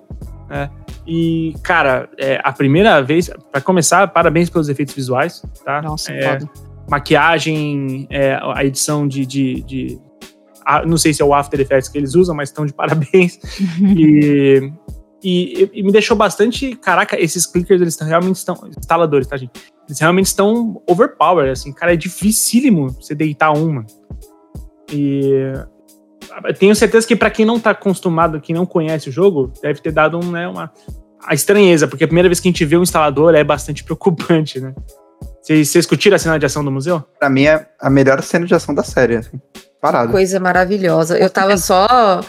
né? 0.49 0.71
E, 1.07 1.55
cara, 1.63 2.09
é, 2.19 2.41
a 2.43 2.51
primeira 2.53 3.03
vez, 3.03 3.31
para 3.53 3.61
começar, 3.61 4.07
parabéns 4.09 4.49
pelos 4.49 4.69
efeitos 4.71 4.95
visuais, 4.95 5.43
tá? 5.65 5.83
Nossa, 5.83 6.11
É, 6.13 6.39
foda. 6.41 6.51
maquiagem, 6.89 8.07
é, 8.11 8.39
a 8.55 8.65
edição 8.65 9.07
de. 9.07 9.27
de, 9.27 9.63
de- 9.63 9.99
a- 10.65 10.85
não 10.87 10.97
sei 10.97 11.13
se 11.13 11.21
é 11.21 11.25
o 11.25 11.35
After 11.35 11.61
Effects 11.61 11.91
que 11.91 11.99
eles 11.99 12.15
usam, 12.15 12.35
mas 12.35 12.49
estão 12.49 12.65
de 12.65 12.73
parabéns. 12.73 13.39
e, 13.99 14.73
e, 15.25 15.71
e 15.73 15.83
me 15.83 15.91
deixou 15.91 16.15
bastante. 16.15 16.77
Caraca, 16.77 17.19
esses 17.19 17.47
clickers, 17.47 17.81
eles 17.81 17.99
realmente 17.99 18.37
estão. 18.37 18.55
Instaladores, 18.79 19.27
tá, 19.27 19.37
gente? 19.39 19.53
Eles 19.89 19.99
realmente 19.99 20.27
estão 20.27 20.83
overpowered, 20.87 21.51
assim. 21.51 21.73
Cara, 21.73 21.95
é 21.95 21.97
dificílimo 21.97 22.91
você 22.91 23.15
deitar 23.15 23.53
uma. 23.53 23.87
E. 24.93 25.53
eu 26.45 26.55
Tenho 26.55 26.77
certeza 26.77 27.07
que 27.07 27.17
pra 27.17 27.31
quem 27.31 27.47
não 27.47 27.59
tá 27.59 27.71
acostumado, 27.71 28.41
quem 28.41 28.55
não 28.55 28.67
conhece 28.67 29.09
o 29.09 29.13
jogo, 29.13 29.51
deve 29.63 29.81
ter 29.81 29.93
dado 29.93 30.19
um, 30.19 30.31
né, 30.31 30.47
uma 30.47 30.71
a 31.27 31.33
estranheza, 31.33 31.89
porque 31.89 32.05
a 32.05 32.07
primeira 32.07 32.29
vez 32.29 32.39
que 32.39 32.49
a 32.49 32.51
gente 32.51 32.65
vê 32.67 32.77
um 32.77 32.83
instalador 32.83 33.35
é 33.35 33.43
bastante 33.43 33.83
preocupante, 33.85 34.61
né? 34.61 34.75
Vocês 35.41 35.71
vocês 35.71 35.87
curtiram 35.87 36.17
a 36.17 36.19
cena 36.19 36.39
de 36.39 36.45
ação 36.45 36.63
do 36.63 36.71
museu? 36.71 37.03
Pra 37.19 37.31
mim 37.31 37.45
é 37.45 37.67
a 37.81 37.89
melhor 37.89 38.23
cena 38.23 38.47
de 38.47 38.55
ação 38.55 38.75
da 38.75 38.83
série, 38.83 39.17
assim. 39.17 39.41
Parado. 39.81 40.13
Coisa 40.13 40.41
maravilhosa. 40.41 41.19
Eu 41.19 41.29
tava 41.29 41.57
só. 41.57 42.21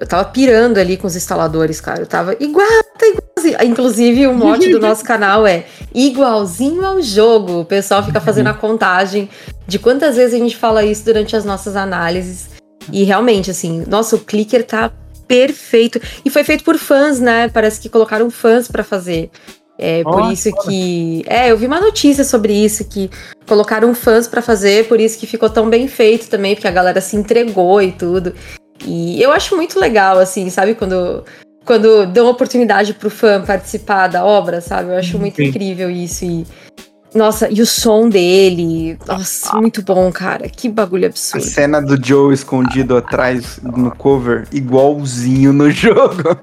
Eu 0.00 0.06
tava 0.06 0.24
pirando 0.24 0.78
ali 0.78 0.96
com 0.96 1.06
os 1.06 1.14
instaladores, 1.14 1.78
cara. 1.78 2.00
Eu 2.00 2.06
tava 2.06 2.34
igual, 2.40 2.66
tá 2.98 3.06
igualzinho. 3.06 3.70
Inclusive, 3.70 4.26
o 4.26 4.32
mote 4.32 4.70
do 4.70 4.80
nosso 4.80 5.04
canal 5.04 5.46
é 5.46 5.66
igualzinho 5.94 6.82
ao 6.86 7.02
jogo. 7.02 7.60
O 7.60 7.64
pessoal 7.66 8.02
fica 8.02 8.18
fazendo 8.18 8.46
a 8.46 8.54
contagem 8.54 9.28
de 9.66 9.78
quantas 9.78 10.16
vezes 10.16 10.34
a 10.34 10.38
gente 10.38 10.56
fala 10.56 10.82
isso 10.82 11.04
durante 11.04 11.36
as 11.36 11.44
nossas 11.44 11.76
análises. 11.76 12.48
E 12.90 13.04
realmente, 13.04 13.50
assim, 13.50 13.84
nossa, 13.86 14.16
o 14.16 14.20
clicker 14.20 14.64
tá 14.64 14.90
perfeito. 15.28 16.00
E 16.24 16.30
foi 16.30 16.44
feito 16.44 16.64
por 16.64 16.78
fãs, 16.78 17.20
né? 17.20 17.50
Parece 17.50 17.78
que 17.78 17.90
colocaram 17.90 18.30
fãs 18.30 18.68
pra 18.68 18.82
fazer. 18.82 19.30
É 19.78 20.02
por 20.02 20.22
Ó, 20.22 20.30
isso 20.30 20.50
que. 20.64 21.24
É, 21.26 21.50
eu 21.50 21.56
vi 21.56 21.66
uma 21.66 21.80
notícia 21.80 22.24
sobre 22.24 22.52
isso, 22.52 22.84
que 22.84 23.10
colocaram 23.46 23.94
fãs 23.94 24.26
pra 24.26 24.42
fazer, 24.42 24.88
por 24.88 25.00
isso 25.00 25.18
que 25.18 25.26
ficou 25.26 25.48
tão 25.48 25.70
bem 25.70 25.88
feito 25.88 26.28
também, 26.28 26.54
porque 26.54 26.68
a 26.68 26.72
galera 26.72 27.00
se 27.00 27.16
entregou 27.16 27.80
e 27.80 27.92
tudo. 27.92 28.34
E 28.84 29.20
eu 29.22 29.32
acho 29.32 29.56
muito 29.56 29.78
legal, 29.78 30.18
assim, 30.18 30.48
sabe, 30.50 30.74
quando, 30.74 31.24
quando 31.64 32.06
dão 32.06 32.28
oportunidade 32.28 32.94
pro 32.94 33.10
fã 33.10 33.42
participar 33.42 34.08
da 34.08 34.24
obra, 34.24 34.60
sabe? 34.60 34.90
Eu 34.90 34.98
acho 34.98 35.18
muito 35.18 35.36
Sim. 35.36 35.44
incrível 35.44 35.90
isso. 35.90 36.24
E, 36.24 36.46
nossa, 37.14 37.48
e 37.50 37.60
o 37.60 37.66
som 37.66 38.08
dele, 38.08 38.96
nossa, 39.06 39.56
muito 39.56 39.82
bom, 39.82 40.10
cara. 40.12 40.48
Que 40.48 40.68
bagulho 40.68 41.04
A 41.04 41.08
absurdo. 41.08 41.44
cena 41.44 41.82
do 41.82 42.02
Joe 42.02 42.32
escondido 42.32 42.96
atrás 42.96 43.58
no 43.62 43.90
cover, 43.90 44.46
igualzinho 44.52 45.52
no 45.52 45.68
jogo. 45.72 46.36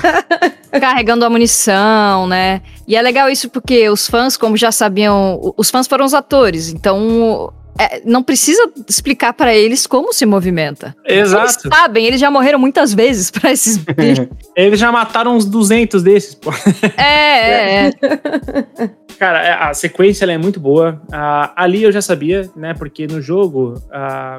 carregando 0.80 1.24
a 1.24 1.30
munição, 1.30 2.26
né? 2.26 2.62
E 2.86 2.96
é 2.96 3.02
legal 3.02 3.28
isso 3.28 3.48
porque 3.50 3.88
os 3.88 4.06
fãs, 4.06 4.36
como 4.36 4.56
já 4.56 4.72
sabiam, 4.72 5.54
os 5.56 5.70
fãs 5.70 5.86
foram 5.86 6.04
os 6.04 6.14
atores, 6.14 6.70
então 6.70 7.52
é, 7.78 8.02
não 8.04 8.22
precisa 8.22 8.70
explicar 8.88 9.32
para 9.32 9.54
eles 9.54 9.86
como 9.86 10.12
se 10.12 10.26
movimenta. 10.26 10.94
Exato. 11.06 11.44
Eles 11.44 11.76
sabem, 11.78 12.06
eles 12.06 12.20
já 12.20 12.30
morreram 12.30 12.58
muitas 12.58 12.92
vezes 12.92 13.30
pra 13.30 13.52
esses 13.52 13.76
bichos. 13.96 14.26
Eles 14.56 14.78
já 14.80 14.90
mataram 14.90 15.36
uns 15.36 15.44
200 15.44 16.02
desses, 16.02 16.34
pô. 16.34 16.50
é, 16.96 17.86
é, 17.86 17.86
é. 17.88 18.90
Cara, 19.18 19.42
é, 19.44 19.52
a 19.52 19.74
sequência 19.74 20.24
é 20.26 20.38
muito 20.38 20.60
boa. 20.60 21.02
Ah, 21.12 21.52
ali 21.56 21.82
eu 21.82 21.90
já 21.90 22.00
sabia, 22.02 22.48
né? 22.54 22.72
Porque 22.74 23.06
no 23.06 23.20
jogo 23.20 23.74
ah, 23.92 24.38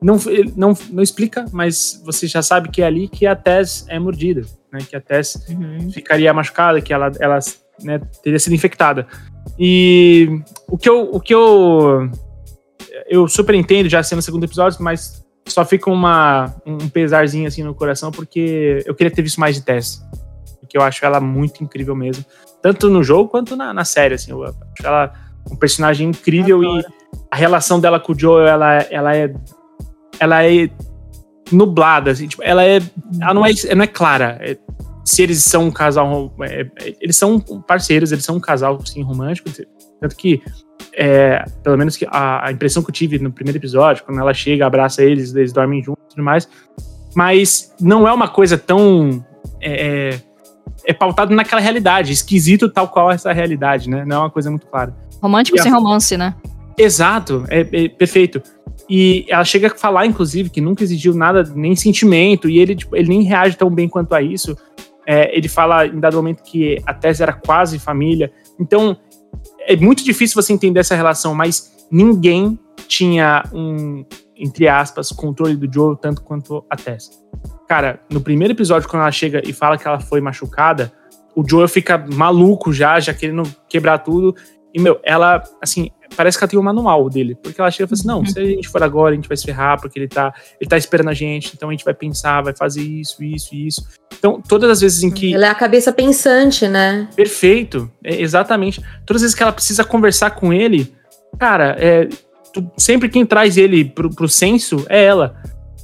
não, 0.00 0.16
não, 0.56 0.74
não 0.90 1.02
explica, 1.02 1.44
mas 1.52 2.00
você 2.04 2.26
já 2.26 2.42
sabe 2.42 2.68
que 2.70 2.82
é 2.82 2.86
ali 2.86 3.08
que 3.08 3.26
a 3.26 3.34
Tess 3.34 3.84
é 3.88 3.98
mordida, 3.98 4.42
né? 4.72 4.80
Que 4.88 4.96
a 4.96 5.00
Tess 5.00 5.44
Uhum. 5.48 5.90
ficaria 5.90 6.32
machucada, 6.32 6.80
que 6.80 6.92
ela, 6.92 7.10
ela 7.20 7.38
né, 7.82 8.00
teria 8.22 8.38
sido 8.38 8.54
infectada. 8.54 9.06
E 9.58 10.28
o 10.68 10.78
que 10.78 10.88
eu, 10.88 11.10
o 11.12 11.20
que 11.20 11.34
eu, 11.34 12.08
eu 13.08 13.26
super 13.28 13.54
entendo 13.54 13.88
já 13.88 14.02
sendo 14.02 14.18
o 14.18 14.22
segundo 14.22 14.44
episódio, 14.44 14.82
mas 14.82 15.24
só 15.46 15.64
fica 15.64 15.90
uma, 15.90 16.54
um 16.64 16.88
pesarzinho 16.88 17.48
assim 17.48 17.62
no 17.62 17.74
coração, 17.74 18.10
porque 18.10 18.82
eu 18.86 18.94
queria 18.94 19.12
ter 19.12 19.22
visto 19.22 19.40
mais 19.40 19.56
de 19.56 19.62
Tess. 19.62 20.02
Porque 20.60 20.78
eu 20.78 20.82
acho 20.82 21.04
ela 21.04 21.20
muito 21.20 21.62
incrível 21.62 21.94
mesmo. 21.94 22.24
Tanto 22.62 22.88
no 22.88 23.02
jogo 23.02 23.28
quanto 23.28 23.56
na, 23.56 23.74
na 23.74 23.84
série, 23.84 24.14
assim. 24.14 24.30
Eu 24.30 24.44
acho 24.44 24.54
ela 24.84 25.12
um 25.50 25.56
personagem 25.56 26.08
incrível 26.08 26.62
e 26.62 26.84
a 27.30 27.36
relação 27.36 27.80
dela 27.80 27.98
com 27.98 28.12
o 28.12 28.18
Joel, 28.18 28.46
ela, 28.46 28.74
ela 28.90 29.16
é. 29.16 29.34
Ela 30.20 30.46
é 30.46 30.70
nublada, 31.50 32.10
assim, 32.10 32.28
tipo, 32.28 32.42
ela 32.42 32.64
é. 32.64 32.80
Ela 33.20 33.34
não 33.34 33.44
é, 33.44 33.52
não 33.74 33.82
é 33.82 33.86
clara. 33.86 34.38
É- 34.40 34.56
se 35.04 35.20
eles 35.20 35.42
são 35.42 35.64
um 35.64 35.70
casal. 35.70 36.32
é, 36.42 36.60
é, 36.60 36.96
eles 37.00 37.16
são 37.16 37.40
parceiros, 37.40 38.12
eles 38.12 38.24
são 38.24 38.36
um 38.36 38.40
casal 38.40 38.78
sim, 38.86 39.02
romântico. 39.02 39.50
Tanto 40.00 40.16
que, 40.16 40.40
é, 40.94 41.44
pelo 41.62 41.76
menos 41.76 41.96
que 41.96 42.06
a, 42.10 42.46
a 42.46 42.52
impressão 42.52 42.82
que 42.82 42.90
eu 42.90 42.94
tive 42.94 43.18
no 43.18 43.32
primeiro 43.32 43.58
episódio, 43.58 44.04
quando 44.04 44.20
ela 44.20 44.34
chega, 44.34 44.66
abraça 44.66 45.02
eles, 45.02 45.34
eles 45.34 45.52
dormem 45.52 45.82
juntos 45.82 46.04
e 46.06 46.08
tudo 46.10 46.22
mais. 46.24 46.48
Mas 47.14 47.74
não 47.80 48.06
é 48.06 48.12
uma 48.12 48.28
coisa 48.28 48.56
tão. 48.56 49.24
É, 49.60 50.10
é, 50.10 50.20
é 50.84 50.92
pautado 50.92 51.34
naquela 51.34 51.60
realidade, 51.60 52.12
esquisito 52.12 52.68
tal 52.68 52.88
qual 52.88 53.10
essa 53.10 53.32
realidade, 53.32 53.88
né? 53.88 54.04
Não 54.04 54.16
é 54.16 54.18
uma 54.20 54.30
coisa 54.30 54.50
muito 54.50 54.66
clara. 54.66 54.94
Romântico 55.22 55.56
E 55.56 55.60
a- 55.60 55.62
sem 55.62 55.72
romance, 55.72 56.16
né? 56.16 56.34
Exato, 56.76 57.44
é, 57.48 57.60
é 57.60 57.88
perfeito. 57.88 58.42
E 58.88 59.24
ela 59.28 59.44
chega 59.44 59.68
a 59.68 59.70
falar, 59.70 60.06
inclusive, 60.06 60.50
que 60.50 60.60
nunca 60.60 60.82
exigiu 60.82 61.14
nada, 61.14 61.44
nem 61.54 61.76
sentimento, 61.76 62.48
e 62.48 62.58
ele, 62.58 62.74
tipo, 62.74 62.96
ele 62.96 63.08
nem 63.08 63.22
reage 63.22 63.56
tão 63.56 63.70
bem 63.70 63.88
quanto 63.88 64.14
a 64.14 64.20
isso. 64.22 64.56
É, 65.06 65.36
ele 65.36 65.48
fala 65.48 65.86
em 65.86 66.00
dado 66.00 66.16
momento 66.16 66.42
que 66.42 66.78
a 66.86 66.94
Tess 66.94 67.20
era 67.20 67.32
quase 67.32 67.78
família. 67.78 68.32
Então, 68.58 68.96
é 69.60 69.76
muito 69.76 70.04
difícil 70.04 70.40
você 70.40 70.52
entender 70.52 70.80
essa 70.80 70.94
relação, 70.94 71.34
mas 71.34 71.86
ninguém 71.90 72.58
tinha 72.86 73.44
um, 73.52 74.04
entre 74.36 74.68
aspas, 74.68 75.10
controle 75.10 75.56
do 75.56 75.72
Joe 75.72 75.96
tanto 76.00 76.22
quanto 76.22 76.64
a 76.68 76.76
Tess. 76.76 77.10
Cara, 77.68 78.00
no 78.10 78.20
primeiro 78.20 78.52
episódio, 78.52 78.88
quando 78.88 79.02
ela 79.02 79.12
chega 79.12 79.40
e 79.46 79.52
fala 79.52 79.78
que 79.78 79.86
ela 79.86 80.00
foi 80.00 80.20
machucada, 80.20 80.92
o 81.34 81.42
Joel 81.48 81.68
fica 81.68 81.96
maluco 81.96 82.72
já, 82.72 83.00
já 83.00 83.14
querendo 83.14 83.42
quebrar 83.68 83.98
tudo. 83.98 84.34
E, 84.74 84.80
meu, 84.80 85.00
ela, 85.02 85.42
assim, 85.60 85.90
parece 86.16 86.38
que 86.38 86.44
ela 86.44 86.50
tem 86.50 86.58
o 86.58 86.62
manual 86.62 87.08
dele. 87.10 87.34
Porque 87.34 87.60
ela 87.60 87.70
chega 87.70 87.84
e 87.84 87.88
fala 87.88 87.98
assim: 87.98 88.08
não, 88.08 88.26
se 88.26 88.38
a 88.38 88.44
gente 88.44 88.68
for 88.68 88.82
agora, 88.82 89.12
a 89.12 89.16
gente 89.16 89.28
vai 89.28 89.36
se 89.36 89.44
ferrar, 89.44 89.80
porque 89.80 89.98
ele 89.98 90.08
tá, 90.08 90.32
ele 90.60 90.68
tá 90.68 90.76
esperando 90.76 91.08
a 91.10 91.14
gente, 91.14 91.52
então 91.54 91.68
a 91.68 91.72
gente 91.72 91.84
vai 91.84 91.94
pensar, 91.94 92.42
vai 92.42 92.54
fazer 92.56 92.82
isso, 92.82 93.22
isso 93.22 93.54
e 93.54 93.66
isso. 93.66 93.84
Então, 94.18 94.40
todas 94.40 94.70
as 94.70 94.80
vezes 94.80 95.02
em 95.02 95.10
que. 95.10 95.34
Ela 95.34 95.46
é 95.46 95.50
a 95.50 95.54
cabeça 95.54 95.92
pensante, 95.92 96.68
né? 96.68 97.08
Perfeito, 97.16 97.90
é, 98.04 98.20
exatamente. 98.20 98.80
Todas 99.06 99.22
as 99.22 99.22
vezes 99.22 99.34
que 99.34 99.42
ela 99.42 99.52
precisa 99.52 99.84
conversar 99.84 100.30
com 100.32 100.52
ele, 100.52 100.92
cara, 101.38 101.76
é, 101.78 102.08
tu- 102.52 102.70
sempre 102.76 103.08
quem 103.08 103.26
traz 103.26 103.56
ele 103.56 103.84
pro, 103.84 104.10
pro 104.10 104.28
senso 104.28 104.84
é 104.88 105.02
ela. 105.04 105.34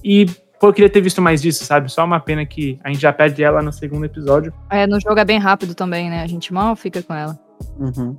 E, 0.04 0.26
pô, 0.60 0.68
eu 0.68 0.72
queria 0.72 0.88
ter 0.90 1.00
visto 1.00 1.20
mais 1.20 1.42
disso, 1.42 1.64
sabe? 1.64 1.90
Só 1.90 2.04
uma 2.04 2.20
pena 2.20 2.46
que 2.46 2.78
a 2.84 2.88
gente 2.90 3.00
já 3.00 3.12
perde 3.12 3.42
ela 3.42 3.60
no 3.62 3.72
segundo 3.72 4.04
episódio. 4.04 4.52
É, 4.70 4.86
no 4.86 5.00
jogo 5.00 5.18
é 5.18 5.24
bem 5.24 5.38
rápido 5.38 5.74
também, 5.74 6.08
né? 6.08 6.22
A 6.22 6.26
gente 6.26 6.52
mal 6.52 6.76
fica 6.76 7.02
com 7.02 7.14
ela. 7.14 7.36
Uhum. 7.78 8.16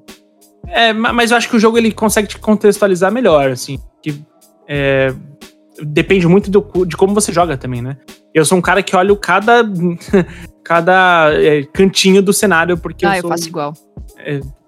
É, 0.68 0.93
ma- 0.93 1.14
mas 1.14 1.32
eu 1.32 1.38
acho 1.38 1.49
que 1.49 1.55
o 1.55 1.60
jogo 1.60 1.78
ele 1.78 1.91
consegue 1.91 2.28
te 2.28 2.38
contextualizar 2.38 3.12
melhor, 3.12 3.49
assim. 3.51 3.80
Que, 4.01 4.22
é, 4.68 5.14
depende 5.82 6.28
muito 6.28 6.49
do, 6.51 6.86
de 6.86 6.95
como 6.95 7.14
você 7.14 7.32
joga 7.34 7.57
também, 7.57 7.82
né? 7.82 7.97
Eu 8.34 8.45
sou 8.45 8.57
um 8.57 8.62
cara 8.62 8.84
que 8.84 8.95
olha 8.95 9.16
cada, 9.16 9.64
cada 10.64 11.32
é, 11.34 11.64
cantinho 11.64 12.22
do 12.22 12.34
cenário, 12.34 12.78
porque 12.78 13.05
ah, 13.05 13.12
eu 13.14 13.16
eu 13.18 13.22
sou. 13.22 13.30
faço 13.32 13.47
igual. 13.47 13.74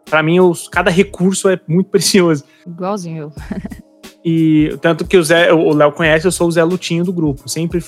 Pra 0.09 0.21
mim, 0.23 0.39
os- 0.39 0.67
cada 0.67 0.89
recurso 0.91 1.47
é 1.49 1.59
muito 1.67 1.87
precioso. 1.91 2.43
Igualzinho 2.67 3.23
eu. 3.23 3.31
E 4.23 4.77
tanto 4.81 5.03
que 5.03 5.17
o 5.17 5.23
Zé, 5.23 5.51
o 5.51 5.73
Léo 5.73 5.91
conhece, 5.93 6.27
eu 6.27 6.31
sou 6.31 6.47
o 6.47 6.51
Zé 6.51 6.63
Lutinho 6.63 7.03
do 7.03 7.11
grupo. 7.11 7.49
Sempre, 7.49 7.83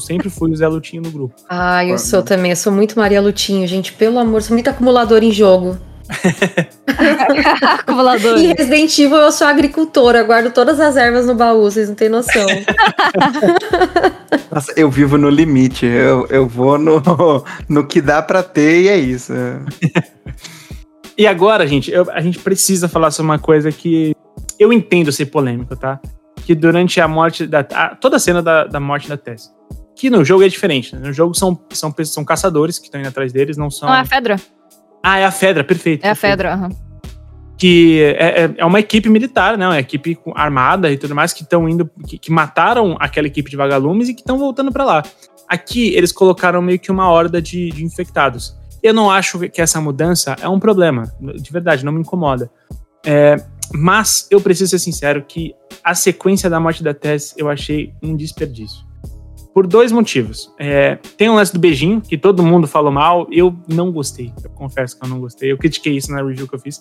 sempre 0.00 0.28
fui 0.28 0.50
o 0.52 0.54
Zé 0.54 0.68
Lutinho 0.68 1.00
do 1.00 1.10
grupo. 1.10 1.34
Ah, 1.48 1.82
eu 1.82 1.96
sou 1.96 2.22
também. 2.22 2.50
Eu 2.50 2.56
sou 2.56 2.70
muito 2.70 2.98
Maria 2.98 3.22
Lutinho, 3.22 3.66
gente. 3.66 3.94
Pelo 3.94 4.18
amor, 4.18 4.42
sou 4.42 4.54
muito 4.54 4.68
acumulador 4.68 5.22
em 5.22 5.32
jogo. 5.32 5.78
Acumulador. 7.78 8.38
Em 8.38 8.52
Resident 8.54 8.98
Evil 8.98 9.16
eu 9.18 9.32
sou 9.32 9.46
agricultora, 9.46 10.22
guardo 10.22 10.50
todas 10.52 10.80
as 10.80 10.96
ervas 10.96 11.26
no 11.26 11.34
baú, 11.34 11.62
vocês 11.62 11.88
não 11.88 11.94
têm 11.94 12.08
noção. 12.08 12.46
Nossa, 14.50 14.72
eu 14.76 14.90
vivo 14.90 15.18
no 15.18 15.28
limite. 15.28 15.86
Eu, 15.86 16.26
eu 16.28 16.46
vou 16.46 16.78
no, 16.78 17.02
no 17.68 17.86
que 17.86 18.00
dá 18.00 18.22
pra 18.22 18.42
ter 18.42 18.82
e 18.82 18.88
é 18.88 18.96
isso. 18.96 19.32
E 21.16 21.26
agora, 21.26 21.66
gente, 21.66 21.90
eu- 21.90 22.10
a 22.10 22.20
gente 22.20 22.38
precisa 22.38 22.88
falar 22.88 23.10
sobre 23.10 23.30
uma 23.30 23.38
coisa 23.38 23.70
que 23.70 24.14
eu 24.58 24.72
entendo 24.72 25.12
ser 25.12 25.26
polêmico, 25.26 25.76
tá? 25.76 26.00
Que 26.44 26.54
durante 26.54 27.00
a 27.00 27.08
morte 27.08 27.46
da. 27.46 27.60
a- 27.74 27.94
toda 27.94 28.16
a 28.16 28.20
cena 28.20 28.42
da, 28.42 28.64
da 28.64 28.80
morte 28.80 29.08
da 29.08 29.16
Tess. 29.16 29.50
Que 29.96 30.08
no 30.10 30.24
jogo 30.24 30.44
é 30.44 30.48
diferente. 30.48 30.94
Né? 30.94 31.08
No 31.08 31.12
jogo 31.12 31.34
são, 31.34 31.58
são, 31.72 31.90
pessoas- 31.90 32.14
são 32.14 32.24
caçadores 32.24 32.78
que 32.78 32.86
estão 32.86 33.00
indo 33.00 33.08
atrás 33.08 33.32
deles, 33.32 33.56
não 33.56 33.70
são. 33.70 33.88
Não, 33.88 33.96
é 33.96 34.00
a 34.00 34.04
Fedra. 34.04 34.36
Ah, 35.02 35.18
é 35.18 35.24
a 35.24 35.30
Fedra, 35.30 35.62
perfeito. 35.64 36.04
É 36.04 36.08
a 36.08 36.10
perfeito. 36.10 36.30
Fedra, 36.32 36.54
aham. 36.54 36.68
que 37.56 38.00
é, 38.16 38.44
é- 38.44 38.54
é 38.58 38.64
uma 38.64 38.78
equipe 38.78 39.08
militar, 39.08 39.58
né? 39.58 39.66
Uma 39.66 39.80
equipe 39.80 40.16
armada 40.34 40.90
e 40.92 40.96
tudo 40.96 41.14
mais 41.14 41.32
que 41.32 41.42
estão 41.42 41.68
indo, 41.68 41.90
que, 42.06 42.16
que 42.18 42.30
mataram 42.30 42.96
aquela 43.00 43.26
equipe 43.26 43.50
de 43.50 43.56
vagalumes 43.56 44.08
e 44.08 44.14
que 44.14 44.20
estão 44.20 44.38
voltando 44.38 44.70
pra 44.70 44.84
lá. 44.84 45.02
Aqui 45.48 45.88
eles 45.94 46.12
colocaram 46.12 46.62
meio 46.62 46.78
que 46.78 46.90
uma 46.92 47.10
horda 47.10 47.42
de, 47.42 47.70
de 47.70 47.84
infectados. 47.84 48.56
Eu 48.80 48.94
não 48.94 49.10
acho 49.10 49.40
que 49.50 49.60
essa 49.60 49.80
mudança 49.80 50.36
é 50.40 50.48
um 50.48 50.60
problema, 50.60 51.12
de 51.20 51.50
verdade, 51.50 51.84
não 51.84 51.90
me 51.92 52.00
incomoda. 52.00 52.48
É, 53.04 53.34
mas 53.74 54.28
eu 54.30 54.40
preciso 54.40 54.70
ser 54.70 54.78
sincero 54.78 55.24
que 55.26 55.52
a 55.82 55.94
sequência 55.96 56.48
da 56.48 56.60
morte 56.60 56.82
da 56.84 56.94
Tess 56.94 57.34
eu 57.36 57.48
achei 57.48 57.92
um 58.00 58.14
desperdício. 58.14 58.86
Por 59.58 59.66
dois 59.66 59.90
motivos. 59.90 60.54
É, 60.56 61.00
tem 61.16 61.28
um 61.28 61.34
lance 61.34 61.52
do 61.52 61.58
beijinho, 61.58 62.00
que 62.00 62.16
todo 62.16 62.44
mundo 62.44 62.68
falou 62.68 62.92
mal, 62.92 63.26
eu 63.28 63.52
não 63.66 63.90
gostei. 63.90 64.32
Eu 64.44 64.50
confesso 64.50 64.96
que 64.96 65.04
eu 65.04 65.08
não 65.08 65.18
gostei. 65.18 65.50
Eu 65.50 65.58
critiquei 65.58 65.96
isso 65.96 66.12
na 66.12 66.22
review 66.22 66.46
que 66.46 66.54
eu 66.54 66.60
fiz. 66.60 66.80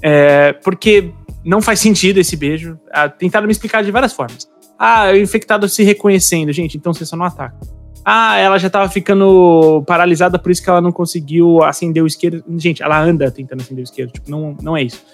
É, 0.00 0.54
porque 0.64 1.12
não 1.44 1.60
faz 1.60 1.78
sentido 1.78 2.18
esse 2.18 2.34
beijo. 2.34 2.78
Ah, 2.90 3.06
tentaram 3.06 3.44
me 3.44 3.52
explicar 3.52 3.84
de 3.84 3.90
várias 3.90 4.14
formas. 4.14 4.48
Ah, 4.78 5.10
o 5.12 5.16
infectado 5.18 5.68
se 5.68 5.82
reconhecendo. 5.82 6.50
Gente, 6.54 6.78
então 6.78 6.94
você 6.94 7.04
só 7.04 7.18
não 7.18 7.26
ataca. 7.26 7.54
Ah, 8.02 8.38
ela 8.38 8.56
já 8.56 8.70
tava 8.70 8.88
ficando 8.88 9.84
paralisada, 9.86 10.38
por 10.38 10.50
isso 10.50 10.62
que 10.62 10.70
ela 10.70 10.80
não 10.80 10.92
conseguiu 10.92 11.62
acender 11.62 12.02
o 12.02 12.06
isqueiro. 12.06 12.42
Gente, 12.56 12.82
ela 12.82 12.98
anda 12.98 13.30
tentando 13.30 13.60
acender 13.60 13.82
o 13.82 13.84
isqueiro. 13.84 14.10
Tipo, 14.10 14.30
não, 14.30 14.56
não 14.62 14.74
é 14.74 14.82
isso. 14.84 15.04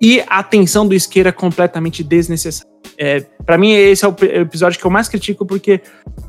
E 0.00 0.24
a 0.26 0.42
tensão 0.42 0.88
do 0.88 0.94
isqueiro 0.94 1.28
é 1.28 1.32
completamente 1.32 2.02
desnecessária. 2.02 2.77
É, 2.98 3.20
para 3.46 3.56
mim, 3.56 3.72
esse 3.72 4.04
é 4.04 4.08
o 4.08 4.14
episódio 4.20 4.78
que 4.78 4.84
eu 4.84 4.90
mais 4.90 5.08
critico, 5.08 5.46
porque 5.46 5.80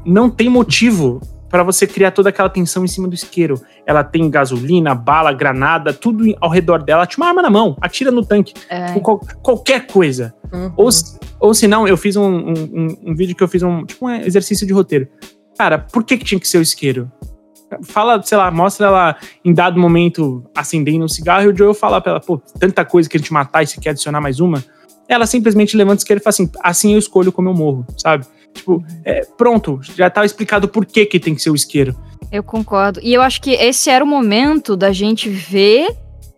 não 0.06 0.30
tem 0.30 0.48
motivo 0.50 1.20
para 1.50 1.64
você 1.64 1.88
criar 1.88 2.12
toda 2.12 2.30
aquela 2.30 2.48
tensão 2.50 2.86
em 2.86 2.88
cima 2.88 3.08
do 3.08 3.16
isqueiro. 3.16 3.60
Ela 3.88 4.04
tem 4.04 4.30
gasolina, 4.30 4.94
bala, 4.94 5.34
granada, 5.34 5.92
tudo 5.92 6.24
ao 6.40 6.50
redor 6.50 6.84
dela. 6.84 7.08
Tinha 7.08 7.24
uma 7.24 7.30
arma 7.30 7.42
na 7.42 7.50
mão, 7.50 7.76
atira 7.82 8.12
no 8.12 8.24
tanque. 8.24 8.54
É, 8.70 8.86
Tipo, 8.86 9.02
qual- 9.02 9.20
qualquer 9.42 9.88
coisa. 9.88 10.32
Uhum. 10.54 10.72
Ou, 10.78 10.92
se- 10.92 11.18
ou 11.40 11.54
se 11.56 11.68
não, 11.68 11.88
eu 11.88 11.98
fiz 11.98 12.16
um, 12.16 12.24
um, 12.24 12.88
um- 13.08 13.16
vídeo 13.16 13.36
que 13.36 13.44
eu 13.44 13.48
fiz 13.48 13.64
um, 13.64 13.84
tipo 13.84 14.06
um 14.06 14.12
exercício 14.12 14.68
de 14.68 14.72
roteiro. 14.74 15.08
Cara, 15.58 15.80
por 15.80 16.04
que, 16.04 16.18
que 16.20 16.24
tinha 16.26 16.40
que 16.40 16.48
ser 16.48 16.60
o 16.60 16.62
isqueiro? 16.62 17.12
Fala, 17.84 18.22
sei 18.22 18.38
lá, 18.38 18.50
mostra 18.52 18.88
ela 18.88 19.16
em 19.44 19.54
dado 19.54 19.80
momento 19.80 20.44
acendendo 20.56 21.06
um 21.06 21.08
cigarro 21.08 21.46
e 21.46 21.48
o 21.48 21.56
Joel 21.58 21.74
fala 21.74 22.00
pra 22.02 22.14
ela, 22.14 22.20
pô, 22.20 22.38
tanta 22.60 22.84
coisa 22.86 23.08
que 23.10 23.18
a 23.18 23.20
gente 23.20 23.34
matar 23.34 23.62
e 23.64 23.68
você 23.68 23.80
quer 23.80 23.92
adicionar 23.92 24.22
mais 24.22 24.40
uma. 24.40 24.64
Ela 25.10 25.26
simplesmente 25.26 25.76
levanta 25.76 25.96
o 25.96 26.04
isqueiro 26.04 26.22
e 26.22 26.24
fala 26.24 26.30
assim, 26.30 26.50
assim 26.62 26.94
eu 26.94 27.00
escolho 27.00 27.32
como 27.32 27.50
eu 27.50 27.54
morro, 27.54 27.86
sabe? 27.98 28.26
Tipo, 28.54 28.84
é, 29.04 29.22
pronto, 29.38 29.80
já 29.98 30.10
tá 30.10 30.24
explicado 30.24 30.68
por 30.68 30.86
que, 30.86 31.06
que 31.06 31.20
tem 31.20 31.36
que 31.36 31.42
ser 31.42 31.50
o 31.50 31.56
isqueiro. 31.56 31.96
eu 32.32 32.44
concordo. 32.44 33.00
E 33.02 33.14
eu 33.14 33.22
acho 33.22 33.42
que 33.42 33.52
esse 33.52 33.90
era 33.90 34.04
o 34.04 34.08
momento 34.08 34.78
da 34.78 34.92
gente 34.92 35.28
ver 35.28 35.88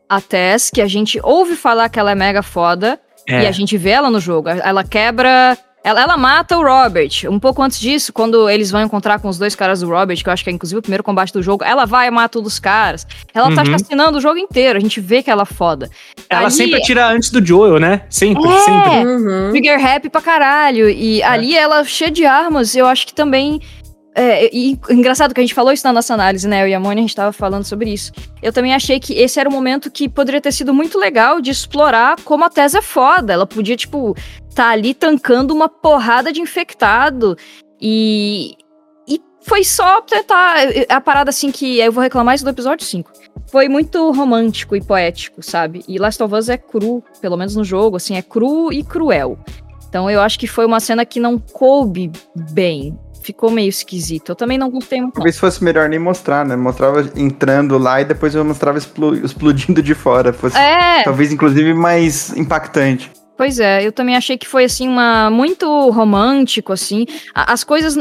a 0.10 0.20
Tess, 0.22 0.70
que 0.74 0.82
a 0.82 0.88
gente 0.88 1.20
ouve 1.22 1.56
falar 1.56 1.90
que 1.90 2.00
ela 2.00 2.12
é 2.12 2.16
mega 2.16 2.42
foda, 2.42 3.00
É, 3.28 3.44
e 3.44 3.48
a 3.48 3.52
gente 3.52 3.78
vê 3.78 3.92
ela 3.92 4.10
no 4.10 4.20
jogo. 4.20 4.50
Ela 4.50 4.84
quebra 4.84 5.58
Ela, 5.84 6.02
ela 6.04 6.16
mata 6.18 6.58
o 6.58 6.64
Robert. 6.64 7.10
Um 7.28 7.40
pouco 7.40 7.62
antes 7.64 7.80
disso, 7.80 8.14
quando 8.14 8.48
eles 8.48 8.70
vão 8.70 8.84
encontrar 8.84 9.20
com 9.20 9.28
os 9.28 9.40
dois 9.40 9.56
caras 9.56 9.80
do 9.82 9.90
Robert, 9.90 10.22
que 10.22 10.30
eu 10.30 10.34
acho 10.34 10.44
que 10.44 10.50
é 10.52 10.54
inclusive 10.54 10.78
o 10.78 10.82
primeiro 10.82 11.04
combate 11.04 11.34
do 11.34 11.42
jogo, 11.42 11.64
ela 11.64 11.86
vai 11.86 12.08
e 12.08 12.12
mata 12.12 12.38
um 12.38 12.42
dos 12.44 12.60
caras. 12.60 13.08
Ela 13.34 13.54
tá 13.56 13.64
Uhum. 13.64 13.74
assassinando 13.76 14.18
o 14.20 14.22
jogo 14.22 14.38
inteiro. 14.38 14.78
A 14.78 14.82
gente 14.82 15.00
vê 15.02 15.24
que 15.24 15.32
ela 15.32 15.42
é 15.42 15.46
foda. 15.46 15.90
Ela 16.30 16.42
Ali- 16.44 16.52
sempre 16.52 16.76
atira 16.78 17.08
antes 17.08 17.32
do 17.32 17.44
Joel, 17.44 17.80
né? 17.80 18.04
Sempre, 18.12 18.48
É. 18.48 18.60
sempre. 18.60 19.06
Uhum. 19.08 19.50
Trigger 19.52 19.84
happy 19.96 20.10
pra 20.10 20.22
caralho. 20.22 20.88
E 20.88 21.24
ali 21.24 21.58
ela 21.58 21.84
cheia 21.84 22.12
de 22.12 22.26
armas, 22.26 22.76
eu 22.76 22.86
acho 22.86 23.08
que 23.08 23.14
também. 23.14 23.60
É, 24.14 24.54
e 24.54 24.78
engraçado 24.90 25.34
que 25.34 25.40
a 25.40 25.44
gente 25.44 25.54
falou 25.54 25.72
isso 25.72 25.86
na 25.88 25.94
nossa 25.94 26.14
análise, 26.14 26.48
né? 26.48 26.64
Eu 26.64 26.68
e 26.68 26.74
a 26.74 26.80
Mônica, 26.80 27.00
a 27.00 27.02
gente 27.02 27.16
tava 27.16 27.32
falando 27.32 27.64
sobre 27.64 27.92
isso. 27.92 28.12
Eu 28.42 28.52
também 28.52 28.74
achei 28.74 29.00
que 29.00 29.14
esse 29.14 29.40
era 29.40 29.48
um 29.48 29.52
momento 29.52 29.90
que 29.90 30.10
poderia 30.10 30.42
ter 30.42 30.52
sido 30.52 30.74
muito 30.74 31.00
legal 31.00 31.40
de 31.40 31.50
explorar 31.50 32.18
como 32.24 32.44
a 32.44 32.50
Tess 32.50 32.76
é 32.76 32.82
foda. 32.82 33.34
Ela 33.34 33.48
podia, 33.48 33.78
tipo, 33.78 34.16
tá 34.54 34.70
ali 34.70 34.94
tancando 34.94 35.54
uma 35.54 35.70
porrada 35.70 36.32
de 36.32 36.42
infectado. 36.42 37.38
E. 37.80 38.56
E 39.08 39.22
foi 39.42 39.64
só 39.64 40.02
tentar. 40.02 40.58
A 40.90 41.00
parada 41.00 41.30
assim 41.30 41.50
que 41.50 41.80
eu 41.80 41.92
vou 41.92 42.04
reclamar 42.04 42.36
isso 42.36 42.44
do 42.44 42.50
episódio 42.50 42.86
5. 42.86 43.12
Foi 43.48 43.70
muito 43.70 44.12
romântico 44.12 44.76
e 44.76 44.82
poético, 44.82 45.42
sabe? 45.42 45.84
E 45.88 45.98
Last 45.98 46.22
of 46.22 46.36
Us 46.36 46.50
é 46.50 46.58
cru, 46.58 47.04
pelo 47.22 47.38
menos 47.38 47.56
no 47.56 47.64
jogo, 47.64 47.98
assim, 47.98 48.16
é 48.18 48.22
cru 48.22 48.72
e 48.74 48.84
cruel. 48.84 49.38
Então 49.88 50.10
eu 50.10 50.22
acho 50.22 50.40
que 50.40 50.48
foi 50.48 50.66
uma 50.66 50.80
cena 50.80 51.06
que 51.06 51.20
não 51.20 51.38
coube 51.38 52.12
bem. 52.52 52.98
Ficou 53.22 53.52
meio 53.52 53.70
esquisito. 53.70 54.30
Eu 54.32 54.36
também 54.36 54.58
não 54.58 54.70
gostei 54.70 55.00
muito. 55.02 55.14
Talvez 55.16 55.38
fosse 55.38 55.64
melhor 55.64 55.88
nem 55.88 56.00
mostrar, 56.00 56.46
né? 56.46 56.56
Mostrava 56.56 57.10
entrando 57.16 57.78
lá 57.78 58.02
e 58.02 58.06
depois 58.06 58.34
eu 58.34 58.44
mostrava 58.44 58.78
explo- 58.78 59.16
explodindo 59.16 59.82
de 59.82 59.94
fora. 59.94 60.34
Fosse 60.34 60.58
É, 60.58 61.04
talvez 61.04 61.32
inclusive 61.32 61.74
mais 61.74 62.36
impactante. 62.36 63.12
pois 63.38 63.60
é. 63.60 63.86
Eu 63.86 63.92
também 63.92 64.16
achei 64.16 64.38
que 64.38 64.48
foi 64.48 64.64
assim 64.66 64.88
uma 64.88 65.30
muito 65.30 65.68
romântico 65.92 66.74
assim. 66.74 67.06
As 67.34 67.64
coisas 67.64 67.98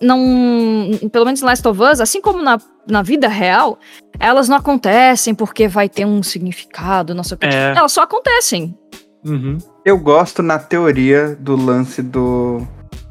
não, 0.00 0.90
pelo 1.12 1.24
menos 1.24 1.40
em 1.40 1.44
Last 1.44 1.66
of 1.66 1.80
Us, 1.80 2.00
assim 2.00 2.20
como 2.20 2.42
na, 2.42 2.58
na 2.88 3.02
vida 3.02 3.28
real, 3.28 3.78
elas 4.18 4.48
não 4.48 4.56
acontecem 4.56 5.34
porque 5.34 5.68
vai 5.68 5.88
ter 5.88 6.04
um 6.04 6.22
significado, 6.22 7.14
não 7.14 7.22
sei 7.22 7.34
o 7.36 7.38
quê. 7.38 7.46
É. 7.46 7.74
Elas 7.76 7.92
só 7.92 8.02
acontecem. 8.02 8.76
Uhum. 9.24 9.58
Eu 9.84 9.98
gosto 9.98 10.42
na 10.42 10.58
teoria 10.58 11.36
do 11.38 11.56
lance 11.56 12.00
do, 12.02 12.66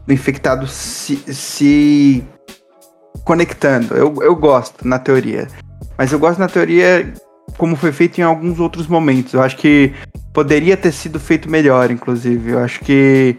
do 0.05 0.13
infectado 0.13 0.67
se, 0.67 1.17
se 1.33 2.23
conectando. 3.23 3.95
Eu, 3.95 4.13
eu 4.21 4.35
gosto 4.35 4.87
na 4.87 4.99
teoria. 4.99 5.47
Mas 5.97 6.11
eu 6.11 6.19
gosto 6.19 6.39
na 6.39 6.47
teoria 6.47 7.13
como 7.57 7.75
foi 7.75 7.91
feito 7.91 8.19
em 8.19 8.23
alguns 8.23 8.59
outros 8.59 8.87
momentos. 8.87 9.33
Eu 9.33 9.41
acho 9.41 9.57
que 9.57 9.93
poderia 10.33 10.75
ter 10.75 10.91
sido 10.91 11.19
feito 11.19 11.49
melhor, 11.49 11.89
inclusive. 11.89 12.51
Eu 12.51 12.59
acho 12.59 12.79
que 12.81 13.37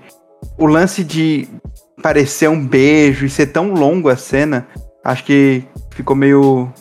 o 0.58 0.66
lance 0.66 1.04
de 1.04 1.48
parecer 2.02 2.48
um 2.48 2.66
beijo 2.66 3.26
e 3.26 3.30
ser 3.30 3.46
tão 3.46 3.72
longo 3.72 4.08
a 4.08 4.16
cena, 4.16 4.66
acho 5.04 5.24
que 5.24 5.64
ficou 5.90 6.16
meio. 6.16 6.72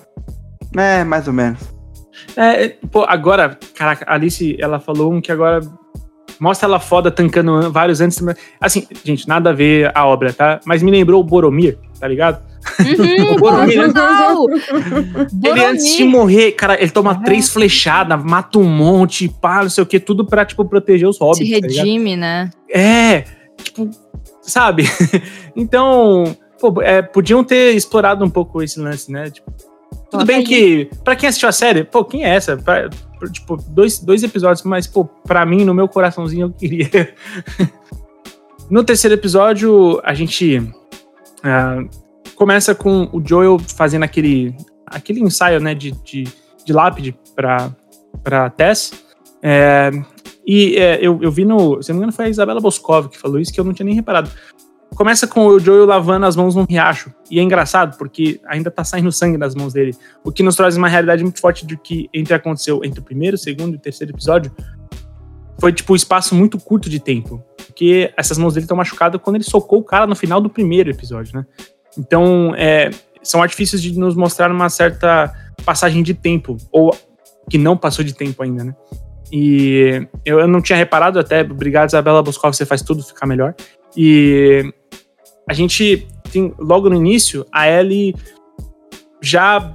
É, 0.76 1.04
mais 1.04 1.28
ou 1.28 1.34
menos. 1.34 1.60
É, 2.36 2.70
pô, 2.92 3.04
agora, 3.08 3.58
caraca, 3.76 4.06
a 4.08 4.14
Alice, 4.14 4.58
ela 4.60 4.80
falou 4.80 5.14
um 5.14 5.22
que 5.22 5.32
agora 5.32 5.62
mostra 6.40 6.68
ela 6.68 6.80
foda 6.80 7.10
tancando 7.12 7.52
an- 7.54 7.70
vários 7.70 8.02
antes. 8.02 8.22
Assim, 8.60 8.88
gente, 9.04 9.28
nada 9.28 9.50
a 9.50 9.54
ver 9.54 9.92
a 9.96 10.06
obra, 10.06 10.32
tá? 10.34 10.60
Mas 10.66 10.82
me 10.84 10.92
lembrou 10.92 11.20
o 11.22 11.24
Boromir, 11.24 11.78
tá 12.00 12.08
ligado? 12.08 12.42
Uhum, 12.80 13.34
O 13.36 13.36
Boromir, 13.38 13.78
né? 13.80 13.88
total. 13.88 14.46
Ele 15.44 15.64
antes 15.66 15.86
de 15.86 16.04
Boromir. 16.04 16.10
morrer, 16.10 16.52
cara, 16.54 16.82
ele 16.82 16.92
toma 16.92 17.24
três 17.24 17.50
flechadas, 17.50 18.24
mata 18.24 18.58
um 18.60 18.64
monte, 18.64 19.30
pá, 19.30 19.62
não 19.64 19.70
sei 19.70 19.84
o 19.84 19.88
que, 19.88 20.00
tudo 20.00 20.26
pra, 20.26 20.44
tipo, 20.46 20.66
proteger 20.66 21.08
os 21.08 21.18
se 21.18 21.24
hobbits, 21.24 21.50
tá 21.62 21.68
ligado? 21.68 21.86
redime, 21.86 22.16
né? 22.16 22.50
É, 22.70 23.24
tipo, 23.62 23.90
sabe? 24.42 24.84
então, 25.56 26.36
pô, 26.60 26.82
é, 26.82 27.02
podiam 27.02 27.44
ter 27.44 27.76
explorado 27.76 28.24
um 28.26 28.30
pouco 28.30 28.62
esse 28.62 28.80
lance, 28.80 29.12
né? 29.12 29.30
Tipo, 29.30 29.52
tudo 30.10 30.26
bem 30.26 30.44
que, 30.44 30.90
pra 31.04 31.16
quem 31.16 31.30
assistiu 31.30 31.50
a 31.50 31.52
série, 31.52 31.84
pô, 31.84 32.04
quem 32.04 32.24
é 32.26 32.30
essa? 32.36 32.58
Pra- 32.58 32.90
tipo, 33.32 33.57
dois, 33.69 33.99
dois 33.99 34.23
episódios, 34.23 34.63
mas, 34.63 34.88
pô, 34.88 35.05
pra 35.05 35.45
mim, 35.45 35.63
no 35.63 35.73
meu 35.73 35.88
coraçãozinho, 35.88 36.47
eu 36.47 36.51
queria. 36.51 37.13
no 38.69 38.84
terceiro 38.84 39.13
episódio, 39.13 39.99
a 40.03 40.13
gente 40.13 40.61
ah, 41.43 41.84
começa 42.36 42.73
com 42.73 43.09
o 43.11 43.21
Joel 43.26 43.59
fazendo 43.59 44.03
aquele, 44.03 44.55
aquele 44.86 45.21
ensaio, 45.21 45.59
né, 45.59 45.73
de, 45.73 45.91
de, 45.91 46.23
de 46.65 46.73
lápide 46.73 47.17
pra, 47.36 47.71
pra 48.23 48.49
Tess. 48.49 48.91
É, 49.41 49.91
e 50.45 50.76
é, 50.76 50.99
eu, 51.01 51.19
eu 51.21 51.32
vi 51.32 51.43
no. 51.43 51.82
Se 51.82 51.89
não 51.89 51.95
me 51.95 51.99
engano, 51.99 52.13
foi 52.13 52.26
a 52.26 52.30
Isabela 52.30 52.61
Boscov 52.61 53.09
que 53.09 53.17
falou 53.17 53.39
isso, 53.39 53.51
que 53.51 53.59
eu 53.59 53.63
não 53.63 53.73
tinha 53.73 53.86
nem 53.86 53.95
reparado. 53.95 54.30
Começa 54.96 55.28
com 55.28 55.46
o 55.46 55.60
Joel 55.60 55.86
lavando 55.86 56.26
as 56.26 56.38
mãos 56.38 56.56
num 56.56 56.64
riacho. 56.64 57.14
E 57.30 57.38
é 57.38 57.43
engraçado, 57.43 57.98
porque 57.98 58.39
ainda 58.48 58.72
tá 58.72 58.82
saindo 58.84 59.12
sangue 59.12 59.38
das 59.38 59.54
mãos 59.54 59.74
dele. 59.74 59.93
O 60.24 60.32
que 60.32 60.41
nos 60.41 60.56
traz 60.56 60.78
uma 60.78 60.88
realidade 60.88 61.22
muito 61.22 61.41
forte 61.41 61.66
de 61.66 61.76
que 61.76 62.10
entre 62.14 62.34
aconteceu 62.34 62.82
entre 62.84 63.02
o 63.02 63.04
primeiro, 63.04 63.36
o 63.36 63.38
segundo 63.38 63.74
e 63.74 63.76
o 63.76 63.80
terceiro 63.80 64.14
episódio. 64.14 64.52
Foi, 65.60 65.74
tipo, 65.74 65.91
um 65.91 65.96
espaço 65.96 66.34
muito 66.34 66.58
curto 66.58 66.89
de 66.89 67.00
tempo. 67.02 67.43
Porque 67.58 68.14
essas 68.16 68.38
mãos 68.38 68.54
dele 68.54 68.64
estão 68.64 68.78
machucadas 68.78 69.20
quando 69.22 69.36
ele 69.36 69.43
socou 69.43 69.80
o 69.80 69.84
cara 69.84 70.08
no 70.08 70.16
final 70.16 70.39
do 70.39 70.50
primeiro 70.50 70.89
episódio, 70.89 71.36
né? 71.36 71.46
Então, 71.98 72.54
é, 72.56 72.89
são 73.22 73.43
artifícios 73.43 73.82
de 73.82 74.00
nos 74.00 74.16
mostrar 74.16 74.50
uma 74.50 74.70
certa 74.70 75.34
passagem 75.66 76.04
de 76.04 76.14
tempo. 76.14 76.56
Ou 76.72 76.96
que 77.50 77.58
não 77.58 77.76
passou 77.76 78.04
de 78.04 78.14
tempo 78.14 78.41
ainda, 78.41 78.64
né? 78.64 78.76
E 79.30 80.08
eu, 80.24 80.39
eu 80.39 80.48
não 80.48 80.62
tinha 80.62 80.78
reparado 80.78 81.20
até. 81.20 81.41
Obrigado, 81.41 81.89
Isabela 81.89 82.24
Boscov, 82.24 82.56
você 82.56 82.66
faz 82.66 82.82
tudo 82.82 83.04
ficar 83.04 83.26
melhor. 83.26 83.54
E 83.98 84.74
a 85.50 85.54
gente 85.54 86.08
tem, 86.32 86.54
logo 86.58 86.89
no 86.89 86.96
início, 86.96 87.46
a 87.52 87.68
Ellie 87.70 88.16
já 89.22 89.74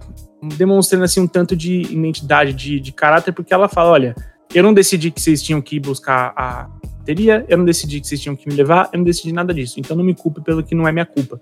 demonstrando 0.57 1.05
assim 1.05 1.21
um 1.21 1.27
tanto 1.27 1.55
de 1.55 1.83
identidade, 1.83 2.53
de, 2.53 2.81
de 2.81 2.93
caráter, 2.93 3.33
porque 3.33 3.53
ela 3.53 3.69
fala: 3.69 3.91
olha, 3.91 4.15
eu 4.55 4.63
não 4.63 4.73
decidi 4.75 5.11
que 5.11 5.21
vocês 5.21 5.43
tinham 5.43 5.61
que 5.61 5.77
ir 5.77 5.81
buscar 5.81 6.33
a 6.37 6.69
bateria, 6.99 7.45
eu 7.49 7.59
não 7.59 7.65
decidi 7.65 8.01
que 8.01 8.07
vocês 8.07 8.21
tinham 8.21 8.37
que 8.37 8.49
me 8.49 8.55
levar, 8.55 8.89
eu 8.93 8.99
não 8.99 9.05
decidi 9.05 9.33
nada 9.33 9.53
disso. 9.53 9.79
Então 9.79 9.97
não 9.97 10.05
me 10.05 10.15
culpe 10.15 10.41
pelo 10.41 10.63
que 10.63 10.75
não 10.75 10.87
é 10.87 10.93
minha 10.93 11.07
culpa, 11.07 11.41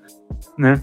né? 0.57 0.83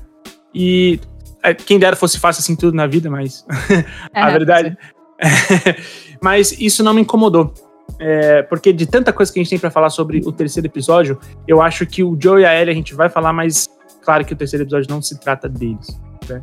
E 0.54 1.00
é, 1.44 1.54
quem 1.54 1.78
dera 1.78 1.96
fosse 1.96 2.20
fácil 2.20 2.42
assim 2.42 2.56
tudo 2.56 2.76
na 2.76 2.88
vida, 2.88 3.10
mas 3.10 3.46
a 4.14 4.30
É, 4.30 4.32
verdade. 4.32 4.78
Mas 6.22 6.60
isso 6.60 6.84
não 6.84 6.94
me 6.94 7.02
incomodou. 7.02 7.54
É, 8.00 8.42
porque 8.44 8.74
de 8.74 8.86
tanta 8.86 9.14
coisa 9.14 9.32
que 9.32 9.40
a 9.40 9.44
gente 9.44 9.50
tem 9.50 9.60
pra 9.60 9.72
falar 9.72 9.90
sobre 9.90 10.22
o 10.26 10.32
terceiro 10.32 10.68
episódio, 10.68 11.18
eu 11.48 11.62
acho 11.62 11.86
que 11.86 12.04
o 12.04 12.18
Joe 12.22 12.42
e 12.42 12.46
a 12.46 12.54
Ellie 12.60 12.72
a 12.72 12.76
gente 12.76 12.94
vai 12.94 13.10
falar, 13.10 13.32
mas 13.32 13.70
claro 14.04 14.26
que 14.26 14.34
o 14.34 14.36
terceiro 14.36 14.64
episódio 14.64 14.88
não 14.90 15.02
se 15.02 15.20
trata 15.20 15.48
deles. 15.48 15.88
né? 16.28 16.42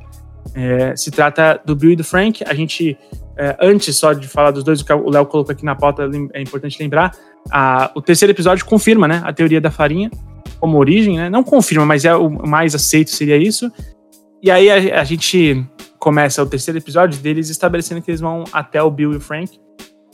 É, 0.55 0.97
se 0.97 1.11
trata 1.11 1.61
do 1.65 1.77
Bill 1.77 1.93
e 1.93 1.97
do 1.97 2.03
Frank. 2.05 2.43
A 2.47 2.53
gente, 2.55 2.97
é, 3.37 3.57
antes 3.61 3.97
só 3.97 4.13
de 4.13 4.27
falar 4.27 4.51
dos 4.51 4.65
dois, 4.65 4.81
o 4.81 4.85
que 4.85 4.93
o 4.93 5.09
Léo 5.11 5.27
colocou 5.27 5.53
aqui 5.53 5.65
na 5.65 5.75
pauta, 5.75 6.09
é 6.35 6.41
importante 6.43 6.81
lembrar. 6.83 7.13
a- 7.51 7.91
o 7.95 8.01
terceiro 8.01 8.33
episódio 8.33 8.65
confirma 8.65 9.07
né, 9.09 9.21
a 9.25 9.33
teoria 9.33 9.61
da 9.61 9.71
farinha 9.71 10.11
como 10.61 10.79
origem, 10.79 11.17
né? 11.17 11.29
Não 11.29 11.43
confirma, 11.43 11.85
mas 11.85 12.05
é 12.05 12.15
o 12.15 12.31
mais 12.31 12.73
aceito 12.75 13.11
seria 13.11 13.37
isso. 13.37 13.71
E 14.43 14.51
aí 14.51 14.71
a, 14.71 15.01
a 15.01 15.05
gente 15.05 15.65
começa 15.99 16.41
o 16.43 16.47
terceiro 16.47 16.79
episódio 16.79 17.21
deles 17.21 17.49
estabelecendo 17.51 18.01
que 18.01 18.11
eles 18.11 18.21
vão 18.21 18.45
até 18.53 18.81
o 18.83 18.91
Bill 18.91 19.13
e 19.13 19.17
o 19.17 19.21
Frank. 19.21 19.59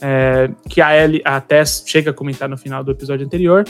É, 0.01 0.49
que 0.69 0.81
a 0.81 0.95
Ellie, 0.95 1.21
a 1.25 1.39
Tess 1.41 1.83
chega 1.85 2.11
a 2.11 2.13
comentar 2.13 2.47
no 2.47 2.57
final 2.57 2.83
do 2.83 2.91
episódio 2.91 3.25
anterior. 3.25 3.65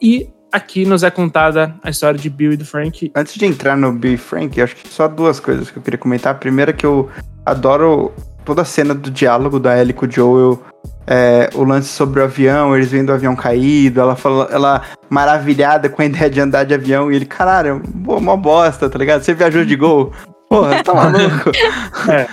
E 0.00 0.28
aqui 0.52 0.84
nos 0.84 1.02
é 1.02 1.10
contada 1.10 1.74
a 1.82 1.90
história 1.90 2.18
de 2.18 2.30
Bill 2.30 2.52
e 2.52 2.56
do 2.56 2.64
Frank. 2.64 3.10
Antes 3.14 3.34
de 3.34 3.44
entrar 3.44 3.76
no 3.76 3.92
Bill 3.92 4.14
e 4.14 4.16
Frank, 4.16 4.60
acho 4.60 4.76
que 4.76 4.88
só 4.88 5.08
duas 5.08 5.40
coisas 5.40 5.70
que 5.70 5.78
eu 5.78 5.82
queria 5.82 5.98
comentar. 5.98 6.32
A 6.32 6.38
primeira 6.38 6.70
é 6.70 6.74
que 6.74 6.86
eu 6.86 7.08
adoro 7.44 8.12
toda 8.44 8.62
a 8.62 8.64
cena 8.64 8.94
do 8.94 9.10
diálogo 9.10 9.58
da 9.58 9.78
Ellie 9.80 9.92
com 9.92 10.06
o 10.06 10.10
Joel. 10.10 10.62
é, 11.06 11.50
o 11.54 11.64
lance 11.64 11.88
sobre 11.88 12.20
o 12.20 12.24
avião, 12.24 12.74
eles 12.74 12.90
vendo 12.90 13.10
o 13.10 13.12
avião 13.12 13.36
caído, 13.36 14.00
ela 14.00 14.16
fala, 14.16 14.48
ela 14.50 14.82
maravilhada 15.10 15.88
com 15.88 16.00
a 16.00 16.04
ideia 16.06 16.30
de 16.30 16.40
andar 16.40 16.64
de 16.64 16.74
avião, 16.74 17.10
e 17.10 17.16
ele, 17.16 17.26
caralho, 17.26 17.82
pô, 18.04 18.20
mó 18.20 18.36
bosta, 18.36 18.88
tá 18.88 18.98
ligado? 18.98 19.22
Você 19.22 19.34
viajou 19.34 19.64
de 19.64 19.76
gol? 19.76 20.12
Porra, 20.48 20.82
tá 20.82 20.92
maluco? 20.94 21.50
É. 22.10 22.28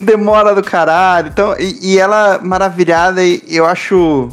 Demora 0.00 0.54
do 0.54 0.62
caralho. 0.62 1.28
Então, 1.28 1.54
e, 1.58 1.94
e 1.94 1.98
ela 1.98 2.38
maravilhada, 2.42 3.22
e 3.24 3.42
eu 3.48 3.64
acho 3.66 4.28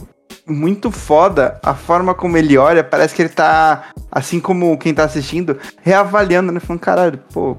muito 0.47 0.91
foda 0.91 1.60
a 1.64 1.74
forma 1.74 2.14
como 2.14 2.38
ele 2.38 2.58
olha. 2.58 2.84
Parece 2.84 3.16
que 3.16 3.22
ele 3.22 3.30
tá, 3.30 3.86
assim 4.12 4.39
como 4.39 4.78
quem 4.78 4.93
tá 4.93 5.04
assistindo, 5.06 5.58
reavaliando, 5.82 6.51
né? 6.51 6.60
Falando, 6.60 6.82
caralho, 6.82 7.20
pô, 7.34 7.56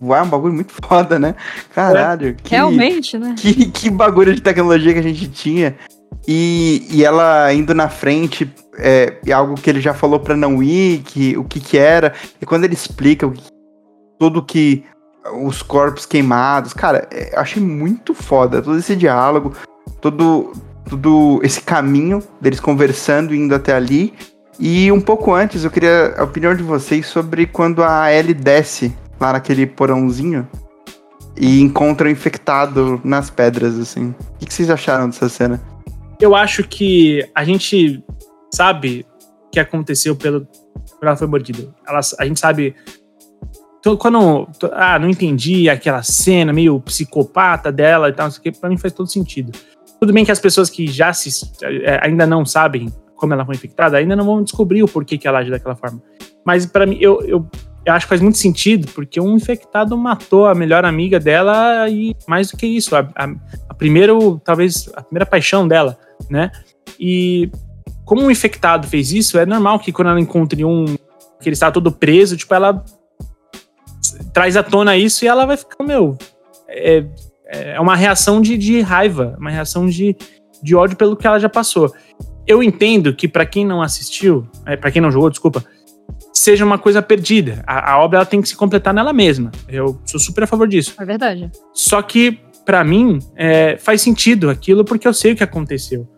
voar 0.00 0.20
é 0.20 0.22
um 0.22 0.28
bagulho 0.28 0.52
muito 0.54 0.72
foda, 0.86 1.18
né? 1.18 1.34
Caralho. 1.74 2.34
que- 2.42 2.50
Realmente, 2.50 3.18
né? 3.18 3.34
que, 3.38 3.66
que 3.70 3.90
bagulho 3.90 4.34
de 4.34 4.40
tecnologia 4.42 4.92
que 4.92 4.98
a 4.98 5.02
gente 5.02 5.28
tinha. 5.28 5.76
E, 6.28 6.86
e 6.90 7.04
ela 7.04 7.52
indo 7.52 7.72
na 7.72 7.88
frente, 7.88 8.50
é, 8.78 9.16
é 9.26 9.32
algo 9.32 9.54
que 9.54 9.70
ele 9.70 9.80
já 9.80 9.94
falou 9.94 10.18
pra 10.18 10.36
não 10.36 10.60
ir, 10.62 10.98
que, 11.04 11.36
o 11.36 11.44
que 11.44 11.60
que 11.60 11.78
era. 11.78 12.12
E 12.42 12.44
quando 12.46 12.64
ele 12.64 12.74
explica 12.74 13.26
o 13.26 13.32
que- 13.32 13.44
tudo 14.18 14.42
que. 14.44 14.84
Os 15.32 15.62
corpos 15.62 16.06
queimados, 16.06 16.72
cara, 16.72 17.08
é, 17.10 17.34
eu 17.34 17.40
achei 17.40 17.62
muito 17.62 18.14
foda 18.14 18.62
todo 18.62 18.78
esse 18.78 18.94
diálogo, 18.94 19.54
todo, 20.00 20.52
todo 20.88 21.40
esse 21.42 21.60
caminho 21.60 22.22
deles 22.40 22.60
conversando 22.60 23.34
indo 23.34 23.54
até 23.54 23.74
ali. 23.74 24.14
E 24.58 24.90
um 24.90 25.00
pouco 25.00 25.34
antes, 25.34 25.64
eu 25.64 25.70
queria 25.70 26.14
a 26.16 26.24
opinião 26.24 26.54
de 26.54 26.62
vocês 26.62 27.06
sobre 27.06 27.46
quando 27.46 27.82
a 27.82 28.12
Ellie 28.12 28.34
desce 28.34 28.94
lá 29.20 29.32
naquele 29.32 29.66
porãozinho 29.66 30.48
e 31.36 31.60
encontra 31.60 32.08
o 32.08 32.10
infectado 32.10 33.00
nas 33.04 33.28
pedras, 33.28 33.78
assim. 33.78 34.14
O 34.40 34.46
que 34.46 34.52
vocês 34.52 34.70
acharam 34.70 35.08
dessa 35.08 35.28
cena? 35.28 35.60
Eu 36.18 36.34
acho 36.34 36.64
que 36.64 37.28
a 37.34 37.44
gente 37.44 38.02
sabe 38.54 39.04
o 39.46 39.50
que 39.50 39.60
aconteceu 39.60 40.16
pelo, 40.16 40.46
quando 40.90 41.02
ela 41.02 41.16
foi 41.16 41.26
mordida. 41.26 41.68
Ela, 41.86 42.00
a 42.18 42.24
gente 42.24 42.40
sabe. 42.40 42.74
Quando. 43.94 44.48
Ah, 44.72 44.98
não 44.98 45.08
entendi 45.08 45.68
aquela 45.68 46.02
cena 46.02 46.52
meio 46.52 46.80
psicopata 46.80 47.70
dela 47.70 48.08
e 48.08 48.12
tal, 48.12 48.28
isso 48.28 48.40
aqui, 48.40 48.50
pra 48.50 48.70
mim 48.70 48.78
faz 48.78 48.92
todo 48.92 49.08
sentido. 49.08 49.52
Tudo 50.00 50.12
bem 50.12 50.24
que 50.24 50.32
as 50.32 50.40
pessoas 50.40 50.70
que 50.70 50.86
já 50.86 51.12
se, 51.12 51.30
é, 51.62 52.00
ainda 52.02 52.26
não 52.26 52.44
sabem 52.44 52.92
como 53.14 53.32
ela 53.32 53.44
foi 53.44 53.54
infectada, 53.54 53.96
ainda 53.96 54.16
não 54.16 54.24
vão 54.24 54.42
descobrir 54.42 54.82
o 54.82 54.88
porquê 54.88 55.16
que 55.16 55.28
ela 55.28 55.38
age 55.38 55.50
daquela 55.50 55.76
forma. 55.76 56.02
Mas 56.44 56.66
para 56.66 56.86
mim, 56.86 56.98
eu, 57.00 57.20
eu, 57.22 57.46
eu 57.84 57.92
acho 57.92 58.06
que 58.06 58.10
faz 58.10 58.20
muito 58.20 58.38
sentido, 58.38 58.88
porque 58.92 59.20
um 59.20 59.36
infectado 59.36 59.96
matou 59.96 60.46
a 60.46 60.54
melhor 60.54 60.84
amiga 60.84 61.18
dela 61.18 61.88
e 61.88 62.14
mais 62.26 62.50
do 62.50 62.56
que 62.56 62.66
isso, 62.66 62.94
a, 62.94 63.08
a, 63.14 63.28
a 63.68 63.74
primeiro, 63.74 64.40
talvez, 64.44 64.90
a 64.94 65.02
primeira 65.02 65.24
paixão 65.24 65.66
dela, 65.66 65.98
né? 66.28 66.50
E 66.98 67.50
como 68.04 68.22
um 68.22 68.30
infectado 68.30 68.86
fez 68.86 69.12
isso, 69.12 69.38
é 69.38 69.46
normal 69.46 69.78
que 69.78 69.92
quando 69.92 70.08
ela 70.08 70.20
encontre 70.20 70.64
um 70.64 70.84
que 71.40 71.48
ele 71.48 71.54
está 71.54 71.70
todo 71.70 71.92
preso, 71.92 72.36
tipo, 72.36 72.54
ela 72.54 72.82
traz 74.32 74.56
à 74.56 74.62
tona 74.62 74.96
isso 74.96 75.24
e 75.24 75.28
ela 75.28 75.46
vai 75.46 75.56
ficar, 75.56 75.84
meu, 75.84 76.16
é, 76.68 77.04
é 77.46 77.80
uma 77.80 77.96
reação 77.96 78.40
de, 78.40 78.56
de 78.56 78.80
raiva, 78.80 79.36
uma 79.38 79.50
reação 79.50 79.86
de, 79.86 80.16
de 80.62 80.74
ódio 80.74 80.96
pelo 80.96 81.16
que 81.16 81.26
ela 81.26 81.38
já 81.38 81.48
passou 81.48 81.92
eu 82.46 82.62
entendo 82.62 83.12
que 83.12 83.26
para 83.26 83.44
quem 83.44 83.66
não 83.66 83.82
assistiu, 83.82 84.46
é, 84.64 84.76
para 84.76 84.90
quem 84.90 85.02
não 85.02 85.10
jogou, 85.10 85.28
desculpa, 85.28 85.64
seja 86.32 86.64
uma 86.64 86.78
coisa 86.78 87.02
perdida. 87.02 87.62
A, 87.66 87.94
a, 87.94 87.98
obra 87.98 88.18
ela 88.18 88.26
tem 88.26 88.40
que 88.40 88.48
se 88.48 88.56
completar 88.56 88.94
nela 88.94 89.12
mesma. 89.12 89.50
Eu 89.68 90.00
sou 90.04 90.20
super 90.20 90.44
a 90.44 90.46
favor 90.46 90.68
disso. 90.68 90.94
É 90.98 91.04
verdade. 91.04 91.50
Só 91.74 92.00
que 92.00 92.38
para 92.64 92.84
mim 92.84 93.18
é, 93.34 93.76
faz 93.78 94.00
sentido 94.00 94.48
aquilo 94.48 94.84
porque 94.84 95.08
eu 95.08 95.14
sei 95.14 95.32
o 95.32 95.36
que 95.36 95.42
aconteceu. 95.42 96.08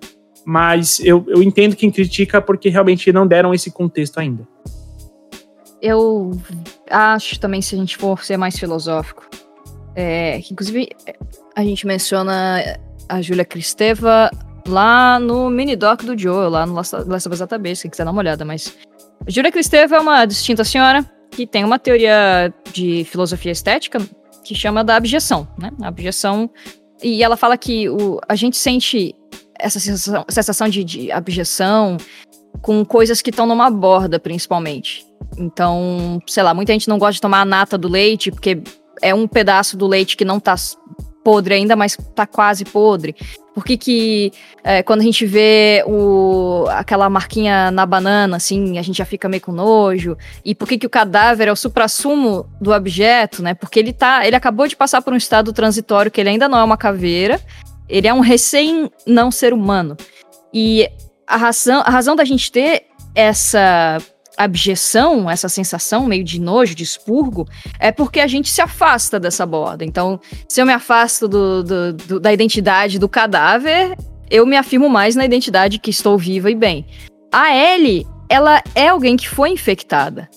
Mas 0.44 1.00
eu, 1.00 1.24
eu 1.28 1.42
entendo 1.42 1.76
quem 1.76 1.90
critica 1.90 2.40
porque 2.40 2.68
realmente 2.68 3.12
não 3.12 3.26
deram 3.26 3.54
esse 3.54 3.70
contexto 3.70 4.18
ainda. 4.18 4.46
Eu 5.80 6.32
acho 6.90 7.38
também, 7.38 7.62
se 7.62 7.74
a 7.74 7.78
gente 7.78 7.96
for 7.96 8.24
ser 8.24 8.36
mais 8.36 8.58
filosófico, 8.58 9.28
é, 9.94 10.40
que 10.40 10.52
inclusive 10.52 10.88
a 11.54 11.62
gente 11.62 11.86
menciona 11.86 12.78
a 13.08 13.22
Júlia 13.22 13.44
Cristeva 13.44 14.30
lá 14.66 15.18
no 15.18 15.48
mini 15.50 15.76
doc 15.76 16.02
do 16.02 16.18
Joe, 16.18 16.50
lá 16.50 16.66
no 16.66 16.74
Last 16.74 16.94
of 16.94 17.28
Us 17.30 17.38
Database, 17.38 17.82
quem 17.82 17.90
quiser 17.90 18.04
dar 18.04 18.10
uma 18.10 18.20
olhada, 18.20 18.44
mas... 18.44 18.76
Júlia 19.26 19.50
Cristeva 19.50 19.96
é 19.96 20.00
uma 20.00 20.24
distinta 20.24 20.64
senhora 20.64 21.04
que 21.30 21.46
tem 21.46 21.64
uma 21.64 21.78
teoria 21.78 22.52
de 22.72 23.04
filosofia 23.04 23.52
estética 23.52 23.98
que 24.44 24.54
chama 24.54 24.82
da 24.82 24.96
abjeção, 24.96 25.46
né? 25.58 25.70
A 25.82 25.88
abjeção... 25.88 26.50
E 27.02 27.22
ela 27.22 27.36
fala 27.36 27.56
que 27.56 27.88
o, 27.88 28.20
a 28.28 28.34
gente 28.34 28.56
sente 28.56 29.14
essa 29.58 29.78
sensação, 29.78 30.24
sensação 30.28 30.68
de, 30.68 30.82
de 30.84 31.12
abjeção 31.12 31.96
com 32.62 32.84
coisas 32.84 33.22
que 33.22 33.30
estão 33.30 33.46
numa 33.46 33.70
borda, 33.70 34.18
principalmente. 34.18 35.06
Então, 35.36 36.20
sei 36.26 36.42
lá, 36.42 36.54
muita 36.54 36.72
gente 36.72 36.88
não 36.88 36.98
gosta 36.98 37.14
de 37.14 37.20
tomar 37.20 37.40
a 37.40 37.44
nata 37.44 37.76
do 37.76 37.88
leite, 37.88 38.30
porque 38.30 38.62
é 39.02 39.14
um 39.14 39.26
pedaço 39.26 39.76
do 39.76 39.86
leite 39.86 40.16
que 40.16 40.24
não 40.24 40.40
tá 40.40 40.56
podre 41.22 41.54
ainda, 41.54 41.76
mas 41.76 41.96
tá 42.14 42.26
quase 42.26 42.64
podre. 42.64 43.14
Por 43.54 43.64
que, 43.64 43.76
que 43.76 44.32
é, 44.62 44.82
quando 44.82 45.00
a 45.00 45.04
gente 45.04 45.26
vê 45.26 45.82
o, 45.86 46.64
aquela 46.68 47.10
marquinha 47.10 47.70
na 47.70 47.84
banana, 47.84 48.36
assim, 48.36 48.78
a 48.78 48.82
gente 48.82 48.96
já 48.96 49.04
fica 49.04 49.28
meio 49.28 49.42
com 49.42 49.52
nojo? 49.52 50.16
E 50.44 50.54
por 50.54 50.68
que, 50.68 50.78
que 50.78 50.86
o 50.86 50.90
cadáver 50.90 51.48
é 51.48 51.52
o 51.52 51.56
suprassumo 51.56 52.46
do 52.60 52.72
objeto, 52.72 53.42
né? 53.42 53.54
Porque 53.54 53.78
ele 53.78 53.92
tá. 53.92 54.26
Ele 54.26 54.36
acabou 54.36 54.66
de 54.66 54.76
passar 54.76 55.02
por 55.02 55.12
um 55.12 55.16
estado 55.16 55.52
transitório 55.52 56.10
que 56.10 56.20
ele 56.20 56.30
ainda 56.30 56.48
não 56.48 56.58
é 56.58 56.64
uma 56.64 56.76
caveira, 56.76 57.40
ele 57.88 58.06
é 58.06 58.14
um 58.14 58.20
recém 58.20 58.90
não 59.06 59.30
ser 59.30 59.52
humano. 59.52 59.96
E 60.54 60.88
a 61.28 61.36
razão, 61.36 61.82
a 61.84 61.90
razão 61.90 62.16
da 62.16 62.24
gente 62.24 62.50
ter 62.50 62.86
essa 63.14 63.98
abjeção, 64.36 65.28
essa 65.28 65.48
sensação 65.48 66.06
meio 66.06 66.24
de 66.24 66.40
nojo, 66.40 66.74
de 66.74 66.84
expurgo, 66.84 67.46
é 67.78 67.92
porque 67.92 68.20
a 68.20 68.26
gente 68.26 68.48
se 68.48 68.62
afasta 68.62 69.20
dessa 69.20 69.44
borda. 69.44 69.84
Então, 69.84 70.18
se 70.48 70.60
eu 70.60 70.66
me 70.66 70.72
afasto 70.72 71.28
do, 71.28 71.62
do, 71.62 71.92
do, 71.92 72.20
da 72.20 72.32
identidade 72.32 72.98
do 72.98 73.08
cadáver, 73.08 73.96
eu 74.30 74.46
me 74.46 74.56
afirmo 74.56 74.88
mais 74.88 75.16
na 75.16 75.24
identidade 75.24 75.78
que 75.78 75.90
estou 75.90 76.16
viva 76.16 76.50
e 76.50 76.54
bem. 76.54 76.86
A 77.32 77.54
Ellie, 77.54 78.06
ela 78.28 78.62
é 78.74 78.88
alguém 78.88 79.16
que 79.16 79.28
foi 79.28 79.50
infectada. 79.50 80.30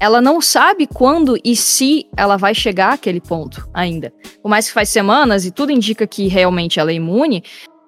Ela 0.00 0.20
não 0.20 0.40
sabe 0.40 0.86
quando 0.86 1.38
e 1.44 1.54
se 1.54 2.06
ela 2.16 2.38
vai 2.38 2.54
chegar 2.54 2.94
àquele 2.94 3.20
ponto 3.20 3.68
ainda. 3.72 4.12
Por 4.42 4.48
mais 4.48 4.66
que 4.66 4.72
faz 4.72 4.88
semanas 4.88 5.44
e 5.44 5.50
tudo 5.50 5.72
indica 5.72 6.06
que 6.06 6.26
realmente 6.26 6.80
ela 6.80 6.90
é 6.90 6.94
imune, 6.94 7.44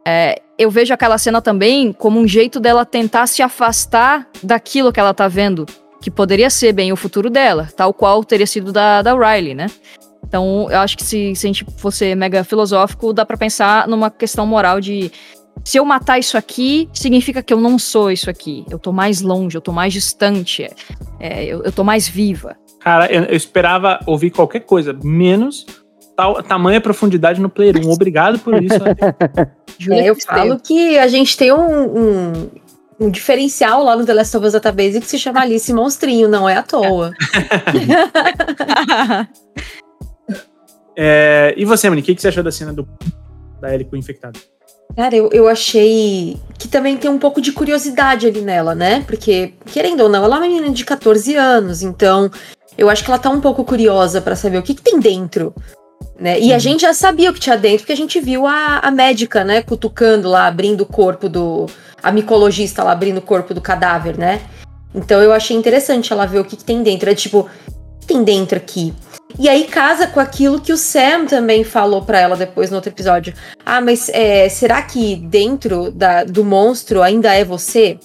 é, 0.06 0.40
eu 0.58 0.70
vejo 0.70 0.92
aquela 0.92 1.18
cena 1.18 1.40
também 1.40 1.92
como 1.92 2.18
um 2.18 2.26
jeito 2.26 2.60
dela 2.60 2.84
tentar 2.84 3.26
se 3.26 3.42
afastar 3.42 4.28
daquilo 4.42 4.92
que 4.92 5.00
ela 5.00 5.14
tá 5.14 5.28
vendo, 5.28 5.66
que 6.00 6.10
poderia 6.10 6.50
ser 6.50 6.72
bem 6.72 6.92
o 6.92 6.96
futuro 6.96 7.30
dela, 7.30 7.68
tal 7.76 7.92
qual 7.92 8.24
teria 8.24 8.46
sido 8.46 8.72
da, 8.72 9.02
da 9.02 9.14
Riley, 9.14 9.54
né? 9.54 9.66
Então, 10.24 10.68
eu 10.70 10.78
acho 10.78 10.96
que 10.96 11.04
se, 11.04 11.34
se 11.34 11.46
a 11.46 11.48
gente 11.48 11.66
fosse 11.76 12.14
mega 12.14 12.42
filosófico, 12.42 13.12
dá 13.12 13.24
para 13.24 13.36
pensar 13.36 13.86
numa 13.86 14.10
questão 14.10 14.46
moral 14.46 14.80
de 14.80 15.10
se 15.64 15.76
eu 15.76 15.84
matar 15.84 16.18
isso 16.18 16.36
aqui, 16.36 16.88
significa 16.92 17.42
que 17.42 17.52
eu 17.52 17.60
não 17.60 17.78
sou 17.78 18.10
isso 18.10 18.30
aqui. 18.30 18.64
Eu 18.70 18.78
tô 18.78 18.92
mais 18.92 19.20
longe, 19.20 19.56
eu 19.56 19.60
tô 19.60 19.72
mais 19.72 19.92
distante, 19.92 20.68
é, 21.20 21.44
eu, 21.44 21.62
eu 21.62 21.70
tô 21.70 21.84
mais 21.84 22.08
viva. 22.08 22.56
Cara, 22.80 23.12
eu, 23.12 23.24
eu 23.24 23.36
esperava 23.36 24.00
ouvir 24.06 24.30
qualquer 24.30 24.60
coisa, 24.60 24.96
menos 25.04 25.66
tal, 26.22 26.42
tamanha 26.42 26.80
profundidade 26.80 27.38
no 27.40 27.50
Player 27.50 27.76
1. 27.76 27.90
Obrigado 27.90 28.38
por 28.38 28.62
isso. 28.62 28.78
é, 29.90 30.08
eu 30.08 30.14
falo 30.14 30.60
que 30.60 30.96
a 30.98 31.08
gente 31.08 31.36
tem 31.36 31.52
um, 31.52 31.98
um, 31.98 32.48
um, 33.00 33.10
diferencial 33.10 33.82
lá 33.82 33.96
no 33.96 34.06
The 34.06 34.14
Last 34.14 34.36
of 34.36 34.46
Us 34.46 34.52
Database 34.52 35.00
que 35.00 35.06
se 35.06 35.18
chama 35.18 35.40
Alice 35.40 35.72
Monstrinho, 35.72 36.28
não 36.28 36.48
é 36.48 36.56
à 36.56 36.62
toa. 36.62 37.10
é, 40.96 41.52
e 41.56 41.64
você, 41.64 41.88
Mani, 41.88 42.02
o 42.02 42.04
que, 42.04 42.14
que 42.14 42.22
você 42.22 42.28
achou 42.28 42.44
da 42.44 42.52
cena 42.52 42.72
do, 42.72 42.88
da 43.60 43.74
Ellie 43.74 43.84
com 43.84 43.96
o 43.96 43.98
infectado? 43.98 44.38
Cara, 44.94 45.16
eu, 45.16 45.30
eu 45.32 45.48
achei 45.48 46.38
que 46.58 46.68
também 46.68 46.98
tem 46.98 47.10
um 47.10 47.18
pouco 47.18 47.40
de 47.40 47.50
curiosidade 47.50 48.26
ali 48.26 48.42
nela, 48.42 48.74
né? 48.74 49.02
Porque, 49.06 49.54
querendo 49.66 50.02
ou 50.02 50.08
não, 50.08 50.22
ela 50.22 50.36
é 50.36 50.38
uma 50.38 50.46
menina 50.46 50.70
de 50.70 50.84
14 50.84 51.34
anos, 51.34 51.82
então 51.82 52.30
eu 52.76 52.90
acho 52.90 53.02
que 53.02 53.10
ela 53.10 53.18
tá 53.18 53.30
um 53.30 53.40
pouco 53.40 53.64
curiosa 53.64 54.20
para 54.20 54.36
saber 54.36 54.58
o 54.58 54.62
que, 54.62 54.74
que 54.74 54.82
tem 54.82 55.00
dentro 55.00 55.54
né? 56.22 56.38
E 56.38 56.52
a 56.52 56.54
uhum. 56.54 56.60
gente 56.60 56.82
já 56.82 56.94
sabia 56.94 57.30
o 57.30 57.34
que 57.34 57.40
tinha 57.40 57.56
dentro, 57.56 57.78
porque 57.78 57.92
a 57.92 57.96
gente 57.96 58.20
viu 58.20 58.46
a, 58.46 58.78
a 58.78 58.90
médica, 58.92 59.42
né, 59.42 59.60
cutucando 59.60 60.28
lá, 60.28 60.46
abrindo 60.46 60.82
o 60.82 60.86
corpo 60.86 61.28
do. 61.28 61.66
A 62.00 62.12
micologista 62.12 62.84
lá 62.84 62.92
abrindo 62.92 63.18
o 63.18 63.22
corpo 63.22 63.52
do 63.52 63.60
cadáver, 63.60 64.16
né? 64.16 64.40
Então 64.94 65.20
eu 65.20 65.32
achei 65.32 65.56
interessante 65.56 66.12
ela 66.12 66.24
ver 66.24 66.38
o 66.38 66.44
que, 66.44 66.56
que 66.56 66.64
tem 66.64 66.82
dentro. 66.82 67.10
É 67.10 67.14
tipo, 67.14 67.40
o 67.40 68.00
que 68.00 68.06
tem 68.06 68.22
dentro 68.22 68.56
aqui? 68.56 68.94
E 69.38 69.48
aí 69.48 69.64
casa 69.64 70.06
com 70.06 70.20
aquilo 70.20 70.60
que 70.60 70.72
o 70.72 70.76
Sam 70.76 71.26
também 71.26 71.64
falou 71.64 72.02
para 72.02 72.20
ela 72.20 72.36
depois 72.36 72.70
no 72.70 72.76
outro 72.76 72.90
episódio. 72.90 73.34
Ah, 73.64 73.80
mas 73.80 74.08
é, 74.10 74.48
será 74.48 74.80
que 74.82 75.16
dentro 75.16 75.90
da, 75.90 76.22
do 76.22 76.44
monstro 76.44 77.02
ainda 77.02 77.34
é 77.34 77.44
você? 77.44 77.98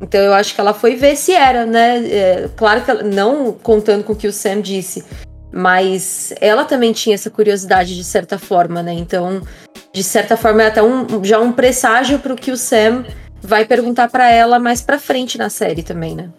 Então 0.00 0.20
eu 0.20 0.34
acho 0.34 0.54
que 0.54 0.60
ela 0.60 0.74
foi 0.74 0.94
ver 0.94 1.16
se 1.16 1.32
era, 1.32 1.64
né? 1.64 2.06
É, 2.06 2.48
claro 2.54 2.82
que 2.82 2.90
ela, 2.90 3.02
não 3.02 3.52
contando 3.52 4.04
com 4.04 4.12
o 4.12 4.16
que 4.16 4.28
o 4.28 4.32
Sam 4.32 4.60
disse, 4.60 5.04
mas 5.52 6.32
ela 6.40 6.64
também 6.64 6.92
tinha 6.92 7.14
essa 7.14 7.30
curiosidade 7.30 7.94
de 7.94 8.04
certa 8.04 8.38
forma, 8.38 8.82
né? 8.82 8.92
Então, 8.92 9.42
de 9.92 10.02
certa 10.02 10.36
forma, 10.36 10.62
é 10.62 10.66
até 10.66 10.82
um, 10.82 11.24
já 11.24 11.40
um 11.40 11.52
presságio 11.52 12.18
para 12.18 12.34
o 12.34 12.36
que 12.36 12.50
o 12.50 12.56
Sam 12.56 13.04
vai 13.40 13.64
perguntar 13.64 14.08
para 14.08 14.30
ela 14.30 14.58
mais 14.58 14.82
para 14.82 14.98
frente 14.98 15.38
na 15.38 15.48
série 15.48 15.82
também, 15.82 16.14
né? 16.14 16.30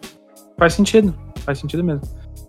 Faz 0.57 0.73
sentido, 0.73 1.15
faz 1.45 1.59
sentido 1.59 1.83
mesmo. 1.83 2.01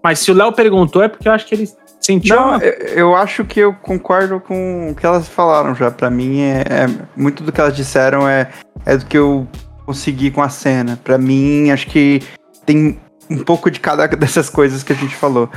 Mas 0.02 0.18
se 0.18 0.30
o 0.30 0.34
Léo 0.34 0.52
perguntou 0.52 1.02
é 1.02 1.08
porque 1.08 1.28
eu 1.28 1.32
acho 1.32 1.46
que 1.46 1.54
ele 1.54 1.68
sentiu. 2.00 2.34
Não, 2.34 2.48
uma... 2.50 2.64
eu 2.64 3.14
acho 3.14 3.44
que 3.44 3.60
eu 3.60 3.74
concordo 3.74 4.40
com 4.40 4.90
o 4.90 4.94
que 4.94 5.04
elas 5.04 5.28
falaram 5.28 5.74
já. 5.74 5.90
Para 5.90 6.10
mim, 6.10 6.40
é, 6.40 6.60
é, 6.60 6.86
muito 7.16 7.42
do 7.42 7.52
que 7.52 7.60
elas 7.60 7.76
disseram 7.76 8.28
é, 8.28 8.50
é 8.86 8.96
do 8.96 9.04
que 9.04 9.18
eu 9.18 9.46
consegui 9.84 10.30
com 10.30 10.42
a 10.42 10.48
cena. 10.48 10.98
Para 11.02 11.18
mim, 11.18 11.70
acho 11.70 11.86
que 11.86 12.22
tem 12.64 12.98
um 13.30 13.42
pouco 13.42 13.70
de 13.70 13.80
cada 13.80 14.06
dessas 14.16 14.48
coisas 14.48 14.82
que 14.82 14.92
a 14.92 14.96
gente 14.96 15.14
falou. 15.14 15.48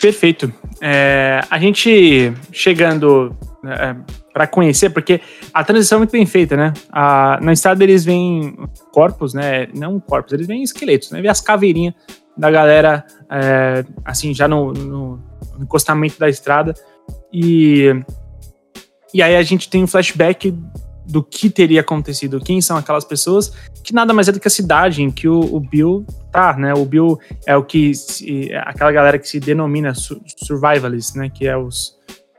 Perfeito. 0.00 0.52
É, 0.80 1.40
a 1.50 1.58
gente 1.58 2.32
chegando 2.52 3.34
é, 3.64 3.96
para 4.32 4.46
conhecer, 4.46 4.90
porque 4.90 5.20
a 5.52 5.64
transição 5.64 5.96
é 5.96 5.98
muito 6.00 6.12
bem 6.12 6.26
feita, 6.26 6.56
né? 6.56 6.72
A, 6.90 7.38
na 7.40 7.52
estrada 7.52 7.82
eles 7.82 8.04
veem 8.04 8.56
corpos, 8.92 9.32
né? 9.32 9.68
Não 9.74 9.98
corpos, 9.98 10.32
eles 10.32 10.46
veem 10.46 10.62
esqueletos, 10.62 11.10
né? 11.10 11.22
Vê 11.22 11.28
as 11.28 11.40
caveirinhas 11.40 11.94
da 12.36 12.50
galera, 12.50 13.04
é, 13.30 13.84
assim, 14.04 14.34
já 14.34 14.46
no, 14.46 14.72
no, 14.72 15.16
no, 15.56 15.62
encostamento 15.62 16.18
da 16.18 16.28
estrada. 16.28 16.74
E, 17.32 17.90
e 19.14 19.22
aí 19.22 19.36
a 19.36 19.42
gente 19.42 19.70
tem 19.70 19.82
um 19.82 19.86
flashback 19.86 20.54
do 21.06 21.22
que 21.22 21.48
teria 21.48 21.80
acontecido, 21.80 22.40
quem 22.40 22.60
são 22.60 22.76
aquelas 22.76 23.04
pessoas, 23.04 23.52
que 23.84 23.94
nada 23.94 24.12
mais 24.12 24.28
é 24.28 24.32
do 24.32 24.40
que 24.40 24.48
a 24.48 24.50
cidade 24.50 25.02
em 25.02 25.10
que 25.10 25.28
o, 25.28 25.40
o 25.40 25.60
Bill 25.60 26.04
tá, 26.32 26.56
né? 26.56 26.74
O 26.74 26.84
Bill 26.84 27.18
é 27.46 27.56
o 27.56 27.62
que 27.62 27.94
se, 27.94 28.52
é 28.52 28.58
aquela 28.58 28.90
galera 28.90 29.18
que 29.18 29.28
se 29.28 29.38
denomina 29.38 29.94
su, 29.94 30.20
survivalists, 30.36 31.14
né? 31.14 31.30
Que 31.30 31.46
é 31.46 31.56
os 31.56 31.96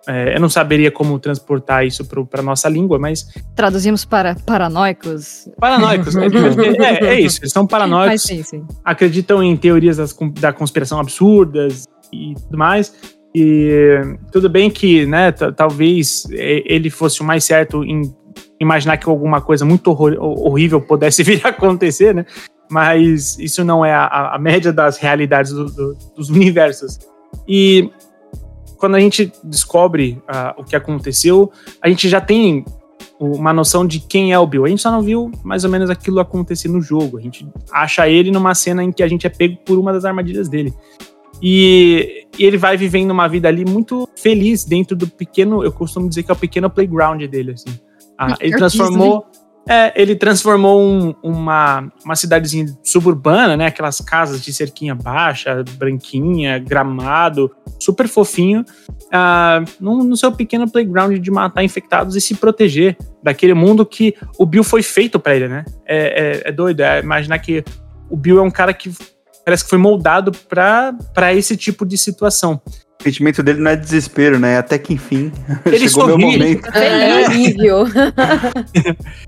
é, 0.07 0.35
eu 0.35 0.39
não 0.39 0.47
saberia 0.47 0.89
como 0.89 1.19
transportar 1.19 1.85
isso 1.85 2.05
para 2.05 2.41
nossa 2.41 2.69
língua, 2.69 2.97
mas. 2.97 3.27
Traduzimos 3.53 4.05
para 4.05 4.35
paranoicos. 4.35 5.49
Paranoicos, 5.59 6.15
né? 6.15 6.27
é, 6.79 7.05
é 7.07 7.19
isso, 7.19 7.41
eles 7.41 7.51
são 7.51 7.67
paranoicos. 7.67 8.21
Sim, 8.21 8.41
sim. 8.41 8.65
Acreditam 8.85 9.43
em 9.43 9.57
teorias 9.57 9.97
das, 9.97 10.15
da 10.39 10.53
conspiração 10.53 10.97
absurdas 10.97 11.85
e 12.13 12.33
tudo 12.35 12.57
mais. 12.57 12.93
E 13.35 13.99
tudo 14.31 14.49
bem 14.49 14.71
que, 14.71 15.05
né, 15.05 15.31
talvez 15.31 16.25
ele 16.31 16.89
fosse 16.89 17.21
o 17.21 17.25
mais 17.25 17.43
certo 17.43 17.83
em 17.83 18.01
imaginar 18.59 18.97
que 18.97 19.09
alguma 19.09 19.41
coisa 19.41 19.65
muito 19.65 19.91
horrível 19.91 20.81
pudesse 20.81 21.21
vir 21.23 21.45
a 21.45 21.49
acontecer, 21.49 22.13
né? 22.13 22.25
Mas 22.69 23.37
isso 23.39 23.63
não 23.63 23.85
é 23.85 23.93
a, 23.93 24.35
a 24.35 24.39
média 24.39 24.73
das 24.73 24.97
realidades 24.97 25.51
do, 25.51 25.65
do, 25.65 25.97
dos 26.15 26.29
universos. 26.29 26.99
E 27.47 27.89
quando 28.77 28.95
a 28.95 28.99
gente 28.99 29.31
descobre 29.43 30.21
uh, 30.23 30.61
o 30.61 30.63
que 30.63 30.75
aconteceu, 30.75 31.51
a 31.81 31.89
gente 31.89 32.09
já 32.09 32.19
tem 32.19 32.65
uma 33.19 33.51
noção 33.51 33.85
de 33.85 33.99
quem 33.99 34.31
é 34.31 34.39
o 34.39 34.45
Bill. 34.45 34.65
A 34.65 34.69
gente 34.69 34.81
só 34.81 34.91
não 34.91 35.01
viu 35.01 35.31
mais 35.43 35.63
ou 35.63 35.69
menos 35.69 35.89
aquilo 35.89 36.19
acontecer 36.19 36.67
no 36.67 36.81
jogo. 36.81 37.17
A 37.17 37.21
gente 37.21 37.47
acha 37.71 38.07
ele 38.07 38.31
numa 38.31 38.53
cena 38.53 38.83
em 38.83 38.91
que 38.91 39.01
a 39.01 39.07
gente 39.07 39.25
é 39.25 39.29
pego 39.29 39.57
por 39.65 39.77
uma 39.77 39.91
das 39.91 40.05
armadilhas 40.05 40.47
dele. 40.47 40.73
E, 41.41 42.25
e 42.37 42.45
ele 42.45 42.57
vai 42.57 42.77
vivendo 42.77 43.11
uma 43.11 43.27
vida 43.27 43.47
ali 43.47 43.63
muito 43.63 44.07
feliz 44.15 44.63
dentro 44.65 44.95
do 44.95 45.07
pequeno, 45.07 45.63
eu 45.63 45.71
costumo 45.71 46.09
dizer 46.09 46.23
que 46.23 46.31
é 46.31 46.33
o 46.33 46.37
pequeno 46.37 46.69
playground 46.69 47.23
dele, 47.23 47.51
assim. 47.51 47.79
Ah, 48.17 48.35
ele 48.39 48.55
transformou 48.55 49.25
é, 49.69 49.91
ele 50.01 50.15
transformou 50.15 50.81
um, 50.81 51.13
uma, 51.21 51.91
uma 52.03 52.15
cidadezinha 52.15 52.67
suburbana, 52.81 53.57
né? 53.57 53.65
Aquelas 53.67 53.99
casas 53.99 54.41
de 54.41 54.53
cerquinha 54.53 54.95
baixa, 54.95 55.61
branquinha, 55.77 56.57
gramado, 56.57 57.51
super 57.77 58.07
fofinho, 58.07 58.61
uh, 58.61 59.69
no, 59.77 60.05
no, 60.05 60.15
seu 60.15 60.31
pequeno 60.31 60.71
playground 60.71 61.17
de 61.17 61.29
matar 61.29 61.65
infectados 61.65 62.15
e 62.15 62.21
se 62.21 62.35
proteger 62.35 62.97
daquele 63.21 63.53
mundo 63.53 63.85
que 63.85 64.15
o 64.39 64.45
Bill 64.45 64.63
foi 64.63 64.81
feito 64.81 65.19
para 65.19 65.35
ele, 65.35 65.49
né? 65.49 65.65
É, 65.85 65.97
é, 66.45 66.49
é 66.49 66.51
doido, 66.51 66.79
é 66.79 67.01
imaginar 67.01 67.37
que 67.39 67.61
o 68.09 68.15
Bill 68.15 68.39
é 68.39 68.41
um 68.41 68.51
cara 68.51 68.73
que 68.73 68.89
parece 69.43 69.65
que 69.65 69.69
foi 69.69 69.79
moldado 69.79 70.31
para 70.47 71.33
esse 71.33 71.57
tipo 71.57 71.85
de 71.85 71.97
situação. 71.97 72.61
O 72.99 73.03
sentimento 73.03 73.43
dele 73.43 73.59
não 73.59 73.71
é 73.71 73.75
desespero, 73.75 74.39
né? 74.39 74.57
Até 74.57 74.77
que 74.77 74.93
enfim 74.93 75.31
ele 75.65 75.87
chegou 75.87 76.09
sorri, 76.09 76.17
meu 76.17 76.31
momento. 76.31 76.69
É, 76.75 77.09
é 77.09 77.27
horrível. 77.27 77.85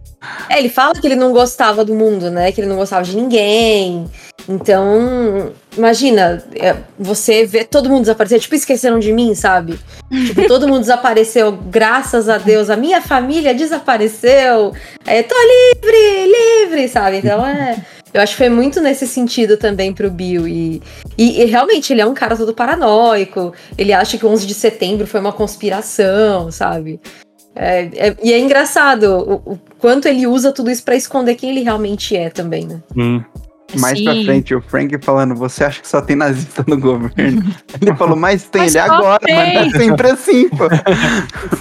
É, 0.50 0.60
ele 0.60 0.70
fala 0.70 0.94
que 0.94 1.08
ele 1.08 1.16
não 1.16 1.32
gostava 1.32 1.86
do 1.86 1.96
mundo, 1.96 2.30
né? 2.30 2.52
Que 2.52 2.60
ele 2.60 2.68
não 2.68 2.76
gostava 2.76 3.04
de 3.04 3.16
ninguém. 3.16 4.10
Então, 4.48 5.52
imagina, 5.78 6.44
é, 6.56 6.76
você 6.98 7.46
vê 7.46 7.64
todo 7.64 7.90
mundo 7.90 8.02
desaparecer, 8.02 8.40
tipo, 8.40 8.56
esqueceram 8.56 9.00
de 9.00 9.14
mim, 9.14 9.34
sabe? 9.36 9.80
Tipo, 10.10 10.48
todo 10.48 10.68
mundo 10.68 10.82
desapareceu, 10.82 11.52
graças 11.52 12.28
a 12.28 12.38
Deus, 12.38 12.70
a 12.70 12.76
minha 12.76 13.02
família 13.02 13.54
desapareceu. 13.54 14.74
É, 15.06 15.24
tô 15.24 15.36
livre, 15.36 16.34
livre, 16.66 16.88
sabe? 16.90 17.18
Então 17.18 17.46
é. 17.46 17.86
Eu 18.14 18.22
acho 18.22 18.34
que 18.34 18.38
foi 18.38 18.50
muito 18.50 18.82
nesse 18.82 19.08
sentido 19.08 19.58
também 19.58 19.94
pro 19.94 20.10
Bill. 20.10 20.48
E, 20.48 20.82
e, 21.18 21.42
e, 21.42 21.46
realmente, 21.46 21.94
ele 21.94 22.02
é 22.02 22.06
um 22.06 22.14
cara 22.14 22.36
todo 22.36 22.54
paranoico. 22.54 23.54
Ele 23.78 23.94
acha 23.94 24.18
que 24.18 24.26
o 24.26 24.30
11 24.30 24.48
de 24.48 24.54
setembro 24.54 25.06
foi 25.06 25.20
uma 25.20 25.34
conspiração, 25.34 26.52
sabe? 26.52 27.00
É, 27.56 27.90
é, 27.96 28.16
e 28.24 28.32
é 28.32 28.40
engraçado 28.40 29.04
o, 29.04 29.54
o, 29.54 29.60
quanto 29.80 30.08
ele 30.08 30.26
usa 30.26 30.52
tudo 30.52 30.72
isso 30.72 30.84
para 30.84 30.96
esconder 30.96 31.36
quem 31.36 31.50
ele 31.50 31.62
realmente 31.62 32.16
é 32.16 32.30
também, 32.30 32.66
né? 32.66 32.82
Hum. 32.96 33.22
Mais 33.78 33.98
Sim. 33.98 34.06
pra 34.06 34.14
frente, 34.14 34.56
o 34.56 34.62
Frank 34.62 34.98
falando, 35.04 35.36
você 35.36 35.64
acha 35.64 35.82
que 35.82 35.88
só 35.88 36.02
tem 36.02 36.16
nazista 36.16 36.64
no 36.68 36.80
governo? 36.80 37.44
Ele 37.80 37.96
falou, 37.96 38.16
mas 38.16 38.46
tem 38.46 38.64
mas 38.64 38.74
ele 38.74 38.84
agora, 38.84 39.20
tem. 39.20 39.36
mas 39.36 39.76
é 39.76 39.78
sempre 39.78 40.10
assim, 40.10 40.50
pô. 40.50 40.68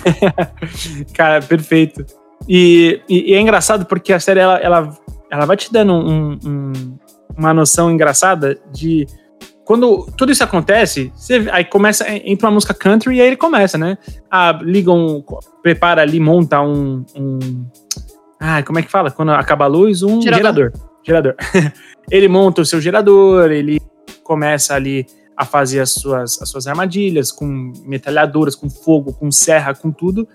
Cara, 1.13 1.43
perfeito. 1.43 2.07
E, 2.49 3.01
e, 3.09 3.33
e, 3.33 3.35
é 3.35 3.41
engraçado 3.41 3.85
porque 3.85 4.13
a 4.13 4.21
série, 4.21 4.41
ela, 4.41 4.59
ela, 4.59 4.99
ela 5.31 5.45
vai 5.45 5.57
te 5.57 5.73
dando 5.73 5.93
um, 5.93 6.39
um, 6.45 6.73
uma 7.37 7.53
noção 7.53 7.91
engraçada 7.91 8.59
de 8.73 9.07
quando 9.69 10.07
tudo 10.17 10.33
isso 10.33 10.43
acontece, 10.43 11.13
você, 11.15 11.47
aí 11.53 11.63
começa, 11.63 12.07
entra 12.09 12.49
uma 12.49 12.55
música 12.55 12.73
country 12.73 13.17
e 13.17 13.21
aí 13.21 13.27
ele 13.27 13.37
começa, 13.37 13.77
né? 13.77 13.99
Ah, 14.31 14.59
ligam, 14.63 15.23
prepara 15.63 16.01
ali, 16.01 16.19
monta 16.19 16.63
um, 16.63 17.05
um. 17.15 17.67
Ah, 18.41 18.63
como 18.63 18.79
é 18.79 18.83
que 18.83 18.91
fala? 18.91 19.11
Quando 19.11 19.33
acaba 19.33 19.67
a 19.67 19.69
luz, 19.69 20.03
um 20.03 20.23
gerador. 20.23 20.73
Gerador. 21.05 21.35
gerador. 21.35 21.73
ele 22.11 22.29
monta 22.29 22.63
o 22.63 22.65
seu 22.65 22.81
gerador, 22.81 23.51
ele 23.51 23.79
começa 24.25 24.75
ali 24.75 25.05
a 25.37 25.45
fazer 25.45 25.81
as 25.81 25.91
suas, 25.91 26.41
as 26.41 26.49
suas 26.49 26.67
armadilhas 26.67 27.31
com 27.31 27.73
metralhadoras, 27.85 28.57
com 28.57 28.71
fogo, 28.71 29.13
com 29.13 29.31
serra, 29.31 29.75
com 29.75 29.93
tudo. 29.93 30.27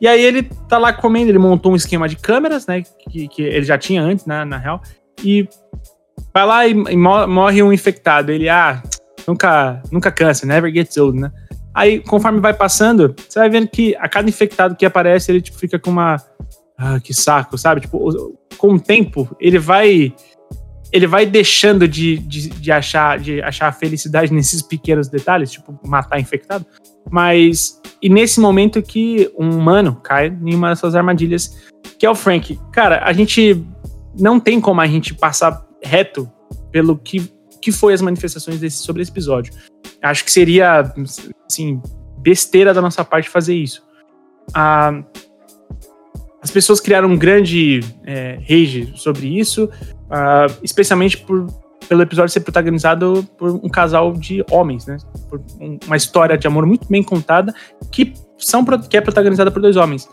E 0.00 0.06
aí 0.06 0.22
ele 0.22 0.44
tá 0.68 0.78
lá 0.78 0.92
comendo, 0.92 1.30
ele 1.30 1.38
montou 1.38 1.72
um 1.72 1.76
esquema 1.76 2.08
de 2.08 2.16
câmeras, 2.16 2.66
né? 2.66 2.82
Que, 3.10 3.28
que 3.28 3.42
ele 3.42 3.64
já 3.64 3.76
tinha 3.76 4.02
antes, 4.02 4.26
né, 4.26 4.44
na 4.44 4.56
real. 4.56 4.80
E 5.24 5.48
Vai 6.32 6.46
lá 6.46 6.66
e, 6.66 6.72
e 6.72 6.96
morre 6.96 7.62
um 7.62 7.72
infectado. 7.72 8.30
Ele, 8.30 8.48
ah, 8.48 8.82
nunca, 9.26 9.82
nunca 9.90 10.10
cansa, 10.10 10.46
never 10.46 10.72
gets 10.72 10.96
old, 10.96 11.18
né? 11.18 11.32
Aí, 11.74 12.00
conforme 12.00 12.40
vai 12.40 12.54
passando, 12.54 13.14
você 13.28 13.38
vai 13.38 13.48
vendo 13.48 13.68
que 13.68 13.94
a 13.96 14.08
cada 14.08 14.28
infectado 14.28 14.74
que 14.74 14.86
aparece, 14.86 15.30
ele 15.30 15.40
tipo, 15.40 15.58
fica 15.58 15.78
com 15.78 15.90
uma. 15.90 16.16
Ah, 16.76 17.00
que 17.00 17.12
saco, 17.12 17.58
sabe? 17.58 17.80
Tipo, 17.82 18.36
com 18.56 18.74
o 18.74 18.80
tempo, 18.80 19.28
ele 19.40 19.58
vai. 19.58 20.14
Ele 20.92 21.06
vai 21.06 21.26
deixando 21.26 21.86
de, 21.86 22.18
de, 22.18 22.48
de, 22.48 22.72
achar, 22.72 23.18
de 23.18 23.42
achar 23.42 23.72
felicidade 23.72 24.32
nesses 24.32 24.62
pequenos 24.62 25.08
detalhes, 25.08 25.50
tipo, 25.52 25.78
matar 25.86 26.18
infectado. 26.18 26.64
Mas. 27.10 27.80
E 28.00 28.08
nesse 28.08 28.40
momento 28.40 28.80
que 28.82 29.30
um 29.38 29.50
humano 29.50 29.96
cai 30.02 30.28
em 30.28 30.54
uma 30.54 30.70
dessas 30.70 30.94
armadilhas, 30.94 31.68
que 31.98 32.06
é 32.06 32.10
o 32.10 32.14
Frank. 32.14 32.58
Cara, 32.72 33.04
a 33.04 33.12
gente. 33.12 33.64
Não 34.18 34.40
tem 34.40 34.60
como 34.60 34.80
a 34.80 34.86
gente 34.86 35.14
passar 35.14 35.64
reto 35.82 36.28
pelo 36.72 36.98
que, 36.98 37.30
que 37.60 37.70
foi 37.70 37.92
as 37.92 38.02
manifestações 38.02 38.58
desse, 38.58 38.78
sobre 38.78 39.02
esse 39.02 39.10
episódio. 39.10 39.52
Acho 40.02 40.24
que 40.24 40.32
seria, 40.32 40.92
assim, 41.46 41.80
besteira 42.18 42.74
da 42.74 42.82
nossa 42.82 43.04
parte 43.04 43.28
fazer 43.28 43.54
isso. 43.54 43.82
Ah, 44.52 45.02
as 46.40 46.50
pessoas 46.50 46.80
criaram 46.80 47.08
um 47.08 47.16
grande 47.16 47.80
é, 48.04 48.38
rage 48.48 48.92
sobre 48.96 49.38
isso, 49.38 49.68
ah, 50.10 50.46
especialmente 50.62 51.18
por, 51.18 51.46
pelo 51.88 52.02
episódio 52.02 52.32
ser 52.32 52.40
protagonizado 52.40 53.26
por 53.36 53.50
um 53.50 53.68
casal 53.68 54.12
de 54.12 54.44
homens, 54.50 54.86
né? 54.86 54.98
Por 55.28 55.42
uma 55.86 55.96
história 55.96 56.36
de 56.36 56.46
amor 56.46 56.66
muito 56.66 56.86
bem 56.88 57.02
contada 57.02 57.54
que, 57.90 58.12
são, 58.36 58.64
que 58.64 58.96
é 58.96 59.00
protagonizada 59.00 59.50
por 59.50 59.60
dois 59.62 59.76
homens. 59.76 60.08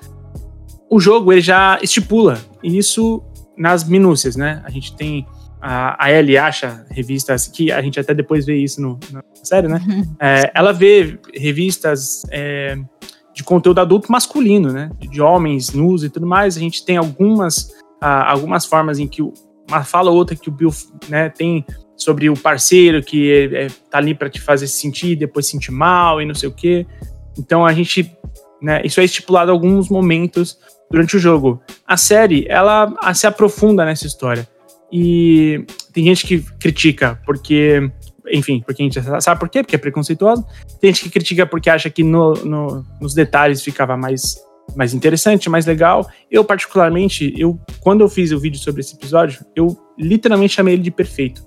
O 0.89 0.99
jogo 0.99 1.33
ele 1.33 1.41
já 1.41 1.79
estipula 1.81 2.39
isso 2.63 3.23
nas 3.57 3.83
minúcias, 3.83 4.35
né? 4.35 4.61
A 4.63 4.69
gente 4.69 4.95
tem 4.95 5.25
a, 5.61 6.05
a 6.05 6.11
Ellie 6.11 6.37
acha 6.37 6.85
revistas, 6.89 7.47
que 7.47 7.71
a 7.71 7.81
gente 7.81 7.99
até 7.99 8.13
depois 8.13 8.45
vê 8.45 8.55
isso 8.55 8.81
no, 8.81 8.99
na 9.11 9.23
série, 9.43 9.67
né? 9.67 9.81
Uhum. 9.87 10.15
É, 10.19 10.51
ela 10.53 10.71
vê 10.71 11.17
revistas 11.33 12.21
é, 12.29 12.77
de 13.33 13.43
conteúdo 13.43 13.79
adulto 13.79 14.11
masculino, 14.11 14.71
né? 14.71 14.91
De 14.99 15.21
homens 15.21 15.73
nus 15.73 16.03
e 16.03 16.09
tudo 16.09 16.27
mais. 16.27 16.55
A 16.55 16.59
gente 16.59 16.85
tem 16.85 16.97
algumas, 16.97 17.73
algumas 17.99 18.65
formas 18.65 18.99
em 18.99 19.07
que 19.07 19.23
uma 19.67 19.83
fala 19.83 20.11
ou 20.11 20.17
outra 20.17 20.35
que 20.35 20.49
o 20.49 20.51
Bill 20.51 20.71
né, 21.09 21.29
tem 21.29 21.65
sobre 21.97 22.29
o 22.29 22.35
parceiro 22.35 23.01
que 23.01 23.31
é, 23.31 23.65
é 23.65 23.67
tá 23.89 23.97
ali 23.97 24.13
para 24.13 24.29
te 24.29 24.41
fazer 24.41 24.67
sentir, 24.67 25.15
depois 25.15 25.47
sentir 25.47 25.71
mal 25.71 26.21
e 26.21 26.25
não 26.25 26.35
sei 26.35 26.49
o 26.49 26.51
quê. 26.51 26.85
Então 27.37 27.65
a 27.65 27.73
gente, 27.73 28.11
né, 28.61 28.81
isso 28.83 28.99
é 28.99 29.03
estipulado 29.03 29.51
alguns 29.51 29.89
momentos 29.89 30.57
durante 30.89 31.15
o 31.17 31.19
jogo. 31.19 31.61
A 31.87 31.97
série, 31.97 32.45
ela 32.47 32.93
se 33.13 33.27
aprofunda 33.27 33.85
nessa 33.85 34.07
história. 34.07 34.47
E 34.91 35.65
tem 35.91 36.05
gente 36.05 36.25
que 36.25 36.41
critica 36.59 37.19
porque, 37.25 37.91
enfim, 38.31 38.61
porque 38.65 38.81
a 38.81 38.85
gente 38.85 39.21
sabe 39.21 39.39
por 39.39 39.49
quê, 39.49 39.63
porque 39.63 39.75
é 39.75 39.79
preconceituoso. 39.79 40.45
Tem 40.79 40.93
gente 40.93 41.03
que 41.05 41.09
critica 41.09 41.45
porque 41.45 41.69
acha 41.69 41.89
que 41.89 42.03
no, 42.03 42.33
no, 42.33 42.85
nos 43.01 43.13
detalhes 43.13 43.63
ficava 43.63 43.97
mais, 43.97 44.37
mais 44.75 44.93
interessante, 44.93 45.49
mais 45.49 45.65
legal. 45.65 46.07
Eu, 46.29 46.43
particularmente, 46.43 47.33
eu 47.37 47.59
quando 47.81 48.01
eu 48.01 48.09
fiz 48.09 48.31
o 48.31 48.39
vídeo 48.39 48.59
sobre 48.59 48.81
esse 48.81 48.95
episódio, 48.95 49.45
eu 49.55 49.77
literalmente 49.97 50.53
chamei 50.53 50.75
ele 50.75 50.83
de 50.83 50.91
perfeito. 50.91 51.45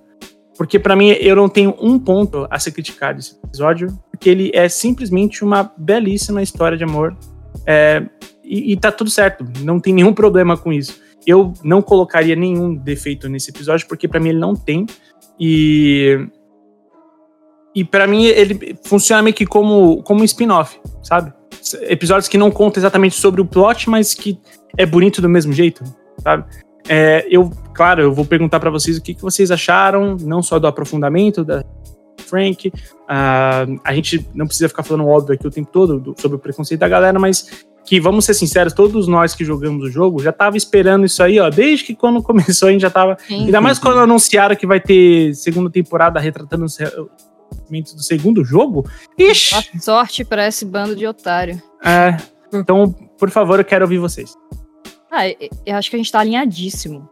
Porque 0.57 0.79
para 0.79 0.97
mim 0.97 1.11
eu 1.11 1.37
não 1.37 1.49
tenho 1.49 1.75
um 1.81 1.99
ponto 1.99 2.47
a 2.51 2.59
ser 2.59 2.73
criticado 2.73 3.19
desse 3.19 3.39
episódio, 3.45 3.89
porque 4.11 4.29
ele 4.29 4.51
é 4.53 4.69
simplesmente 4.69 5.45
uma 5.45 5.73
belíssima 5.77 6.43
história 6.43 6.77
de 6.77 6.85
amor. 6.85 7.17
É, 7.67 8.05
e, 8.45 8.73
e 8.73 8.77
tá 8.77 8.91
tudo 8.91 9.11
certo, 9.11 9.45
não 9.61 9.79
tem 9.79 9.95
nenhum 9.95 10.13
problema 10.13 10.57
com 10.57 10.73
isso 10.73 11.01
eu 11.29 11.53
não 11.63 11.83
colocaria 11.83 12.35
nenhum 12.35 12.75
defeito 12.75 13.29
nesse 13.29 13.51
episódio, 13.51 13.87
porque 13.87 14.09
para 14.09 14.19
mim 14.19 14.31
ele 14.31 14.39
não 14.39 14.55
tem. 14.55 14.87
E. 15.39 16.27
E 17.75 17.85
para 17.85 18.07
mim 18.07 18.25
ele 18.25 18.79
funciona 18.83 19.23
meio 19.23 19.35
que 19.35 19.45
como, 19.45 20.03
como 20.03 20.23
um 20.23 20.25
spin-off, 20.25 20.81
sabe? 21.03 21.33
Episódios 21.75 22.29
que 22.29 22.39
não 22.39 22.51
contam 22.51 22.81
exatamente 22.81 23.17
sobre 23.17 23.41
o 23.41 23.45
plot, 23.45 23.89
mas 23.89 24.15
que 24.15 24.39
é 24.77 24.85
bonito 24.87 25.21
do 25.21 25.29
mesmo 25.29 25.53
jeito, 25.53 25.85
sabe? 26.23 26.45
É, 26.89 27.27
eu, 27.31 27.51
claro, 27.75 28.03
eu 28.03 28.13
vou 28.13 28.25
perguntar 28.25 28.59
para 28.61 28.71
vocês 28.71 28.97
o 28.97 29.03
que, 29.03 29.15
que 29.15 29.23
vocês 29.23 29.51
acharam, 29.51 30.17
não 30.21 30.43
só 30.43 30.59
do 30.59 30.67
aprofundamento 30.67 31.45
da 31.45 31.63
Frank. 32.29 32.69
Uh, 32.69 33.81
a 33.85 33.95
gente 33.95 34.27
não 34.35 34.47
precisa 34.47 34.69
ficar 34.69 34.83
falando 34.83 35.07
óbvio 35.07 35.35
aqui 35.35 35.47
o 35.47 35.51
tempo 35.51 35.71
todo 35.73 35.99
do, 35.99 36.15
sobre 36.19 36.37
o 36.37 36.39
preconceito 36.39 36.81
da 36.81 36.89
galera, 36.89 37.19
mas 37.19 37.67
que, 37.85 37.99
vamos 37.99 38.27
ser 38.27 38.35
sinceros, 38.35 38.75
todos 38.75 39.09
nós 39.09 39.35
que 39.35 39.45
jogamos 39.45 39.85
o 39.85 39.91
jogo 39.91 40.23
já 40.23 40.31
tava 40.31 40.59
esperando 40.59 41.07
isso 41.07 41.23
aí, 41.23 41.41
ó, 41.41 41.49
desde 41.49 41.87
que 41.87 41.95
quando 41.95 42.21
começou 42.25 42.69
a 42.69 42.73
gente 42.73 42.83
já 42.83 42.91
tava. 42.91 43.17
Sim. 43.27 43.47
Ainda 43.47 43.61
mais 43.61 43.79
quando 43.79 43.99
anunciaram 43.99 44.55
que 44.55 44.67
vai 44.67 44.81
ter 44.81 45.35
segunda 45.35 45.71
temporada 45.71 46.21
retratando 46.21 46.65
os 46.65 46.79
do 47.71 48.03
segundo 48.03 48.45
jogo. 48.45 48.89
Ixi! 49.19 49.53
Boa 49.53 49.81
sorte 49.81 50.25
para 50.25 50.47
esse 50.47 50.65
bando 50.65 50.97
de 50.97 51.07
otário. 51.07 51.61
É. 51.85 52.17
Então, 52.53 52.93
por 53.19 53.31
favor, 53.31 53.59
eu 53.59 53.65
quero 53.65 53.85
ouvir 53.85 53.99
vocês. 53.99 54.35
Ah, 55.11 55.29
eu 55.65 55.77
acho 55.77 55.91
que 55.91 55.97
a 55.97 55.99
gente 55.99 56.13
tá 56.13 56.21
alinhadíssimo. 56.21 57.09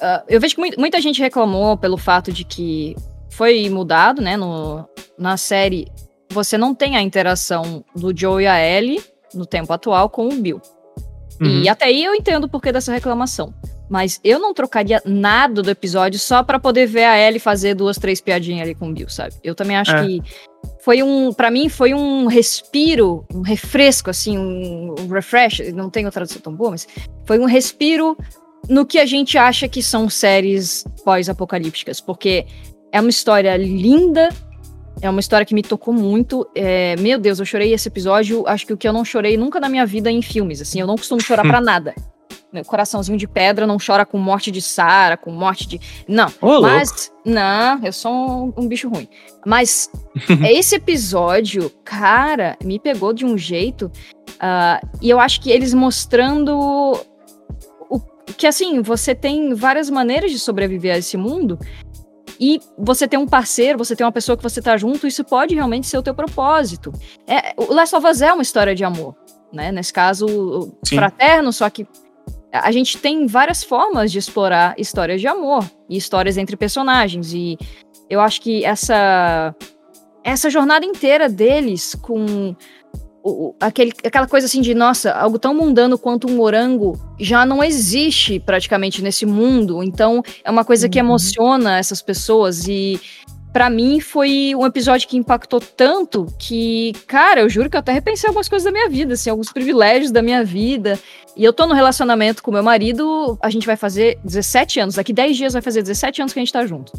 Uh, 0.00 0.24
eu 0.28 0.40
vejo 0.40 0.56
que 0.56 0.76
muita 0.78 1.00
gente 1.00 1.20
reclamou 1.20 1.76
pelo 1.76 1.98
fato 1.98 2.32
de 2.32 2.44
que 2.44 2.96
foi 3.30 3.68
mudado, 3.68 4.22
né? 4.22 4.36
No, 4.36 4.88
na 5.18 5.36
série, 5.36 5.86
você 6.30 6.56
não 6.56 6.74
tem 6.74 6.96
a 6.96 7.02
interação 7.02 7.84
do 7.94 8.16
Joe 8.16 8.44
e 8.44 8.46
a 8.46 8.58
Ellie 8.58 9.02
no 9.34 9.44
tempo 9.44 9.72
atual 9.72 10.08
com 10.08 10.28
o 10.28 10.34
Bill. 10.34 10.60
Uhum. 11.40 11.62
E 11.62 11.68
até 11.68 11.86
aí 11.86 12.04
eu 12.04 12.14
entendo 12.14 12.44
o 12.44 12.48
porquê 12.48 12.72
dessa 12.72 12.92
reclamação. 12.92 13.54
Mas 13.90 14.20
eu 14.22 14.38
não 14.38 14.54
trocaria 14.54 15.02
nada 15.04 15.62
do 15.62 15.68
episódio 15.68 16.18
só 16.20 16.44
para 16.44 16.60
poder 16.60 16.86
ver 16.86 17.04
a 17.04 17.18
Ellie 17.18 17.40
fazer 17.40 17.74
duas, 17.74 17.98
três 17.98 18.20
piadinhas 18.20 18.62
ali 18.62 18.74
com 18.74 18.88
o 18.88 18.92
Bill, 18.94 19.08
sabe? 19.08 19.34
Eu 19.42 19.52
também 19.52 19.76
acho 19.76 19.90
é. 19.90 20.06
que 20.06 20.22
foi 20.80 21.02
um, 21.02 21.32
para 21.32 21.50
mim 21.50 21.68
foi 21.68 21.92
um 21.92 22.26
respiro, 22.26 23.26
um 23.34 23.42
refresco 23.42 24.08
assim, 24.08 24.38
um, 24.38 24.94
um 24.96 25.08
refresh, 25.08 25.72
não 25.74 25.90
tenho 25.90 26.08
tradução 26.10 26.40
tão 26.40 26.54
boa, 26.54 26.70
mas 26.70 26.86
foi 27.26 27.40
um 27.40 27.46
respiro 27.46 28.16
no 28.68 28.86
que 28.86 29.00
a 29.00 29.04
gente 29.04 29.36
acha 29.36 29.66
que 29.68 29.82
são 29.82 30.08
séries 30.08 30.84
pós-apocalípticas, 31.04 32.00
porque 32.00 32.46
é 32.92 33.00
uma 33.00 33.10
história 33.10 33.56
linda, 33.56 34.28
é 35.02 35.10
uma 35.10 35.20
história 35.20 35.44
que 35.44 35.54
me 35.54 35.62
tocou 35.62 35.92
muito. 35.92 36.48
É, 36.54 36.94
meu 36.96 37.18
Deus, 37.18 37.40
eu 37.40 37.46
chorei 37.46 37.72
esse 37.72 37.88
episódio. 37.88 38.46
Acho 38.46 38.66
que 38.66 38.72
o 38.72 38.76
que 38.76 38.86
eu 38.86 38.92
não 38.92 39.04
chorei 39.04 39.36
nunca 39.36 39.58
na 39.58 39.68
minha 39.68 39.86
vida 39.86 40.10
em 40.10 40.20
filmes. 40.20 40.60
Assim, 40.60 40.80
eu 40.80 40.86
não 40.86 40.96
costumo 40.96 41.20
chorar 41.20 41.42
para 41.42 41.60
nada. 41.62 41.94
Meu 42.52 42.64
coraçãozinho 42.64 43.16
de 43.16 43.28
pedra 43.28 43.66
não 43.66 43.76
chora 43.84 44.04
com 44.04 44.18
morte 44.18 44.50
de 44.50 44.60
Sara, 44.60 45.16
com 45.16 45.30
morte 45.30 45.68
de. 45.68 45.80
Não. 46.08 46.32
Ô, 46.40 46.60
mas. 46.60 47.12
Não, 47.24 47.78
eu 47.84 47.92
sou 47.92 48.12
um, 48.12 48.52
um 48.56 48.68
bicho 48.68 48.88
ruim. 48.88 49.08
Mas 49.46 49.90
esse 50.50 50.74
episódio, 50.74 51.70
cara, 51.84 52.56
me 52.64 52.78
pegou 52.78 53.12
de 53.12 53.24
um 53.24 53.38
jeito. 53.38 53.90
Uh, 54.30 54.88
e 55.00 55.10
eu 55.10 55.20
acho 55.20 55.40
que 55.40 55.50
eles 55.50 55.72
mostrando 55.74 56.98
o, 57.88 58.00
que 58.36 58.46
assim, 58.46 58.80
você 58.82 59.14
tem 59.14 59.54
várias 59.54 59.88
maneiras 59.90 60.30
de 60.30 60.38
sobreviver 60.38 60.94
a 60.94 60.98
esse 60.98 61.16
mundo 61.16 61.58
e 62.40 62.58
você 62.76 63.06
ter 63.06 63.18
um 63.18 63.26
parceiro, 63.26 63.76
você 63.76 63.94
ter 63.94 64.02
uma 64.02 64.10
pessoa 64.10 64.34
que 64.34 64.42
você 64.42 64.62
tá 64.62 64.76
junto, 64.76 65.06
isso 65.06 65.22
pode 65.22 65.54
realmente 65.54 65.86
ser 65.86 65.98
o 65.98 66.02
teu 66.02 66.14
propósito. 66.14 66.90
É, 67.26 67.52
o 67.54 67.72
Last 67.72 67.94
of 67.94 68.06
Us 68.06 68.22
é 68.22 68.32
uma 68.32 68.42
história 68.42 68.74
de 68.74 68.82
amor, 68.82 69.14
né? 69.52 69.70
Nesse 69.70 69.92
caso, 69.92 70.72
Sim. 70.82 70.96
fraterno, 70.96 71.52
só 71.52 71.68
que 71.68 71.86
a 72.52 72.72
gente 72.72 72.98
tem 72.98 73.26
várias 73.26 73.62
formas 73.62 74.10
de 74.10 74.18
explorar 74.18 74.74
histórias 74.76 75.20
de 75.20 75.26
amor 75.26 75.64
e 75.88 75.96
histórias 75.96 76.36
entre 76.36 76.56
personagens. 76.56 77.32
E 77.32 77.56
eu 78.08 78.20
acho 78.20 78.40
que 78.40 78.64
essa, 78.64 79.54
essa 80.24 80.50
jornada 80.50 80.84
inteira 80.84 81.28
deles 81.28 81.94
com 81.94 82.54
o, 83.22 83.54
aquele, 83.60 83.92
aquela 84.04 84.26
coisa 84.26 84.46
assim 84.46 84.60
de, 84.60 84.74
nossa, 84.74 85.12
algo 85.12 85.38
tão 85.38 85.54
mundano 85.54 85.98
quanto 85.98 86.28
um 86.28 86.36
morango 86.36 86.98
já 87.18 87.44
não 87.44 87.62
existe 87.62 88.40
praticamente 88.40 89.02
nesse 89.02 89.26
mundo. 89.26 89.82
Então, 89.82 90.22
é 90.42 90.50
uma 90.50 90.64
coisa 90.64 90.88
que 90.88 90.98
uhum. 90.98 91.06
emociona 91.06 91.78
essas 91.78 92.02
pessoas 92.02 92.66
e 92.66 93.00
para 93.52 93.68
mim 93.68 94.00
foi 94.00 94.54
um 94.54 94.64
episódio 94.64 95.08
que 95.08 95.16
impactou 95.16 95.60
tanto 95.60 96.26
que, 96.38 96.92
cara, 97.06 97.40
eu 97.40 97.48
juro 97.48 97.68
que 97.68 97.76
eu 97.76 97.80
até 97.80 97.92
repensei 97.92 98.28
algumas 98.28 98.48
coisas 98.48 98.64
da 98.64 98.70
minha 98.70 98.88
vida, 98.88 99.14
assim, 99.14 99.28
alguns 99.28 99.52
privilégios 99.52 100.10
da 100.10 100.22
minha 100.22 100.44
vida. 100.44 100.98
E 101.36 101.44
eu 101.44 101.52
tô 101.52 101.66
no 101.66 101.74
relacionamento 101.74 102.42
com 102.42 102.50
meu 102.50 102.62
marido, 102.62 103.38
a 103.42 103.50
gente 103.50 103.66
vai 103.66 103.76
fazer 103.76 104.18
17 104.24 104.80
anos, 104.80 104.94
daqui 104.94 105.12
10 105.12 105.36
dias 105.36 105.52
vai 105.52 105.62
fazer 105.62 105.82
17 105.82 106.22
anos 106.22 106.32
que 106.32 106.38
a 106.38 106.42
gente 106.42 106.52
tá 106.52 106.64
junto. 106.64 106.92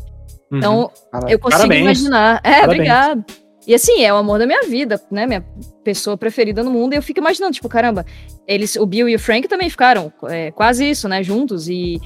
Uhum. 0.52 0.58
Então, 0.58 0.92
eu 1.30 1.40
consigo 1.40 1.62
Parabéns. 1.62 1.82
imaginar. 1.82 2.42
É, 2.44 2.52
Parabéns. 2.52 2.66
obrigado. 2.66 3.26
E 3.66 3.76
assim, 3.76 4.04
é 4.04 4.12
o 4.12 4.18
amor 4.18 4.40
da 4.40 4.46
minha 4.46 4.64
vida, 4.64 5.00
né? 5.12 5.28
Minha 5.28 5.46
pessoa 5.84 6.18
preferida 6.18 6.64
no 6.64 6.72
mundo. 6.72 6.94
E 6.94 6.96
eu 6.98 7.02
fico 7.02 7.20
imaginando, 7.20 7.54
tipo, 7.54 7.70
caramba, 7.70 8.06
eles, 8.48 8.76
o 8.76 8.86
Bill 8.86 9.08
e 9.08 9.16
o 9.16 9.20
Frank 9.20 9.48
também 9.48 9.70
ficaram 9.70 10.12
é, 10.28 10.52
quase 10.52 10.90
isso, 10.90 11.08
né? 11.08 11.22
Juntos. 11.22 11.70
E 11.70 12.02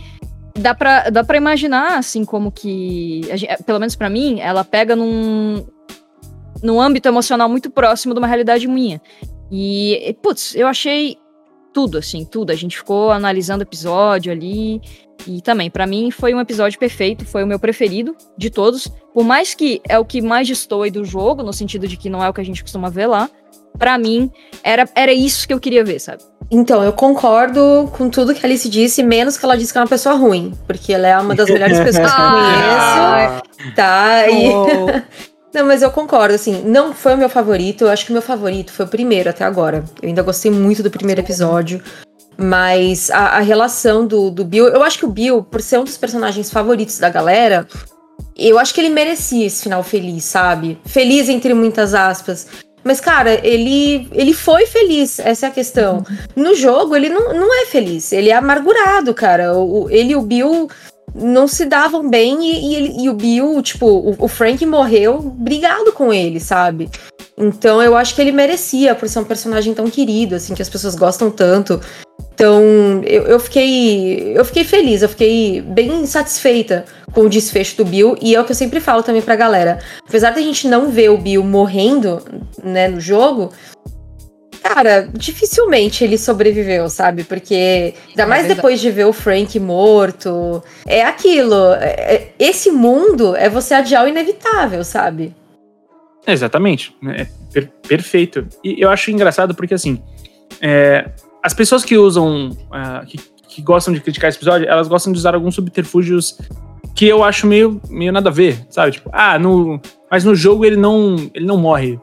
dá 0.60 0.74
pra, 0.74 1.10
dá 1.10 1.24
pra 1.24 1.38
imaginar, 1.38 1.97
assim, 1.97 2.24
como 2.26 2.51
que. 2.51 3.22
Gente, 3.36 3.64
pelo 3.64 3.80
menos 3.80 3.95
para 3.95 4.10
mim, 4.10 4.39
ela 4.39 4.64
pega 4.64 4.95
num, 4.95 5.66
num 6.64 6.82
âmbito 6.82 7.08
emocional 7.08 7.49
muito 7.49 7.70
próximo 7.70 8.14
de 8.14 8.20
uma 8.20 8.28
realidade 8.28 8.68
minha. 8.68 9.01
E, 9.51 10.16
putz, 10.22 10.56
eu 10.56 10.68
achei 10.68 11.18
tudo, 11.74 11.97
assim, 11.97 12.26
tudo. 12.26 12.51
A 12.51 12.56
gente 12.56 12.78
ficou 12.78 13.12
analisando 13.12 13.64
o 13.64 13.68
episódio 13.68 14.32
ali. 14.32 14.82
E 15.28 15.41
também, 15.41 15.70
para 15.70 15.88
mim, 15.88 16.12
foi 16.12 16.34
um 16.34 16.39
episódio 16.39 16.78
perfeito, 16.78 17.26
foi 17.26 17.43
o 17.43 17.47
meu 17.47 17.60
preferido 17.60 18.16
de 18.38 18.49
todos. 18.49 18.88
Por 19.14 19.24
mais 19.24 19.53
que 19.53 19.82
é 19.88 19.97
o 19.97 20.06
que 20.06 20.22
mais 20.22 20.47
destoe 20.47 20.91
do 20.91 21.06
jogo, 21.06 21.41
no 21.41 21.53
sentido 21.53 21.88
de 21.88 21.95
que 21.97 22.10
não 22.10 22.24
é 22.24 22.30
o 22.30 22.34
que 22.34 22.41
a 22.41 22.45
gente 22.45 22.62
costuma 22.62 22.89
ver 22.89 23.08
lá, 23.08 23.30
para 23.78 23.97
mim, 23.97 24.32
era, 24.63 24.88
era 24.95 25.13
isso 25.13 25.47
que 25.47 25.53
eu 25.53 25.59
queria 25.59 25.84
ver, 25.84 25.99
sabe? 25.99 26.23
Então, 26.49 26.84
eu 26.84 26.93
concordo 26.93 27.89
com 27.97 28.09
tudo 28.09 28.34
que 28.34 28.45
a 28.45 28.47
Alice 28.47 28.69
disse, 28.69 29.01
menos 29.01 29.38
que 29.38 29.45
ela 29.45 29.57
disse 29.57 29.71
que 29.71 29.78
é 29.78 29.82
uma 29.82 29.88
pessoa 29.88 30.15
ruim, 30.15 30.53
porque 30.67 30.93
ela 30.93 31.07
é 31.07 31.17
uma 31.17 31.34
das 31.36 31.49
melhores 31.49 31.80
pessoas 31.80 32.13
que 32.13 32.21
eu 32.21 32.30
conheço, 32.30 33.76
tá? 33.76 34.28
E... 34.30 34.49
Oh. 34.49 35.26
Não, 35.55 35.65
mas 35.65 35.82
eu 35.82 35.89
concordo, 35.89 36.36
assim, 36.36 36.63
não 36.65 36.93
foi 36.93 37.13
o 37.13 37.17
meu 37.17 37.30
favorito, 37.30 37.86
eu 37.86 37.89
acho 37.89 38.03
que 38.03 38.11
o 38.11 38.13
meu 38.13 38.21
favorito 38.21 38.73
foi 38.73 38.84
o 38.84 38.89
primeiro 38.89 39.30
até 39.30 39.45
agora. 39.45 39.86
Eu 40.01 40.09
ainda 40.09 40.21
gostei 40.21 40.51
muito 40.51 40.84
do 40.84 40.91
primeiro 40.91 41.21
episódio. 41.21 41.82
Mas 42.38 43.09
a, 43.09 43.38
a, 43.38 43.39
relação 43.39 44.05
do, 44.05 44.30
do 44.30 44.43
Bill. 44.43 44.67
Eu 44.67 44.84
acho 44.84 44.99
que 44.99 45.05
o 45.05 45.09
Bill, 45.09 45.41
por 45.43 45.61
ser 45.61 45.80
um 45.80 45.86
dos 45.86 45.97
personagens 45.97 46.51
favoritos 46.51 46.99
da 46.99 47.07
galera, 47.07 47.65
eu 48.36 48.59
acho 48.59 48.73
que 48.73 48.82
ele 48.82 48.89
merecia 48.89 49.45
esse 49.45 49.63
final 49.63 49.82
feliz, 49.82 50.26
sabe? 50.26 50.78
Feliz 50.86 51.30
entre 51.30 51.53
muitas 51.53 51.93
aspas. 51.93 52.47
Mas, 52.86 53.01
cara, 53.01 53.39
ele, 53.43 54.07
ele 54.11 54.31
foi 54.31 54.67
feliz, 54.67 55.17
essa 55.17 55.47
é 55.47 55.49
a 55.49 55.51
questão. 55.51 56.05
No 56.36 56.53
jogo, 56.53 56.95
ele 56.95 57.09
não, 57.09 57.33
não 57.33 57.63
é 57.63 57.65
feliz, 57.65 58.11
ele 58.11 58.29
é 58.29 58.36
amargurado, 58.36 59.11
cara. 59.11 59.57
O, 59.57 59.89
ele 59.89 60.11
e 60.11 60.15
o 60.15 60.21
Bill 60.21 60.69
não 61.15 61.47
se 61.47 61.65
davam 61.65 62.07
bem 62.07 62.43
e, 62.43 62.59
e, 62.59 62.75
ele, 62.75 63.03
e 63.03 63.09
o 63.09 63.13
Bill, 63.13 63.59
tipo, 63.63 63.88
o, 63.88 64.15
o, 64.19 64.27
Frank 64.27 64.63
morreu 64.67 65.19
brigado 65.19 65.93
com 65.93 66.13
ele, 66.13 66.39
sabe? 66.39 66.89
Então 67.36 67.81
eu 67.81 67.95
acho 67.95 68.13
que 68.13 68.21
ele 68.21 68.31
merecia, 68.31 68.93
por 68.93 69.09
ser 69.09 69.17
um 69.19 69.23
personagem 69.23 69.73
tão 69.73 69.89
querido, 69.89 70.36
assim, 70.36 70.53
que 70.53 70.61
as 70.61 70.69
pessoas 70.69 70.93
gostam 70.93 71.31
tanto. 71.31 71.81
Então, 72.36 73.01
eu, 73.05 73.23
eu, 73.23 73.39
fiquei. 73.39 74.38
Eu 74.38 74.43
fiquei 74.43 74.65
feliz, 74.65 75.01
eu 75.01 75.07
fiquei 75.07 75.61
bem 75.61 76.05
satisfeita 76.05 76.83
com 77.13 77.21
o 77.21 77.29
desfecho 77.29 77.77
do 77.77 77.86
Bill. 77.86 78.17
E 78.21 78.36
é 78.36 78.41
o 78.41 78.43
que 78.43 78.51
eu 78.51 78.55
sempre 78.55 78.81
falo 78.81 79.01
também 79.01 79.21
pra 79.21 79.38
galera. 79.38 79.79
Apesar 80.05 80.31
da 80.31 80.41
gente 80.41 80.67
não 80.67 80.91
ver 80.91 81.09
o 81.09 81.17
Bill 81.17 81.41
morrendo, 81.43 82.21
né, 82.61 82.89
no 82.89 82.99
jogo, 82.99 83.53
cara, 84.61 85.07
dificilmente 85.13 86.03
ele 86.03 86.17
sobreviveu, 86.17 86.89
sabe? 86.89 87.23
Porque, 87.23 87.93
ainda 88.09 88.23
é 88.23 88.25
mais 88.25 88.47
depois 88.47 88.81
de 88.81 88.91
ver 88.91 89.05
o 89.05 89.13
Frank 89.13 89.57
morto, 89.57 90.61
é 90.86 91.05
aquilo. 91.05 91.73
É, 91.75 92.15
é, 92.15 92.33
esse 92.38 92.69
mundo 92.69 93.33
é 93.33 93.47
você 93.47 93.73
adiar 93.75 94.03
o 94.03 94.09
inevitável, 94.09 94.83
sabe? 94.83 95.33
Exatamente. 96.27 96.93
É 97.15 97.27
per 97.53 97.69
perfeito. 97.88 98.45
E 98.61 98.81
eu 98.81 98.89
acho 98.89 99.09
engraçado 99.09 99.55
porque, 99.55 99.73
assim, 99.73 100.01
é, 100.59 101.09
as 101.46 101.54
pessoas 101.54 101.86
que 101.86 101.96
usam, 101.96 102.50
uh, 102.50 103.06
que, 103.06 103.20
que, 103.48 103.62
gostam 103.62 103.93
de 103.93 104.02
criticar 104.02 104.30
esse 104.30 104.39
episódio, 104.39 104.68
elas 104.68 104.88
gostam 104.88 105.14
de 105.14 105.20
usar 105.20 105.36
alguns 105.36 105.54
subterfúgios 105.54 106.39
que 106.96 107.06
eu 107.06 107.24
acho 107.24 107.46
meio, 107.46 107.80
meio 107.88 108.12
nada 108.12 108.32
a 108.32 108.34
ver, 108.34 108.66
sabe? 108.68 108.93
Tipo, 108.93 109.12
ah, 109.14 109.38
no, 109.38 109.80
mas 110.10 110.24
no 110.24 110.34
jogo 110.34 110.66
ele 110.66 110.76
não, 110.76 111.16
ele 111.36 111.46
não 111.46 111.58
morre. 111.58 112.00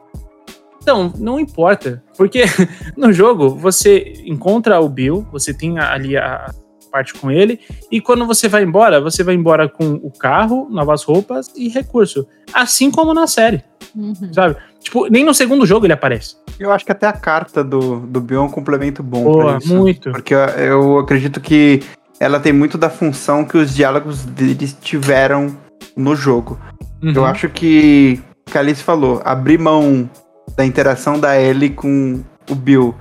Então, 0.80 1.12
não 1.18 1.40
importa, 1.40 2.04
porque 2.16 2.44
no 2.96 3.12
jogo 3.12 3.48
você 3.48 4.22
encontra 4.24 4.78
o 4.80 4.88
Bill, 4.88 5.26
você 5.32 5.52
tem 5.52 5.76
ali 5.76 6.16
a 6.16 6.54
parte 6.92 7.12
com 7.14 7.28
ele, 7.28 7.58
e 7.90 8.00
quando 8.00 8.24
você 8.24 8.48
vai 8.48 8.62
embora, 8.62 9.00
você 9.00 9.24
vai 9.24 9.34
embora 9.34 9.68
com 9.68 9.94
o 9.94 10.10
carro, 10.12 10.68
novas 10.70 11.02
roupas 11.02 11.50
e 11.56 11.68
recurso. 11.68 12.28
Assim 12.52 12.92
como 12.92 13.12
na 13.12 13.26
série, 13.26 13.64
uhum. 13.96 14.14
sabe? 14.32 14.56
Tipo, 14.78 15.08
nem 15.08 15.24
no 15.24 15.34
segundo 15.34 15.66
jogo 15.66 15.84
ele 15.84 15.94
aparece. 15.94 16.36
Eu 16.62 16.70
acho 16.70 16.84
que 16.84 16.92
até 16.92 17.06
a 17.06 17.12
carta 17.12 17.64
do, 17.64 18.00
do 18.00 18.20
Bill 18.20 18.40
é 18.40 18.44
um 18.44 18.48
complemento 18.48 19.02
bom 19.02 19.24
Boa, 19.24 19.58
isso. 19.58 19.74
muito. 19.74 20.12
Porque 20.12 20.32
eu, 20.32 20.38
eu 20.38 20.98
acredito 21.00 21.40
que 21.40 21.82
ela 22.20 22.38
tem 22.38 22.52
muito 22.52 22.78
da 22.78 22.88
função 22.88 23.44
que 23.44 23.58
os 23.58 23.74
diálogos 23.74 24.24
deles 24.24 24.76
tiveram 24.80 25.56
no 25.96 26.14
jogo. 26.14 26.58
Uhum. 27.02 27.12
Eu 27.12 27.24
acho 27.24 27.48
que, 27.48 28.22
que 28.46 28.56
a 28.56 28.60
Alice 28.60 28.82
falou, 28.82 29.20
abrir 29.24 29.58
mão 29.58 30.08
da 30.56 30.64
interação 30.64 31.18
da 31.18 31.40
Ellie 31.40 31.70
com 31.70 32.22
o 32.48 32.54
Bill 32.54 32.94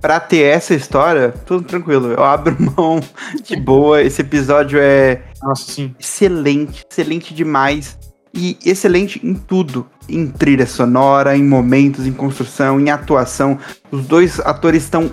pra 0.00 0.20
ter 0.20 0.42
essa 0.42 0.74
história, 0.74 1.32
tudo 1.46 1.64
tranquilo. 1.64 2.12
Eu 2.12 2.22
abro 2.22 2.54
mão 2.76 3.00
de 3.42 3.56
boa. 3.56 4.02
Esse 4.02 4.20
episódio 4.20 4.78
é 4.78 5.22
Nossa, 5.42 5.90
excelente, 5.98 6.84
excelente 6.90 7.34
demais. 7.34 7.98
E 8.34 8.58
excelente 8.66 9.26
em 9.26 9.32
tudo. 9.32 9.86
Em 10.08 10.26
trilha 10.28 10.66
sonora, 10.66 11.36
em 11.36 11.44
momentos, 11.44 12.06
em 12.06 12.12
construção, 12.12 12.80
em 12.80 12.90
atuação. 12.90 13.58
Os 13.90 14.06
dois 14.06 14.38
atores 14.40 14.84
estão 14.84 15.10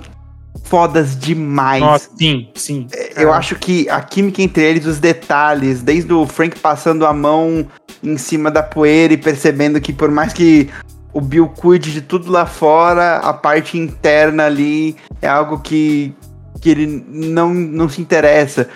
fodas 0.64 1.18
demais. 1.18 1.82
Nossa, 1.82 2.10
sim, 2.18 2.50
sim. 2.56 2.88
Eu 3.16 3.34
acho 3.34 3.56
que 3.56 3.90
a 3.90 4.02
química 4.02 4.42
entre 4.42 4.64
eles, 4.64 4.86
os 4.86 5.00
detalhes, 5.00 5.82
desde 5.82 6.14
o 6.14 6.26
Frank 6.26 6.60
passando 6.60 7.06
a 7.06 7.14
mão 7.14 7.66
em 8.04 8.18
cima 8.18 8.52
da 8.52 8.62
poeira 8.62 9.14
e 9.14 9.18
percebendo 9.18 9.80
que 9.80 9.94
por 9.94 10.12
mais 10.12 10.34
que 10.34 10.70
o 11.14 11.22
Bill 11.22 11.48
cuide 11.48 11.92
de 11.92 12.02
tudo 12.02 12.32
lá 12.32 12.46
fora, 12.46 13.18
a 13.18 13.34
parte 13.34 13.78
interna 13.78 14.46
ali 14.46 14.96
é 15.22 15.28
algo 15.28 15.60
que, 15.60 16.14
que 16.60 16.70
ele 16.70 17.06
não, 17.08 17.54
não 17.54 17.88
se 17.88 18.02
interessa. 18.02 18.68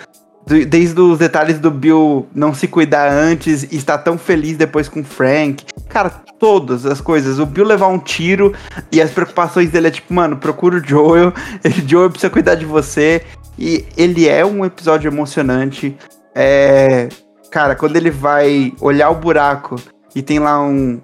Desde 0.68 1.00
os 1.00 1.18
detalhes 1.18 1.58
do 1.58 1.70
Bill 1.70 2.26
não 2.34 2.54
se 2.54 2.66
cuidar 2.66 3.12
antes 3.12 3.64
e 3.64 3.76
estar 3.76 3.98
tão 3.98 4.16
feliz 4.16 4.56
depois 4.56 4.88
com 4.88 5.00
o 5.00 5.04
Frank. 5.04 5.64
Cara, 5.88 6.10
todas 6.38 6.86
as 6.86 7.00
coisas. 7.00 7.38
O 7.38 7.46
Bill 7.46 7.64
levar 7.64 7.88
um 7.88 7.98
tiro 7.98 8.54
e 8.90 9.00
as 9.00 9.10
preocupações 9.10 9.70
dele 9.70 9.88
é 9.88 9.90
tipo, 9.90 10.12
mano, 10.12 10.36
procura 10.36 10.76
o 10.76 10.84
Joel. 10.84 11.32
O 11.64 11.88
Joel 11.88 12.10
precisa 12.10 12.30
cuidar 12.30 12.54
de 12.54 12.64
você. 12.64 13.22
E 13.58 13.84
ele 13.96 14.28
é 14.28 14.44
um 14.44 14.64
episódio 14.64 15.08
emocionante. 15.08 15.96
É. 16.34 17.08
Cara, 17.50 17.74
quando 17.74 17.96
ele 17.96 18.10
vai 18.10 18.72
olhar 18.80 19.10
o 19.10 19.14
buraco 19.14 19.76
e 20.14 20.22
tem 20.22 20.38
lá 20.38 20.60
um. 20.62 21.00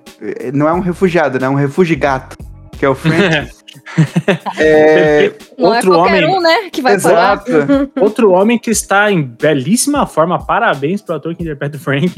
Não 0.52 0.68
é 0.68 0.72
um 0.72 0.80
refugiado, 0.80 1.38
né? 1.38 1.46
É 1.46 1.50
um 1.50 1.54
refúgio 1.54 1.98
gato. 1.98 2.36
Que 2.72 2.84
é 2.84 2.88
o 2.88 2.94
Frank. 2.94 3.50
é, 4.58 5.32
Não 5.58 5.70
Outro 5.70 5.92
é 5.92 5.96
qualquer 5.96 6.24
homem- 6.24 6.36
um, 6.36 6.40
né, 6.40 6.70
que 6.70 6.82
vai 6.82 6.98
falar. 6.98 7.42
exato. 7.46 7.90
Outro 8.00 8.30
homem 8.32 8.58
que 8.58 8.70
está 8.70 9.10
em 9.10 9.22
belíssima 9.22 10.06
forma. 10.06 10.44
Parabéns 10.44 11.00
pro 11.02 11.14
ator 11.16 11.34
que 11.34 11.42
interpreta 11.42 11.76
o 11.76 11.80
Frank. 11.80 12.12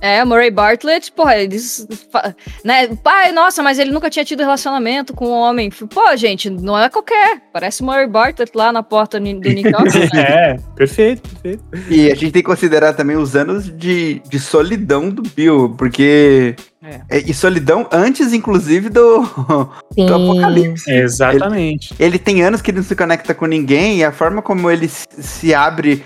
É, 0.00 0.22
o 0.22 0.26
Murray 0.26 0.50
Bartlett, 0.50 1.12
porra, 1.12 1.36
eles. 1.38 1.86
fa- 2.10 2.34
Né, 2.64 2.88
pai, 3.02 3.32
nossa, 3.32 3.62
mas 3.62 3.78
ele 3.78 3.90
nunca 3.90 4.10
tinha 4.10 4.24
tido 4.24 4.40
relacionamento 4.40 5.14
com 5.14 5.26
um 5.28 5.32
homem. 5.32 5.70
Pô, 5.70 6.16
gente, 6.16 6.48
não 6.50 6.78
é 6.78 6.88
qualquer. 6.88 7.40
Parece 7.52 7.82
o 7.82 7.84
Murray 7.84 8.06
Bartlett 8.06 8.52
lá 8.54 8.72
na 8.72 8.82
porta 8.82 9.18
do 9.18 9.24
Nick 9.24 9.62
né? 9.64 9.72
é, 10.16 10.56
perfeito, 10.74 11.28
perfeito. 11.42 11.64
E 11.90 12.10
a 12.10 12.14
gente 12.14 12.32
tem 12.32 12.42
que 12.42 12.48
considerar 12.48 12.94
também 12.94 13.16
os 13.16 13.34
anos 13.36 13.64
de, 13.76 14.20
de 14.28 14.38
solidão 14.40 15.08
do 15.08 15.22
Bill, 15.22 15.74
porque. 15.76 16.54
É. 16.82 17.00
é, 17.08 17.18
E 17.20 17.32
solidão 17.32 17.86
antes, 17.92 18.32
inclusive, 18.32 18.88
do, 18.88 19.22
Sim. 19.94 20.06
do 20.06 20.14
apocalipse. 20.14 20.90
Exatamente. 20.90 21.94
Ele 21.98 22.18
tem 22.18 22.42
anos 22.42 22.60
que 22.60 22.70
ele 22.70 22.78
não 22.78 22.84
se 22.84 22.96
conecta 22.96 23.32
com 23.34 23.46
ninguém 23.46 23.98
e 23.98 24.04
a 24.04 24.10
forma 24.12 24.42
como 24.42 24.70
ele 24.70 24.88
se- 24.88 25.54
abre 25.54 26.04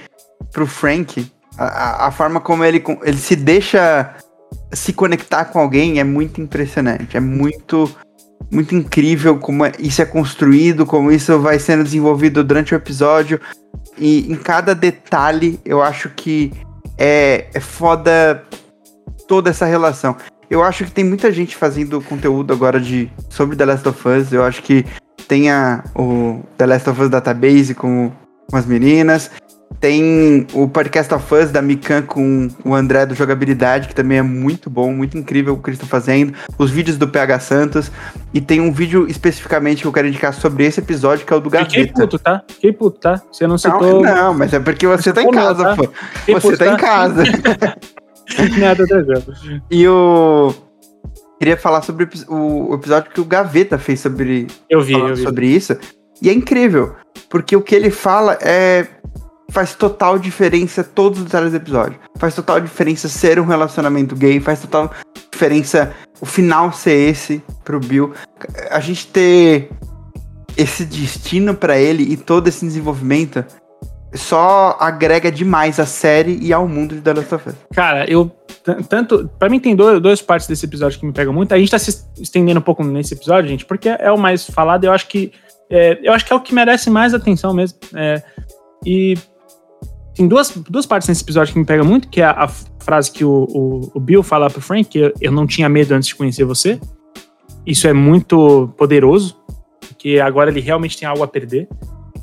pro 0.52 0.66
Frank, 0.66 1.30
a, 1.56 2.06
a- 2.06 2.10
forma 2.10 2.40
como 2.40 2.62
ele, 2.64 2.82
ele 3.02 3.16
se 3.16 3.34
deixa 3.34 4.14
se 4.72 4.92
conectar 4.92 5.46
com 5.46 5.58
alguém 5.58 5.98
é 5.98 6.04
muito 6.04 6.40
impressionante. 6.40 7.16
É 7.16 7.20
muito, 7.20 7.90
muito 8.52 8.74
incrível 8.74 9.38
como 9.38 9.64
é- 9.64 9.72
isso 9.78 10.02
é 10.02 10.04
construído, 10.04 10.84
como 10.84 11.10
isso 11.10 11.38
vai 11.38 11.58
sendo 11.58 11.84
desenvolvido 11.84 12.44
durante 12.44 12.74
o 12.74 12.76
episódio. 12.76 13.40
E 13.96 14.30
em 14.30 14.36
cada 14.36 14.74
detalhe, 14.74 15.58
eu 15.64 15.80
acho 15.82 16.10
que 16.10 16.52
é, 16.98 17.46
é 17.54 17.60
foda 17.60 18.42
toda 19.26 19.48
essa 19.50 19.64
relação. 19.64 20.14
Eu 20.50 20.62
acho 20.62 20.84
que 20.84 20.90
tem 20.90 21.04
muita 21.04 21.32
gente 21.32 21.56
fazendo 21.56 22.00
conteúdo 22.00 22.52
agora 22.52 22.80
de 22.80 23.10
sobre 23.28 23.56
The 23.56 23.64
Last 23.64 23.88
of 23.88 24.08
Us. 24.08 24.32
Eu 24.32 24.44
acho 24.44 24.62
que 24.62 24.84
tem 25.26 25.50
a, 25.50 25.82
o 25.94 26.40
The 26.56 26.66
Last 26.66 26.90
of 26.90 27.02
Us 27.02 27.10
Database 27.10 27.74
com, 27.74 28.10
com 28.50 28.56
as 28.56 28.64
meninas. 28.66 29.30
Tem 29.80 30.46
o 30.54 30.68
Podcast 30.68 31.12
of 31.12 31.34
Us 31.34 31.50
da 31.50 31.60
Mikan 31.60 32.00
com 32.02 32.48
o 32.64 32.74
André 32.74 33.04
do 33.04 33.14
Jogabilidade, 33.14 33.88
que 33.88 33.94
também 33.94 34.18
é 34.18 34.22
muito 34.22 34.70
bom, 34.70 34.92
muito 34.92 35.18
incrível 35.18 35.54
o 35.54 35.58
que 35.58 35.68
eles 35.68 35.76
estão 35.76 35.88
fazendo. 35.88 36.32
Os 36.56 36.70
vídeos 36.70 36.96
do 36.96 37.06
PH 37.08 37.40
Santos. 37.40 37.90
E 38.32 38.40
tem 38.40 38.60
um 38.60 38.72
vídeo 38.72 39.06
especificamente 39.08 39.82
que 39.82 39.88
eu 39.88 39.92
quero 39.92 40.06
indicar 40.06 40.32
sobre 40.32 40.64
esse 40.64 40.78
episódio, 40.80 41.26
que 41.26 41.32
é 41.32 41.36
o 41.36 41.40
do 41.40 41.50
Fiquei 41.50 41.86
Gaveta. 41.86 42.00
puto, 42.00 42.18
tá? 42.18 42.42
Fiquei 42.48 42.72
puto, 42.72 43.00
tá? 43.00 43.20
Você 43.30 43.42
não 43.44 43.50
Não, 43.50 43.58
citou. 43.58 44.02
não, 44.02 44.32
mas 44.32 44.52
é 44.54 44.60
porque 44.60 44.86
você 44.86 45.12
tá 45.12 45.20
em 45.22 45.26
não, 45.26 45.32
casa, 45.32 45.64
tá? 45.64 45.76
pô. 45.76 45.88
Fiquei 46.20 46.34
Você 46.36 46.48
puto, 46.48 46.58
tá 46.58 46.66
em 46.72 46.76
casa. 46.76 47.24
Nada, 48.58 48.86
tranquilo. 48.86 49.22
E 49.70 49.86
o. 49.88 50.54
Queria 51.38 51.56
falar 51.56 51.82
sobre 51.82 52.04
o 52.04 52.06
epi- 52.06 52.24
o, 52.28 52.70
o 52.70 52.74
episódio 52.74 53.10
que 53.12 53.20
o 53.20 53.24
Gaveta 53.24 53.78
fez 53.78 54.00
sobre, 54.00 54.46
Eu 54.70 54.80
vi, 54.80 54.94
eu 54.94 55.14
vi. 55.14 55.22
sobre 55.22 55.46
isso. 55.46 55.76
E 56.22 56.30
é 56.30 56.32
incrível, 56.32 56.94
porque 57.28 57.54
o 57.54 57.60
que 57.62 57.74
ele 57.74 57.90
fala 57.90 58.38
é. 58.40 58.86
Faz 59.50 59.74
total 59.76 60.18
diferença 60.18 60.82
todos 60.82 61.20
os 61.20 61.24
detalhes 61.26 61.52
do 61.52 61.56
episódio. 61.56 62.00
Faz 62.18 62.34
total 62.34 62.60
diferença 62.60 63.08
ser 63.08 63.38
um 63.38 63.44
relacionamento 63.46 64.16
gay, 64.16 64.40
faz 64.40 64.60
total 64.60 64.90
diferença 65.30 65.94
o 66.20 66.26
final 66.26 66.72
ser 66.72 67.10
esse 67.10 67.40
pro 67.64 67.78
Bill. 67.78 68.12
A 68.70 68.80
gente 68.80 69.06
ter 69.06 69.70
esse 70.56 70.84
destino 70.84 71.54
pra 71.54 71.78
ele 71.78 72.02
e 72.02 72.16
todo 72.16 72.48
esse 72.48 72.66
desenvolvimento 72.66 73.44
só 74.16 74.76
agrega 74.80 75.30
demais 75.30 75.78
à 75.78 75.86
série 75.86 76.38
e 76.40 76.52
ao 76.52 76.68
mundo 76.68 76.94
de 76.94 77.00
The 77.00 77.14
Last 77.14 77.34
of 77.34 77.48
Us. 77.48 77.54
Cara, 77.72 78.10
eu. 78.10 78.30
Tanto. 78.88 79.30
Pra 79.38 79.48
mim, 79.48 79.60
tem 79.60 79.76
duas 79.76 80.20
partes 80.20 80.48
desse 80.48 80.66
episódio 80.66 80.98
que 80.98 81.06
me 81.06 81.12
pegam 81.12 81.32
muito. 81.32 81.52
A 81.52 81.58
gente 81.58 81.70
tá 81.70 81.78
se 81.78 82.04
estendendo 82.20 82.58
um 82.58 82.62
pouco 82.62 82.82
nesse 82.82 83.14
episódio, 83.14 83.48
gente, 83.48 83.64
porque 83.64 83.88
é 83.88 84.10
o 84.10 84.18
mais 84.18 84.48
falado. 84.48 84.84
Eu 84.84 84.92
acho 84.92 85.06
que. 85.08 85.32
é, 85.70 85.98
eu 86.02 86.12
acho 86.12 86.24
que 86.24 86.32
é 86.32 86.36
o 86.36 86.40
que 86.40 86.54
merece 86.54 86.90
mais 86.90 87.14
atenção 87.14 87.54
mesmo. 87.54 87.78
É, 87.94 88.22
e. 88.84 89.16
Tem 90.14 90.26
duas, 90.26 90.50
duas 90.50 90.86
partes 90.86 91.06
nesse 91.08 91.22
episódio 91.22 91.52
que 91.52 91.58
me 91.58 91.66
pegam 91.66 91.84
muito, 91.84 92.08
que 92.08 92.22
é 92.22 92.24
a, 92.24 92.44
a 92.44 92.48
frase 92.82 93.12
que 93.12 93.22
o, 93.22 93.46
o, 93.50 93.90
o 93.94 94.00
Bill 94.00 94.22
fala 94.22 94.48
pro 94.48 94.62
Frank, 94.62 94.84
que 94.84 94.98
eu, 94.98 95.12
eu 95.20 95.30
não 95.30 95.46
tinha 95.46 95.68
medo 95.68 95.92
antes 95.92 96.08
de 96.08 96.14
conhecer 96.14 96.44
você. 96.44 96.80
Isso 97.66 97.86
é 97.86 97.92
muito 97.92 98.72
poderoso, 98.78 99.36
porque 99.88 100.18
agora 100.20 100.50
ele 100.50 100.60
realmente 100.60 100.96
tem 100.96 101.06
algo 101.06 101.22
a 101.22 101.28
perder. 101.28 101.68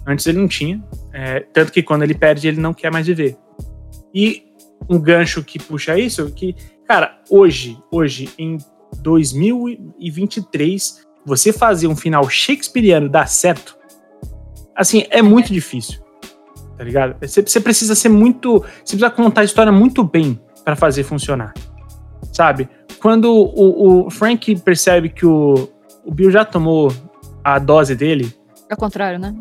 Antes 0.08 0.26
ele 0.26 0.40
não 0.40 0.48
tinha. 0.48 0.84
É, 1.14 1.42
tanto 1.54 1.72
que 1.72 1.84
quando 1.84 2.02
ele 2.04 2.16
perde, 2.16 2.48
ele 2.48 2.60
não 2.60 2.74
quer 2.74 2.92
mais 2.92 3.06
viver. 3.06 3.38
E 4.14 4.44
um 4.90 5.00
gancho 5.00 5.44
que 5.44 5.60
puxa 5.60 5.98
isso, 5.98 6.30
que, 6.32 6.56
cara, 6.88 7.20
hoje, 7.30 7.78
hoje, 7.92 8.30
em 8.38 8.58
2023, 9.02 11.08
você 11.26 11.54
fazer 11.54 11.88
um 11.88 11.96
final 11.96 12.28
shakespeariano 12.30 13.08
dar 13.08 13.28
certo, 13.28 13.78
assim, 14.76 15.06
é 15.10 15.22
muito 15.22 15.54
difícil. 15.54 16.02
Tá 16.78 16.84
ligado? 16.84 17.16
Você, 17.22 17.42
você 17.42 17.62
precisa 17.62 17.96
ser 17.96 18.10
muito. 18.10 18.60
Você 18.60 18.98
precisa 18.98 19.10
contar 19.10 19.42
a 19.42 19.46
história 19.46 19.72
muito 19.72 20.04
bem 20.04 20.40
para 20.66 20.76
fazer 20.76 21.04
funcionar. 21.04 21.54
Sabe? 22.32 22.68
Quando 23.00 23.32
o, 23.32 24.08
o 24.08 24.10
Frank 24.10 24.54
percebe 24.62 25.10
que 25.10 25.26
o, 25.26 25.70
o 26.04 26.12
Bill 26.12 26.32
já 26.32 26.44
tomou 26.44 26.92
a 27.44 27.60
dose 27.60 27.96
dele, 27.96 28.34
É 28.70 28.74
o 28.74 28.78
contrário, 28.78 29.20
né? 29.20 29.36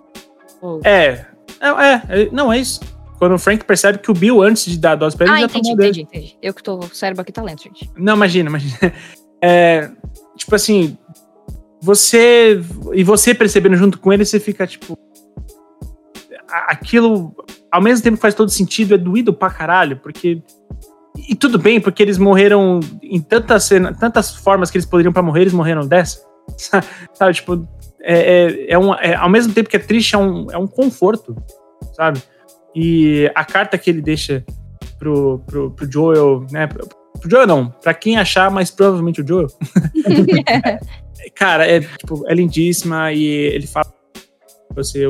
Ou- 0.61 0.81
é, 0.85 1.25
é, 1.63 1.69
é, 1.69 2.23
é- 2.23 2.31
não 2.33 2.53
é 2.53 2.59
isso. 2.59 2.81
Quando 3.19 3.35
o 3.35 3.39
Frank 3.39 3.65
percebe 3.65 3.99
que 3.99 4.11
o 4.11 4.15
Bill, 4.15 4.43
antes 4.43 4.65
de 4.67 4.77
dar 4.79 4.93
a 4.93 4.97
dose 4.97 5.17
pra 5.17 5.27
ele, 5.27 5.35
Ah, 5.35 5.39
já 5.41 5.45
entendi, 5.47 5.63
tomou 5.63 5.77
dele. 5.77 5.89
entendi, 6.01 6.03
entendi. 6.19 6.39
Eu 6.43 6.53
que 6.53 6.63
tô. 6.63 6.79
O 6.79 6.95
cérebro 6.95 7.23
aqui 7.23 7.31
tá 7.31 7.41
lento, 7.41 7.63
gente. 7.63 7.89
Não, 7.97 8.15
imagina, 8.17 8.49
imagina. 8.49 8.77
É, 9.45 9.91
tipo 10.37 10.55
assim, 10.55 10.97
você. 11.81 12.61
E 12.93 13.03
você 13.03 13.35
percebendo 13.35 13.75
junto 13.77 13.99
com 13.99 14.13
ele, 14.13 14.25
você 14.25 14.39
fica 14.39 14.65
tipo. 14.67 14.97
Aquilo, 16.69 17.35
ao 17.71 17.81
mesmo 17.81 18.05
tempo 18.05 18.17
que 18.17 18.23
faz 18.23 18.35
todo 18.35 18.51
sentido, 18.51 18.95
é 18.95 18.99
doído 18.99 19.33
pra 19.33 19.51
caralho, 19.51 19.97
porque. 19.97 20.43
E 21.29 21.35
tudo 21.35 21.59
bem, 21.59 21.81
porque 21.81 22.03
eles 22.03 22.19
morreram 22.19 22.81
em 23.03 23.21
tantas, 23.21 23.69
tantas 24.01 24.35
formas 24.35 24.71
que 24.71 24.79
eles 24.79 24.87
poderiam 24.87 25.13
pra 25.13 25.23
morrer, 25.23 25.43
eles 25.43 25.53
morreram 25.53 25.87
dessa. 25.87 26.23
Sabe, 27.15 27.35
tipo, 27.35 27.67
é, 28.03 28.47
é, 28.47 28.73
é 28.73 28.79
um, 28.79 28.95
é- 28.95 29.15
ao 29.15 29.29
mesmo 29.29 29.53
tempo 29.53 29.69
que 29.69 29.77
é 29.77 29.81
triste, 29.81 30.15
é 30.15 30.19
um, 30.19 30.51
é 30.51 30.59
um 30.59 30.67
conforto, 30.67 31.37
sabe? 31.95 32.23
E 32.75 33.31
a 33.35 33.45
carta 33.45 33.77
que 33.79 33.91
ele 33.91 34.01
deixa 34.01 34.45
pro, 34.99 35.41
pro, 35.47 35.71
pro 35.71 35.91
Joel, 35.91 36.47
né? 36.51 36.67
Pro, 36.67 36.89
pro 37.21 37.31
Joel 37.31 37.47
não, 37.47 37.71
pra 37.71 37.95
quem 37.95 38.17
achar, 38.17 38.51
mas 38.51 38.71
provavelmente 38.71 39.21
o 39.21 39.27
Joel. 39.27 39.49
Cara, 41.35 41.67
é, 41.69 41.81
tipo, 41.81 42.25
é 42.27 42.35
lindíssima 42.35 43.13
e 43.13 43.25
ele 43.25 43.67
fala 43.67 43.93
você 44.75 45.05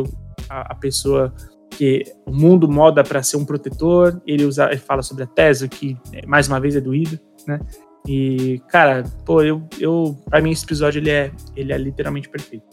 a, 0.49 0.73
a 0.73 0.75
pessoa 0.75 1.33
que 1.71 2.05
o 2.27 2.33
mundo 2.33 2.69
moda 2.69 3.03
pra 3.03 3.23
ser 3.23 3.37
um 3.37 3.45
protetor. 3.45 4.21
Ele, 4.27 4.45
usa, 4.45 4.67
ele 4.71 4.79
fala 4.79 5.03
sobre 5.03 5.25
a 5.25 5.27
tese, 5.27 5.69
que 5.69 5.97
é, 6.13 6.27
mais 6.27 6.49
uma 6.49 6.61
vez 6.61 6.77
é 6.77 6.81
doído, 6.81 7.19
né? 7.47 7.61
E, 8.07 8.61
cara, 8.69 9.05
pô, 9.25 9.43
eu, 9.43 9.63
eu 9.79 10.17
pra 10.29 10.41
mim 10.41 10.51
esse 10.51 10.65
episódio 10.65 10.99
ele 10.99 11.11
é, 11.11 11.31
ele 11.57 11.73
é 11.73 11.79
literalmente 11.79 12.29
perfeito. 12.29 12.67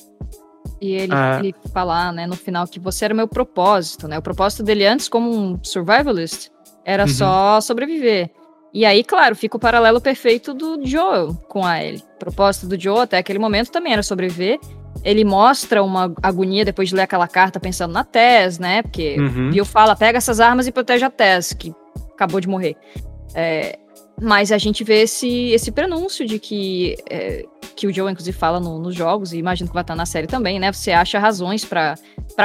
E 0.82 0.92
ele, 0.94 1.14
Ah. 1.14 1.40
ele 1.40 1.54
falar, 1.74 2.14
né, 2.14 2.26
no 2.26 2.36
final, 2.36 2.66
que 2.68 2.80
você 2.80 3.06
era 3.06 3.14
o 3.14 3.18
meu 3.18 3.28
propósito, 3.28 4.08
né? 4.08 4.18
O 4.18 4.22
propósito 4.22 4.64
dele 4.64 4.86
antes, 4.86 5.10
como 5.10 5.30
um 5.30 5.60
survivalist, 5.64 6.50
era 6.86 7.04
Uhum. 7.04 7.10
só 7.10 7.62
sobreviver. 7.62 8.30
E 8.74 8.86
aí, 8.86 9.04
claro, 9.04 9.36
fica 9.36 9.58
o 9.58 9.60
paralelo 9.60 10.00
perfeito 10.00 10.54
do 10.54 10.80
Joel 10.86 11.34
com 11.50 11.66
a 11.66 11.84
Ellie. 11.84 12.04
O 12.16 12.20
propósito 12.20 12.68
do 12.68 12.80
Joel 12.80 13.02
até 13.02 13.18
aquele 13.18 13.40
momento 13.40 13.72
também 13.72 13.94
era 13.94 14.04
sobreviver. 14.04 14.60
ele 15.04 15.24
mostra 15.24 15.82
uma 15.84 16.14
agonia 16.22 16.66
depois 16.66 16.90
de 16.90 16.96
ler 16.96 17.04
aquela 17.04 17.28
carta 17.28 17.58
pensando 17.60 17.94
na 17.94 18.04
Tess, 18.04 18.60
né? 18.60 18.82
Porque 18.82 19.16
Uhum. 19.18 19.50
Bill 19.52 19.64
fala, 19.64 19.96
pega 19.96 20.18
essas 20.18 20.40
armas 20.42 20.68
e 20.68 20.72
protege 20.74 21.06
a 21.06 21.10
Tess, 21.10 21.54
que 21.54 21.74
acabou 22.14 22.42
de 22.42 22.50
morrer. 22.50 22.76
É, 23.34 23.78
mas 24.22 24.52
a 24.52 24.58
gente 24.58 24.84
vê 24.84 25.02
esse, 25.04 25.50
esse 25.52 25.72
prenúncio 25.72 26.26
de 26.26 26.40
que, 26.40 26.96
é, 27.10 27.46
que 27.76 27.88
o 27.88 27.94
Joe, 27.94 28.12
inclusive, 28.12 28.38
fala 28.38 28.60
no- 28.60 28.78
nos 28.80 28.96
jogos, 28.96 29.32
e 29.34 29.38
imagino 29.38 29.70
que 29.70 29.74
vai 29.74 29.84
estar 29.84 29.96
na 29.96 30.06
série 30.06 30.28
também, 30.28 30.60
né? 30.60 30.72
Você 30.72 30.92
acha 30.92 31.18
razões 31.20 31.64
pra 31.66 31.96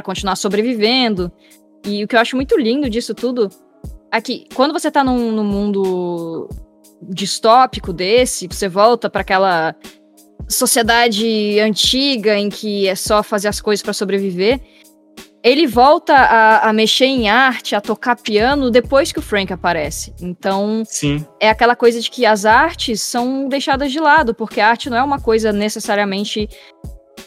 continuar 0.04 0.36
sobrevivendo. 0.36 1.30
E 1.86 2.04
o 2.04 2.08
que 2.08 2.16
eu 2.16 2.20
acho 2.20 2.36
muito 2.36 2.56
lindo 2.58 2.88
disso 2.88 3.14
tudo 3.14 3.48
é 4.12 4.20
que 4.20 4.46
quando 4.54 4.72
você 4.72 4.90
tá 4.90 5.02
num, 5.04 5.32
num 5.32 5.44
mundo 5.44 6.48
distópico 7.02 7.92
desse, 7.92 8.46
você 8.46 8.68
volta 8.68 9.10
pra 9.10 9.20
aquela 9.20 9.74
sociedade 10.48 11.58
antiga 11.60 12.38
em 12.38 12.48
que 12.48 12.86
é 12.86 12.94
só 12.94 13.22
fazer 13.22 13.48
as 13.48 13.60
coisas 13.60 13.82
pra 13.82 13.92
sobreviver. 13.92 14.60
Ele 15.44 15.66
volta 15.66 16.14
a, 16.14 16.70
a 16.70 16.72
mexer 16.72 17.04
em 17.04 17.28
arte, 17.28 17.76
a 17.76 17.80
tocar 17.80 18.16
piano 18.16 18.70
depois 18.70 19.12
que 19.12 19.18
o 19.18 19.22
Frank 19.22 19.52
aparece. 19.52 20.14
Então, 20.18 20.82
Sim. 20.86 21.24
é 21.38 21.50
aquela 21.50 21.76
coisa 21.76 22.00
de 22.00 22.10
que 22.10 22.24
as 22.24 22.46
artes 22.46 23.02
são 23.02 23.46
deixadas 23.46 23.92
de 23.92 24.00
lado, 24.00 24.34
porque 24.34 24.58
a 24.58 24.68
arte 24.68 24.88
não 24.88 24.96
é 24.96 25.02
uma 25.02 25.20
coisa 25.20 25.52
necessariamente 25.52 26.48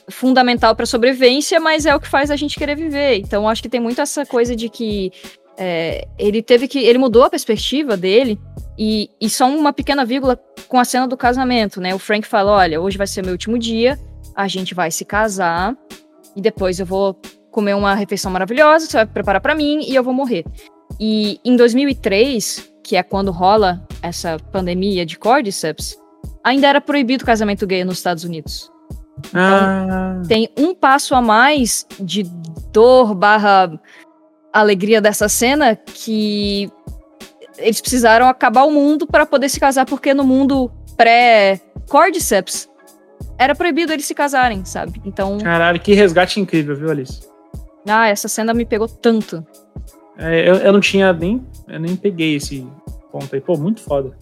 fundamental 0.10 0.76
para 0.76 0.85
sobrevivência, 0.85 1.60
mas 1.60 1.85
é 1.85 1.95
o 1.95 1.99
que 1.99 2.07
faz 2.07 2.31
a 2.31 2.35
gente 2.35 2.57
querer 2.57 2.76
viver. 2.76 3.18
Então 3.18 3.48
acho 3.48 3.61
que 3.61 3.69
tem 3.69 3.80
muito 3.80 4.02
essa 4.02 4.26
coisa 4.26 4.56
de 4.56 4.68
que 4.68 5.11
é, 5.57 6.07
ele 6.18 6.41
teve 6.41 6.68
que 6.68 6.80
ele 6.80 6.98
mudou 6.98 7.23
a 7.23 7.30
perspectiva 7.30 7.98
dele 7.98 8.39
e, 8.77 9.10
e 9.19 9.30
só 9.30 9.48
uma 9.48 9.73
pequena 9.73 10.06
vírgula 10.06 10.39
com 10.68 10.80
a 10.80 10.85
cena 10.85 11.07
do 11.07 11.18
casamento, 11.18 11.81
né? 11.81 11.94
O 11.94 11.99
Frank 11.99 12.27
fala, 12.27 12.52
olha, 12.52 12.81
hoje 12.81 12.98
vai 12.98 13.07
ser 13.07 13.23
meu 13.23 13.34
último 13.34 13.57
dia, 13.57 13.99
a 14.35 14.48
gente 14.48 14.73
vai 14.73 14.91
se 14.91 15.03
casar 15.03 15.76
e 16.35 16.41
depois 16.41 16.80
eu 16.80 16.85
vou 16.85 17.19
comer 17.57 17.73
uma 17.73 17.95
refeição 17.95 18.31
maravilhosa, 18.31 18.85
você 18.85 18.97
vai 18.97 19.05
preparar 19.07 19.41
para 19.41 19.55
mim 19.55 19.81
e 19.81 19.95
eu 19.95 20.03
vou 20.03 20.13
morrer. 20.13 20.45
E 20.99 21.39
em 21.43 21.55
2003, 21.55 22.71
que 22.84 22.95
é 22.95 23.01
quando 23.01 23.31
rola 23.31 23.84
essa 23.99 24.38
pandemia 24.51 25.03
de 25.03 25.17
Cordyceps, 25.17 25.97
ainda 26.43 26.67
era 26.67 26.79
proibido 26.79 27.23
o 27.23 27.25
casamento 27.25 27.65
gay 27.65 27.84
nos 27.84 27.97
Estados 27.97 28.23
Unidos. 28.23 28.71
Ah, 29.34 30.21
Tem 30.27 30.47
um 30.55 30.75
passo 30.75 31.15
a 31.15 31.21
mais 31.21 31.88
de 31.99 32.21
dor 32.71 33.15
barra 33.15 33.71
alegria 34.53 35.01
dessa 35.01 35.27
cena 35.27 35.75
que 35.75 36.71
eles 37.57 37.81
precisaram 37.81 38.27
acabar 38.27 38.65
o 38.65 38.71
mundo 38.71 39.07
para 39.07 39.25
poder 39.25 39.49
se 39.49 39.59
casar, 39.59 39.88
porque 39.88 40.13
no 40.13 40.23
mundo 40.23 40.71
pré-Cordyceps 40.95 42.69
era 43.39 43.55
proibido 43.55 43.91
eles 43.91 44.05
se 44.05 44.13
casarem, 44.13 44.63
sabe? 44.63 45.01
Então, 45.03 45.39
caralho, 45.39 45.79
que 45.79 45.95
resgate 45.95 46.39
incrível, 46.39 46.75
viu, 46.75 46.91
Alice? 46.91 47.35
Ah, 47.88 48.07
essa 48.07 48.27
cena 48.27 48.53
me 48.53 48.65
pegou 48.65 48.88
tanto. 48.88 49.45
É, 50.18 50.49
eu, 50.49 50.55
eu 50.55 50.73
não 50.73 50.80
tinha 50.80 51.14
nem. 51.14 51.45
Eu 51.68 51.80
nem 51.80 51.95
peguei 51.95 52.35
esse 52.35 52.65
ponto 53.11 53.34
aí. 53.34 53.41
Pô, 53.41 53.57
muito 53.57 53.81
foda. 53.81 54.18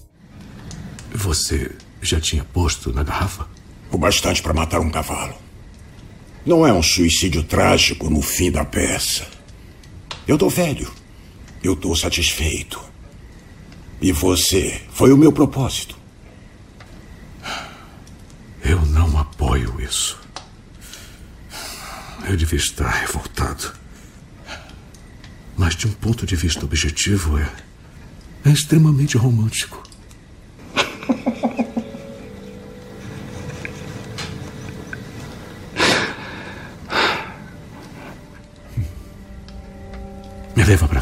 Você 1.14 1.72
já 2.02 2.20
tinha 2.20 2.44
posto 2.44 2.92
na 2.92 3.04
garrafa? 3.04 3.48
O 3.92 3.98
bastante 3.98 4.42
para 4.42 4.54
matar 4.54 4.82
um 4.82 4.90
cavalo. 4.90 5.36
Não 6.46 6.68
é 6.68 6.74
um 6.74 6.84
suicídio 6.84 7.44
trágico 7.44 8.10
no 8.10 8.22
fim 8.22 8.52
da 8.52 8.66
peça. 8.66 9.26
Eu 10.28 10.38
tô 10.38 10.50
velho. 10.50 10.92
Eu 11.64 11.76
tô 11.76 11.96
satisfeito. 11.96 12.82
E 14.02 14.12
você 14.12 14.82
foi 14.90 15.12
o 15.12 15.18
meu 15.18 15.32
propósito. 15.32 15.98
Eu 18.64 18.82
não 18.88 19.18
apoio 19.18 19.80
isso. 19.80 20.25
Eu 22.28 22.36
devia 22.36 22.58
estar 22.58 22.90
revoltado. 22.90 23.72
Mas 25.56 25.76
de 25.76 25.88
um 25.88 25.92
ponto 25.92 26.26
de 26.26 26.36
vista 26.36 26.66
objetivo 26.66 27.38
é. 27.38 27.48
é 28.44 28.50
extremamente 28.50 29.16
romântico. 29.16 29.84
Me 40.56 40.64
leva 40.64 40.88
pra 40.88 40.95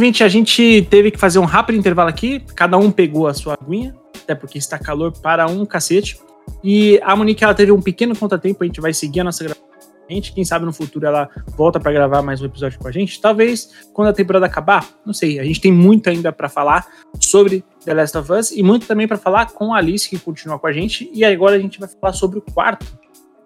ouvinte, 0.00 0.24
a 0.24 0.28
gente 0.28 0.86
teve 0.88 1.10
que 1.10 1.18
fazer 1.18 1.38
um 1.38 1.44
rápido 1.44 1.78
intervalo 1.78 2.08
aqui. 2.08 2.40
Cada 2.56 2.78
um 2.78 2.90
pegou 2.90 3.26
a 3.26 3.34
sua 3.34 3.52
aguinha, 3.60 3.94
até 4.22 4.34
porque 4.34 4.56
está 4.56 4.78
calor 4.78 5.12
para 5.12 5.46
um 5.46 5.66
cacete. 5.66 6.18
E 6.64 6.98
a 7.02 7.14
Monique, 7.14 7.44
ela 7.44 7.52
teve 7.52 7.70
um 7.70 7.82
pequeno 7.82 8.16
contratempo, 8.16 8.64
a 8.64 8.66
gente 8.66 8.80
vai 8.80 8.94
seguir 8.94 9.20
a 9.20 9.24
nossa 9.24 9.44
gravação. 9.44 9.68
Quem 10.34 10.44
sabe 10.44 10.64
no 10.64 10.72
futuro 10.72 11.06
ela 11.06 11.28
volta 11.56 11.78
para 11.78 11.92
gravar 11.92 12.22
mais 12.22 12.40
um 12.40 12.46
episódio 12.46 12.78
com 12.80 12.88
a 12.88 12.90
gente. 12.90 13.20
Talvez 13.20 13.70
quando 13.92 14.08
a 14.08 14.12
temporada 14.12 14.46
acabar, 14.46 14.88
não 15.04 15.12
sei. 15.12 15.38
A 15.38 15.44
gente 15.44 15.60
tem 15.60 15.70
muito 15.70 16.08
ainda 16.08 16.32
para 16.32 16.48
falar 16.48 16.88
sobre 17.20 17.62
The 17.84 17.94
Last 17.94 18.18
of 18.18 18.32
Us 18.32 18.50
e 18.50 18.62
muito 18.62 18.86
também 18.86 19.06
para 19.06 19.18
falar 19.18 19.52
com 19.52 19.72
a 19.72 19.76
Alice, 19.76 20.08
que 20.08 20.18
continua 20.18 20.58
com 20.58 20.66
a 20.66 20.72
gente. 20.72 21.08
E 21.12 21.24
agora 21.24 21.56
a 21.56 21.60
gente 21.60 21.78
vai 21.78 21.88
falar 21.88 22.14
sobre 22.14 22.38
o 22.38 22.42
quarto 22.42 22.86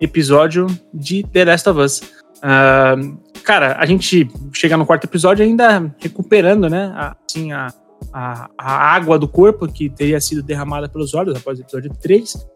episódio 0.01 0.67
de 0.93 1.25
The 1.25 1.45
Last 1.45 1.69
of 1.69 1.81
Us. 1.81 2.24
Ah, 2.47 2.95
cara, 3.43 3.77
a 3.79 3.87
gente 3.87 4.29
chega 4.53 4.77
no 4.77 4.85
quarto 4.85 5.05
episódio 5.05 5.43
ainda 5.43 5.95
recuperando, 5.99 6.69
né? 6.69 6.93
Assim, 7.27 7.53
a, 7.53 7.73
a, 8.13 8.51
a 8.59 8.73
água 8.95 9.19
do 9.19 9.27
corpo 9.27 9.67
que 9.67 9.89
teria 9.89 10.21
sido 10.21 10.43
derramada 10.43 10.87
pelos 10.87 11.15
olhos 11.15 11.35
após 11.35 11.59
o 11.59 11.63
episódio 11.63 11.91
3. 12.03 12.47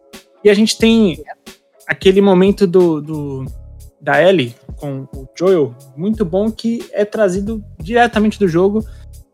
E 0.43 0.49
a 0.49 0.53
gente 0.53 0.77
tem 0.77 1.23
aquele 1.87 2.21
momento 2.21 2.67
do, 2.67 3.01
do- 3.01 3.45
da 3.99 4.21
Ellie 4.23 4.55
com 4.77 5.07
o 5.13 5.27
Joel, 5.37 5.75
muito 5.97 6.23
bom, 6.23 6.49
que 6.51 6.85
é 6.93 7.03
trazido 7.03 7.61
diretamente 7.81 8.37
do 8.39 8.47
jogo, 8.47 8.85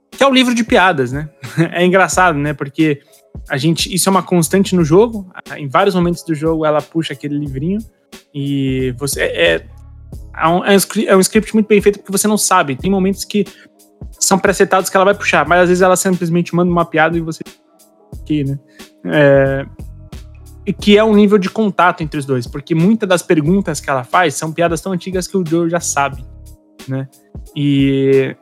que 0.09 0.23
é 0.23 0.27
o 0.27 0.33
livro 0.33 0.55
de 0.55 0.63
piadas, 0.63 1.11
né? 1.11 1.29
É 1.73 1.85
engraçado, 1.85 2.37
né? 2.39 2.53
Porque 2.53 3.01
a 3.49 3.57
gente. 3.57 3.93
Isso 3.93 4.07
é 4.07 4.11
uma 4.11 4.23
constante 4.23 4.73
no 4.73 4.83
jogo. 4.85 5.29
Em 5.57 5.67
vários 5.67 5.93
momentos 5.93 6.23
do 6.23 6.33
jogo 6.33 6.65
ela 6.65 6.81
puxa 6.81 7.11
aquele 7.13 7.37
livrinho. 7.37 7.79
E 8.33 8.95
você. 8.97 9.21
É, 9.23 9.65
é, 10.37 10.47
um, 10.47 10.65
é 10.65 10.75
é 11.05 11.15
um 11.15 11.19
script 11.19 11.53
muito 11.53 11.67
bem 11.67 11.81
feito 11.81 11.99
porque 11.99 12.11
você 12.11 12.27
não 12.27 12.37
sabe. 12.37 12.75
Tem 12.75 12.89
momentos 12.89 13.23
que 13.23 13.45
são 14.19 14.39
presetados 14.39 14.89
que 14.89 14.95
ela 14.95 15.05
vai 15.05 15.13
puxar, 15.13 15.47
mas 15.47 15.61
às 15.61 15.69
vezes 15.69 15.81
ela 15.81 15.95
simplesmente 15.95 16.55
manda 16.55 16.71
uma 16.71 16.85
piada 16.85 17.17
e 17.17 17.21
você. 17.21 17.43
Aqui, 18.21 18.43
né? 18.43 18.59
É, 19.05 19.65
e 20.65 20.73
que 20.73 20.97
é 20.97 21.03
um 21.03 21.13
nível 21.13 21.37
de 21.37 21.49
contato 21.49 22.01
entre 22.01 22.19
os 22.19 22.25
dois, 22.25 22.47
porque 22.47 22.73
muitas 22.73 23.07
das 23.07 23.21
perguntas 23.21 23.79
que 23.79 23.89
ela 23.89 24.03
faz 24.03 24.33
são 24.33 24.51
piadas 24.51 24.81
tão 24.81 24.91
antigas 24.91 25.27
que 25.27 25.37
o 25.37 25.43
Joe 25.45 25.69
já 25.69 25.79
sabe, 25.79 26.25
né? 26.87 27.07
E 27.55 28.35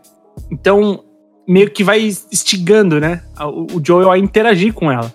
então 0.50 1.04
meio 1.46 1.70
que 1.70 1.84
vai 1.84 2.02
instigando, 2.02 3.00
né, 3.00 3.22
o, 3.42 3.78
o 3.78 3.86
Joel 3.86 4.10
a 4.10 4.18
interagir 4.18 4.74
com 4.74 4.90
ela. 4.90 5.14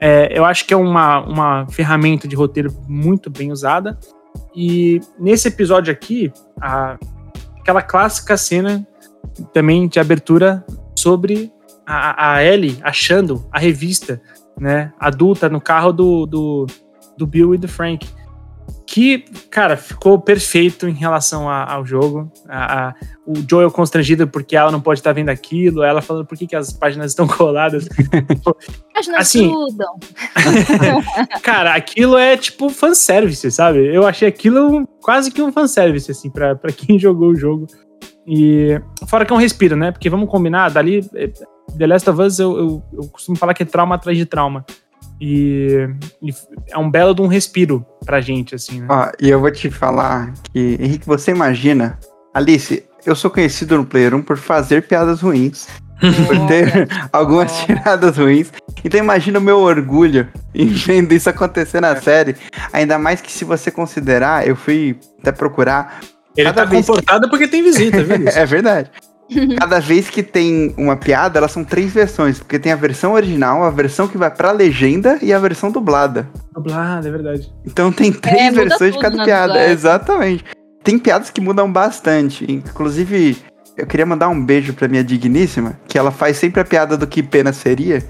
É, 0.00 0.36
eu 0.36 0.44
acho 0.44 0.66
que 0.66 0.72
é 0.72 0.76
uma, 0.76 1.20
uma 1.20 1.66
ferramenta 1.68 2.26
de 2.26 2.36
roteiro 2.36 2.72
muito 2.88 3.30
bem 3.30 3.52
usada. 3.52 3.98
E 4.56 5.00
nesse 5.18 5.48
episódio 5.48 5.92
aqui, 5.92 6.32
a- 6.60 6.96
aquela 7.60 7.82
clássica 7.82 8.36
cena 8.36 8.86
também 9.52 9.86
de 9.86 10.00
abertura 10.00 10.64
sobre 10.98 11.52
a, 11.86 12.36
a 12.36 12.44
Ellie 12.44 12.78
achando 12.82 13.46
a 13.52 13.58
revista, 13.58 14.20
né, 14.58 14.92
adulta 14.98 15.48
no 15.48 15.60
carro 15.60 15.92
do, 15.92 16.24
do, 16.26 16.66
do 17.18 17.26
Bill 17.26 17.54
e 17.54 17.58
do 17.58 17.68
Frank. 17.68 18.08
Que, 18.96 19.18
cara, 19.50 19.76
ficou 19.76 20.18
perfeito 20.18 20.88
em 20.88 20.94
relação 20.94 21.50
a- 21.50 21.70
ao 21.70 21.84
jogo. 21.84 22.32
A- 22.48 22.88
a- 22.88 22.94
o 23.26 23.34
Joel 23.46 23.70
constrangido 23.70 24.26
porque 24.26 24.56
ela 24.56 24.72
não 24.72 24.80
pode 24.80 25.00
estar 25.00 25.12
vendo 25.12 25.28
aquilo, 25.28 25.82
ela 25.82 26.00
falando 26.00 26.24
por 26.24 26.38
que, 26.38 26.46
que 26.46 26.56
as 26.56 26.72
páginas 26.72 27.10
estão 27.10 27.26
coladas. 27.28 27.86
As 28.94 29.06
não 29.06 29.18
Assim, 29.18 29.48
estudam. 29.50 29.98
Cara, 31.42 31.74
aquilo 31.74 32.16
é 32.16 32.38
tipo 32.38 32.70
fanservice, 32.70 33.50
sabe? 33.50 33.84
Eu 33.94 34.06
achei 34.06 34.26
aquilo 34.26 34.86
quase 35.02 35.30
que 35.30 35.42
um 35.42 35.52
fanservice, 35.52 36.10
assim, 36.10 36.30
pra, 36.30 36.54
pra 36.56 36.72
quem 36.72 36.96
jogou 36.98 37.28
o 37.28 37.36
jogo. 37.36 37.66
E 38.26 38.80
fora 39.08 39.26
que 39.26 39.32
é 39.32 39.36
um 39.36 39.38
respiro, 39.38 39.76
né? 39.76 39.92
Porque 39.92 40.08
vamos 40.08 40.30
combinar, 40.30 40.70
dali, 40.70 41.06
eh, 41.14 41.30
The 41.76 41.86
Last 41.86 42.08
of 42.08 42.22
Us, 42.22 42.38
eu, 42.38 42.56
eu, 42.56 42.82
eu 42.94 43.08
costumo 43.10 43.36
falar 43.36 43.52
que 43.52 43.62
é 43.62 43.66
trauma 43.66 43.96
atrás 43.96 44.16
de 44.16 44.24
trauma. 44.24 44.64
E, 45.20 45.88
e 46.22 46.30
é 46.70 46.78
um 46.78 46.90
belo 46.90 47.14
de 47.14 47.22
um 47.22 47.26
respiro 47.26 47.84
pra 48.04 48.20
gente, 48.20 48.54
assim, 48.54 48.80
né? 48.80 48.86
Ó, 48.90 49.10
e 49.20 49.28
eu 49.30 49.40
vou 49.40 49.50
te 49.50 49.70
falar 49.70 50.32
que, 50.52 50.76
Henrique, 50.80 51.06
você 51.06 51.30
imagina. 51.30 51.98
Alice, 52.34 52.84
eu 53.04 53.16
sou 53.16 53.30
conhecido 53.30 53.76
no 53.78 53.86
Player 53.86 54.14
1 54.14 54.22
por 54.22 54.36
fazer 54.36 54.82
piadas 54.86 55.20
ruins. 55.22 55.66
por 56.26 56.46
ter 56.46 56.86
algumas 57.10 57.50
tiradas 57.64 58.18
ruins. 58.18 58.52
Então 58.84 59.00
imagina 59.00 59.38
o 59.38 59.42
meu 59.42 59.60
orgulho 59.60 60.28
em 60.54 60.66
vendo 60.68 61.12
isso 61.14 61.30
acontecer 61.30 61.80
na 61.80 61.96
série. 61.96 62.36
Ainda 62.70 62.98
mais 62.98 63.22
que 63.22 63.32
se 63.32 63.46
você 63.46 63.70
considerar, 63.70 64.46
eu 64.46 64.54
fui 64.54 64.98
até 65.20 65.32
procurar 65.32 66.00
Ele 66.36 66.46
Cada 66.50 66.64
tá 66.64 66.70
vez 66.70 66.84
que- 66.84 66.92
comportado 66.92 67.30
porque 67.30 67.48
tem 67.48 67.62
visita, 67.62 68.02
viu? 68.02 68.28
É 68.28 68.44
verdade. 68.44 68.90
Cada 69.58 69.80
vez 69.80 70.08
que 70.08 70.22
tem 70.22 70.74
uma 70.78 70.96
piada, 70.96 71.38
elas 71.38 71.50
são 71.52 71.64
três 71.64 71.92
versões. 71.92 72.38
Porque 72.38 72.58
tem 72.58 72.72
a 72.72 72.76
versão 72.76 73.12
original, 73.12 73.64
a 73.64 73.70
versão 73.70 74.06
que 74.06 74.16
vai 74.18 74.30
pra 74.30 74.52
legenda 74.52 75.18
e 75.22 75.32
a 75.32 75.38
versão 75.38 75.70
dublada. 75.70 76.28
Dublado, 76.54 77.08
é 77.08 77.10
verdade. 77.10 77.52
Então 77.66 77.90
tem 77.92 78.12
três 78.12 78.40
É, 78.40 78.50
versões 78.52 78.94
de 78.94 79.00
cada 79.00 79.24
piada. 79.24 79.48
dublagem. 79.48 79.72
Exatamente. 79.72 80.44
Tem 80.84 80.98
piadas 80.98 81.30
que 81.30 81.40
mudam 81.40 81.70
bastante. 81.70 82.44
Inclusive, 82.50 83.36
eu 83.76 83.86
queria 83.86 84.06
mandar 84.06 84.28
um 84.28 84.44
beijo 84.44 84.72
pra 84.72 84.86
minha 84.86 85.02
digníssima, 85.02 85.78
que 85.88 85.98
ela 85.98 86.10
faz 86.12 86.36
sempre 86.36 86.60
a 86.60 86.64
piada 86.64 86.96
do 86.96 87.06
que 87.06 87.22
pena 87.22 87.52
seria. 87.52 88.04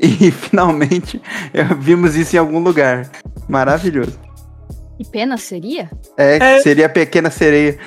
E 0.00 0.30
finalmente 0.32 1.20
eu- 1.52 1.76
vimos 1.78 2.16
isso 2.16 2.34
em 2.34 2.38
algum 2.38 2.58
lugar. 2.58 3.08
Maravilhoso. 3.48 4.18
Que 4.96 5.04
pena 5.10 5.36
seria? 5.36 5.90
É, 6.16 6.36
É. 6.56 6.60
seria 6.60 6.86
a 6.86 6.88
pequena 6.88 7.28
sereia. 7.30 7.78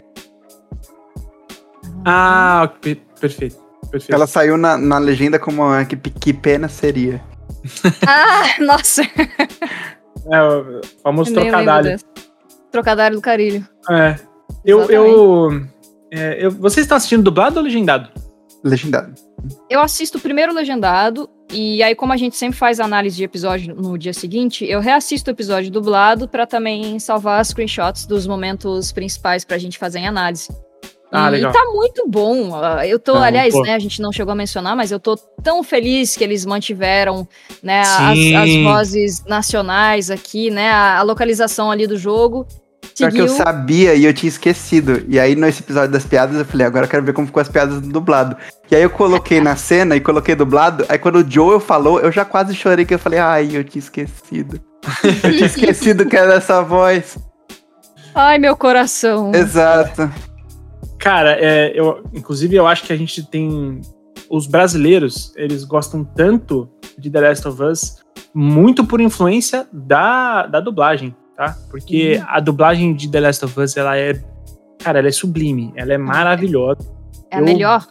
Ah, 2.09 2.71
pe- 2.81 3.01
perfeito. 3.19 3.57
Perfeito. 3.91 4.13
Ela 4.13 4.27
saiu 4.27 4.57
na, 4.57 4.77
na 4.77 4.97
legenda 4.97 5.37
como 5.37 5.63
que, 5.85 5.95
que 5.97 6.33
pena 6.33 6.67
seria. 6.69 7.21
Ah, 8.07 8.61
nossa. 8.61 9.01
É, 10.29 10.41
o 10.43 10.81
famoso 11.01 11.33
trocadilho. 11.33 11.97
Trocadilho 12.69 13.15
do 13.15 13.21
carilho. 13.21 13.65
É. 13.89 14.15
Eu, 14.65 14.81
eu, 14.91 15.65
é, 16.11 16.45
eu- 16.45 16.51
Vocês 16.51 16.83
estão 16.83 16.97
assistindo 16.97 17.23
dublado 17.23 17.57
ou 17.59 17.63
legendado? 17.63 18.09
Legendado. 18.61 19.13
Eu 19.69 19.79
assisto 19.79 20.19
primeiro 20.19 20.53
legendado, 20.53 21.29
e 21.53 21.81
aí, 21.81 21.95
como 21.95 22.11
a 22.11 22.17
gente 22.17 22.35
sempre 22.35 22.57
faz 22.57 22.81
análise 22.81 23.15
de 23.15 23.23
episódio 23.23 23.73
no 23.73 23.97
dia 23.97 24.11
seguinte, 24.13 24.65
eu 24.65 24.81
reassisto 24.81 25.29
o 25.29 25.33
episódio 25.33 25.71
dublado 25.71 26.27
pra 26.27 26.45
também 26.45 26.99
salvar 26.99 27.45
screenshots 27.45 28.05
dos 28.05 28.27
momentos 28.27 28.91
principais 28.91 29.45
pra 29.45 29.57
gente 29.57 29.77
fazer 29.77 29.99
em 29.99 30.07
análise. 30.07 30.49
Ah, 31.11 31.27
e, 31.27 31.31
legal. 31.31 31.51
tá 31.53 31.63
muito 31.73 32.07
bom. 32.07 32.51
Eu 32.83 32.99
tô, 32.99 33.15
Ah, 33.15 33.27
aliás, 33.27 33.53
pô. 33.53 33.61
né, 33.61 33.73
a 33.73 33.79
gente 33.79 34.01
não 34.01 34.11
chegou 34.11 34.31
a 34.31 34.35
mencionar, 34.35 34.75
mas 34.75 34.91
eu 34.91 34.99
tô 34.99 35.15
tão 35.41 35.63
feliz 35.63 36.17
que 36.17 36.23
eles 36.23 36.45
mantiveram, 36.45 37.27
né, 37.63 37.81
as, 37.81 38.17
as 38.43 38.63
vozes 38.63 39.25
nacionais 39.25 40.11
aqui, 40.11 40.49
né, 40.49 40.69
a, 40.69 40.97
a 40.99 41.01
localização 41.03 41.71
ali 41.71 41.87
do 41.87 41.97
jogo. 41.97 42.45
Pior 42.97 43.11
que 43.11 43.19
eu 43.19 43.27
sabia 43.27 43.93
e 43.93 44.05
eu 44.05 44.13
tinha 44.13 44.27
esquecido. 44.27 45.05
E 45.07 45.19
aí, 45.19 45.35
nesse 45.35 45.61
episódio 45.61 45.91
das 45.91 46.03
piadas, 46.03 46.35
eu 46.37 46.45
falei, 46.45 46.65
agora 46.65 46.85
eu 46.85 46.89
quero 46.89 47.03
ver 47.03 47.13
como 47.13 47.27
ficou 47.27 47.41
as 47.41 47.49
piadas 47.49 47.79
do 47.79 47.89
dublado. 47.89 48.35
E 48.71 48.75
aí 48.75 48.81
eu 48.81 48.89
coloquei 48.89 49.39
na 49.39 49.55
cena 49.55 49.95
e 49.95 50.01
coloquei 50.01 50.33
dublado. 50.35 50.83
Aí 50.89 50.97
quando 50.97 51.17
o 51.17 51.31
Joel 51.31 51.59
falou, 51.59 51.99
eu 51.99 52.11
já 52.11 52.25
quase 52.25 52.55
chorei, 52.55 52.85
que 52.85 52.93
eu 52.95 52.99
falei, 52.99 53.19
ai, 53.19 53.49
eu 53.53 53.63
tinha 53.63 53.79
esquecido. 53.79 54.59
eu 55.03 55.31
tinha 55.31 55.45
esquecido 55.45 56.05
que 56.07 56.17
era 56.17 56.33
essa 56.35 56.61
voz. 56.63 57.17
Ai, 58.15 58.39
meu 58.39 58.55
coração. 58.57 59.31
Exato. 59.33 60.11
Cara, 60.99 61.31
é, 61.39 61.71
eu, 61.79 62.03
inclusive 62.13 62.55
eu 62.55 62.65
acho 62.67 62.83
que 62.83 62.93
a 62.93 62.97
gente 62.97 63.25
tem. 63.25 63.79
Os 64.29 64.45
brasileiros, 64.47 65.31
eles 65.37 65.63
gostam 65.63 66.03
tanto 66.03 66.67
de 66.97 67.09
The 67.09 67.21
Last 67.21 67.47
of 67.47 67.63
Us, 67.63 67.97
muito 68.33 68.85
por 68.85 68.99
influência 68.99 69.65
da, 69.71 70.45
da 70.47 70.59
dublagem, 70.59 71.15
tá? 71.35 71.55
Porque 71.69 72.21
a 72.27 72.39
dublagem 72.39 72.93
de 72.93 73.09
The 73.09 73.19
Last 73.21 73.45
of 73.45 73.59
Us, 73.59 73.77
ela 73.77 73.95
é. 73.97 74.13
Cara, 74.83 74.99
ela 74.99 75.07
é 75.07 75.11
sublime, 75.11 75.71
ela 75.75 75.93
é 75.93 75.97
maravilhosa. 75.97 76.79
É 77.31 77.37
a 77.37 77.39
eu- 77.39 77.45
melhor. 77.45 77.85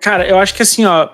Cara, 0.00 0.26
eu 0.26 0.38
acho 0.38 0.54
que 0.54 0.62
assim, 0.62 0.84
ó. 0.84 1.08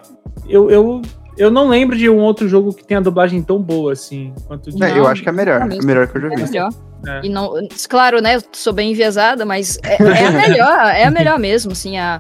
Eu, 0.49 0.71
eu, 0.71 1.03
eu 1.37 1.51
não 1.51 1.69
lembro 1.69 1.97
de 1.97 2.09
um 2.09 2.19
outro 2.19 2.49
jogo 2.49 2.73
que 2.73 2.85
tenha 2.85 3.01
dublagem 3.01 3.43
tão 3.43 3.61
boa 3.61 3.93
assim 3.93 4.33
quanto 4.47 4.71
de. 4.71 4.83
É, 4.83 4.99
eu 4.99 5.07
acho 5.07 5.23
que 5.23 5.29
é 5.29 5.33
melhor. 5.33 5.61
não 5.67 5.77
É 5.77 5.83
melhor 5.85 6.07
que 6.09 6.17
eu 6.17 6.23
já 6.23 6.29
É 6.33 6.37
vi. 6.37 6.43
melhor. 6.45 6.71
É. 7.07 7.21
E 7.25 7.29
não, 7.29 7.53
claro, 7.89 8.21
né? 8.21 8.37
Eu 8.37 8.43
sou 8.53 8.73
bem 8.73 8.91
enviesada, 8.93 9.45
mas 9.45 9.79
é, 9.83 10.03
é 10.03 10.27
a 10.27 10.31
melhor, 10.31 10.87
é 10.95 11.05
a 11.05 11.11
melhor 11.11 11.39
mesmo, 11.39 11.73
assim. 11.73 11.97
A, 11.99 12.19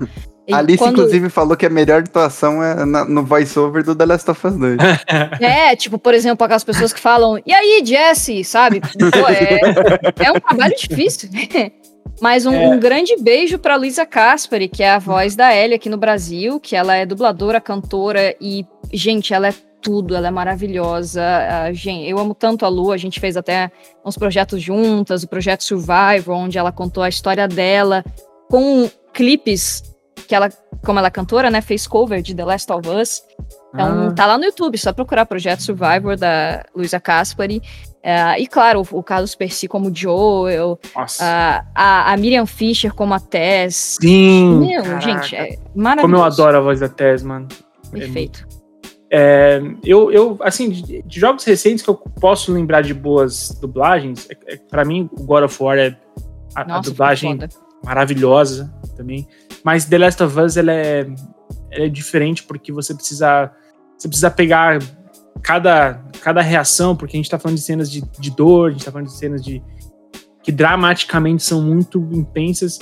A 0.52 0.58
Alice, 0.58 0.78
quando- 0.78 0.92
inclusive, 0.98 1.28
falou 1.30 1.56
que 1.56 1.64
a 1.66 1.70
melhor 1.70 2.00
atuação 2.02 2.62
é 2.62 2.84
na- 2.84 3.04
no 3.04 3.24
voice-over 3.24 3.82
do 3.82 3.94
The 3.94 4.04
Last 4.06 4.30
of 4.30 4.46
Us 4.46 4.56
2. 4.56 4.76
É, 5.40 5.74
tipo, 5.74 5.98
por 5.98 6.12
exemplo, 6.14 6.44
aquelas 6.44 6.64
pessoas 6.64 6.92
que 6.92 7.00
falam, 7.00 7.40
e 7.46 7.52
aí, 7.52 7.82
Jesse, 7.84 8.44
sabe? 8.44 8.80
Pô, 8.80 9.28
é, 9.28 10.24
é 10.26 10.32
um 10.32 10.40
trabalho 10.40 10.74
difícil. 10.76 11.28
Mas 12.20 12.46
um, 12.46 12.54
É. 12.54 12.68
um 12.68 12.78
grande 12.78 13.16
beijo 13.20 13.58
pra 13.58 13.74
Luísa 13.74 14.06
Caspari, 14.06 14.68
que 14.68 14.82
é 14.84 14.90
a 14.92 14.98
voz 15.00 15.34
da 15.34 15.54
Ellie 15.54 15.74
aqui 15.74 15.88
no 15.88 15.96
Brasil, 15.96 16.60
que 16.60 16.76
ela 16.76 16.94
é 16.94 17.04
dubladora, 17.04 17.60
cantora 17.60 18.36
e, 18.40 18.64
gente, 18.92 19.34
ela 19.34 19.48
é 19.48 19.54
tudo, 19.84 20.16
ela 20.16 20.28
é 20.28 20.30
maravilhosa. 20.30 21.22
A 21.66 21.72
gente, 21.74 22.08
eu 22.08 22.18
amo 22.18 22.34
tanto 22.34 22.64
a 22.64 22.68
Lu, 22.68 22.90
a 22.90 22.96
gente 22.96 23.20
fez 23.20 23.36
até 23.36 23.70
uns 24.04 24.16
projetos 24.16 24.62
juntas, 24.62 25.22
o 25.22 25.28
projeto 25.28 25.62
Survivor, 25.62 26.34
onde 26.34 26.56
ela 26.56 26.72
contou 26.72 27.02
a 27.02 27.08
história 27.08 27.46
dela 27.46 28.02
com 28.48 28.90
clipes 29.12 29.94
que 30.26 30.34
ela, 30.34 30.48
como 30.84 30.98
ela 30.98 31.08
é 31.08 31.10
cantora, 31.10 31.50
né, 31.50 31.60
fez 31.60 31.86
cover 31.86 32.22
de 32.22 32.34
The 32.34 32.44
Last 32.44 32.72
of 32.72 32.88
Us. 32.88 33.22
Então, 33.74 34.08
Ah. 34.08 34.12
tá 34.12 34.26
lá 34.26 34.38
no 34.38 34.44
YouTube, 34.44 34.78
só 34.78 34.92
procurar 34.92 35.26
Projeto 35.26 35.62
Survivor 35.62 36.16
da 36.16 36.64
Luísa 36.74 36.98
Caspari. 36.98 37.60
É, 38.02 38.40
e 38.40 38.46
claro, 38.46 38.82
o, 38.90 38.98
o 38.98 39.02
Carlos 39.02 39.34
Percy 39.34 39.66
como 39.68 39.94
Joel, 39.94 40.78
Nossa. 40.94 41.64
a, 41.74 42.12
a, 42.12 42.16
Miriam 42.16 42.46
Fisher 42.46 42.92
como 42.94 43.12
a 43.12 43.20
Tess. 43.20 43.98
Sim. 44.00 44.60
Meu, 44.60 45.00
gente, 45.00 45.34
é 45.34 45.58
maravilhoso. 45.74 46.02
Como 46.02 46.16
eu 46.16 46.24
adoro 46.24 46.56
a 46.56 46.60
voz 46.60 46.80
da 46.80 46.88
Tess, 46.88 47.22
mano. 47.22 47.48
Perfeito. 47.90 48.46
É, 48.50 48.63
eu, 49.84 50.10
eu, 50.10 50.38
assim, 50.40 50.70
de, 50.70 51.02
de 51.02 51.20
jogos 51.20 51.44
recentes 51.44 51.84
que 51.84 51.90
eu 51.90 51.94
posso 51.94 52.52
lembrar 52.52 52.82
de 52.82 52.92
boas 52.92 53.50
dublagens, 53.60 54.26
é, 54.30 54.54
é, 54.54 54.56
para 54.56 54.84
mim, 54.84 55.08
o 55.12 55.22
God 55.22 55.44
of 55.44 55.62
War 55.62 55.78
é 55.78 55.96
a, 56.54 56.62
a 56.62 56.64
Nossa, 56.64 56.90
dublagem 56.90 57.38
foi 57.38 57.48
foda. 57.48 57.64
maravilhosa 57.84 58.74
também. 58.96 59.28
Mas 59.62 59.84
The 59.84 59.98
Last 59.98 60.22
of 60.22 60.40
Us, 60.40 60.56
ela 60.56 60.72
é, 60.72 61.00
ela 61.70 61.84
é 61.84 61.88
diferente 61.88 62.42
porque 62.42 62.72
você 62.72 62.94
precisa, 62.94 63.52
você 63.96 64.08
precisa 64.08 64.30
pegar 64.30 64.78
cada, 65.42 66.02
cada 66.20 66.40
reação, 66.40 66.96
porque 66.96 67.16
a 67.16 67.18
gente 67.18 67.30
tá 67.30 67.38
falando 67.38 67.58
de 67.58 67.62
cenas 67.62 67.90
de, 67.90 68.02
de 68.18 68.30
dor, 68.30 68.70
a 68.70 68.72
gente 68.72 68.84
tá 68.84 68.90
falando 68.90 69.08
de 69.08 69.16
cenas 69.16 69.44
de 69.44 69.62
que 70.42 70.50
dramaticamente 70.50 71.42
são 71.42 71.62
muito 71.62 71.98
intensas. 72.12 72.78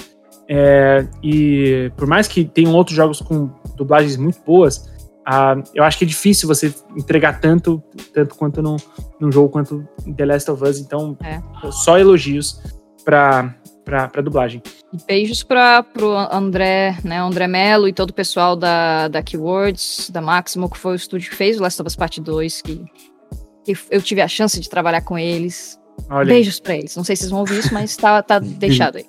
é, 0.48 1.06
e 1.22 1.92
por 1.96 2.06
mais 2.06 2.26
que 2.26 2.44
tenham 2.44 2.74
outros 2.74 2.96
jogos 2.96 3.20
com 3.20 3.50
dublagens 3.76 4.16
muito 4.16 4.40
boas, 4.44 4.91
ah, 5.26 5.54
eu 5.74 5.84
acho 5.84 5.98
que 5.98 6.04
é 6.04 6.06
difícil 6.08 6.48
você 6.48 6.74
entregar 6.96 7.40
tanto, 7.40 7.82
tanto 8.12 8.34
quanto 8.34 8.60
num, 8.62 8.76
num 9.20 9.30
jogo 9.30 9.48
quanto 9.48 9.86
em 10.06 10.12
The 10.12 10.24
Last 10.26 10.50
of 10.50 10.62
Us. 10.64 10.78
Então, 10.78 11.16
É. 11.22 11.40
só 11.70 11.98
elogios 11.98 12.60
pra, 13.04 13.54
pra, 13.84 14.08
pra 14.08 14.22
dublagem. 14.22 14.62
E 14.92 14.96
Beijos 15.06 15.42
para 15.42 15.82
pro 15.82 16.10
André, 16.16 16.96
né, 17.04 17.18
André 17.18 17.46
Melo 17.46 17.88
e 17.88 17.92
todo 17.92 18.10
o 18.10 18.14
pessoal 18.14 18.56
da, 18.56 19.08
da 19.08 19.22
Keywords, 19.22 20.10
da 20.10 20.20
Maximo, 20.20 20.68
que 20.68 20.78
foi 20.78 20.92
o 20.92 20.96
estúdio 20.96 21.30
que 21.30 21.36
fez 21.36 21.58
o 21.58 21.62
Last 21.62 21.80
of 21.80 21.86
Us 21.88 21.96
Part 21.96 22.20
2, 22.20 22.62
que, 22.62 22.84
que 23.64 23.76
eu 23.90 24.02
tive 24.02 24.20
a 24.20 24.28
chance 24.28 24.58
de 24.60 24.68
trabalhar 24.68 25.02
com 25.02 25.18
eles. 25.18 25.78
Olha. 26.10 26.26
Beijos 26.26 26.58
pra 26.58 26.74
eles. 26.76 26.96
Não 26.96 27.04
sei 27.04 27.14
se 27.16 27.20
vocês 27.22 27.30
vão 27.30 27.40
ouvir 27.40 27.58
isso, 27.58 27.72
mas 27.72 27.96
tá, 27.96 28.22
tá 28.22 28.38
deixado 28.42 28.96
aí. 28.96 29.06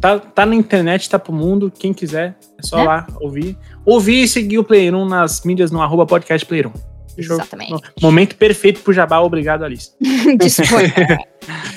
Tá, 0.00 0.18
tá 0.18 0.46
na 0.46 0.54
internet, 0.54 1.08
tá 1.08 1.18
pro 1.18 1.32
mundo. 1.32 1.72
Quem 1.76 1.92
quiser, 1.92 2.36
é 2.58 2.62
só 2.66 2.78
Né? 2.78 2.84
lá 2.84 3.06
ouvir. 3.20 3.56
Ouvir 3.84 4.22
e 4.22 4.28
seguir 4.28 4.58
o 4.58 4.64
Player 4.64 4.94
1 4.94 5.04
nas 5.06 5.42
mídias 5.44 5.70
no 5.70 5.80
arroba 5.82 6.06
podcast 6.06 6.46
Player 6.46 6.68
1. 6.68 6.72
Fechou? 7.16 7.36
Exatamente. 7.36 7.74
Momento 8.00 8.36
perfeito 8.36 8.80
pro 8.80 8.92
Jabá. 8.92 9.20
Obrigado, 9.20 9.64
Alice. 9.64 9.90
Disponha. 10.38 10.92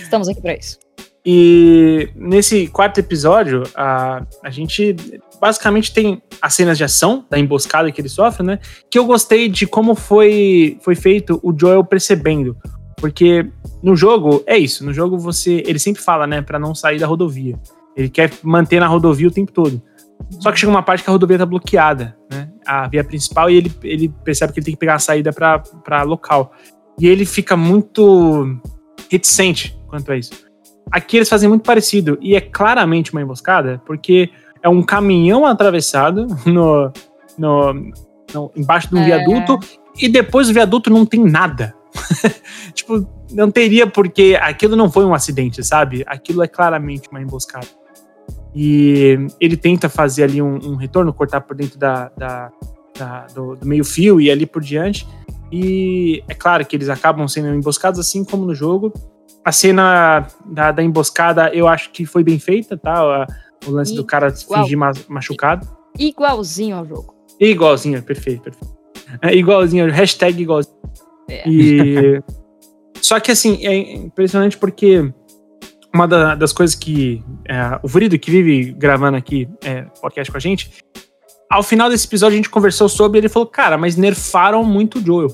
Estamos 0.01 0.29
aqui 0.29 0.41
pra 0.41 0.55
isso. 0.55 0.79
E 1.27 2.07
nesse 2.15 2.67
quarto 2.67 2.99
episódio, 2.99 3.63
a, 3.75 4.23
a 4.43 4.49
gente 4.51 4.95
basicamente 5.41 5.91
tem 5.91 6.21
as 6.39 6.53
cenas 6.53 6.77
de 6.77 6.83
ação 6.83 7.25
da 7.29 7.39
emboscada 7.39 7.91
que 7.91 7.99
ele 7.99 8.07
sofre, 8.07 8.45
né? 8.45 8.59
Que 8.91 8.99
eu 8.99 9.05
gostei 9.05 9.49
de 9.49 9.65
como 9.65 9.95
foi, 9.95 10.77
foi 10.81 10.93
feito 10.93 11.39
o 11.41 11.51
Joel 11.57 11.83
percebendo. 11.83 12.55
Porque 12.97 13.45
no 13.81 13.95
jogo, 13.95 14.43
é 14.45 14.55
isso, 14.57 14.85
no 14.85 14.93
jogo 14.93 15.17
você. 15.17 15.63
Ele 15.65 15.79
sempre 15.79 16.01
fala, 16.01 16.25
né, 16.27 16.41
Pra 16.41 16.59
não 16.59 16.73
sair 16.75 16.99
da 16.99 17.07
rodovia. 17.07 17.59
Ele 17.95 18.09
quer 18.09 18.31
manter 18.43 18.79
na 18.79 18.87
rodovia 18.87 19.27
o 19.27 19.31
tempo 19.31 19.51
todo. 19.51 19.81
Só 20.39 20.51
que 20.51 20.59
chega 20.59 20.71
uma 20.71 20.81
parte 20.83 21.03
que 21.03 21.09
a 21.09 21.13
rodovia 21.13 21.37
tá 21.37 21.45
bloqueada, 21.45 22.17
né? 22.31 22.49
A 22.65 22.87
via 22.87 23.03
principal, 23.03 23.49
e 23.49 23.55
ele, 23.55 23.71
ele 23.83 24.09
percebe 24.23 24.51
que 24.53 24.59
ele 24.59 24.65
tem 24.65 24.73
que 24.73 24.79
pegar 24.79 24.95
a 24.95 24.99
saída 24.99 25.31
pra, 25.31 25.59
pra 25.59 26.03
local. 26.03 26.51
E 26.99 27.07
ele 27.07 27.25
fica 27.25 27.55
muito 27.57 28.57
reticente 29.09 29.77
quanto 29.87 30.11
a 30.11 30.17
isso. 30.17 30.31
Aqui 30.91 31.17
eles 31.17 31.29
fazem 31.29 31.49
muito 31.49 31.63
parecido, 31.63 32.17
e 32.21 32.35
é 32.35 32.41
claramente 32.41 33.11
uma 33.11 33.21
emboscada, 33.21 33.81
porque 33.85 34.29
é 34.63 34.69
um 34.69 34.81
caminhão 34.81 35.45
atravessado 35.45 36.27
no, 36.45 36.91
no, 37.37 37.73
no- 38.33 38.51
embaixo 38.55 38.89
de 38.89 38.95
um 38.95 38.99
É. 38.99 39.05
viaduto, 39.05 39.59
e 39.99 40.07
depois 40.09 40.47
do 40.47 40.53
viaduto 40.53 40.89
não 40.89 41.05
tem 41.05 41.23
nada. 41.23 41.73
tipo, 42.73 43.07
não 43.31 43.49
teria 43.51 43.87
porque 43.87 44.37
aquilo 44.41 44.75
não 44.75 44.89
foi 44.91 45.05
um 45.05 45.13
acidente, 45.13 45.63
sabe? 45.63 46.03
Aquilo 46.07 46.43
é 46.43 46.47
claramente 46.47 47.09
uma 47.09 47.21
emboscada. 47.21 47.67
E 48.55 49.27
ele 49.39 49.57
tenta 49.57 49.89
fazer 49.89 50.23
ali 50.23 50.41
um, 50.41 50.55
um 50.55 50.75
retorno, 50.75 51.13
cortar 51.13 51.41
por 51.41 51.55
dentro 51.57 51.77
da, 51.77 52.09
da- 52.17 52.51
da- 52.97 53.27
do, 53.35 53.55
do 53.57 53.65
meio-fio 53.67 54.21
e 54.21 54.31
ali 54.31 54.45
por 54.45 54.61
diante. 54.61 55.05
E 55.51 56.23
é 56.27 56.33
claro 56.33 56.65
que 56.65 56.75
eles 56.75 56.87
acabam 56.89 57.27
sendo 57.27 57.49
emboscados, 57.53 57.99
assim 57.99 58.23
como 58.23 58.45
no 58.45 58.55
jogo. 58.55 58.93
a 59.43 59.51
cena 59.51 60.25
da, 60.45 60.71
da 60.71 60.81
emboscada 60.81 61.49
eu 61.53 61.67
acho 61.67 61.91
que 61.91 62.05
foi 62.05 62.23
bem 62.23 62.39
feita, 62.39 62.77
tá? 62.77 63.27
O 63.67 63.71
lance 63.71 63.93
E- 63.93 63.95
do 63.97 64.03
cara 64.05 64.27
igual. 64.29 64.63
fingir 64.63 64.77
ma- 64.77 64.91
machucado. 65.09 65.67
Igualzinho 65.99 66.77
ao 66.77 66.85
jogo. 66.85 67.13
Igualzinho, 67.39 68.01
perfeito, 68.01 68.41
perfeito. 68.43 68.73
É 69.21 69.35
igualzinho, 69.35 69.91
hashtag 69.91 70.41
igualzinho. 70.41 70.75
É. 71.29 71.47
E... 71.47 72.21
Só 73.01 73.19
que 73.19 73.31
assim, 73.31 73.65
é 73.65 73.93
impressionante 73.97 74.57
porque 74.57 75.13
uma 75.95 76.07
da- 76.07 76.35
das 76.35 76.51
coisas 76.53 76.75
que 76.75 77.23
é, 77.47 77.79
o 77.81 77.87
Vrido, 77.87 78.17
que 78.19 78.29
vive 78.29 78.71
gravando 78.73 79.17
aqui 79.17 79.47
é, 79.63 79.83
podcast 80.01 80.29
com 80.31 80.37
a 80.37 80.41
gente, 80.41 80.71
ao 81.49 81.63
final 81.63 81.89
desse 81.89 82.05
episódio 82.07 82.33
a 82.33 82.37
gente 82.37 82.49
conversou 82.49 82.87
sobre 82.89 83.17
ele 83.19 83.29
falou, 83.29 83.47
cara, 83.47 83.77
mas 83.77 83.95
nerfaram 83.95 84.63
muito 84.63 84.99
o 84.99 85.01
Joel. 85.05 85.29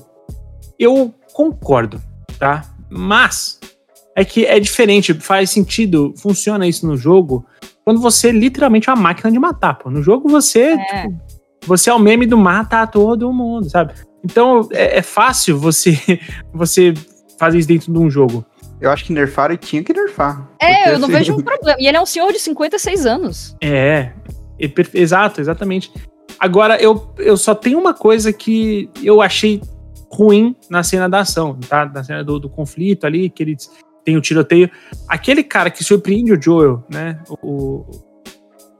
Eu 0.78 1.14
concordo, 1.32 2.00
tá? 2.38 2.64
Mas 2.90 3.58
é 4.16 4.24
que 4.24 4.44
é 4.44 4.60
diferente, 4.60 5.14
faz 5.14 5.50
sentido, 5.50 6.12
funciona 6.18 6.66
isso 6.66 6.86
no 6.86 6.96
jogo 6.96 7.44
quando 7.84 8.00
você 8.00 8.30
literalmente 8.30 8.88
é 8.88 8.92
uma 8.92 9.02
máquina 9.02 9.30
de 9.32 9.38
matar, 9.38 9.74
pô. 9.74 9.90
No 9.90 10.02
jogo 10.02 10.28
você, 10.28 10.76
É. 10.92 11.02
tipo, 11.08 11.20
você 11.66 11.90
é 11.90 11.94
o 11.94 11.98
meme 11.98 12.26
do 12.26 12.36
mata 12.38 12.86
todo 12.86 13.32
mundo, 13.32 13.68
sabe? 13.68 13.94
Então 14.24 14.68
é, 14.72 14.98
é 14.98 15.02
fácil 15.02 15.58
você 15.58 15.98
você 16.54 16.94
fazer 17.38 17.58
isso 17.58 17.68
dentro 17.68 17.92
de 17.92 17.98
um 17.98 18.08
jogo. 18.10 18.44
Eu 18.82 18.90
acho 18.90 19.04
que 19.04 19.12
nerfaram 19.12 19.54
e 19.54 19.56
tinha 19.56 19.82
que 19.82 19.92
nerfar. 19.92 20.44
É, 20.60 20.92
eu 20.92 20.98
não 20.98 21.08
assim, 21.08 21.18
vejo 21.18 21.34
um 21.38 21.40
problema. 21.40 21.78
E 21.80 21.86
ele 21.86 21.96
é 21.96 22.00
um 22.00 22.06
senhor 22.06 22.32
de 22.32 22.40
56 22.40 23.06
anos. 23.06 23.56
É, 23.62 24.10
é 24.58 24.72
exato, 24.94 25.40
exatamente. 25.40 25.92
Agora, 26.36 26.82
eu, 26.82 27.14
eu 27.18 27.36
só 27.36 27.54
tenho 27.54 27.78
uma 27.78 27.94
coisa 27.94 28.32
que 28.32 28.90
eu 29.00 29.22
achei 29.22 29.62
ruim 30.10 30.56
na 30.68 30.82
cena 30.82 31.08
da 31.08 31.20
ação, 31.20 31.56
tá? 31.68 31.86
Na 31.86 32.02
cena 32.02 32.24
do, 32.24 32.40
do 32.40 32.50
conflito 32.50 33.06
ali, 33.06 33.30
que 33.30 33.44
eles 33.44 33.70
tem 34.04 34.16
o 34.16 34.20
tiroteio. 34.20 34.68
Aquele 35.06 35.44
cara 35.44 35.70
que 35.70 35.84
surpreende 35.84 36.32
o 36.32 36.42
Joel, 36.42 36.84
né? 36.90 37.20
O, 37.40 37.84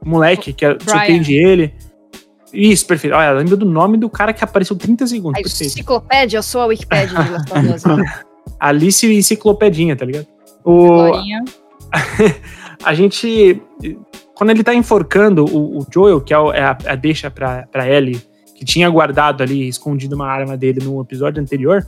o 0.01 0.09
moleque 0.09 0.51
que 0.51 0.65
Brian. 0.65 0.79
surpreende 0.85 1.33
ele. 1.33 1.73
Isso, 2.51 2.85
perfeito. 2.85 3.15
Olha, 3.15 3.31
lembro 3.31 3.55
do 3.55 3.65
nome 3.65 3.97
do 3.97 4.09
cara 4.09 4.33
que 4.33 4.43
apareceu 4.43 4.75
30 4.75 5.07
segundos. 5.07 5.39
A 5.39 5.63
enciclopédia, 5.63 6.37
eu 6.39 6.43
sou 6.43 6.59
a 6.59 6.65
Wikipédia 6.65 7.17
de 7.23 7.67
Last 7.69 7.87
Alice 8.63 9.05
Enciclopedinha, 9.05 9.93
tá 9.93 10.05
ligado? 10.05 10.27
O, 10.63 11.11
a 12.81 12.93
gente. 12.93 13.61
Quando 14.33 14.51
ele 14.51 14.63
tá 14.63 14.73
enforcando 14.73 15.43
o, 15.45 15.79
o 15.79 15.87
Joel, 15.93 16.21
que 16.21 16.33
é, 16.33 16.37
é 16.37 16.63
a, 16.63 16.77
a 16.87 16.95
deixa 16.95 17.29
pra, 17.29 17.67
pra 17.67 17.89
Ellie, 17.89 18.21
que 18.55 18.63
tinha 18.63 18.89
guardado 18.89 19.43
ali, 19.43 19.67
escondido 19.67 20.15
uma 20.15 20.27
arma 20.27 20.55
dele 20.55 20.83
no 20.83 21.01
episódio 21.01 21.41
anterior. 21.41 21.85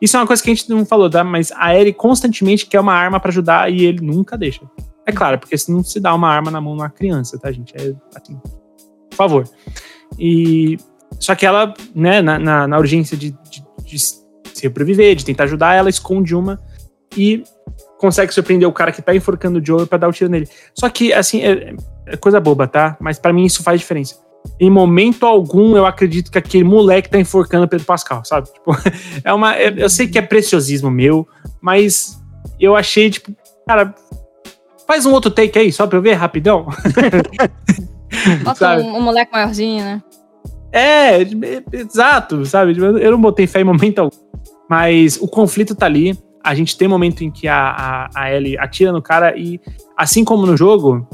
Isso 0.00 0.16
é 0.16 0.20
uma 0.20 0.26
coisa 0.26 0.42
que 0.42 0.50
a 0.50 0.54
gente 0.54 0.68
não 0.68 0.84
falou, 0.84 1.08
tá? 1.08 1.24
Mas 1.24 1.50
a 1.56 1.74
Ellie 1.74 1.94
constantemente 1.94 2.66
quer 2.66 2.78
uma 2.78 2.92
arma 2.92 3.18
pra 3.18 3.30
ajudar 3.30 3.72
e 3.72 3.86
ele 3.86 4.04
nunca 4.04 4.36
deixa. 4.36 4.60
É 5.06 5.12
claro, 5.12 5.38
porque 5.38 5.56
se 5.56 5.72
não 5.72 5.82
se 5.82 5.98
dá 5.98 6.14
uma 6.14 6.28
arma 6.28 6.50
na 6.50 6.60
mão 6.60 6.76
de 6.76 6.82
uma 6.82 6.90
criança, 6.90 7.38
tá, 7.38 7.50
gente? 7.50 7.74
É 7.74 7.94
assim. 8.14 8.38
Por 9.08 9.16
favor. 9.16 9.48
E. 10.18 10.76
Só 11.18 11.34
que 11.34 11.46
ela, 11.46 11.72
né, 11.94 12.20
na, 12.20 12.38
na, 12.38 12.68
na 12.68 12.78
urgência 12.78 13.16
de, 13.16 13.30
de, 13.50 13.64
de 13.82 13.98
sobreviver, 14.60 15.14
de 15.14 15.24
tentar 15.24 15.44
ajudar, 15.44 15.74
ela 15.74 15.88
esconde 15.90 16.34
uma 16.34 16.60
e 17.16 17.42
consegue 17.98 18.32
surpreender 18.32 18.68
o 18.68 18.72
cara 18.72 18.92
que 18.92 19.02
tá 19.02 19.14
enforcando 19.14 19.58
o 19.58 19.64
Joel 19.64 19.86
pra 19.86 19.98
dar 19.98 20.08
o 20.08 20.12
tiro 20.12 20.30
nele. 20.30 20.48
Só 20.74 20.88
que, 20.88 21.12
assim, 21.12 21.42
é, 21.42 21.74
é 22.06 22.16
coisa 22.16 22.40
boba, 22.40 22.66
tá? 22.66 22.96
Mas 23.00 23.18
pra 23.18 23.32
mim 23.32 23.44
isso 23.44 23.62
faz 23.62 23.80
diferença. 23.80 24.16
Em 24.60 24.70
momento 24.70 25.26
algum, 25.26 25.76
eu 25.76 25.84
acredito 25.84 26.30
que 26.30 26.38
aquele 26.38 26.64
moleque 26.64 27.10
tá 27.10 27.18
enforcando 27.18 27.64
o 27.64 27.68
Pedro 27.68 27.84
Pascal, 27.84 28.24
sabe? 28.24 28.48
Tipo, 28.54 28.72
é 29.24 29.32
uma. 29.32 29.56
é- 29.56 29.74
eu 29.76 29.90
sei 29.90 30.06
que 30.06 30.18
é 30.18 30.22
preciosismo 30.22 30.90
meu, 30.90 31.26
mas 31.60 32.18
eu 32.58 32.76
achei, 32.76 33.10
tipo, 33.10 33.32
cara, 33.66 33.94
faz 34.86 35.04
um 35.04 35.12
outro 35.12 35.30
take 35.30 35.58
aí, 35.58 35.72
só 35.72 35.86
pra 35.86 35.98
eu 35.98 36.02
ver 36.02 36.14
rapidão. 36.14 36.66
Bota 38.42 38.78
um, 38.78 38.96
um 38.96 39.02
moleque 39.02 39.32
maiorzinho, 39.32 39.84
né? 39.84 40.02
É, 40.72 41.22
é, 41.22 41.26
exato, 41.72 42.44
sabe? 42.46 42.74
Tipo, 42.74 42.86
Eu 42.86 43.10
não 43.10 43.20
botei 43.20 43.46
fé 43.46 43.60
em 43.60 43.64
momento 43.64 43.98
algum. 43.98 44.27
Mas 44.68 45.16
o 45.20 45.26
conflito 45.28 45.74
tá 45.74 45.86
ali. 45.86 46.18
A 46.42 46.54
gente 46.54 46.76
tem 46.76 46.86
momento 46.88 47.22
em 47.24 47.30
que 47.30 47.48
a, 47.48 47.70
a, 47.70 48.10
a 48.14 48.32
Ellie 48.34 48.56
atira 48.58 48.92
no 48.92 49.02
cara 49.02 49.36
e, 49.36 49.60
assim 49.96 50.24
como 50.24 50.46
no 50.46 50.56
jogo, 50.56 51.06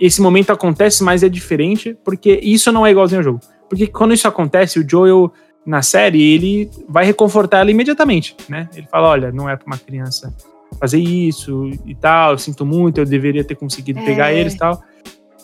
esse 0.00 0.20
momento 0.20 0.50
acontece, 0.50 1.02
mas 1.02 1.22
é 1.22 1.28
diferente, 1.28 1.96
porque 2.04 2.40
isso 2.42 2.70
não 2.72 2.86
é 2.86 2.90
igualzinho 2.90 3.20
ao 3.20 3.24
jogo. 3.24 3.40
Porque 3.68 3.86
quando 3.86 4.14
isso 4.14 4.26
acontece, 4.26 4.78
o 4.78 4.88
Joel, 4.88 5.32
na 5.66 5.82
série, 5.82 6.22
ele 6.22 6.70
vai 6.88 7.04
reconfortar 7.04 7.60
ela 7.60 7.70
imediatamente, 7.70 8.34
né? 8.48 8.68
Ele 8.74 8.86
fala, 8.90 9.08
olha, 9.08 9.32
não 9.32 9.48
é 9.48 9.56
pra 9.56 9.66
uma 9.66 9.78
criança 9.78 10.34
fazer 10.80 10.98
isso 10.98 11.70
e 11.84 11.94
tal, 11.94 12.32
eu 12.32 12.38
sinto 12.38 12.64
muito, 12.64 12.98
eu 12.98 13.04
deveria 13.04 13.42
ter 13.44 13.54
conseguido 13.56 13.98
É. 14.00 14.04
pegar 14.04 14.32
eles 14.32 14.54
e 14.54 14.58
tal. 14.58 14.82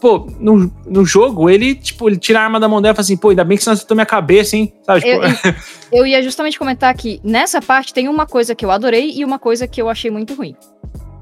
Pô, 0.05 0.31
no, 0.39 0.70
no 0.85 1.02
jogo, 1.02 1.48
ele, 1.48 1.74
tipo, 1.74 2.06
ele 2.10 2.18
tira 2.18 2.39
a 2.39 2.43
arma 2.43 2.60
da 2.60 2.68
mão 2.68 2.82
dela 2.82 2.93
e 2.93 2.94
fala 2.94 3.05
assim, 3.05 3.16
pô, 3.16 3.31
ainda 3.31 3.43
bem 3.43 3.56
que 3.56 3.64
você 3.64 3.70
não 3.70 3.72
acertou 3.72 3.94
minha 3.94 4.05
cabeça, 4.05 4.55
hein? 4.55 4.70
Sabe, 4.82 5.01
tipo, 5.01 5.24
Eu, 5.24 5.55
eu 6.01 6.06
ia 6.06 6.22
justamente 6.22 6.59
comentar 6.59 6.94
que 6.94 7.22
nessa 7.24 7.59
parte 7.62 7.94
tem 7.94 8.06
uma 8.06 8.26
coisa 8.26 8.55
que 8.55 8.66
eu 8.66 8.70
adorei 8.70 9.12
e 9.14 9.24
uma 9.24 9.39
coisa 9.39 9.66
que 9.66 9.81
eu 9.81 9.89
achei 9.89 10.10
muito 10.10 10.35
ruim. 10.35 10.55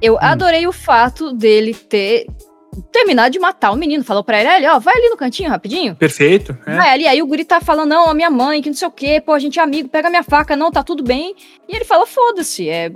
Eu 0.03 0.19
adorei 0.21 0.67
o 0.67 0.73
fato 0.73 1.33
dele 1.33 1.73
ter 1.75 2.27
terminado 2.91 3.31
de 3.31 3.39
matar 3.39 3.71
o 3.71 3.77
menino. 3.77 4.03
Falou 4.03 4.25
pra 4.25 4.41
ele, 4.41 4.49
ele, 4.51 4.67
ó, 4.67 4.81
vai 4.81 4.97
ali 4.97 5.11
no 5.11 5.17
cantinho 5.17 5.49
rapidinho. 5.49 5.95
perfeito. 5.95 6.59
é. 6.67 6.75
Vai 6.75 6.91
ali, 6.91 7.07
aí 7.07 7.23
o 7.23 7.27
guri 7.29 7.45
tá 7.45 7.61
falando, 7.61 7.91
não, 7.91 8.09
a 8.09 8.15
minha 8.15 8.31
mãe, 8.31 8.61
que 8.61 8.69
não 8.69 8.75
sei 8.75 8.89
o 8.89 8.91
quê, 8.91 9.23
pô, 9.25 9.33
a 9.33 9.39
gente 9.39 9.61
é 9.61 9.63
amigo, 9.63 9.89
pega 9.89 10.11
minha 10.11 10.25
faca, 10.25 10.57
não, 10.57 10.73
tá 10.73 10.83
tudo 10.83 11.05
bem. 11.05 11.37
E 11.69 11.77
ele 11.77 11.85
fala, 11.85 12.05
foda-se, 12.05 12.69
é, 12.69 12.91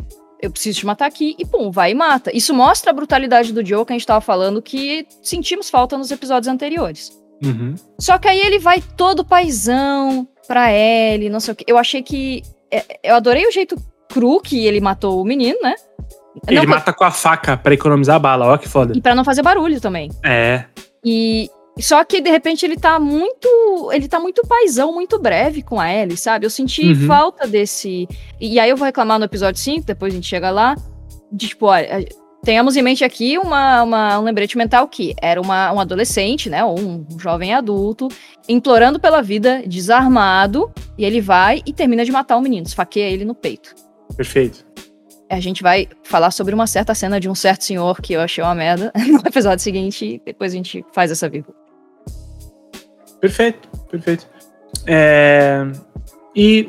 eu 0.47 0.51
preciso 0.51 0.81
te 0.81 0.87
matar 0.87 1.07
aqui, 1.07 1.35
e 1.39 1.45
pum, 1.45 1.71
vai 1.71 1.93
e 1.93 1.95
mata. 1.95 2.35
Isso 2.35 2.55
mostra 2.55 2.91
a 2.91 2.95
brutalidade 2.95 3.53
do 3.53 3.65
Joe 3.65 3.85
que 3.85 3.93
a 3.93 3.97
gente 3.97 4.07
tava 4.07 4.21
falando, 4.21 4.63
que 4.63 5.07
sentimos 5.23 5.69
falta 5.71 5.97
nos 5.99 6.11
episódios 6.11 6.49
anteriores. 6.49 7.11
Uhum. 7.45 7.75
Só 7.99 8.19
que 8.19 8.29
aí 8.29 8.41
ele 8.41 8.59
vai 8.59 8.81
todo 8.81 9.25
paizão 9.25 10.27
pra 10.47 10.73
Ellie, 10.73 11.29
não 11.29 11.41
sei 11.41 11.53
o 11.53 11.57
quê. 11.57 11.65
Eu 11.67 11.77
achei 11.77 12.03
que. 12.03 12.43
é, 12.71 12.99
Eu 13.03 13.17
adorei 13.17 13.47
o 13.47 13.53
jeito 13.53 13.77
cru 14.09 14.41
que 14.41 14.65
ele 14.65 14.81
matou 14.81 15.21
o 15.21 15.25
menino, 15.25 15.59
né? 15.63 15.75
Ele 16.47 16.61
Não, 16.61 16.67
mata 16.67 16.93
com 16.93 17.05
a 17.05 17.11
faca 17.11 17.57
pra 17.57 17.75
economizar 17.75 18.17
a 18.17 18.19
bala, 18.19 18.47
ó 18.47 18.57
que 18.59 18.69
foda. 18.69 18.93
E 18.97 19.01
pra 19.01 19.15
não 19.15 19.25
fazer 19.25 19.43
barulho 19.43 19.81
também. 19.81 20.11
É. 20.25 20.65
E 21.05 21.51
só 21.79 22.03
que 22.05 22.21
de 22.21 22.31
repente 22.31 22.65
ele 22.65 22.77
tá 22.77 22.99
muito, 22.99 23.91
ele 23.93 24.09
tá 24.09 24.19
muito 24.19 24.43
paizão, 24.47 24.93
muito 24.93 25.19
breve 25.19 25.63
com 25.63 25.79
a 25.81 25.93
Ellie, 25.93 26.17
sabe? 26.17 26.47
Eu 26.47 26.51
senti 26.51 26.89
Uhum. 26.89 27.07
falta 27.07 27.47
desse. 27.47 28.09
E 28.41 28.59
aí 28.59 28.71
eu 28.71 28.77
vou 28.77 28.87
reclamar 28.87 29.19
no 29.19 29.25
episódio 29.27 29.61
5, 29.61 29.85
depois 29.87 30.13
a 30.13 30.17
gente 30.17 30.27
chega 30.27 30.51
lá, 30.51 30.75
de 31.31 31.49
tipo, 31.49 31.67
olha, 31.67 32.07
tenhamos 32.43 32.77
em 32.77 32.83
mente 32.83 33.05
aqui 33.05 33.37
uma, 33.39 33.83
uma- 33.83 34.19
um 34.21 34.23
lembrete 34.23 34.57
mental 34.57 34.87
que 34.89 35.15
era 35.21 35.41
uma, 35.41 35.73
um 35.73 35.81
adolescente, 35.81 36.49
né, 36.49 36.65
ou 36.65 36.79
um 36.79 37.07
jovem 37.19 37.53
adulto, 37.53 38.09
implorando 38.49 38.99
pela 39.01 39.21
vida, 39.21 39.63
desarmado, 39.67 40.71
e 40.97 41.05
ele 41.05 41.21
vai 41.21 41.61
e 41.67 41.73
termina 41.73 42.05
de 42.05 42.13
matar 42.13 42.37
o 42.37 42.41
menino, 42.41 42.67
esfaqueia 42.67 43.11
ele 43.11 43.25
no 43.25 43.35
peito. 43.35 43.75
Perfeito. 44.17 44.65
A 45.29 45.41
gente 45.41 45.61
vai 45.61 45.89
falar 46.05 46.31
sobre 46.31 46.55
uma 46.55 46.69
certa 46.69 46.95
cena 46.95 47.19
de 47.19 47.29
um 47.29 47.35
certo 47.35 47.65
senhor 47.65 48.01
que 48.01 48.13
eu 48.13 48.21
achei 48.21 48.43
uma 48.45 48.55
merda 48.55 48.93
no 49.11 49.19
episódio 49.27 49.63
seguinte, 49.63 50.07
e 50.07 50.23
depois 50.25 50.53
a 50.53 50.57
gente 50.57 50.85
faz 50.93 51.11
essa 51.11 51.29
vírgula. 51.29 51.57
Perfeito, 53.21 53.69
perfeito. 53.91 54.27
É, 54.87 55.67
E 56.35 56.69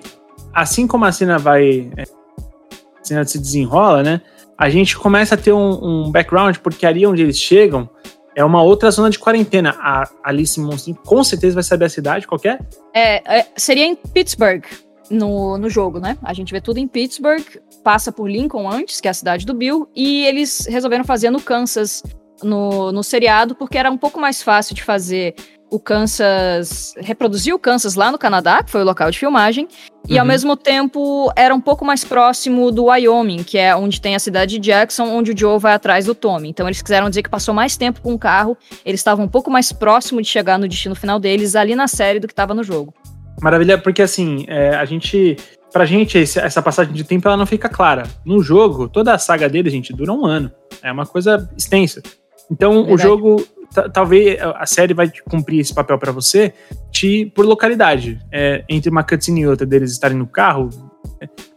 assim 0.53 0.87
como 0.87 1.05
a 1.05 1.11
cena 1.11 1.37
vai. 1.37 1.91
é, 1.97 2.03
A 2.03 3.03
cena 3.03 3.25
se 3.25 3.37
desenrola, 3.37 4.03
né? 4.03 4.21
A 4.57 4.69
gente 4.69 4.97
começa 4.97 5.35
a 5.35 5.37
ter 5.37 5.53
um, 5.53 6.05
um 6.07 6.11
background, 6.11 6.57
porque 6.57 6.85
ali 6.85 7.05
onde 7.05 7.21
eles 7.21 7.37
chegam 7.37 7.87
é 8.35 8.43
uma 8.43 8.61
outra 8.63 8.89
zona 8.89 9.09
de 9.09 9.19
quarentena. 9.19 9.75
A 9.79 10.03
Alice 10.23 10.59
Monstrinho 10.59 10.97
com 11.05 11.23
certeza 11.23 11.55
vai 11.55 11.63
saber 11.63 11.85
a 11.85 11.89
cidade, 11.89 12.27
qualquer. 12.27 12.59
É, 12.93 13.39
é, 13.39 13.47
seria 13.55 13.85
em 13.85 13.95
Pittsburgh 13.95 14.63
no, 15.09 15.57
no 15.57 15.69
jogo, 15.69 15.99
né? 15.99 16.17
A 16.23 16.33
gente 16.33 16.51
vê 16.51 16.59
tudo 16.59 16.77
em 16.79 16.87
Pittsburgh, 16.87 17.43
passa 17.83 18.11
por 18.11 18.29
Lincoln 18.29 18.69
antes, 18.69 18.99
que 18.99 19.07
é 19.07 19.11
a 19.11 19.13
cidade 19.13 19.45
do 19.45 19.53
Bill, 19.53 19.87
e 19.95 20.25
eles 20.25 20.65
resolveram 20.69 21.03
fazer 21.03 21.29
no 21.29 21.41
Kansas 21.41 22.03
no, 22.43 22.91
no 22.91 23.03
seriado, 23.03 23.55
porque 23.55 23.77
era 23.77 23.89
um 23.89 23.97
pouco 23.97 24.19
mais 24.19 24.41
fácil 24.41 24.75
de 24.75 24.83
fazer 24.83 25.35
o 25.69 25.79
Kansas, 25.79 26.93
reproduzir 26.97 27.53
o 27.53 27.59
Kansas 27.59 27.95
lá 27.95 28.11
no 28.11 28.17
Canadá, 28.17 28.63
que 28.63 28.71
foi 28.71 28.81
o 28.81 28.85
local 28.85 29.11
de 29.11 29.19
filmagem, 29.19 29.67
e 30.07 30.17
ao 30.17 30.23
Uhum. 30.23 30.27
mesmo 30.31 30.55
tempo 30.55 31.31
era 31.35 31.53
um 31.53 31.59
pouco 31.59 31.83
mais 31.83 32.03
próximo 32.05 32.71
do 32.71 32.85
Wyoming, 32.85 33.43
que 33.43 33.57
é 33.57 33.75
onde 33.75 33.99
tem 33.99 34.15
a 34.15 34.19
cidade 34.19 34.57
de 34.57 34.59
Jackson, 34.71 35.03
onde 35.05 35.31
o 35.31 35.37
Joe 35.37 35.59
vai 35.59 35.73
atrás 35.73 36.05
do 36.05 36.15
Tommy. 36.15 36.47
Então 36.49 36.67
eles 36.67 36.81
quiseram 36.81 37.09
dizer 37.09 37.23
que 37.23 37.29
passou 37.29 37.53
mais 37.53 37.75
tempo 37.75 38.01
com 38.01 38.13
o 38.13 38.19
carro, 38.19 38.57
eles 38.85 38.99
estavam 39.01 39.25
um 39.25 39.27
pouco 39.27 39.51
mais 39.51 39.71
próximo 39.73 40.21
de 40.21 40.27
chegar 40.27 40.57
no 40.57 40.67
destino 40.67 40.95
final 40.95 41.19
deles 41.19 41.55
ali 41.55 41.75
na 41.75 41.87
série 41.87 42.19
do 42.19 42.27
que 42.27 42.33
estava 42.33 42.53
no 42.53 42.63
jogo. 42.63 42.93
Maravilha, 43.41 43.77
porque 43.77 44.01
assim, 44.01 44.45
é, 44.47 44.69
a 44.75 44.85
gente. 44.85 45.35
Pra 45.73 45.85
gente, 45.85 46.17
esse- 46.17 46.39
essa 46.39 46.61
passagem 46.61 46.93
de 46.93 47.03
tempo 47.03 47.27
ela 47.27 47.35
não 47.35 47.45
fica 47.45 47.67
clara. 47.67 48.03
No 48.25 48.41
jogo, 48.41 48.87
toda 48.87 49.13
a 49.13 49.17
saga 49.17 49.49
dele, 49.49 49.69
gente, 49.69 49.91
dura 49.93 50.13
um 50.13 50.25
ano. 50.25 50.49
É 50.81 50.89
uma 50.91 51.05
coisa 51.05 51.47
extensa. 51.57 52.01
Então, 52.49 52.77
o 52.79 52.85
Verdade. 52.85 53.01
jogo, 53.03 53.41
ta- 53.41 53.47
talvez 53.93 54.39
a 54.41 54.65
série 54.65 54.93
vai 54.93 55.11
cumprir 55.29 55.59
esse 55.59 55.73
papel 55.73 55.97
pra 55.97 56.11
você 56.11 56.53
te, 56.91 57.25
por 57.35 57.45
localidade. 57.45 58.19
É, 58.31 58.63
entre 58.67 58.89
uma 58.89 59.03
cutscene 59.03 59.41
e 59.41 59.47
outra 59.47 59.65
deles 59.65 59.91
estarem 59.91 60.17
no 60.17 60.27
carro, 60.27 60.69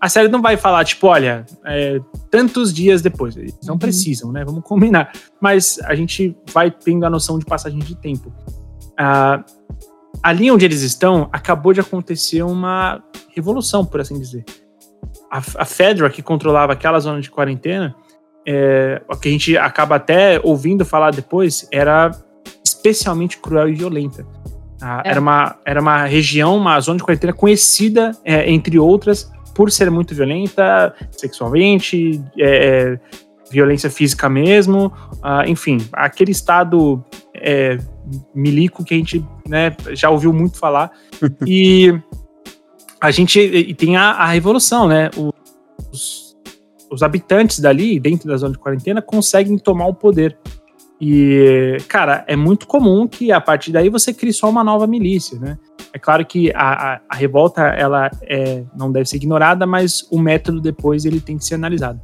A 0.01 0.09
série 0.09 0.29
não 0.29 0.41
vai 0.41 0.57
falar, 0.57 0.85
tipo, 0.85 1.07
olha, 1.07 1.45
é, 1.67 2.01
tantos 2.31 2.73
dias 2.73 3.03
depois. 3.03 3.37
Eles 3.37 3.55
não 3.65 3.75
Uhum. 3.75 3.79
precisam, 3.79 4.33
né? 4.33 4.43
Vamos 4.45 4.63
combinar. 4.65 5.13
Mas 5.39 5.79
a 5.85 5.95
gente 5.95 6.35
vai 6.53 6.71
tendo 6.71 7.05
a 7.05 7.11
noção 7.11 7.39
de 7.39 7.45
passagem 7.45 7.79
de 7.81 7.95
tempo. 7.95 8.33
Ah, 8.99 9.45
ali 10.23 10.51
onde 10.51 10.65
eles 10.65 10.81
estão, 10.81 11.29
acabou 11.31 11.75
de 11.75 11.81
acontecer 11.81 12.43
uma 12.43 13.03
revolução, 13.35 13.85
por 13.85 14.01
assim 14.01 14.19
dizer. 14.19 14.45
A, 15.31 15.39
a 15.39 15.65
Fedra, 15.67 16.09
que 16.09 16.23
controlava 16.23 16.73
aquela 16.73 16.99
zona 16.99 17.21
de 17.21 17.31
quarentena, 17.31 17.95
é, 18.47 19.01
o 19.09 19.17
que 19.17 19.29
a 19.29 19.33
gente 19.33 19.57
acaba 19.57 19.97
até 19.97 20.41
ouvindo 20.43 20.85
falar 20.85 21.13
depois, 21.13 21.69
era 21.71 22.11
especialmente 22.65 23.39
cruel 23.39 23.69
e 23.69 23.75
violenta. 23.75 24.27
Ah, 24.81 25.03
É. 25.05 25.11
era, 25.11 25.21
uma, 25.21 25.57
era 25.65 25.81
uma 25.81 26.05
região, 26.05 26.57
uma 26.57 26.81
zona 26.81 26.99
de 26.99 27.05
quarentena 27.05 27.33
conhecida, 27.33 28.13
é, 28.25 28.51
entre 28.51 28.79
outras, 28.79 29.31
por 29.55 29.71
ser 29.71 29.91
muito 29.91 30.15
violenta, 30.15 30.95
sexualmente, 31.11 32.23
é, 32.39 32.95
é, 32.95 33.01
violência 33.51 33.91
física 33.91 34.29
mesmo, 34.29 34.93
ah, 35.23 35.47
enfim, 35.47 35.79
aquele 35.93 36.31
estado 36.31 37.05
é, 37.35 37.77
milico 38.35 38.85
que 38.85 38.95
a 38.95 38.97
gente 38.97 39.25
né, 39.47 39.77
já 39.91 40.09
ouviu 40.09 40.33
muito 40.33 40.59
falar. 40.59 40.91
e 41.47 41.93
a 43.01 43.11
gente 43.11 43.41
e 43.41 43.75
tem 43.75 43.97
a, 43.97 44.11
a 44.13 44.27
revolução, 44.27 44.87
né? 44.87 45.11
Os, 45.17 45.30
os 46.91 47.03
habitantes 47.03 47.61
dali, 47.61 47.99
dentro 48.01 48.29
da 48.29 48.37
zona 48.37 48.53
de 48.53 48.59
quarentena, 48.59 49.01
conseguem 49.01 49.57
tomar 49.59 49.87
o 49.87 49.95
poder. 49.95 50.37
E, 51.01 51.79
cara, 51.89 52.25
é 52.27 52.37
muito 52.37 52.67
comum 52.67 53.09
que 53.09 53.33
a 53.33 53.41
partir 53.41 53.73
daí 53.73 53.89
você 53.89 54.13
crie 54.13 54.33
só 54.33 54.51
uma 54.51 54.63
nova 54.63 54.87
milícia, 54.87 55.39
né? 55.39 55.57
É 55.93 55.99
claro 55.99 56.25
que 56.27 56.53
a, 56.55 56.95
a, 56.95 57.01
a 57.09 57.15
revolta 57.17 57.63
ela 57.63 58.11
é, 58.23 58.65
não 58.77 58.93
deve 58.93 59.09
ser 59.09 59.17
ignorada, 59.17 59.67
mas 59.67 60.07
o 60.11 60.19
método 60.19 60.61
depois 60.61 61.05
ele 61.05 61.21
tem 61.21 61.39
que 61.39 61.45
ser 61.45 61.55
analisado. 61.55 61.99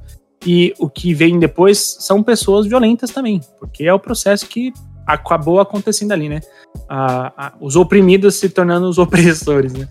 E 0.46 0.72
o 0.78 0.88
que 0.88 1.12
vem 1.12 1.38
depois 1.38 1.96
são 2.00 2.22
pessoas 2.22 2.66
violentas 2.66 3.10
também, 3.10 3.40
porque 3.58 3.84
é 3.84 3.92
o 3.92 3.98
processo 3.98 4.46
que 4.46 4.72
acabou 5.06 5.60
acontecendo 5.60 6.12
ali, 6.12 6.28
né? 6.28 6.40
A- 6.88 7.52
os 7.60 7.76
oprimidos 7.76 8.36
se 8.36 8.48
tornando 8.48 8.88
os 8.88 8.96
opressores, 8.98 9.72
né? 9.74 9.86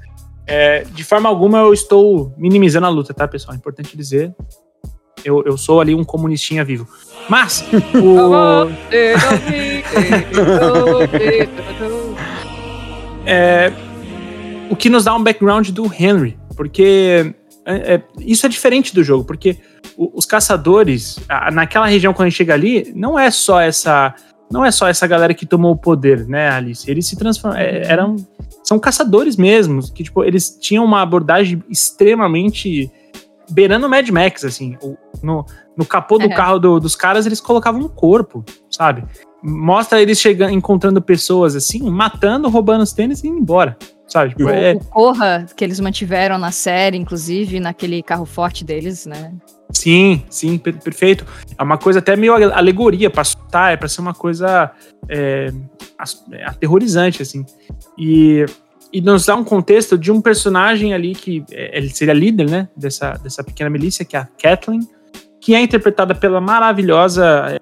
É, 0.48 0.84
de 0.84 1.04
forma 1.04 1.30
alguma 1.30 1.60
eu 1.60 1.74
estou 1.74 2.34
minimizando 2.38 2.86
a 2.86 2.90
luta, 2.90 3.14
tá, 3.14 3.28
pessoal? 3.28 3.54
É 3.54 3.58
importante 3.58 3.96
dizer. 3.96 4.36
Eu, 5.26 5.44
eu 5.46 5.58
sou 5.58 5.82
ali 5.82 5.96
um 5.96 6.04
comunistinha 6.04 6.64
vivo. 6.64 6.88
Mas, 7.28 7.66
o, 7.96 8.70
é, 13.26 13.72
o 14.70 14.76
que 14.76 14.90
nos 14.90 15.06
dá 15.06 15.16
um 15.16 15.24
background 15.24 15.70
do 15.70 15.86
Henry, 15.86 16.38
porque 16.56 17.34
é, 17.66 17.96
é, 17.96 18.02
isso 18.20 18.46
é 18.46 18.50
diferente 18.50 18.94
do 18.94 19.04
jogo, 19.04 19.24
porque 19.26 19.58
os 19.98 20.26
caçadores, 20.26 21.20
a- 21.28 21.50
naquela 21.52 21.88
região 21.88 22.14
quando 22.14 22.28
a 22.28 22.30
gente 22.30 22.38
chega 22.38 22.54
ali, 22.54 22.92
não 22.96 23.18
é 23.18 23.32
só 23.32 23.60
essa, 23.60 24.14
não 24.52 24.64
é 24.64 24.72
só 24.72 24.88
essa 24.88 25.08
galera 25.08 25.34
que 25.34 25.46
tomou 25.46 25.72
o 25.72 25.78
poder, 25.78 26.28
né, 26.28 26.50
Alice? 26.50 26.90
Eles 26.90 27.08
se 27.08 27.18
transformam, 27.18 27.60
é, 27.60 27.84
eram, 27.92 28.16
são 28.64 28.78
caçadores 28.78 29.36
mesmos, 29.36 29.90
que 29.90 30.04
tipo 30.04 30.24
eles 30.24 30.58
tinham 30.62 30.86
uma 30.86 31.02
abordagem 31.02 31.64
extremamente 31.70 32.92
beirando 33.50 33.88
Mad 33.90 34.08
Max, 34.10 34.44
assim, 34.44 34.78
no, 35.22 35.46
no 35.78 35.86
capô 35.86 36.18
do 36.18 36.26
É. 36.26 36.30
carro 36.30 36.60
do- 36.60 36.80
dos 36.80 36.96
caras 36.96 37.26
eles 37.26 37.40
colocavam 37.42 37.82
um 37.82 37.88
corpo, 37.88 38.44
sabe? 38.70 39.04
Mostra 39.44 40.02
eles 40.02 40.20
chegando, 40.20 40.52
encontrando 40.54 41.02
pessoas 41.02 41.56
assim, 41.56 41.82
matando, 41.90 42.50
roubando 42.50 42.82
os 42.82 42.94
tênis 42.94 43.24
e 43.24 43.28
indo 43.28 43.38
embora. 43.38 43.78
Sabe? 44.08 44.30
Tipo, 44.30 44.44
O, 44.46 44.50
é, 44.50 44.74
o 44.74 44.80
Corra, 44.80 45.46
que 45.58 45.64
eles 45.64 45.80
mantiveram 45.80 46.38
na 46.38 46.52
série, 46.52 46.96
inclusive, 46.96 47.60
naquele 47.60 48.04
carro 48.04 48.24
forte 48.26 48.64
deles, 48.64 49.06
né? 49.08 49.34
sim, 49.72 50.24
sim, 50.30 50.58
per- 50.60 50.78
perfeito. 50.80 51.26
É 51.58 51.62
uma 51.64 51.78
coisa 51.78 52.00
até 52.00 52.16
meio 52.16 52.34
ale- 52.34 52.46
alegoria 52.54 53.10
pra 53.10 53.22
assustar, 53.22 53.74
é 53.74 53.78
pra 53.78 53.90
ser 53.90 54.02
uma 54.02 54.14
coisa 54.14 54.72
é, 55.10 55.52
é, 56.32 56.46
aterrorizante, 56.46 57.22
assim. 57.24 57.44
E, 57.98 58.46
e 58.96 59.02
nos 59.02 59.26
dá 59.26 59.36
um 59.36 59.44
contexto 59.44 59.98
de 59.98 60.10
um 60.10 60.22
personagem 60.22 60.94
ali 60.94 61.14
que 61.14 61.44
é, 61.52 61.78
ele 61.78 61.90
seria 61.90 62.14
líder, 62.14 62.50
né? 62.50 62.70
Dessa, 62.78 63.12
dessa 63.22 63.44
pequena 63.44 63.70
milícia, 63.70 64.06
que 64.06 64.16
é 64.16 64.20
a 64.20 64.28
Kathleen, 64.42 64.88
que 65.42 65.54
é 65.54 65.62
interpretada 65.62 66.16
pela 66.16 66.40
maravilhosa 66.40 67.26
é, 67.50 67.60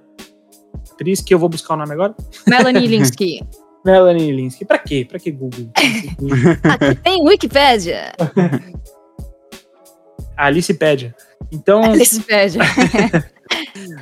atriz, 0.91 1.21
que 1.21 1.33
eu 1.33 1.39
vou 1.39 1.49
buscar 1.49 1.73
o 1.73 1.77
nome 1.77 1.91
agora. 1.91 2.13
Melanie 2.45 2.85
Linsky. 2.85 3.41
Melanie 3.83 4.31
Linsky. 4.31 4.63
Pra 4.63 4.77
quê? 4.77 5.07
Pra 5.09 5.17
que 5.17 5.31
Google? 5.31 5.71
Aqui 5.75 6.95
tem 7.01 7.23
Wikipédia. 7.23 8.13
A 10.37 10.45
Alicipédia. 10.45 11.15
Então, 11.51 11.93
Wikipédia. 11.93 12.61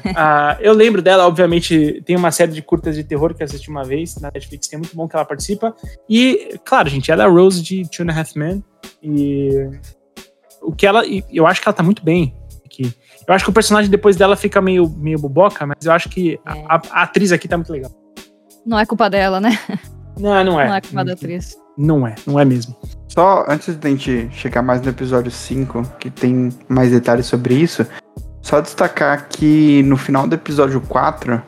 ah, 0.16 0.58
eu 0.60 0.74
lembro 0.74 1.02
dela, 1.02 1.26
obviamente, 1.28 2.02
tem 2.06 2.16
uma 2.16 2.32
série 2.32 2.52
de 2.52 2.62
curtas 2.62 2.96
de 2.96 3.04
terror 3.04 3.34
que 3.34 3.42
eu 3.42 3.46
assisti 3.46 3.70
uma 3.70 3.84
vez 3.84 4.16
na 4.20 4.32
Netflix, 4.34 4.68
que 4.68 4.76
é 4.76 4.78
muito 4.78 4.96
bom 4.96 5.08
que 5.08 5.16
ela 5.16 5.26
participa. 5.26 5.76
E, 6.10 6.58
claro, 6.66 6.90
gente, 6.90 7.12
ela 7.12 7.24
é 7.24 7.26
a 7.26 7.30
Rose 7.30 7.62
de 7.62 7.84
Two 7.90 8.06
and 8.06 8.12
a 8.14 8.20
Half 8.20 8.36
Men. 8.36 8.64
E 9.02 9.70
o 10.62 10.72
que 10.74 10.86
ela. 10.86 11.04
Eu 11.32 11.48
acho 11.48 11.62
que 11.62 11.68
ela 11.68 11.76
tá 11.76 11.84
muito 11.84 12.04
bem 12.04 12.36
aqui. 12.66 12.94
Eu 13.28 13.34
acho 13.34 13.44
que 13.44 13.50
o 13.50 13.54
personagem 13.54 13.90
depois 13.90 14.16
dela 14.16 14.36
fica 14.36 14.62
meio, 14.62 14.90
meio 14.90 15.20
boboca, 15.20 15.66
mas 15.66 15.86
eu 15.86 15.92
acho 15.92 16.10
que 16.10 16.40
a, 16.46 16.58
É. 16.58 16.66
a- 16.68 16.82
a 16.92 17.04
atriz 17.04 17.32
aqui 17.32 17.48
tá 17.48 17.58
muito 17.58 17.72
legal. 17.72 17.92
Não 18.66 18.78
é 18.80 18.86
culpa 18.86 19.10
dela, 19.10 19.40
né? 19.40 19.58
Não, 20.20 20.44
não 20.44 20.60
é. 20.60 20.68
Não 20.68 20.76
é 20.76 20.82
culpa 20.82 21.06
da 21.06 21.14
atriz. 21.14 21.58
Não 21.78 22.06
é, 22.06 22.16
não 22.28 22.40
é 22.40 22.46
mesmo. 22.46 22.76
Só 23.08 23.46
antes 23.48 23.76
da 23.76 23.90
gente 23.90 24.30
chegar 24.32 24.62
mais 24.62 24.82
no 24.82 24.90
episódio 24.90 25.32
5, 25.32 25.84
que 26.00 26.10
tem 26.10 26.50
mais 26.68 26.92
detalhes 26.92 27.26
sobre 27.26 27.56
isso, 27.56 27.86
só 28.42 28.60
destacar 28.60 29.28
que 29.30 29.84
no 29.84 29.98
final 29.98 30.28
do 30.28 30.36
episódio 30.36 30.82
4, 30.82 31.42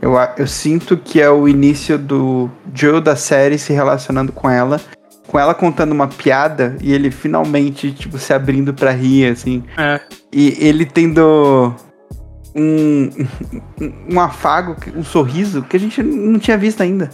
eu, 0.00 0.14
eu 0.36 0.46
sinto 0.46 0.96
que 0.96 1.20
é 1.20 1.28
o 1.28 1.48
início 1.48 1.98
do 1.98 2.48
Joe 2.72 3.00
da 3.00 3.16
série 3.16 3.58
se 3.58 3.72
relacionando 3.72 4.32
com 4.32 4.48
ela, 4.48 4.80
com 5.26 5.38
ela 5.38 5.54
contando 5.54 5.92
uma 5.92 6.08
piada 6.08 6.76
e 6.80 6.92
ele 6.92 7.10
finalmente, 7.10 7.92
tipo, 7.92 8.18
se 8.18 8.32
abrindo 8.32 8.72
pra 8.72 8.92
rir, 8.92 9.30
assim. 9.30 9.64
É. 9.76 10.00
E 10.32 10.56
ele 10.58 10.86
tendo 10.86 11.74
um, 12.54 13.10
um, 13.80 14.14
um 14.14 14.20
afago, 14.20 14.76
um 14.94 15.04
sorriso 15.04 15.62
que 15.62 15.76
a 15.76 15.80
gente 15.80 16.02
não 16.02 16.38
tinha 16.38 16.56
visto 16.56 16.82
ainda. 16.82 17.10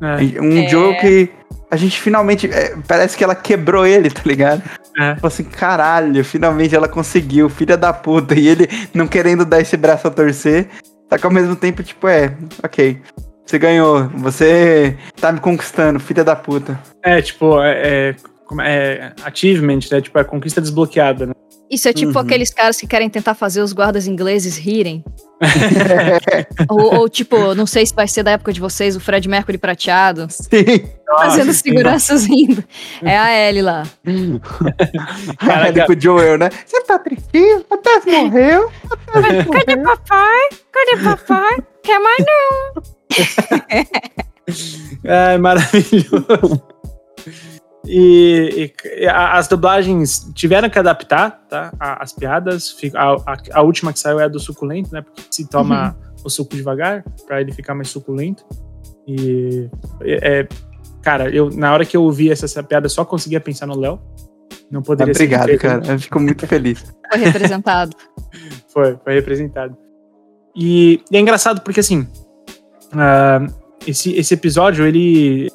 É, 0.00 0.40
Um 0.40 0.58
É. 0.58 0.68
Joe 0.68 0.96
que 0.96 1.30
a 1.70 1.76
gente 1.76 2.00
finalmente. 2.00 2.46
é, 2.46 2.76
parece 2.86 3.16
que 3.16 3.24
ela 3.24 3.34
quebrou 3.34 3.86
ele, 3.86 4.10
tá 4.10 4.22
ligado? 4.24 4.62
É. 4.98 5.14
Tipo 5.14 5.26
assim, 5.26 5.44
caralho, 5.44 6.24
finalmente 6.24 6.74
ela 6.74 6.88
conseguiu, 6.88 7.48
filha 7.48 7.76
da 7.76 7.92
puta. 7.92 8.34
E 8.34 8.48
ele 8.48 8.68
não 8.92 9.06
querendo 9.06 9.44
dar 9.44 9.60
esse 9.60 9.76
braço 9.76 10.08
a 10.08 10.10
torcer. 10.10 10.68
Só 11.08 11.16
que 11.16 11.24
ao 11.26 11.32
mesmo 11.32 11.54
tempo, 11.56 11.82
tipo, 11.82 12.08
é, 12.08 12.36
ok. 12.62 13.00
Você 13.46 13.58
ganhou, 13.58 14.08
você 14.16 14.96
tá 15.20 15.32
me 15.32 15.40
conquistando, 15.40 15.98
filha 15.98 16.22
da 16.22 16.36
puta. 16.36 16.78
é 17.02 17.22
tipo, 17.22 17.62
é, 17.62 18.10
é, 18.10 18.16
é, 18.62 19.12
achievement, 19.24 19.80
né? 19.90 20.00
Tipo, 20.02 20.18
é 20.18 20.24
conquista 20.24 20.60
desbloqueada, 20.60 21.26
né? 21.26 21.32
Isso 21.70 21.88
é 21.88 21.92
tipo 21.92 22.12
Uhum. 22.12 22.18
aqueles 22.18 22.52
caras 22.52 22.76
que 22.78 22.86
querem 22.86 23.08
tentar 23.08 23.34
fazer 23.34 23.60
os 23.62 23.72
guardas 23.72 24.06
ingleses 24.06 24.56
rirem. 24.58 25.02
ou, 26.68 27.00
ou, 27.00 27.08
tipo, 27.08 27.54
não 27.54 27.66
sei 27.66 27.86
se 27.86 27.94
vai 27.94 28.08
ser 28.08 28.22
da 28.22 28.32
época 28.32 28.52
de 28.52 28.60
vocês, 28.60 28.96
o 28.96 29.00
Fred 29.00 29.28
Mercury 29.28 29.58
prateado, 29.58 30.26
Sim. 30.30 30.88
fazendo 31.06 31.46
Nossa, 31.46 31.60
seguranças 31.60 32.26
rindo. 32.26 32.64
É 33.02 33.16
a 33.16 33.48
Ellie 33.48 33.62
lá. 33.62 33.84
Caraca. 35.38 35.86
Com 35.86 35.92
o 35.92 36.00
Joel, 36.00 36.38
né? 36.38 36.50
Você 36.66 36.82
tá 36.82 36.98
tristinho? 36.98 37.64
O 37.70 37.76
Tess 37.76 38.04
morreu? 38.06 38.70
Cadê 39.52 39.76
papai? 39.76 40.48
Cadê 40.72 41.02
papai? 41.02 41.58
Quer 41.82 41.98
mais 42.00 42.24
não? 42.26 42.82
É 45.04 45.38
maravilhoso. 45.38 46.62
E, 47.86 48.72
e 48.96 49.06
a- 49.06 49.38
as 49.38 49.46
dublagens 49.48 50.30
tiveram 50.34 50.68
que 50.68 50.78
adaptar, 50.78 51.42
tá? 51.48 51.72
a- 51.78 52.02
As 52.02 52.12
piadas. 52.12 52.76
A, 52.94 53.32
a- 53.32 53.36
a 53.52 53.62
última 53.62 53.92
que 53.92 53.98
saiu 53.98 54.18
é 54.20 54.24
a 54.24 54.28
do 54.28 54.40
suculento, 54.40 54.92
né? 54.92 55.02
Porque 55.02 55.22
se 55.30 55.48
toma 55.48 55.96
o 56.24 56.28
suco 56.28 56.54
devagar, 56.56 57.04
pra 57.26 57.40
ele 57.40 57.52
ficar 57.52 57.74
mais 57.74 57.88
suculento. 57.88 58.44
E. 59.06 59.70
é, 60.02 60.46
cara, 61.02 61.30
eu, 61.30 61.50
na 61.50 61.72
hora 61.72 61.84
que 61.86 61.96
eu 61.96 62.02
ouvi 62.02 62.30
essa, 62.30 62.44
essa 62.44 62.62
piada, 62.62 62.86
eu 62.86 62.90
só 62.90 63.04
conseguia 63.04 63.40
pensar 63.40 63.66
no 63.66 63.78
Léo. 63.78 63.98
Não 64.70 64.82
poderia 64.82 65.14
ser 65.14 65.22
Obrigado, 65.22 65.50
diferente. 65.50 65.80
cara. 65.82 65.94
Eu 65.94 65.98
fico 66.00 66.20
muito 66.20 66.46
feliz. 66.46 66.84
Foi 67.10 67.18
representado. 67.20 67.96
Foi, 68.70 68.98
foi 69.02 69.14
representado. 69.14 69.74
E, 70.54 71.00
e 71.10 71.16
é 71.16 71.20
engraçado 71.20 71.62
porque, 71.62 71.80
assim, 71.80 72.06
ah, 72.92 73.46
esse, 73.86 74.12
esse 74.14 74.34
episódio, 74.34 74.84
ele 74.86 75.50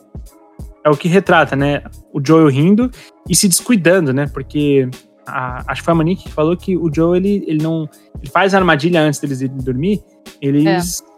é 0.86 0.90
o 0.90 0.98
que 0.98 1.08
retrata, 1.08 1.56
né? 1.56 1.82
O 2.14 2.20
Joel 2.26 2.48
rindo 2.50 2.90
e 3.30 3.36
se 3.36 3.48
descuidando, 3.48 4.14
né? 4.14 4.28
Porque 4.34 4.90
a- 5.26 5.64
acho 5.68 5.82
que 5.82 5.86
foi 5.86 5.92
a 5.94 5.96
Monique 5.96 6.24
que 6.24 6.32
falou 6.32 6.56
que 6.58 6.76
o 6.78 6.94
Joel, 6.94 7.16
ele, 7.16 7.44
ele 7.48 7.64
não... 7.64 7.90
Ele 8.22 8.30
faz 8.32 8.54
a 8.54 8.58
armadilha 8.58 9.02
antes 9.02 9.20
deles 9.20 9.42
irem 9.42 9.58
dormir, 9.58 10.02
eles 10.42 10.64
ela- 11.02 11.13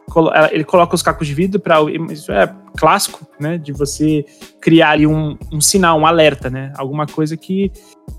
ele 0.51 0.63
coloca 0.63 0.95
os 0.95 1.01
cacos 1.01 1.27
de 1.27 1.33
vidro 1.33 1.59
para 1.59 1.77
isso 2.11 2.31
é 2.31 2.51
clássico, 2.77 3.27
né? 3.39 3.57
De 3.57 3.71
você 3.71 4.25
criar 4.61 4.91
ali 4.91 5.07
um, 5.07 5.37
um 5.51 5.59
sinal, 5.59 5.99
um 5.99 6.05
alerta, 6.05 6.49
né? 6.49 6.71
Alguma 6.77 7.05
coisa 7.05 7.35
que 7.35 7.71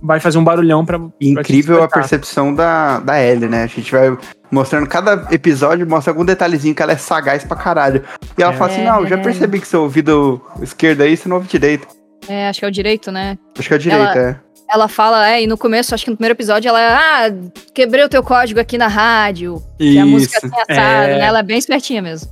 vai 0.02 0.18
fazer 0.20 0.38
um 0.38 0.44
barulhão 0.44 0.84
para 0.84 1.00
incrível 1.20 1.82
a 1.82 1.88
percepção 1.88 2.54
da, 2.54 2.98
da 3.00 3.22
Ellie, 3.22 3.48
né? 3.48 3.62
A 3.62 3.66
gente 3.66 3.90
vai 3.92 4.16
mostrando 4.50 4.86
cada 4.88 5.26
episódio, 5.32 5.88
mostra 5.88 6.12
algum 6.12 6.24
detalhezinho 6.24 6.74
que 6.74 6.82
ela 6.82 6.92
é 6.92 6.96
sagaz 6.96 7.44
pra 7.44 7.56
caralho. 7.56 8.02
E 8.36 8.42
ela 8.42 8.52
É. 8.52 8.56
fala 8.56 8.72
assim: 8.72 8.84
Não, 8.84 9.06
já 9.06 9.18
percebi 9.18 9.60
que 9.60 9.68
seu 9.68 9.82
ouvido 9.82 10.40
esquerdo 10.60 11.02
aí, 11.02 11.16
você 11.16 11.28
não 11.28 11.36
ouve 11.36 11.48
direito. 11.48 11.86
É, 12.28 12.48
acho 12.48 12.58
que 12.60 12.64
é 12.64 12.68
o 12.68 12.72
direito, 12.72 13.12
né? 13.12 13.38
Acho 13.56 13.68
que 13.68 13.74
é 13.74 13.76
o 13.76 13.80
direito, 13.80 14.02
Ela- 14.18 14.18
é. 14.30 14.40
Ela 14.68 14.88
fala, 14.88 15.28
é, 15.30 15.42
e 15.42 15.46
no 15.46 15.56
começo, 15.56 15.94
acho 15.94 16.04
que 16.04 16.10
no 16.10 16.16
primeiro 16.16 16.34
episódio, 16.34 16.68
ela, 16.68 16.78
ah, 16.80 17.30
quebrei 17.72 18.04
o 18.04 18.08
teu 18.08 18.22
código 18.22 18.58
aqui 18.58 18.76
na 18.76 18.88
rádio. 18.88 19.62
Que 19.78 19.98
a 19.98 20.06
música 20.06 20.38
assim 20.38 20.46
assado, 20.48 20.64
É. 20.68 21.18
né? 21.18 21.20
Ela 21.20 21.38
é 21.38 21.42
bem 21.42 21.58
espertinha 21.58 22.02
mesmo. 22.02 22.30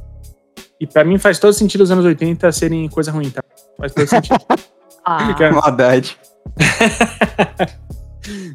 E 0.81 0.87
para 0.87 1.05
mim 1.05 1.19
faz 1.19 1.39
todo 1.39 1.53
sentido 1.53 1.83
os 1.83 1.91
anos 1.91 2.05
80 2.05 2.51
serem 2.51 2.89
coisa 2.89 3.13
ruim, 3.13 3.31
tá? 3.31 3.43
Faz 3.79 3.93
todo 3.93 4.07
sentido. 4.09 4.39
Ah, 5.07 5.37
Maldade. 5.53 6.17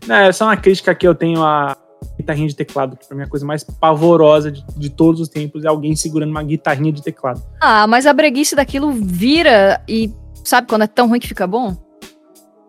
Não, 0.08 0.16
é 0.16 0.32
só 0.32 0.46
uma 0.46 0.58
crítica 0.58 0.96
que 0.96 1.08
eu 1.08 1.14
tenho 1.14 1.44
a 1.44 1.78
guitarrinha 2.18 2.48
de 2.48 2.56
teclado, 2.56 2.98
que 2.98 3.08
pra 3.08 3.16
mim 3.16 3.22
é 3.22 3.26
a 3.26 3.30
coisa 3.30 3.46
mais 3.46 3.64
pavorosa 3.64 4.52
de, 4.52 4.66
de 4.76 4.90
todos 4.90 5.22
os 5.22 5.30
tempos, 5.30 5.64
é 5.64 5.68
alguém 5.68 5.96
segurando 5.96 6.32
uma 6.32 6.42
guitarrinha 6.42 6.92
de 6.92 7.04
teclado. 7.04 7.40
ah, 7.62 7.86
mas 7.86 8.08
a 8.08 8.14
breguice 8.14 8.56
daquilo 8.56 8.92
vira 8.92 9.80
e 9.88 10.12
sabe 10.44 10.68
quando 10.68 10.84
é 10.84 10.88
tão 10.88 11.08
ruim 11.08 11.20
que 11.20 11.28
fica 11.28 11.46
bom? 11.46 11.78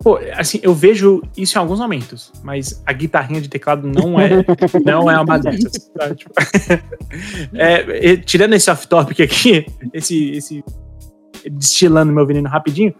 Pô, 0.03 0.19
assim, 0.35 0.59
eu 0.63 0.73
vejo 0.73 1.21
isso 1.37 1.57
em 1.57 1.61
alguns 1.61 1.79
momentos, 1.79 2.31
mas 2.43 2.81
a 2.85 2.91
guitarrinha 2.91 3.39
de 3.39 3.47
teclado 3.47 3.87
não 3.87 4.19
é, 4.19 4.43
não 4.83 5.09
é 5.09 5.19
uma 5.19 5.37
dessas. 5.37 5.89
tá? 5.89 6.15
Tipo, 6.15 6.33
é, 7.53 8.17
tirando 8.17 8.53
esse 8.53 8.69
off-topic 8.71 9.19
aqui, 9.19 9.65
esse, 9.93 10.31
esse 10.31 10.63
destilando 11.51 12.11
meu 12.11 12.25
veneno 12.25 12.49
rapidinho, 12.49 12.95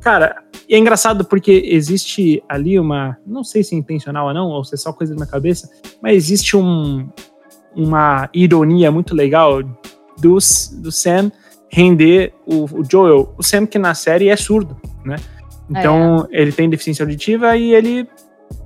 cara, 0.00 0.44
é 0.68 0.78
engraçado 0.78 1.24
porque 1.24 1.50
existe 1.66 2.42
ali 2.48 2.78
uma, 2.78 3.16
não 3.26 3.42
sei 3.42 3.64
se 3.64 3.74
é 3.74 3.78
intencional 3.78 4.28
ou 4.28 4.34
não, 4.34 4.48
ou 4.48 4.64
se 4.64 4.74
é 4.74 4.78
só 4.78 4.92
coisa 4.92 5.12
da 5.12 5.16
minha 5.16 5.30
cabeça, 5.30 5.68
mas 6.00 6.14
existe 6.14 6.56
um, 6.56 7.08
uma 7.74 8.28
ironia 8.32 8.92
muito 8.92 9.12
legal 9.12 9.60
do, 9.60 10.38
do 10.72 10.92
Sam 10.92 11.32
render 11.68 12.32
o, 12.46 12.64
o 12.64 12.84
Joel, 12.88 13.34
o 13.36 13.42
Sam 13.42 13.66
que 13.66 13.78
na 13.78 13.94
série 13.94 14.28
é 14.28 14.36
surdo, 14.36 14.76
né? 15.04 15.16
Então, 15.70 16.26
ele 16.30 16.52
tem 16.52 16.68
deficiência 16.68 17.02
auditiva 17.02 17.56
e 17.56 17.72
ele 17.72 18.08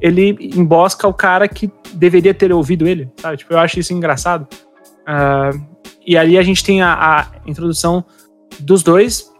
ele 0.00 0.36
embosca 0.54 1.06
o 1.08 1.14
cara 1.14 1.48
que 1.48 1.70
deveria 1.94 2.34
ter 2.34 2.52
ouvido 2.52 2.86
ele, 2.86 3.08
sabe? 3.20 3.38
Tipo, 3.38 3.54
eu 3.54 3.58
acho 3.58 3.78
isso 3.78 3.92
engraçado. 3.92 4.46
Ah, 5.06 5.50
e 6.06 6.16
ali 6.16 6.36
a 6.36 6.42
gente 6.42 6.62
tem 6.64 6.82
a, 6.82 6.92
a 6.92 7.26
introdução 7.46 8.04
dos 8.60 8.82
dois, 8.82 9.30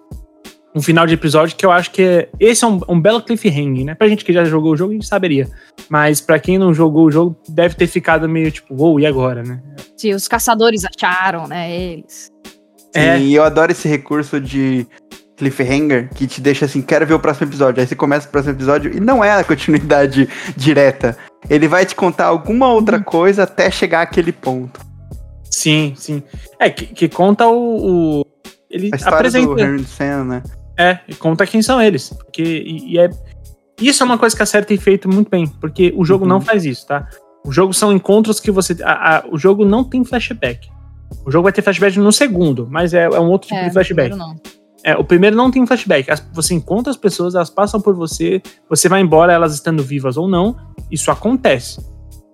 um 0.74 0.82
final 0.82 1.06
de 1.06 1.14
episódio 1.14 1.56
que 1.56 1.66
eu 1.66 1.70
acho 1.70 1.90
que 1.90 2.02
é, 2.02 2.28
esse 2.38 2.64
é 2.64 2.68
um, 2.68 2.80
um 2.88 3.00
belo 3.00 3.22
cliffhanger, 3.22 3.84
né? 3.84 3.94
Pra 3.94 4.08
gente 4.08 4.24
que 4.24 4.32
já 4.32 4.44
jogou 4.44 4.72
o 4.72 4.76
jogo, 4.76 4.92
a 4.92 4.94
gente 4.94 5.06
saberia. 5.06 5.48
Mas 5.88 6.20
pra 6.20 6.38
quem 6.38 6.58
não 6.58 6.72
jogou 6.72 7.06
o 7.06 7.10
jogo, 7.10 7.36
deve 7.48 7.74
ter 7.74 7.86
ficado 7.86 8.28
meio 8.28 8.50
tipo, 8.50 8.74
uou, 8.74 9.00
e 9.00 9.06
agora, 9.06 9.42
né? 9.42 9.60
Se 9.96 10.12
os 10.12 10.28
caçadores 10.28 10.84
acharam, 10.84 11.46
né, 11.46 11.70
eles. 11.70 12.32
É. 12.94 13.18
E 13.18 13.34
eu 13.34 13.44
adoro 13.44 13.72
esse 13.72 13.88
recurso 13.88 14.40
de 14.40 14.86
cliffhanger 15.38 16.08
que 16.14 16.26
te 16.26 16.40
deixa 16.40 16.64
assim, 16.66 16.82
quero 16.82 17.06
ver 17.06 17.14
o 17.14 17.20
próximo 17.20 17.46
episódio. 17.48 17.80
Aí 17.80 17.86
você 17.86 17.94
começa 17.94 18.28
o 18.28 18.30
próximo 18.30 18.54
episódio 18.54 18.94
e 18.94 19.00
não 19.00 19.22
é 19.24 19.32
a 19.32 19.44
continuidade 19.44 20.28
direta. 20.56 21.16
Ele 21.48 21.68
vai 21.68 21.86
te 21.86 21.94
contar 21.94 22.26
alguma 22.26 22.66
Uhum. 22.66 22.74
outra 22.74 23.00
coisa 23.00 23.44
até 23.44 23.70
chegar 23.70 24.02
àquele 24.02 24.32
ponto. 24.32 24.80
Sim, 25.50 25.94
sim. 25.96 26.22
É, 26.58 26.68
que, 26.70 26.86
que 26.86 27.08
conta 27.08 27.46
o. 27.48 28.20
o- 28.20 28.26
ele 28.70 28.90
A 28.92 28.96
história 28.96 29.16
apresenta. 29.18 29.46
do 29.54 29.58
Henry 29.60 29.84
Sam, 29.84 30.24
né? 30.24 30.42
É, 30.78 30.98
e 31.08 31.14
conta 31.14 31.46
quem 31.46 31.62
são 31.62 31.80
eles. 31.80 32.10
Porque, 32.10 32.42
e, 32.42 32.92
e 32.94 32.98
é, 32.98 33.08
isso 33.80 34.02
é 34.02 34.06
uma 34.06 34.18
coisa 34.18 34.36
que 34.36 34.42
a 34.42 34.46
série 34.46 34.66
tem 34.66 34.76
feito 34.76 35.08
muito 35.08 35.30
bem, 35.30 35.46
porque 35.60 35.92
o 35.96 36.04
jogo 36.04 36.24
Uhum. 36.24 36.28
não 36.30 36.40
faz 36.40 36.64
isso, 36.66 36.86
tá? 36.86 37.08
O 37.46 37.50
jogo 37.52 37.72
são 37.72 37.92
encontros 37.92 38.40
que 38.40 38.50
você. 38.50 38.76
a- 38.82 39.18
a- 39.18 39.24
o 39.30 39.38
jogo 39.38 39.64
não 39.64 39.82
tem 39.82 40.04
flashback. 40.04 40.68
O 41.24 41.30
jogo 41.30 41.44
vai 41.44 41.52
ter 41.52 41.62
flashback 41.62 41.98
no 41.98 42.12
segundo, 42.12 42.68
mas 42.70 42.92
é, 42.92 43.04
é 43.04 43.20
um 43.20 43.28
outro 43.30 43.48
tipo 43.48 43.58
É, 43.60 43.64
de 43.68 43.72
flashback. 43.72 44.14
não. 44.14 44.36
É, 44.84 44.96
o 44.96 45.02
primeiro 45.04 45.34
não 45.36 45.50
tem 45.50 45.66
flashback. 45.66 46.10
As- 46.10 46.26
você 46.32 46.54
encontra 46.54 46.90
as 46.90 46.96
pessoas, 46.96 47.34
elas 47.34 47.50
passam 47.50 47.80
por 47.80 47.94
você, 47.94 48.40
você 48.68 48.88
vai 48.88 49.00
embora, 49.00 49.32
elas 49.32 49.54
estando 49.54 49.82
vivas 49.82 50.16
ou 50.16 50.28
não. 50.28 50.56
Isso 50.90 51.10
acontece. 51.10 51.84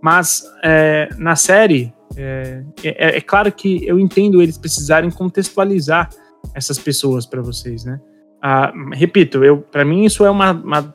Mas 0.02 0.44
é, 0.62 1.08
na 1.16 1.34
série, 1.36 1.92
é, 2.16 2.62
é- 2.82 3.16
é 3.16 3.20
claro 3.20 3.50
que 3.50 3.86
eu 3.86 3.98
entendo 3.98 4.42
eles 4.42 4.58
precisarem 4.58 5.10
contextualizar 5.10 6.10
essas 6.54 6.78
pessoas 6.78 7.24
para 7.24 7.40
vocês, 7.40 7.84
né? 7.84 7.98
Ah, 8.42 8.70
repito, 8.92 9.42
eu 9.42 9.62
para 9.62 9.84
mim 9.86 10.04
isso 10.04 10.22
é 10.24 10.30
uma, 10.30 10.52
uma, 10.52 10.94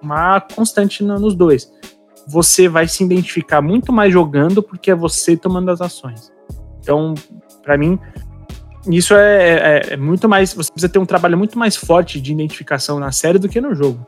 uma 0.00 0.40
constante 0.40 1.02
no- 1.02 1.18
nos 1.18 1.34
dois. 1.34 1.68
Você 2.28 2.68
vai 2.68 2.86
se 2.86 3.02
identificar 3.02 3.60
muito 3.60 3.92
mais 3.92 4.12
jogando 4.12 4.62
porque 4.62 4.92
é 4.92 4.94
você 4.94 5.36
tomando 5.36 5.68
as 5.70 5.80
ações. 5.80 6.32
Então, 6.80 7.14
para 7.64 7.76
mim, 7.76 7.98
isso 8.88 9.14
é, 9.14 9.80
é- 9.88 9.94
é 9.94 9.96
muito 9.96 10.28
mais. 10.28 10.54
Você 10.54 10.70
precisa 10.70 10.88
ter 10.92 10.98
um 10.98 11.06
trabalho 11.06 11.36
muito 11.36 11.58
mais 11.58 11.76
forte 11.76 12.20
de 12.20 12.32
identificação 12.32 12.98
na 12.98 13.12
série 13.12 13.38
do 13.38 13.48
que 13.48 13.60
no 13.60 13.74
jogo. 13.74 14.06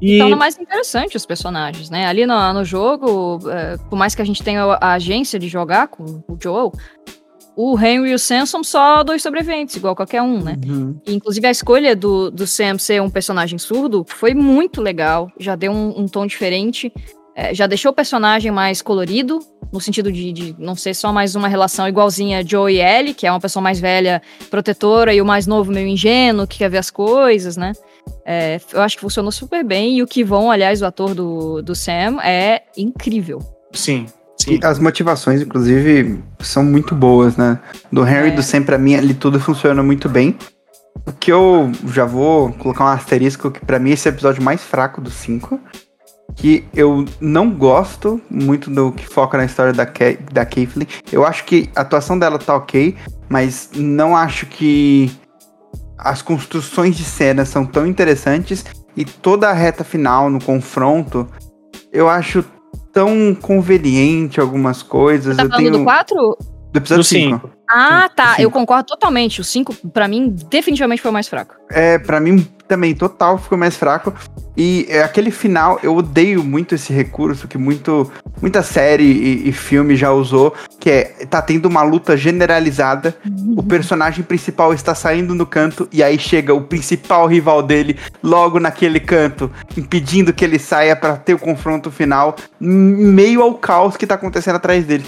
E 0.00 0.18
Torna 0.18 0.36
mais 0.36 0.58
interessante 0.58 1.16
os 1.16 1.26
personagens, 1.26 1.90
né? 1.90 2.06
Ali 2.06 2.24
no, 2.24 2.52
no 2.54 2.64
jogo, 2.64 3.38
é, 3.50 3.76
por 3.88 3.96
mais 3.96 4.14
que 4.14 4.22
a 4.22 4.24
gente 4.24 4.42
tenha 4.42 4.62
a 4.64 4.92
agência 4.94 5.38
de 5.38 5.46
jogar 5.46 5.88
com 5.88 6.22
o 6.26 6.38
Joel, 6.42 6.72
o 7.54 7.78
Henry 7.78 8.10
e 8.12 8.14
o 8.14 8.18
Sam 8.18 8.46
são 8.46 8.64
só 8.64 9.04
dois 9.04 9.22
sobreviventes, 9.22 9.76
igual 9.76 9.94
qualquer 9.94 10.22
um, 10.22 10.42
né? 10.42 10.56
Uhum. 10.66 10.98
E, 11.06 11.14
inclusive, 11.14 11.46
a 11.46 11.50
escolha 11.50 11.94
do, 11.94 12.30
do 12.30 12.46
Sam 12.46 12.78
ser 12.78 13.02
um 13.02 13.10
personagem 13.10 13.58
surdo 13.58 14.02
foi 14.08 14.32
muito 14.32 14.80
legal. 14.80 15.30
Já 15.38 15.54
deu 15.54 15.70
um, 15.70 16.00
um 16.00 16.06
tom 16.06 16.26
diferente. 16.26 16.90
É, 17.34 17.54
já 17.54 17.66
deixou 17.66 17.92
o 17.92 17.94
personagem 17.94 18.50
mais 18.50 18.82
colorido, 18.82 19.38
no 19.72 19.80
sentido 19.80 20.10
de, 20.10 20.32
de 20.32 20.56
não 20.58 20.74
ser 20.74 20.94
só 20.94 21.12
mais 21.12 21.34
uma 21.36 21.46
relação 21.48 21.88
igualzinha 21.88 22.44
Joe 22.46 22.72
e 22.74 22.80
Ellie, 22.80 23.14
que 23.14 23.26
é 23.26 23.30
uma 23.30 23.40
pessoa 23.40 23.62
mais 23.62 23.78
velha, 23.78 24.20
protetora, 24.50 25.14
e 25.14 25.22
o 25.22 25.24
mais 25.24 25.46
novo 25.46 25.70
meio 25.72 25.86
ingênuo, 25.86 26.46
que 26.46 26.58
quer 26.58 26.68
ver 26.68 26.78
as 26.78 26.90
coisas, 26.90 27.56
né? 27.56 27.72
É, 28.26 28.60
eu 28.72 28.82
acho 28.82 28.96
que 28.96 29.00
funcionou 29.02 29.30
super 29.30 29.64
bem. 29.64 29.96
E 29.98 30.02
o 30.02 30.06
Kivon, 30.06 30.50
aliás, 30.50 30.82
o 30.82 30.86
ator 30.86 31.14
do, 31.14 31.62
do 31.62 31.74
Sam, 31.74 32.18
é 32.22 32.62
incrível. 32.76 33.38
sim, 33.72 34.06
sim. 34.36 34.58
E 34.60 34.66
as 34.66 34.78
motivações, 34.80 35.40
inclusive, 35.40 36.18
são 36.40 36.64
muito 36.64 36.94
boas, 36.94 37.36
né? 37.36 37.58
Do 37.92 38.06
Henry 38.06 38.28
e 38.28 38.32
É. 38.32 38.34
do 38.34 38.42
Sam, 38.42 38.62
pra 38.64 38.76
mim, 38.76 38.94
ali 38.96 39.14
tudo 39.14 39.38
funciona 39.38 39.82
muito 39.82 40.08
bem. 40.08 40.36
O 41.06 41.12
que 41.12 41.30
eu 41.30 41.70
já 41.86 42.04
vou 42.04 42.52
colocar 42.54 42.84
um 42.84 42.88
asterisco, 42.88 43.50
que 43.50 43.64
pra 43.64 43.78
mim 43.78 43.90
esse 43.92 44.08
é 44.08 44.10
o 44.10 44.14
episódio 44.14 44.42
mais 44.42 44.60
fraco 44.62 45.00
dos 45.00 45.14
cinco. 45.14 45.60
Que 46.36 46.64
eu 46.74 47.04
não 47.20 47.50
gosto 47.50 48.20
muito 48.30 48.70
do 48.70 48.92
que 48.92 49.06
foca 49.06 49.36
na 49.36 49.44
história 49.44 49.72
da, 49.72 49.86
Ke 49.86 50.18
da 50.32 50.44
Caitlyn. 50.44 50.86
Eu 51.12 51.24
acho 51.24 51.44
que 51.44 51.68
a 51.74 51.80
atuação 51.80 52.18
dela 52.18 52.38
tá 52.38 52.54
ok, 52.56 52.96
mas 53.28 53.70
não 53.74 54.16
acho 54.16 54.46
que 54.46 55.10
as 55.98 56.22
construções 56.22 56.96
de 56.96 57.04
cena 57.04 57.44
são 57.44 57.66
tão 57.66 57.86
interessantes 57.86 58.64
e 58.96 59.04
toda 59.04 59.48
a 59.48 59.52
reta 59.52 59.84
final 59.84 60.30
no 60.30 60.42
confronto 60.42 61.28
eu 61.92 62.08
acho 62.08 62.44
tão 62.92 63.34
conveniente 63.34 64.40
algumas 64.40 64.82
coisas. 64.82 65.36
Tá 65.36 65.44
eu 65.44 65.48
falando 65.48 65.62
tenho 65.62 65.78
do 65.78 65.84
4? 65.84 66.38
Do 66.72 66.78
episódio 66.78 67.02
Do 67.02 67.04
5. 67.04 67.34
cinco. 67.34 67.50
Ah, 67.68 68.08
tá. 68.14 68.30
Cinco. 68.30 68.42
Eu 68.42 68.50
concordo 68.50 68.84
totalmente. 68.84 69.40
O 69.40 69.44
5, 69.44 69.74
pra 69.92 70.08
mim, 70.08 70.34
definitivamente 70.48 71.02
foi 71.02 71.10
o 71.10 71.14
mais 71.14 71.28
fraco. 71.28 71.54
É, 71.70 71.98
pra 71.98 72.20
mim 72.20 72.46
também 72.70 72.94
total 72.94 73.36
ficou 73.36 73.58
mais 73.58 73.76
fraco. 73.76 74.14
E 74.56 74.86
é, 74.88 75.02
aquele 75.02 75.32
final, 75.32 75.80
eu 75.82 75.96
odeio 75.96 76.44
muito 76.44 76.76
esse 76.76 76.92
recurso 76.92 77.48
que 77.48 77.58
muito, 77.58 78.10
muita 78.40 78.62
série 78.62 79.02
e, 79.02 79.48
e 79.48 79.52
filme 79.52 79.96
já 79.96 80.12
usou, 80.12 80.54
que 80.78 80.90
é 80.90 81.04
tá 81.28 81.42
tendo 81.42 81.66
uma 81.66 81.82
luta 81.82 82.16
generalizada, 82.16 83.16
o 83.56 83.62
personagem 83.62 84.22
principal 84.22 84.72
está 84.72 84.94
saindo 84.94 85.34
no 85.34 85.46
canto 85.46 85.88
e 85.90 86.02
aí 86.02 86.18
chega 86.18 86.54
o 86.54 86.62
principal 86.62 87.26
rival 87.26 87.62
dele 87.62 87.98
logo 88.22 88.60
naquele 88.60 89.00
canto, 89.00 89.50
impedindo 89.76 90.32
que 90.32 90.44
ele 90.44 90.58
saia 90.58 90.94
pra 90.94 91.16
ter 91.16 91.34
o 91.34 91.38
confronto 91.38 91.90
final, 91.90 92.36
meio 92.60 93.42
ao 93.42 93.54
caos 93.54 93.96
que 93.96 94.06
tá 94.06 94.14
acontecendo 94.14 94.56
atrás 94.56 94.84
dele. 94.84 95.04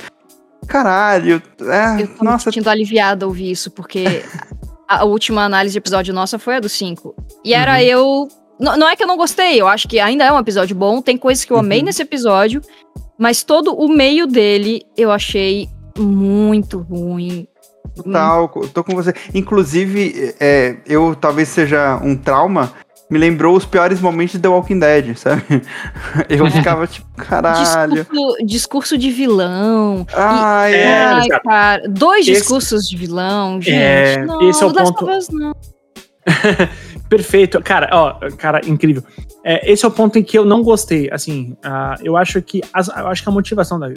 Caralho, 0.67 1.43
é, 1.61 2.03
Eu 2.03 2.09
tô 2.09 2.25
nossa, 2.25 2.49
me 2.49 2.55
sentindo 2.55 2.69
aliviada 2.71 3.27
ouvir 3.27 3.51
isso, 3.51 3.71
porque 3.71 4.05
a 4.89 5.05
última 5.05 5.45
análise 5.45 5.73
de 5.73 5.79
episódio 5.79 6.15
nossa 6.15 6.39
foi 6.39 6.57
a 6.57 6.61
do 6.61 6.69
5. 6.69 7.15
E 7.45 7.53
era 7.55 7.73
Uhum. 7.75 7.79
eu. 7.81 8.29
N- 8.61 8.77
não 8.77 8.89
é 8.89 8.95
que 8.97 9.03
eu 9.03 9.07
não 9.09 9.17
gostei, 9.17 9.61
eu 9.61 9.67
acho 9.67 9.89
que 9.89 9.99
ainda 9.99 10.25
é 10.25 10.33
um 10.33 10.39
episódio 10.39 10.77
bom, 10.77 11.01
tem 11.03 11.17
coisas 11.17 11.45
que 11.45 11.53
eu 11.53 11.59
amei 11.59 11.81
Uhum. 11.81 11.87
nesse 11.87 12.03
episódio, 12.03 12.61
mas 13.19 13.43
todo 13.43 13.75
o 13.75 13.89
meio 13.89 14.27
dele 14.27 14.83
eu 14.97 15.11
achei 15.11 15.69
muito 15.99 16.79
ruim. 16.79 17.47
Total, 17.95 18.51
eu 18.57 18.69
tô 18.69 18.83
com 18.83 18.95
você. 18.95 19.13
Inclusive, 19.35 20.35
é, 20.41 20.77
eu 20.87 21.15
talvez 21.15 21.49
seja 21.49 22.01
um 22.03 22.17
trauma, 22.17 22.73
me 23.13 23.19
lembrou 23.19 23.55
os 23.55 23.65
piores 23.67 24.01
momentos 24.01 24.33
de 24.33 24.39
The 24.41 24.49
Walking 24.49 24.79
Dead, 24.79 25.15
sabe? 25.17 25.43
Eu 26.31 26.51
ficava 26.51 26.87
tipo, 26.87 27.07
caralho. 27.17 27.95
Discurso, 28.07 28.47
discurso 28.47 28.99
de 28.99 29.11
vilão. 29.11 30.07
Ai, 30.15 30.73
E- 30.73 30.77
É, 30.77 30.97
ai, 30.97 31.27
exato. 31.27 31.43
cara, 31.45 31.83
dois 31.89 32.27
Esse- 32.27 32.41
discursos 32.41 32.89
de 32.89 32.97
vilão, 32.97 33.61
gente. 33.61 33.77
É, 33.77 34.25
não, 34.25 34.49
esse 34.49 34.63
é 34.63 34.67
o 34.67 34.73
ponto. 34.73 35.07
Não. 35.33 35.53
Perfeito. 37.09 37.61
Cara, 37.63 37.89
ó, 37.93 38.15
cara, 38.39 38.61
incrível. 38.67 39.03
É, 39.45 39.71
esse 39.71 39.85
é 39.85 39.89
o 39.89 39.91
ponto 39.91 40.19
em 40.19 40.23
que 40.23 40.39
eu 40.39 40.45
não 40.45 40.63
gostei. 40.63 41.11
Assim, 41.13 41.57
ah, 41.63 41.97
eu 42.03 42.17
acho 42.17 42.41
que 42.41 42.63
as- 42.73 42.89
eu 42.89 43.07
acho 43.09 43.23
que 43.23 43.29
a 43.29 43.33
motivação 43.33 43.79
da. 43.79 43.89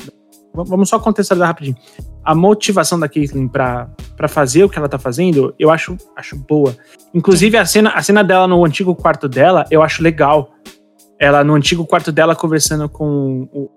Vamos 0.63 0.89
só 0.89 0.99
contextualizar 0.99 1.47
rapidinho. 1.49 1.75
A 2.23 2.33
motivação 2.33 2.99
da 2.99 3.07
Caitlyn 3.09 3.47
pra, 3.47 3.89
pra 4.15 4.27
fazer 4.27 4.63
o 4.63 4.69
que 4.69 4.77
ela 4.79 4.87
tá 4.89 4.97
fazendo, 4.97 5.53
eu 5.59 5.69
acho, 5.69 5.97
acho 6.15 6.35
boa. 6.35 6.75
Inclusive, 7.13 7.57
a 7.57 7.65
cena, 7.65 7.89
a 7.91 8.01
cena 8.01 8.23
dela 8.23 8.47
no 8.47 8.63
antigo 8.65 8.95
quarto 8.95 9.27
dela, 9.27 9.65
eu 9.69 9.81
acho 9.83 10.01
legal. 10.01 10.51
Ela 11.19 11.43
no 11.43 11.53
antigo 11.53 11.85
quarto 11.85 12.11
dela 12.11 12.35
conversando 12.35 12.89
com 12.89 13.47
o, 13.53 13.69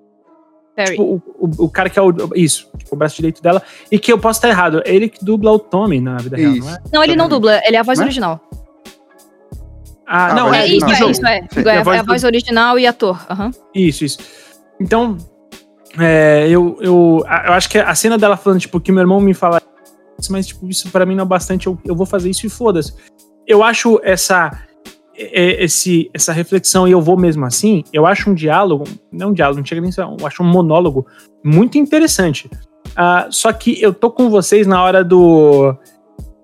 Perry. 0.74 0.90
tipo, 0.92 1.02
o, 1.02 1.22
o, 1.38 1.64
o 1.66 1.70
cara 1.70 1.88
que 1.90 1.98
é 1.98 2.02
o. 2.02 2.12
Isso, 2.34 2.68
tipo, 2.78 2.94
o 2.94 2.98
braço 2.98 3.16
direito 3.16 3.42
dela. 3.42 3.62
E 3.92 3.98
que 3.98 4.12
eu 4.12 4.18
posso 4.18 4.38
estar 4.38 4.48
errado. 4.48 4.80
É 4.84 4.94
ele 4.94 5.09
que 5.09 5.24
dubla 5.24 5.50
o 5.52 5.59
Tommy 5.59 6.00
na 6.00 6.16
vida 6.16 6.36
real, 6.36 6.50
não 6.52 6.59
Isso. 6.59 6.68
é? 6.70 6.78
Não, 6.92 7.05
ele 7.05 7.16
não 7.16 7.28
dubla, 7.28 7.60
ele 7.64 7.76
é 7.76 7.80
a 7.80 7.82
voz 7.82 7.98
Não 7.98 8.05
é? 8.05 8.06
original. 8.09 8.40
Ah, 10.06 10.28
Ah, 10.30 10.34
não, 10.34 10.55
É, 10.55 10.60
é, 10.62 10.66
isso, 10.66 10.86
do 10.86 10.92
é, 10.92 11.10
isso 11.10 11.26
é. 11.26 11.38
É, 11.38 11.78
a 11.78 11.82
voz 11.82 11.96
é 11.96 11.98
a 11.98 12.02
do- 12.02 12.06
voz 12.06 12.24
original 12.24 12.78
e 12.78 12.86
ator. 12.86 13.24
aham. 13.28 13.50
Isso, 13.74 14.05
isso. 14.05 14.18
Então, 14.80 15.16
é, 16.00 16.48
eu, 16.48 16.76
eu, 16.80 17.24
eu 17.24 17.52
acho 17.52 17.68
que 17.68 17.78
a 17.78 17.94
cena 17.94 18.18
dela 18.18 18.36
falando, 18.36 18.60
tipo, 18.60 18.80
que 18.80 18.92
meu 18.92 19.00
irmão 19.00 19.20
me 19.20 19.34
fala 19.34 19.60
isso, 20.18 20.32
mas, 20.32 20.46
tipo, 20.46 20.68
isso 20.68 20.90
pra 20.90 21.06
mim 21.06 21.14
não 21.14 21.24
é 21.24 21.26
bastante, 21.26 21.66
eu, 21.66 21.78
eu 21.84 21.94
vou 21.94 22.06
fazer 22.06 22.28
isso 22.30 22.46
e 22.46 22.50
foda-se. 22.50 22.94
Eu 23.46 23.62
acho 23.62 24.00
essa, 24.02 24.50
esse, 25.14 26.10
essa 26.12 26.32
reflexão 26.32 26.86
e 26.86 26.92
eu 26.92 27.00
vou 27.00 27.16
mesmo 27.16 27.44
assim, 27.44 27.82
eu 27.92 28.06
acho 28.06 28.30
um 28.30 28.34
diálogo, 28.34 28.84
não 29.10 29.30
um 29.30 29.32
diálogo, 29.32 29.58
não 29.58 29.66
chega 29.66 29.80
nem 29.80 29.90
eu 29.96 30.26
acho 30.26 30.42
um 30.42 30.46
monólogo 30.46 31.06
muito 31.44 31.78
interessante. 31.78 32.50
Ah, 32.96 33.28
só 33.30 33.52
que 33.52 33.80
eu 33.80 33.92
tô 33.92 34.10
com 34.10 34.30
vocês 34.30 34.66
na 34.66 34.82
hora 34.82 35.04
do. 35.04 35.74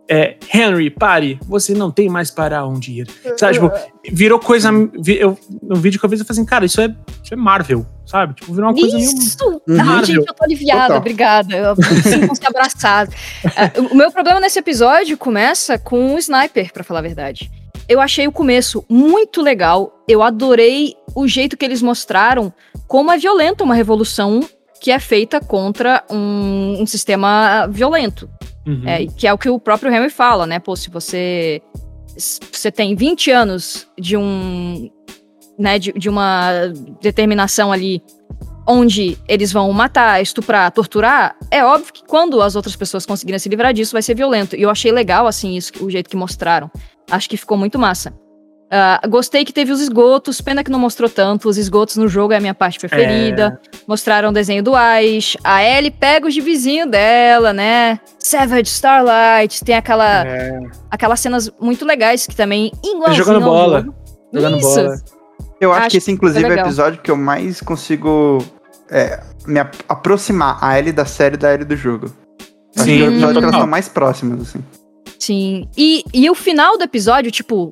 É, 0.09 0.37
Henry, 0.53 0.91
pare, 0.91 1.39
você 1.47 1.73
não 1.75 1.91
tem 1.91 2.09
mais 2.09 2.31
para 2.31 2.65
onde 2.67 3.01
ir. 3.01 3.09
Sabe, 3.37 3.55
tipo, 3.55 3.71
virou 4.13 4.39
coisa. 4.39 4.71
vi- 5.01 5.19
Eu, 5.19 5.39
no 5.63 5.77
vídeo 5.77 5.99
que 5.99 6.05
eu 6.07 6.11
fiz, 6.11 6.21
eu 6.21 6.27
falei 6.27 6.41
assim, 6.41 6.47
cara, 6.49 6.65
isso 6.67 6.81
é, 6.81 6.95
isso 7.23 7.33
é 7.33 7.37
Marvel, 7.37 7.87
sabe? 8.05 8.35
Tipo, 8.35 8.53
virou 8.55 8.69
uma 8.71 8.75
coisa 8.79 8.97
meio. 8.97 9.09
Isso! 9.09 9.63
Ah, 9.71 9.85
Marvel. 9.85 10.05
gente, 10.07 10.27
eu 10.29 10.35
tô 10.35 10.45
aliviada, 10.45 10.83
Total. 10.83 10.97
obrigada. 10.99 11.57
Eu 11.57 11.77
sinto-se 11.77 12.45
abraçada. 12.47 13.11
É, 13.57 13.81
o 13.81 13.95
meu 13.95 14.11
problema 14.13 14.41
nesse 14.41 14.59
episódio 14.59 15.17
começa 15.17 15.79
com 15.79 16.15
o 16.15 16.19
sniper, 16.19 16.73
pra 16.73 16.85
falar 16.85 16.99
a 17.01 17.03
verdade. 17.03 17.51
Eu 17.89 18.01
achei 18.01 18.27
o 18.27 18.33
começo 18.33 18.85
muito 18.89 19.43
legal. 19.43 20.03
Eu 20.09 20.23
adorei 20.23 20.95
o 21.15 21.27
jeito 21.29 21.57
que 21.57 21.65
eles 21.65 21.83
mostraram 21.83 22.53
como 22.87 23.11
é 23.13 23.17
violenta 23.19 23.63
uma 23.65 23.75
revolução 23.75 24.41
que 24.81 24.91
é 24.91 24.99
feita 24.99 25.41
contra 25.41 26.03
um, 26.11 26.77
um 26.81 26.87
sistema 26.87 27.67
violento. 27.71 28.29
Uhum. 28.67 28.83
É, 28.87 29.07
que 29.07 29.27
é 29.27 29.33
o 29.33 29.39
que 29.39 29.49
o 29.49 29.59
próprio 29.59 29.93
Henry 29.93 30.11
fala, 30.11 30.47
né? 30.47 30.59
Pô, 30.59 30.75
se 30.75 30.91
você 30.91 31.61
você 32.53 32.71
tem 32.71 32.95
20 32.95 33.31
anos 33.31 33.89
de 33.99 34.17
um 34.17 34.89
né, 35.59 35.79
de, 35.79 35.93
de 35.93 36.09
uma 36.09 36.69
determinação 37.01 37.73
ali 37.73 38.03
onde 38.67 39.19
eles 39.29 39.53
vão 39.53 39.71
matar, 39.73 40.23
estuprar, 40.23 40.71
torturar, 40.73 41.37
é 41.51 41.63
óbvio 41.65 41.93
que 41.93 42.05
quando 42.05 42.41
as 42.41 42.57
outras 42.57 42.75
pessoas 42.75 43.05
conseguirem 43.05 43.39
se 43.39 43.49
livrar 43.49 43.75
disso 43.75 43.93
vai 43.93 44.03
ser 44.03 44.15
violento. 44.15 44.57
E 44.57 44.63
eu 44.63 44.71
achei 44.71 44.91
legal 44.91 45.27
assim 45.27 45.55
isso, 45.55 45.73
o 45.85 45.91
jeito 45.91 46.09
que 46.09 46.17
mostraram. 46.17 46.71
Acho 47.11 47.29
que 47.29 47.37
ficou 47.37 47.59
muito 47.59 47.79
massa. 47.79 48.15
Ah, 48.71 49.01
gostei 49.09 49.45
que 49.45 49.53
teve 49.53 49.71
os 49.71 49.81
esgotos, 49.81 50.41
pena 50.41 50.65
que 50.65 50.71
não 50.71 50.79
mostrou 50.79 51.09
tanto. 51.09 51.49
Os 51.49 51.57
esgotos 51.57 51.97
no 51.97 52.09
jogo 52.09 52.33
é 52.33 52.39
a 52.39 52.41
minha 52.41 52.55
parte 52.55 52.79
preferida. 52.81 53.61
Mostraram 53.87 54.31
o 54.31 54.33
desenho 54.33 54.63
do 54.63 54.73
Ice. 55.03 55.39
A 55.45 55.63
Ellie 55.63 55.91
pega 55.93 56.27
os 56.27 56.35
de 56.35 56.41
vizinho 56.41 56.89
dela, 56.89 57.53
né? 57.53 58.01
Savage 58.19 58.69
Starlight. 58.71 59.65
Tem 59.65 59.77
aquela, 59.77 60.27
É, 60.27 60.59
aquelas 60.91 61.21
cenas 61.21 61.51
muito 61.61 61.85
legais 61.85 62.27
que 62.27 62.35
também 62.35 62.73
igualzinho 62.83 63.15
jogando 63.25 63.45
ao 63.45 63.51
bola. 63.51 63.81
jogo. 63.83 63.95
jogando 64.33 64.57
Isso. 64.59 64.75
bola. 64.75 64.97
Eu 65.61 65.73
acho, 65.73 65.81
Acho 65.83 65.91
que 65.91 65.97
esse, 65.99 66.11
inclusive, 66.11 66.45
é 66.45 66.49
o 66.49 66.59
episódio 66.59 67.01
que 67.01 67.11
eu 67.11 67.17
mais 67.17 67.61
consigo 67.61 68.45
é, 68.91 69.21
me 69.47 69.61
ap- 69.61 69.75
aproximar 69.89 70.59
a 70.61 70.77
Ellie 70.79 70.93
da 70.93 71.05
série 71.05 71.37
da 71.37 71.55
Ellie 71.55 71.65
do 71.65 71.77
jogo. 71.77 72.07
Acho 72.77 72.85
Sim, 72.87 72.97
que 72.99 73.03
é 73.05 73.07
o 73.07 73.11
episódio 73.13 73.19
que 73.19 73.25
elas 73.25 73.35
total. 73.35 73.51
estão 73.51 73.67
mais 73.69 73.89
próximas, 73.89 74.41
assim. 74.41 74.65
Sim. 75.19 75.69
E, 75.77 76.03
e 76.13 76.29
o 76.29 76.35
final 76.35 76.77
do 76.77 76.83
episódio, 76.85 77.31
tipo, 77.31 77.71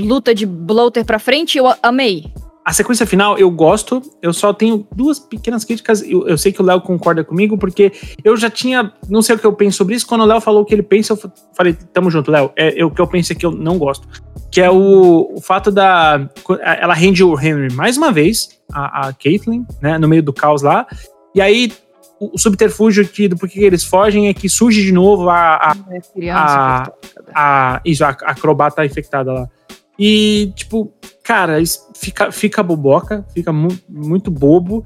luta 0.00 0.34
de 0.34 0.46
bloater 0.46 1.04
pra 1.04 1.18
frente, 1.18 1.58
eu 1.58 1.66
amei. 1.82 2.32
A 2.64 2.72
sequência 2.72 3.04
final 3.06 3.36
eu 3.36 3.50
gosto, 3.50 4.00
eu 4.22 4.32
só 4.32 4.50
tenho 4.50 4.86
duas 4.96 5.18
pequenas 5.18 5.64
críticas. 5.66 6.00
Eu, 6.02 6.26
eu 6.26 6.38
sei 6.38 6.50
que 6.50 6.62
o 6.62 6.64
Léo 6.64 6.80
concorda 6.80 7.22
comigo, 7.22 7.58
porque 7.58 7.92
eu 8.24 8.34
já 8.38 8.48
tinha. 8.48 8.90
Não 9.06 9.20
sei 9.20 9.36
o 9.36 9.38
que 9.38 9.44
eu 9.46 9.52
penso 9.52 9.76
sobre 9.76 9.94
isso. 9.94 10.06
Quando 10.06 10.22
o 10.22 10.24
Léo 10.24 10.40
falou 10.40 10.62
o 10.62 10.64
que 10.64 10.74
ele 10.74 10.82
pensa, 10.82 11.12
eu 11.12 11.16
fa- 11.18 11.30
falei, 11.54 11.74
tamo 11.92 12.10
junto, 12.10 12.30
Léo. 12.30 12.50
É, 12.56 12.80
é 12.80 12.82
o 12.84 12.90
que 12.90 13.02
eu 13.02 13.06
penso 13.06 13.32
é 13.32 13.34
que 13.34 13.44
eu 13.44 13.50
não 13.50 13.76
gosto. 13.76 14.08
Que 14.50 14.62
é 14.62 14.70
o, 14.70 15.34
o 15.36 15.40
fato 15.42 15.70
da. 15.70 16.26
Ela 16.62 16.94
rende 16.94 17.22
o 17.22 17.38
Henry 17.38 17.70
mais 17.74 17.98
uma 17.98 18.10
vez, 18.10 18.48
a, 18.72 19.08
a 19.08 19.12
Caitlyn, 19.12 19.66
né? 19.82 19.98
No 19.98 20.08
meio 20.08 20.22
do 20.22 20.32
caos 20.32 20.62
lá. 20.62 20.86
E 21.34 21.42
aí, 21.42 21.70
o, 22.20 22.34
o 22.34 22.38
subterfúgio 22.38 23.06
que, 23.06 23.28
do 23.28 23.36
porquê 23.36 23.60
eles 23.60 23.84
fogem 23.84 24.28
é 24.28 24.34
que 24.34 24.48
surge 24.48 24.82
de 24.82 24.92
novo 24.92 25.28
a, 25.28 25.56
a 25.56 25.76
É, 25.90 26.00
criança, 26.00 26.92
a, 27.34 27.74
a, 27.76 27.80
isso, 27.84 28.04
a, 28.04 28.08
a 28.08 28.30
acrobata 28.30 28.84
infectada 28.84 29.32
lá. 29.32 29.48
E, 29.98 30.52
tipo, 30.56 30.92
cara, 31.22 31.60
isso 31.60 31.88
fica, 31.94 32.32
fica 32.32 32.62
boboca, 32.62 33.24
fica 33.32 33.52
mu 33.52 33.68
muito 33.88 34.30
bobo. 34.30 34.84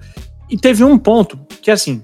E 0.51 0.57
teve 0.57 0.85
um 0.85 0.99
ponto 0.99 1.39
que, 1.63 1.71
assim, 1.71 2.03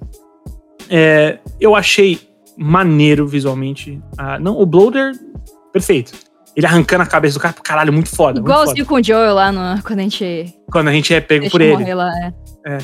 é, 0.88 1.38
eu 1.60 1.74
achei 1.74 2.18
maneiro 2.56 3.26
visualmente. 3.26 4.01
Ah, 4.16 4.38
não, 4.38 4.59
o 4.59 4.66
Bloater, 4.66 5.12
perfeito. 5.72 6.12
Ele 6.56 6.66
arrancando 6.66 7.02
a 7.02 7.06
cabeça 7.06 7.38
do 7.38 7.42
cara, 7.42 7.55
caralho, 7.62 7.92
muito 7.92 8.14
foda. 8.14 8.40
muito 8.40 8.46
foda. 8.52 8.62
Igualzinho 8.62 8.86
com 8.86 8.94
o 8.94 9.02
Joel 9.02 9.34
lá 9.34 9.51
no, 9.51 9.82
quando 9.82 9.98
a 9.98 10.02
gente 10.02 10.55
Quando 10.70 10.88
a 10.88 10.92
gente 10.92 11.12
é 11.12 11.20
pego 11.20 11.51
por 11.51 11.60
ele. 11.60 11.92
lá. 11.94 12.12
É. 12.64 12.78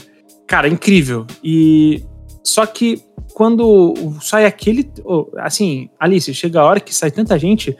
Cara, 0.48 0.66
incrível. 0.66 1.24
E 1.44 2.02
só 2.42 2.66
que 2.66 3.02
quando 3.34 3.94
sai 4.20 4.44
aquele, 4.44 4.90
assim, 5.38 5.88
Alice, 5.98 6.32
chega 6.34 6.60
a 6.60 6.64
hora 6.64 6.80
que 6.80 6.94
sai 6.94 7.10
tanta 7.10 7.38
gente, 7.38 7.76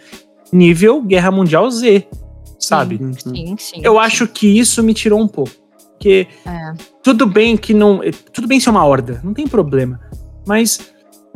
nível 0.52 1.02
Guerra 1.02 1.30
Mundial 1.30 1.70
Z, 1.70 2.06
sabe? 2.58 2.96
Uhum. 2.96 3.12
Sim, 3.12 3.56
sim. 3.58 3.80
Eu 3.82 3.94
sim. 3.94 3.98
acho 3.98 4.28
que 4.28 4.46
isso 4.46 4.82
me 4.82 4.94
tirou 4.94 5.20
um 5.20 5.28
pouco, 5.28 5.52
porque 5.92 6.26
É. 6.46 6.72
tudo 7.02 7.26
bem 7.26 7.56
que 7.56 7.74
não, 7.74 8.00
tudo 8.32 8.46
bem 8.46 8.60
ser 8.60 8.70
uma 8.70 8.84
horda, 8.84 9.20
não 9.24 9.34
tem 9.34 9.46
problema, 9.46 10.00
mas 10.46 10.92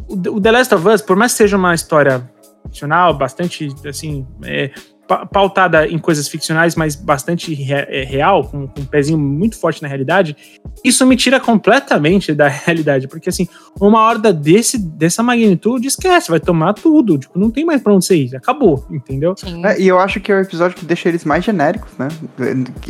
o, 0.09 0.40
The 0.40 0.51
Last 0.51 0.74
of 0.74 0.88
Us, 0.88 1.02
por 1.02 1.16
mais 1.16 1.32
que 1.32 1.38
seja 1.38 1.56
uma 1.56 1.74
história 1.74 2.30
ficcional, 2.66 3.16
bastante 3.16 3.68
assim, 3.86 4.26
é, 4.44 4.70
pautada 5.31 5.86
em 5.86 5.98
coisas 5.98 6.28
ficcionais, 6.28 6.74
mas 6.74 6.94
bastante 6.97 7.52
re- 7.55 7.86
é, 7.89 8.05
real, 8.05 8.44
com, 8.44 8.66
com 8.66 8.81
um 8.81 8.85
pezinho 8.86 9.18
muito 9.18 9.59
forte 9.59 9.82
na 9.82 9.89
realidade, 9.89 10.36
isso 10.82 11.05
me 11.06 11.16
tira 11.16 11.39
completamente 11.40 12.32
da 12.32 12.48
realidade, 12.66 13.06
porque 13.09 13.28
assim, 13.28 13.47
uma 13.81 14.01
horda 14.01 14.32
desse, 14.32 14.78
dessa 14.78 15.22
magnitude, 15.22 15.86
esquece, 15.89 16.31
vai 16.31 16.40
tomar 16.40 16.72
tudo, 16.74 17.18
tipo, 17.18 17.39
não 17.39 17.51
tem 17.51 17.64
mais 17.64 17.82
pra 17.82 17.93
onde 17.94 18.05
você 18.06 18.16
ir, 18.16 18.36
acabou, 18.36 18.86
entendeu? 18.90 19.35
Sim. 19.36 19.64
É, 19.66 19.81
e 19.81 19.86
eu 19.89 19.98
acho 19.98 20.20
que 20.20 20.32
é 20.32 20.36
o 20.36 20.40
episódio 20.40 20.76
que 20.76 20.85
deixa 20.85 21.09
eles 21.09 21.24
mais 21.24 21.44
genéricos, 21.44 21.90
né? 21.98 22.09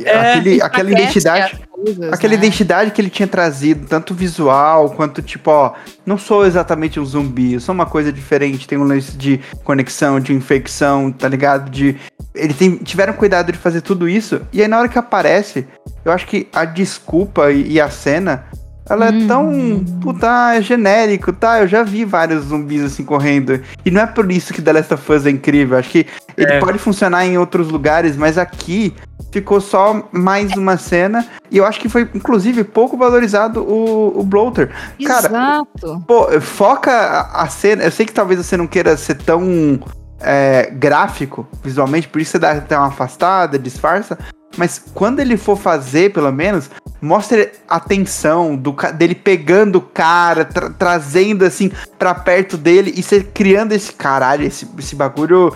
É, 0.04 0.18
Aquele, 0.38 0.62
aquela 0.62 0.90
identidade. 0.90 1.58
As 1.90 1.96
coisas, 1.96 2.12
Aquela 2.12 2.32
né? 2.32 2.38
identidade 2.38 2.90
que 2.90 3.00
ele 3.00 3.10
tinha 3.10 3.26
trazido, 3.28 3.86
tanto 3.86 4.14
visual 4.14 4.90
quanto 4.90 5.22
tipo, 5.22 5.50
ó, 5.50 5.72
não 6.06 6.16
sou 6.18 6.44
exatamente 6.46 6.98
um 6.98 7.04
zumbi, 7.04 7.54
eu 7.54 7.60
sou 7.60 7.74
uma 7.74 7.86
coisa 7.86 8.12
diferente, 8.12 8.66
tem 8.66 8.78
um 8.78 8.84
lance 8.84 9.16
de 9.16 9.40
conexão, 9.64 10.18
de 10.20 10.32
infecção, 10.32 11.10
tá 11.12 11.28
ligado? 11.28 11.70
De 11.70 11.96
eles 12.34 12.56
tem- 12.56 12.76
tiveram 12.76 13.12
cuidado 13.12 13.52
de 13.52 13.58
fazer 13.58 13.80
tudo 13.80 14.08
isso, 14.08 14.40
e 14.52 14.60
aí 14.62 14.68
na 14.68 14.78
hora 14.78 14.88
que 14.88 14.98
aparece, 14.98 15.66
eu 16.04 16.10
acho 16.12 16.26
que 16.26 16.48
a 16.52 16.64
desculpa 16.64 17.50
e 17.52 17.80
a 17.80 17.88
cena, 17.90 18.44
ela 18.88 19.06
é 19.08 19.26
tão, 19.26 19.84
puta, 20.00 20.54
é 20.54 20.60
genérico, 20.62 21.32
tá? 21.32 21.60
Eu 21.60 21.66
já 21.68 21.82
vi 21.82 22.04
vários 22.04 22.44
zumbis 22.44 22.82
assim 22.82 23.04
correndo, 23.04 23.60
e 23.84 23.90
não 23.90 24.02
é 24.02 24.06
por 24.06 24.30
isso 24.30 24.52
que 24.52 24.60
The 24.60 24.72
Last 24.72 24.94
of 24.94 25.12
Us 25.12 25.26
é 25.26 25.30
incrível, 25.30 25.78
acho 25.78 25.90
que 25.90 26.06
ele 26.36 26.52
É. 26.52 26.58
pode 26.60 26.78
funcionar 26.78 27.24
em 27.26 27.38
outros 27.38 27.68
lugares, 27.70 28.16
mas 28.16 28.36
aqui 28.36 28.94
ficou 29.32 29.60
só 29.60 30.08
mais 30.12 30.52
uma 30.52 30.76
cena. 30.76 31.26
E 31.50 31.58
eu 31.58 31.64
acho 31.64 31.80
que 31.80 31.88
foi, 31.88 32.08
inclusive, 32.14 32.62
pouco 32.64 32.96
valorizado 32.96 33.62
o, 33.62 34.20
o 34.20 34.22
Bloater. 34.22 34.70
Cara, 35.06 35.26
Exato. 35.28 36.04
pô, 36.06 36.40
foca 36.40 36.90
a, 36.90 37.42
a 37.42 37.48
cena. 37.48 37.84
Eu 37.84 37.90
sei 37.90 38.04
que 38.06 38.12
talvez 38.12 38.44
você 38.44 38.56
não 38.56 38.66
queira 38.66 38.96
ser 38.96 39.14
tão 39.16 39.80
é, 40.20 40.70
gráfico 40.72 41.46
visualmente, 41.62 42.08
por 42.08 42.20
isso 42.20 42.32
você 42.32 42.38
dá 42.38 42.52
até 42.52 42.76
uma 42.78 42.88
afastada, 42.88 43.58
disfarça. 43.58 44.18
Mas 44.56 44.82
quando 44.94 45.20
ele 45.20 45.36
for 45.36 45.56
fazer, 45.56 46.12
pelo 46.12 46.30
menos, 46.32 46.70
mostra 47.00 47.50
a 47.68 47.80
tensão 47.80 48.56
do, 48.56 48.72
dele 48.94 49.14
pegando 49.14 49.76
o 49.76 49.80
cara, 49.82 50.44
tra- 50.44 50.70
trazendo 50.70 51.44
assim 51.44 51.70
pra 51.98 52.14
perto 52.14 52.56
dele 52.56 52.92
e 52.96 53.02
você 53.02 53.22
criando 53.22 53.72
esse 53.72 53.92
caralho, 53.92 54.44
esse, 54.46 54.68
esse 54.78 54.94
bagulho. 54.94 55.54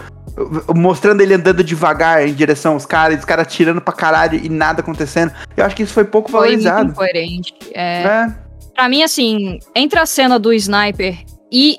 Mostrando 0.74 1.20
ele 1.20 1.34
andando 1.34 1.64
devagar 1.64 2.26
em 2.26 2.32
direção 2.32 2.74
aos 2.74 2.86
caras, 2.86 3.18
os 3.18 3.24
caras 3.24 3.52
tirando 3.52 3.80
pra 3.80 3.92
caralho 3.92 4.38
e 4.40 4.48
nada 4.48 4.80
acontecendo. 4.82 5.32
Eu 5.56 5.64
acho 5.64 5.74
que 5.74 5.82
isso 5.82 5.92
foi 5.92 6.04
pouco 6.04 6.30
Foi 6.30 6.50
muito 6.50 6.62
valorizado. 6.62 6.90
incoerente. 6.92 7.54
É, 7.74 8.02
É, 8.04 8.34
Pra 8.74 8.88
mim, 8.88 9.02
assim, 9.02 9.58
entre 9.74 9.98
a 9.98 10.06
cena 10.06 10.38
do 10.38 10.52
sniper 10.52 11.16
e 11.50 11.78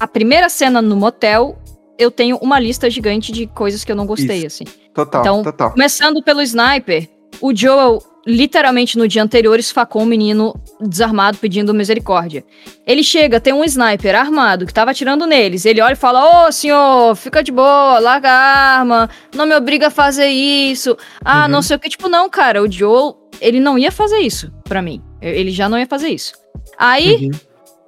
a 0.00 0.08
primeira 0.08 0.48
cena 0.48 0.82
no 0.82 0.96
motel, 0.96 1.56
eu 2.00 2.10
tenho 2.10 2.36
uma 2.38 2.58
lista 2.58 2.88
gigante 2.90 3.30
de 3.30 3.46
coisas 3.46 3.84
que 3.84 3.92
eu 3.92 3.96
não 3.96 4.06
gostei, 4.06 4.44
assim. 4.46 4.64
total, 4.94 5.20
Então, 5.20 5.42
total. 5.42 5.70
Começando 5.72 6.22
pelo 6.22 6.40
sniper, 6.42 7.08
o 7.40 7.54
Joel, 7.54 8.02
literalmente 8.26 8.98
no 8.98 9.06
dia 9.06 9.22
anterior, 9.22 9.58
esfacou 9.58 10.02
um 10.02 10.06
menino 10.06 10.54
desarmado 10.80 11.38
pedindo 11.38 11.72
misericórdia. 11.72 12.44
Ele 12.86 13.02
chega, 13.02 13.40
tem 13.40 13.52
um 13.52 13.64
sniper 13.64 14.14
armado 14.18 14.66
que 14.66 14.74
tava 14.74 14.90
atirando 14.90 15.26
neles. 15.26 15.64
Ele 15.64 15.80
olha 15.80 15.92
e 15.92 15.96
fala: 15.96 16.46
Ô 16.48 16.52
senhor, 16.52 17.14
fica 17.16 17.42
de 17.42 17.52
boa, 17.52 17.98
larga 17.98 18.28
a 18.30 18.78
arma, 18.78 19.08
não 19.34 19.46
me 19.46 19.54
obriga 19.54 19.86
a 19.86 19.90
fazer 19.90 20.28
isso. 20.28 20.96
Ah, 21.24 21.44
Uhum. 21.44 21.48
não 21.52 21.62
sei 21.62 21.76
o 21.76 21.78
que. 21.78 21.88
Tipo, 21.88 22.08
não, 22.08 22.28
cara, 22.28 22.62
o 22.62 22.70
Joel, 22.70 23.16
ele 23.40 23.60
não 23.60 23.78
ia 23.78 23.92
fazer 23.92 24.18
isso 24.18 24.50
pra 24.64 24.82
mim. 24.82 25.00
Ele 25.22 25.50
já 25.50 25.68
não 25.68 25.78
ia 25.78 25.86
fazer 25.86 26.08
isso. 26.08 26.32
Aí, 26.78 27.26
Uhum. 27.26 27.30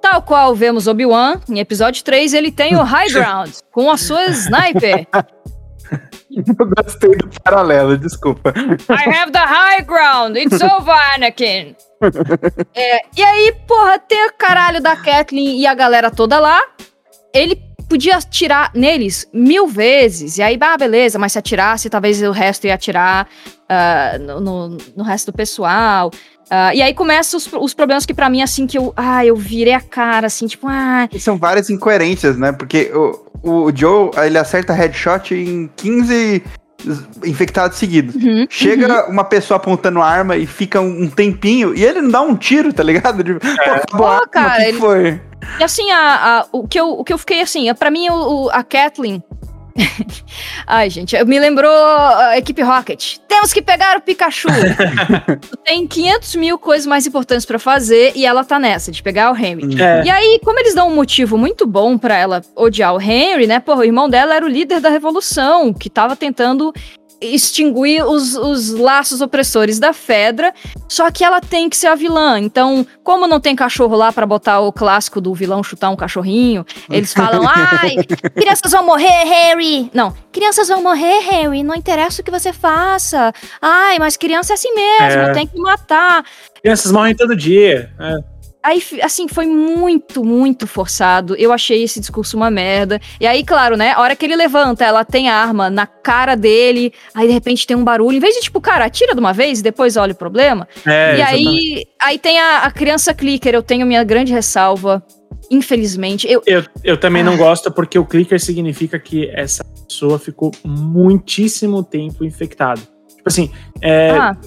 Tal 0.03 0.21
qual 0.21 0.53
vemos 0.53 0.85
Obi-Wan, 0.85 1.39
em 1.49 1.59
episódio 1.59 2.03
3, 2.03 2.33
ele 2.33 2.51
tem 2.51 2.75
o 2.75 2.83
High 2.83 3.07
Ground, 3.13 3.51
com 3.71 3.89
a 3.89 3.95
sua 3.95 4.25
sniper. 4.25 5.07
Eu 6.29 6.83
gostei 6.83 7.15
do 7.15 7.29
paralelo, 7.41 7.97
desculpa. 7.97 8.53
I 8.89 9.09
have 9.09 9.31
the 9.31 9.39
high 9.39 9.81
ground, 9.83 10.35
it's 10.35 10.59
over, 10.61 10.93
Anakin. 11.15 11.73
É, 12.75 12.99
e 13.15 13.23
aí, 13.23 13.55
porra, 13.65 13.97
tem 13.97 14.27
o 14.27 14.33
caralho 14.33 14.81
da 14.81 14.93
Kathleen 14.93 15.57
e 15.61 15.65
a 15.65 15.73
galera 15.73 16.11
toda 16.11 16.37
lá. 16.37 16.61
Ele 17.33 17.55
podia 17.87 18.17
atirar 18.17 18.71
neles 18.75 19.25
mil 19.33 19.67
vezes. 19.67 20.37
E 20.37 20.41
aí, 20.43 20.57
bah, 20.57 20.75
beleza, 20.75 21.17
mas 21.17 21.31
se 21.31 21.39
atirasse, 21.39 21.89
talvez 21.89 22.21
o 22.21 22.31
resto 22.31 22.67
ia 22.67 22.73
atirar 22.73 23.25
ah, 23.69 24.17
no, 24.19 24.41
no- 24.41 24.77
no 24.97 25.03
resto 25.03 25.31
do 25.31 25.35
pessoal. 25.37 26.11
Ah, 26.49 26.73
e 26.75 26.81
aí 26.81 26.93
começam 26.93 27.37
os, 27.37 27.47
os 27.51 27.73
problemas 27.73 28.05
que 28.05 28.13
pra 28.13 28.29
mim, 28.29 28.41
assim, 28.41 28.67
que 28.67 28.77
eu, 28.77 28.93
ah, 28.95 29.25
eu 29.25 29.35
virei 29.35 29.73
a 29.73 29.81
cara, 29.81 30.27
assim, 30.27 30.45
tipo, 30.47 30.67
ah, 30.67 31.07
E 31.11 31.19
são 31.19 31.37
várias 31.37 31.69
incoerências, 31.69 32.37
né? 32.37 32.51
Porque 32.51 32.91
o, 32.93 33.65
o 33.67 33.71
Joe, 33.75 34.11
ele 34.25 34.37
acerta 34.37 34.73
headshot 34.73 35.33
em 35.33 35.69
15 35.75 36.43
infectados 37.25 37.77
seguidos. 37.77 38.15
uhum, 38.15 38.45
Chega 38.49 39.09
uma 39.09 39.23
pessoa 39.23 39.55
apontando 39.57 40.01
arma 40.01 40.35
e 40.35 40.45
fica 40.45 40.81
um, 40.81 41.03
um 41.03 41.09
tempinho 41.09 41.73
e 41.75 41.83
ele 41.83 42.01
não 42.01 42.09
dá 42.11 42.21
um 42.21 42.35
tiro, 42.35 42.73
tá 42.73 42.83
ligado? 42.83 43.23
Tipo, 43.23 43.39
pô, 43.39 43.47
acabou 43.71 43.83
a 43.83 43.97
Pô, 43.97 44.05
arma, 44.05 44.27
cara, 44.27 44.53
o 44.53 44.57
que 44.57 44.63
ele- 44.69 44.79
foi? 44.79 45.21
E 45.59 45.63
assim, 45.63 45.91
a, 45.91 46.39
a- 46.41 46.47
o, 46.51 46.67
que 46.67 46.79
eu, 46.79 46.89
o 46.89 47.03
que 47.03 47.13
eu 47.13 47.17
fiquei 47.17 47.41
assim, 47.41 47.73
pra 47.75 47.89
mim, 47.91 48.09
o, 48.09 48.45
o- 48.45 48.49
a 48.49 48.63
Kathleen. 48.63 49.21
Ai, 50.67 50.89
gente, 50.89 51.21
me 51.25 51.39
lembrou 51.39 51.71
a 51.71 52.37
equipe 52.37 52.61
Rocket. 52.61 53.17
Temos 53.27 53.51
que 53.51 53.61
pegar 53.61 53.97
o 53.97 54.01
Pikachu. 54.01 54.47
Tem 55.65 55.87
500 55.87 56.35
mil 56.35 56.59
coisas 56.59 56.85
mais 56.85 57.07
importantes 57.07 57.45
pra 57.45 57.57
fazer 57.57 58.11
e 58.15 58.25
ela 58.25 58.43
tá 58.43 58.59
nessa, 58.59 58.91
de 58.91 59.01
pegar 59.01 59.31
o 59.31 59.35
Henry. 59.35 59.81
É. 59.81 60.03
E 60.05 60.09
aí, 60.09 60.39
como 60.43 60.59
eles 60.59 60.75
dão 60.75 60.89
um 60.89 60.95
motivo 60.95 61.37
muito 61.37 61.65
bom 61.65 61.97
pra 61.97 62.15
ela 62.17 62.41
odiar 62.55 62.93
o 62.93 63.01
Henry, 63.01 63.47
né? 63.47 63.59
Porra, 63.59 63.81
o 63.81 63.85
irmão 63.85 64.09
dela 64.09 64.35
era 64.35 64.45
o 64.45 64.49
líder 64.49 64.79
da 64.79 64.89
revolução, 64.89 65.73
que 65.73 65.89
tava 65.89 66.15
tentando 66.15 66.73
extinguir 67.23 68.03
os, 68.05 68.35
os 68.35 68.71
laços 68.71 69.21
opressores 69.21 69.79
da 69.79 69.93
Fedra, 69.93 70.53
só 70.87 71.09
que 71.09 71.23
ela 71.23 71.39
tem 71.41 71.69
que 71.69 71.77
ser 71.77 71.87
a 71.87 71.95
vilã. 71.95 72.39
Então, 72.39 72.85
como 73.03 73.27
não 73.27 73.39
tem 73.39 73.55
cachorro 73.55 73.95
lá 73.95 74.11
pra 74.11 74.25
botar 74.25 74.59
o 74.59 74.71
clássico 74.71 75.19
do 75.21 75.33
vilão 75.33 75.63
chutar 75.63 75.89
um 75.89 75.95
cachorrinho, 75.95 76.65
eles 76.89 77.13
falam: 77.13 77.43
ai, 77.47 77.95
crianças 78.35 78.71
vão 78.71 78.85
morrer, 78.85 79.23
Harry! 79.23 79.89
Não, 79.93 80.13
crianças 80.31 80.67
vão 80.67 80.81
morrer, 80.83 81.19
Harry, 81.29 81.63
não 81.63 81.75
interessa 81.75 82.21
o 82.21 82.25
que 82.25 82.31
você 82.31 82.51
faça. 82.51 83.33
Ai, 83.61 83.99
mas 83.99 84.17
criança 84.17 84.53
é 84.53 84.55
assim 84.55 84.73
mesmo, 84.73 85.21
É. 85.21 85.33
tem 85.33 85.47
que 85.47 85.59
matar. 85.59 86.23
Crianças 86.61 86.91
morrem 86.91 87.15
todo 87.15 87.35
dia. 87.35 87.91
É. 87.99 88.32
Aí, 88.63 88.81
assim, 89.01 89.27
foi 89.27 89.45
muito, 89.45 90.23
muito 90.23 90.65
forçado. 90.65 91.35
Eu 91.35 91.51
achei 91.51 91.83
esse 91.83 91.99
discurso 91.99 92.37
uma 92.37 92.49
merda. 92.49 92.99
E 93.19 93.27
aí, 93.27 93.43
claro, 93.43 93.75
né? 93.75 93.91
A 93.91 93.99
hora 93.99 94.15
que 94.15 94.25
ele 94.25 94.37
levanta, 94.37 94.85
ela 94.85 95.03
tem 95.03 95.29
a 95.29 95.35
arma 95.35 95.69
na 95.69 95.85
cara 95.85 96.35
dele. 96.35 96.93
Aí, 97.13 97.27
de 97.27 97.33
repente, 97.33 97.67
tem 97.67 97.75
um 97.75 97.83
barulho. 97.83 98.15
Em 98.15 98.21
vez 98.21 98.35
de, 98.35 98.41
tipo, 98.41 98.61
cara, 98.61 98.85
atira 98.85 99.13
de 99.13 99.19
uma 99.19 99.33
vez 99.33 99.59
e 99.59 99.63
depois 99.63 99.97
olha 99.97 100.13
o 100.13 100.15
problema. 100.15 100.65
É, 100.85 101.11
e 101.11 101.15
exatamente. 101.15 101.47
aí, 101.47 101.85
aí 102.01 102.19
tem 102.19 102.39
a, 102.39 102.59
a 102.59 102.71
criança 102.71 103.13
clicker. 103.13 103.53
Eu 103.53 103.61
tenho 103.63 103.85
minha 103.85 104.03
grande 104.03 104.31
ressalva. 104.31 105.03
Infelizmente. 105.51 106.25
Eu, 106.31 106.41
Eu, 106.45 106.63
eu 106.83 106.97
também 106.97 107.21
não 107.21 107.35
gosto 107.35 107.69
porque 107.69 107.99
o 107.99 108.05
clicker 108.05 108.39
significa 108.39 108.97
que 108.97 109.29
essa 109.33 109.63
pessoa 109.63 110.17
ficou 110.17 110.51
muitíssimo 110.63 111.83
tempo 111.83 112.23
infectada. 112.23 112.79
Tipo 112.79 113.27
assim, 113.27 113.51
é, 113.81 114.11
ah, 114.11 114.37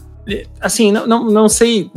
assim, 0.61 0.91
não, 0.91 1.07
não, 1.07 1.25
não 1.31 1.49
sei. 1.49 1.91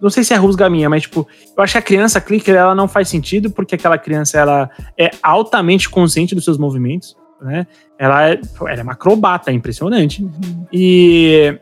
Não 0.00 0.10
sei 0.10 0.22
se 0.22 0.34
é 0.34 0.36
rusga 0.36 0.68
minha, 0.68 0.90
mas 0.90 1.02
tipo, 1.02 1.26
eu 1.56 1.62
acho 1.62 1.72
que 1.72 1.78
a 1.78 1.82
criança 1.82 2.20
clicker 2.20 2.54
ela 2.54 2.74
não 2.74 2.86
faz 2.86 3.08
sentido 3.08 3.50
porque 3.50 3.74
aquela 3.74 3.96
criança 3.96 4.38
ela 4.38 4.70
é 4.98 5.10
altamente 5.22 5.88
consciente 5.88 6.34
dos 6.34 6.44
seus 6.44 6.58
movimentos, 6.58 7.16
né? 7.40 7.66
Ela 7.98 8.30
é, 8.30 8.40
ela 8.60 8.80
é 8.80 8.82
uma 8.82 8.92
acrobata, 8.92 9.50
é 9.50 9.54
impressionante. 9.54 10.26
E, 10.72 11.58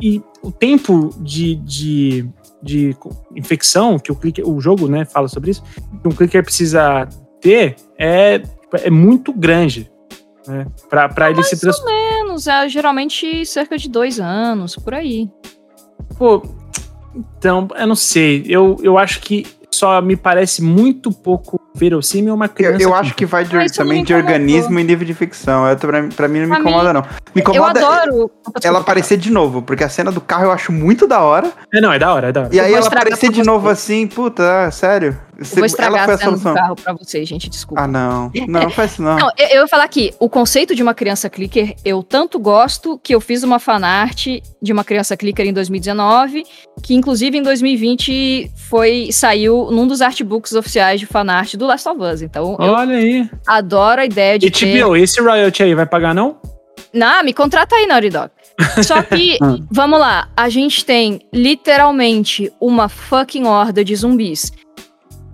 e 0.00 0.22
o 0.42 0.52
tempo 0.52 1.10
de, 1.18 1.54
de, 1.56 2.28
de 2.62 2.96
infecção 3.34 3.98
que 3.98 4.12
o 4.12 4.14
clicker, 4.14 4.46
o 4.46 4.60
jogo, 4.60 4.86
né, 4.86 5.04
fala 5.06 5.28
sobre 5.28 5.50
isso, 5.50 5.62
que 6.02 6.08
um 6.08 6.12
clicker 6.12 6.44
precisa 6.44 7.08
ter 7.40 7.76
é, 7.98 8.42
é 8.82 8.90
muito 8.90 9.32
grande, 9.32 9.90
né? 10.46 10.66
Pra, 10.88 11.08
pra 11.08 11.30
ele 11.30 11.42
se 11.42 11.58
transformar. 11.58 11.90
menos. 11.90 12.46
É 12.46 12.68
geralmente 12.68 13.46
cerca 13.46 13.78
de 13.78 13.88
dois 13.88 14.20
anos, 14.20 14.76
por 14.76 14.94
aí. 14.94 15.30
Pô, 16.18 16.42
então, 17.14 17.68
eu 17.76 17.86
não 17.86 17.94
sei. 17.94 18.44
Eu, 18.48 18.76
eu 18.82 18.98
acho 18.98 19.20
que 19.20 19.46
só 19.70 20.00
me 20.00 20.16
parece 20.16 20.62
muito 20.62 21.10
pouco 21.10 21.60
verossímil 21.76 22.32
uma 22.34 22.44
Eu, 22.46 22.48
criança. 22.50 22.82
eu 22.82 22.94
acho 22.94 23.14
que 23.14 23.26
vai 23.26 23.44
de- 23.44 23.56
Ah, 23.56 23.64
isso 23.64 23.78
não 23.80 23.84
também 23.88 24.04
de 24.04 24.14
organismo 24.14 24.78
e 24.78 24.84
nível 24.84 25.04
de 25.06 25.12
ficção. 25.14 25.66
Eu, 25.68 25.76
pra, 25.76 26.02
pra 26.04 26.28
mim 26.28 26.40
não 26.40 26.48
me 26.48 26.60
incomoda, 26.60 26.92
não. 26.92 27.00
Me 27.02 27.08
Eu 27.36 27.40
incomoda 27.40 27.80
adoro. 27.86 28.30
ela 28.62 28.78
aparecer 28.78 29.16
de 29.16 29.30
novo, 29.30 29.60
porque 29.60 29.82
a 29.82 29.88
cena 29.88 30.12
do 30.12 30.20
carro 30.20 30.44
eu 30.44 30.52
acho 30.52 30.70
muito 30.72 31.06
da 31.06 31.20
hora. 31.20 31.50
É, 31.72 31.80
não, 31.80 31.92
é 31.92 31.98
da 31.98 32.14
hora, 32.14 32.28
é 32.28 32.32
da 32.32 32.42
hora. 32.42 32.50
E 32.54 32.60
aí 32.60 32.70
vou 32.70 32.78
ela 32.78 32.86
aparecer 32.86 33.28
de 33.30 33.40
você. 33.40 33.44
novo 33.44 33.68
assim, 33.68 34.06
puta, 34.06 34.66
ah, 34.66 34.70
sério. 34.70 35.18
Eu 35.36 35.44
Você- 35.44 35.56
vou 35.56 35.64
estragar 35.66 36.04
ela 36.04 36.04
foi 36.04 36.12
a 36.12 36.16
a 36.16 36.18
cena 36.20 36.36
do 36.36 36.54
carro 36.54 36.76
pra 36.76 36.92
vocês, 36.92 37.28
gente, 37.28 37.50
desculpa. 37.50 37.82
Ah, 37.82 37.88
não. 37.88 38.30
Não, 38.46 38.70
faz 38.70 38.92
isso 38.92 39.02
não. 39.02 39.16
Não, 39.24 39.28
eu, 39.36 39.46
eu 39.48 39.60
ia 39.62 39.68
falar 39.68 39.82
aqui, 39.82 40.14
o 40.20 40.28
conceito 40.28 40.76
de 40.76 40.82
uma 40.82 40.94
criança 40.94 41.28
clicker, 41.28 41.74
eu 41.84 42.04
tanto 42.04 42.38
gosto 42.38 43.00
que 43.02 43.12
eu 43.12 43.20
fiz 43.20 43.42
uma 43.42 43.58
fanart 43.58 44.26
de 44.62 44.72
uma 44.72 44.84
criança 44.84 45.16
clicker 45.16 45.44
em 45.44 45.52
2019, 45.52 46.44
que 46.84 46.94
inclusive 46.94 47.36
em 47.36 47.42
2020 47.42 48.48
foi, 48.68 49.08
saiu 49.10 49.70
num 49.72 49.88
dos 49.88 50.00
artbooks 50.00 50.52
oficiais 50.52 51.00
de 51.00 51.06
fanart 51.06 51.56
do 51.56 51.63
Last 51.66 51.88
of 51.88 52.00
Us. 52.02 52.22
Então, 52.22 52.56
eu 52.60 52.72
Olha 52.72 52.96
aí. 52.96 53.28
adoro 53.46 54.00
a 54.00 54.04
ideia 54.04 54.38
de 54.38 54.46
E 54.46 54.50
ter... 54.50 54.82
HBO, 54.82 54.96
esse 54.96 55.20
royalty 55.20 55.62
aí 55.62 55.74
vai 55.74 55.86
pagar, 55.86 56.14
não? 56.14 56.36
Não, 56.92 57.24
me 57.24 57.32
contrata 57.32 57.74
aí, 57.74 57.86
Naughty 57.86 58.10
Dog. 58.10 58.30
Só 58.84 59.02
que, 59.02 59.36
vamos 59.70 59.98
lá, 59.98 60.28
a 60.36 60.48
gente 60.48 60.84
tem 60.84 61.20
literalmente 61.32 62.52
uma 62.60 62.88
fucking 62.88 63.44
horda 63.46 63.84
de 63.84 63.96
zumbis. 63.96 64.52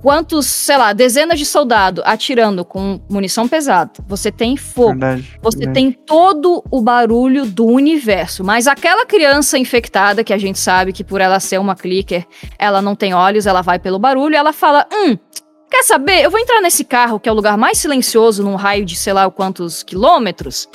Quantos, 0.03 0.47
sei 0.47 0.79
lá, 0.79 0.95
dezenas 0.95 1.39
de 1.39 1.45
soldados 1.45 2.03
atirando 2.07 2.65
com 2.65 2.99
munição 3.11 3.47
pesada. 3.47 3.91
Você 4.09 4.33
tem 4.33 4.57
fogo. 4.57 4.93
Verdade. 4.93 5.39
Você 5.43 5.59
verdade. 5.59 5.75
tem 5.75 5.93
todo 5.93 6.65
o 6.71 6.81
barulho 6.81 7.45
do 7.45 7.67
universo, 7.67 8.43
mas 8.43 8.67
aquela 8.67 9.05
criança 9.05 9.59
infectada, 9.59 10.25
que 10.25 10.33
a 10.33 10.39
gente 10.39 10.59
sabe 10.59 10.95
que 10.95 11.05
por 11.05 11.21
ela 11.21 11.39
ser 11.39 11.59
uma 11.61 11.77
clicker, 11.77 12.27
ela 12.59 12.81
não 12.81 12.95
tem 12.97 13.13
olhos, 13.13 13.47
ela 13.47 13.61
vai 13.61 13.79
pelo 13.79 13.99
barulho, 13.99 14.35
ela 14.35 14.55
fala: 14.55 14.87
Hum, 14.91 15.19
quer 15.71 15.85
saber? 15.85 16.25
Eu 16.25 16.31
vou 16.31 16.41
entrar 16.41 16.61
nesse 16.61 16.85
carro, 16.85 17.21
que 17.21 17.29
é 17.29 17.33
o 17.33 17.35
lugar 17.35 17.57
mais 17.57 17.79
silencioso, 17.79 18.43
num 18.43 18.57
raio 18.57 18.85
de 18.85 18.97
sei 18.97 19.13
lá 19.13 19.31
quantos 19.31 19.83
quilômetros, 19.83 20.69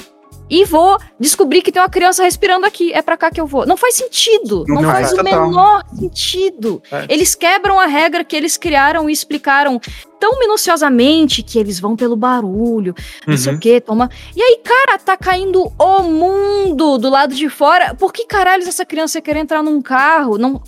e 0.50 0.66
vou 0.66 0.98
descobrir 1.20 1.62
que 1.62 1.72
tem 1.72 1.82
uma 1.82 1.90
criança 1.90 2.24
respirando 2.24 2.66
aqui. 2.66 2.94
É 2.94 3.02
pra 3.02 3.18
cá 3.18 3.32
que 3.32 3.40
eu 3.42 3.48
vou. 3.48 3.66
Não 3.66 3.78
faz 3.78 3.96
sentido. 3.96 4.64
Não, 4.68 4.82
Não 4.82 4.84
faz 4.92 5.10
faz, 5.10 5.14
o 5.14 5.24
total. 5.24 5.48
menor 5.48 5.84
sentido. 5.98 6.82
É. 6.92 7.06
Eles 7.10 7.36
quebram 7.36 7.80
a 7.80 7.86
regra 7.86 8.24
que 8.24 8.36
eles 8.36 8.58
criaram 8.58 9.10
e 9.10 9.14
explicaram 9.14 9.80
tão 10.20 10.40
minuciosamente 10.40 11.44
que 11.44 11.60
eles 11.60 11.80
vão 11.80 11.96
pelo 11.96 12.16
barulho, 12.16 12.96
não 13.28 13.38
sei 13.38 13.52
Uhum. 13.52 13.58
o 13.58 13.62
que, 13.62 13.82
toma. 13.82 14.10
E 14.36 14.42
aí, 14.42 14.60
cara, 14.64 14.98
tá 14.98 15.16
caindo 15.18 15.72
o 15.78 16.02
mundo 16.04 16.98
do 16.98 17.10
lado 17.10 17.36
de 17.36 17.50
fora. 17.50 17.94
Por 17.94 18.14
que 18.14 18.26
caralhos 18.26 18.68
essa 18.68 18.86
criança 18.86 19.22
quer 19.22 19.36
entrar 19.36 19.62
num 19.62 19.82
carro? 19.82 20.38
Não... 20.38 20.62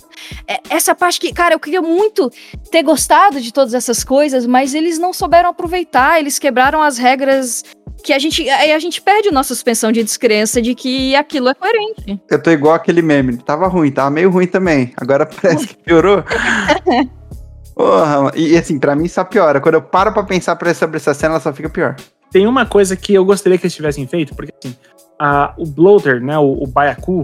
É, 0.46 0.60
essa 0.68 0.94
parte 0.94 1.18
que, 1.18 1.32
cara, 1.32 1.54
eu 1.54 1.60
queria 1.60 1.80
muito 1.80 2.30
ter 2.70 2.82
gostado 2.82 3.40
de 3.40 3.52
todas 3.52 3.72
essas 3.72 4.04
coisas, 4.04 4.46
mas 4.46 4.74
eles 4.74 4.98
não 4.98 5.12
souberam 5.12 5.48
aproveitar, 5.50 6.18
eles 6.20 6.38
quebraram 6.38 6.82
as 6.82 6.98
regras 6.98 7.64
que 8.02 8.12
a 8.12 8.18
gente, 8.18 8.48
aí 8.48 8.72
a 8.72 8.78
gente 8.78 9.00
perde 9.02 9.30
nossa 9.30 9.54
suspensão 9.54 9.90
de 9.92 10.02
descrença 10.02 10.60
de 10.62 10.74
que 10.74 11.14
aquilo 11.16 11.48
é 11.48 11.54
coerente. 11.54 12.20
Eu 12.30 12.42
tô 12.42 12.50
igual 12.50 12.74
aquele 12.74 13.02
meme. 13.02 13.36
Tava 13.38 13.66
ruim, 13.66 13.90
tava 13.90 14.10
meio 14.10 14.30
ruim 14.30 14.46
também. 14.46 14.92
Agora 14.96 15.26
parece 15.26 15.66
que 15.68 15.76
piorou. 15.76 16.22
Porra, 17.74 18.32
e 18.34 18.56
assim, 18.56 18.78
pra 18.78 18.96
mim 18.96 19.06
só 19.08 19.22
piora. 19.24 19.60
Quando 19.60 19.76
eu 19.76 19.82
paro 19.82 20.12
pra 20.12 20.22
pensar 20.24 20.58
sobre 20.74 20.96
essa 20.96 21.14
cena, 21.14 21.34
ela 21.34 21.40
só 21.40 21.52
fica 21.52 21.68
pior. 21.68 21.94
Tem 22.30 22.46
uma 22.46 22.66
coisa 22.66 22.96
que 22.96 23.14
eu 23.14 23.24
gostaria 23.24 23.56
que 23.56 23.64
eles 23.66 23.74
tivessem 23.74 24.06
feito, 24.06 24.34
porque 24.34 24.52
assim, 24.62 24.76
a- 25.18 25.54
o 25.56 25.64
bloater, 25.64 26.20
né, 26.20 26.36
o, 26.38 26.62
o 26.62 26.66
baiacu, 26.66 27.22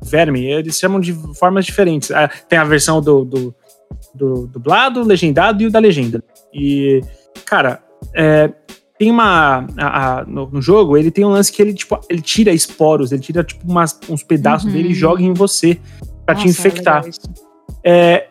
o 0.00 0.04
verme, 0.04 0.44
eles 0.46 0.78
chamam 0.78 1.00
de 1.00 1.12
formas 1.36 1.66
diferentes. 1.66 2.10
Ah, 2.12 2.30
tem 2.48 2.58
a 2.58 2.64
versão 2.64 3.00
do, 3.00 3.24
do, 3.24 3.54
do 4.14 4.46
dublado, 4.46 5.02
legendado 5.02 5.62
e 5.62 5.66
o 5.66 5.70
da 5.70 5.78
legenda. 5.80 6.22
E, 6.54 7.00
cara, 7.44 7.82
é, 8.14 8.50
tem 9.02 9.10
uma. 9.10 9.66
a- 9.76 10.20
a- 10.20 10.24
no, 10.24 10.48
no 10.48 10.62
jogo, 10.62 10.96
ele 10.96 11.10
tem 11.10 11.24
um 11.24 11.30
lance 11.30 11.50
que 11.52 11.60
ele, 11.60 11.74
tipo, 11.74 11.98
ele 12.08 12.22
tira 12.22 12.52
esporos, 12.52 13.10
ele 13.10 13.20
tira, 13.20 13.42
tipo, 13.42 13.68
umas- 13.68 13.98
uns 14.08 14.22
pedaços 14.22 14.68
Uhum. 14.68 14.72
dele 14.76 14.90
e 14.90 14.94
joga 14.94 15.20
em 15.20 15.32
você 15.34 15.76
pra 16.24 16.36
te 16.36 16.46
Nossa, 16.46 16.60
infectar. 16.68 17.04
É, 17.84 18.28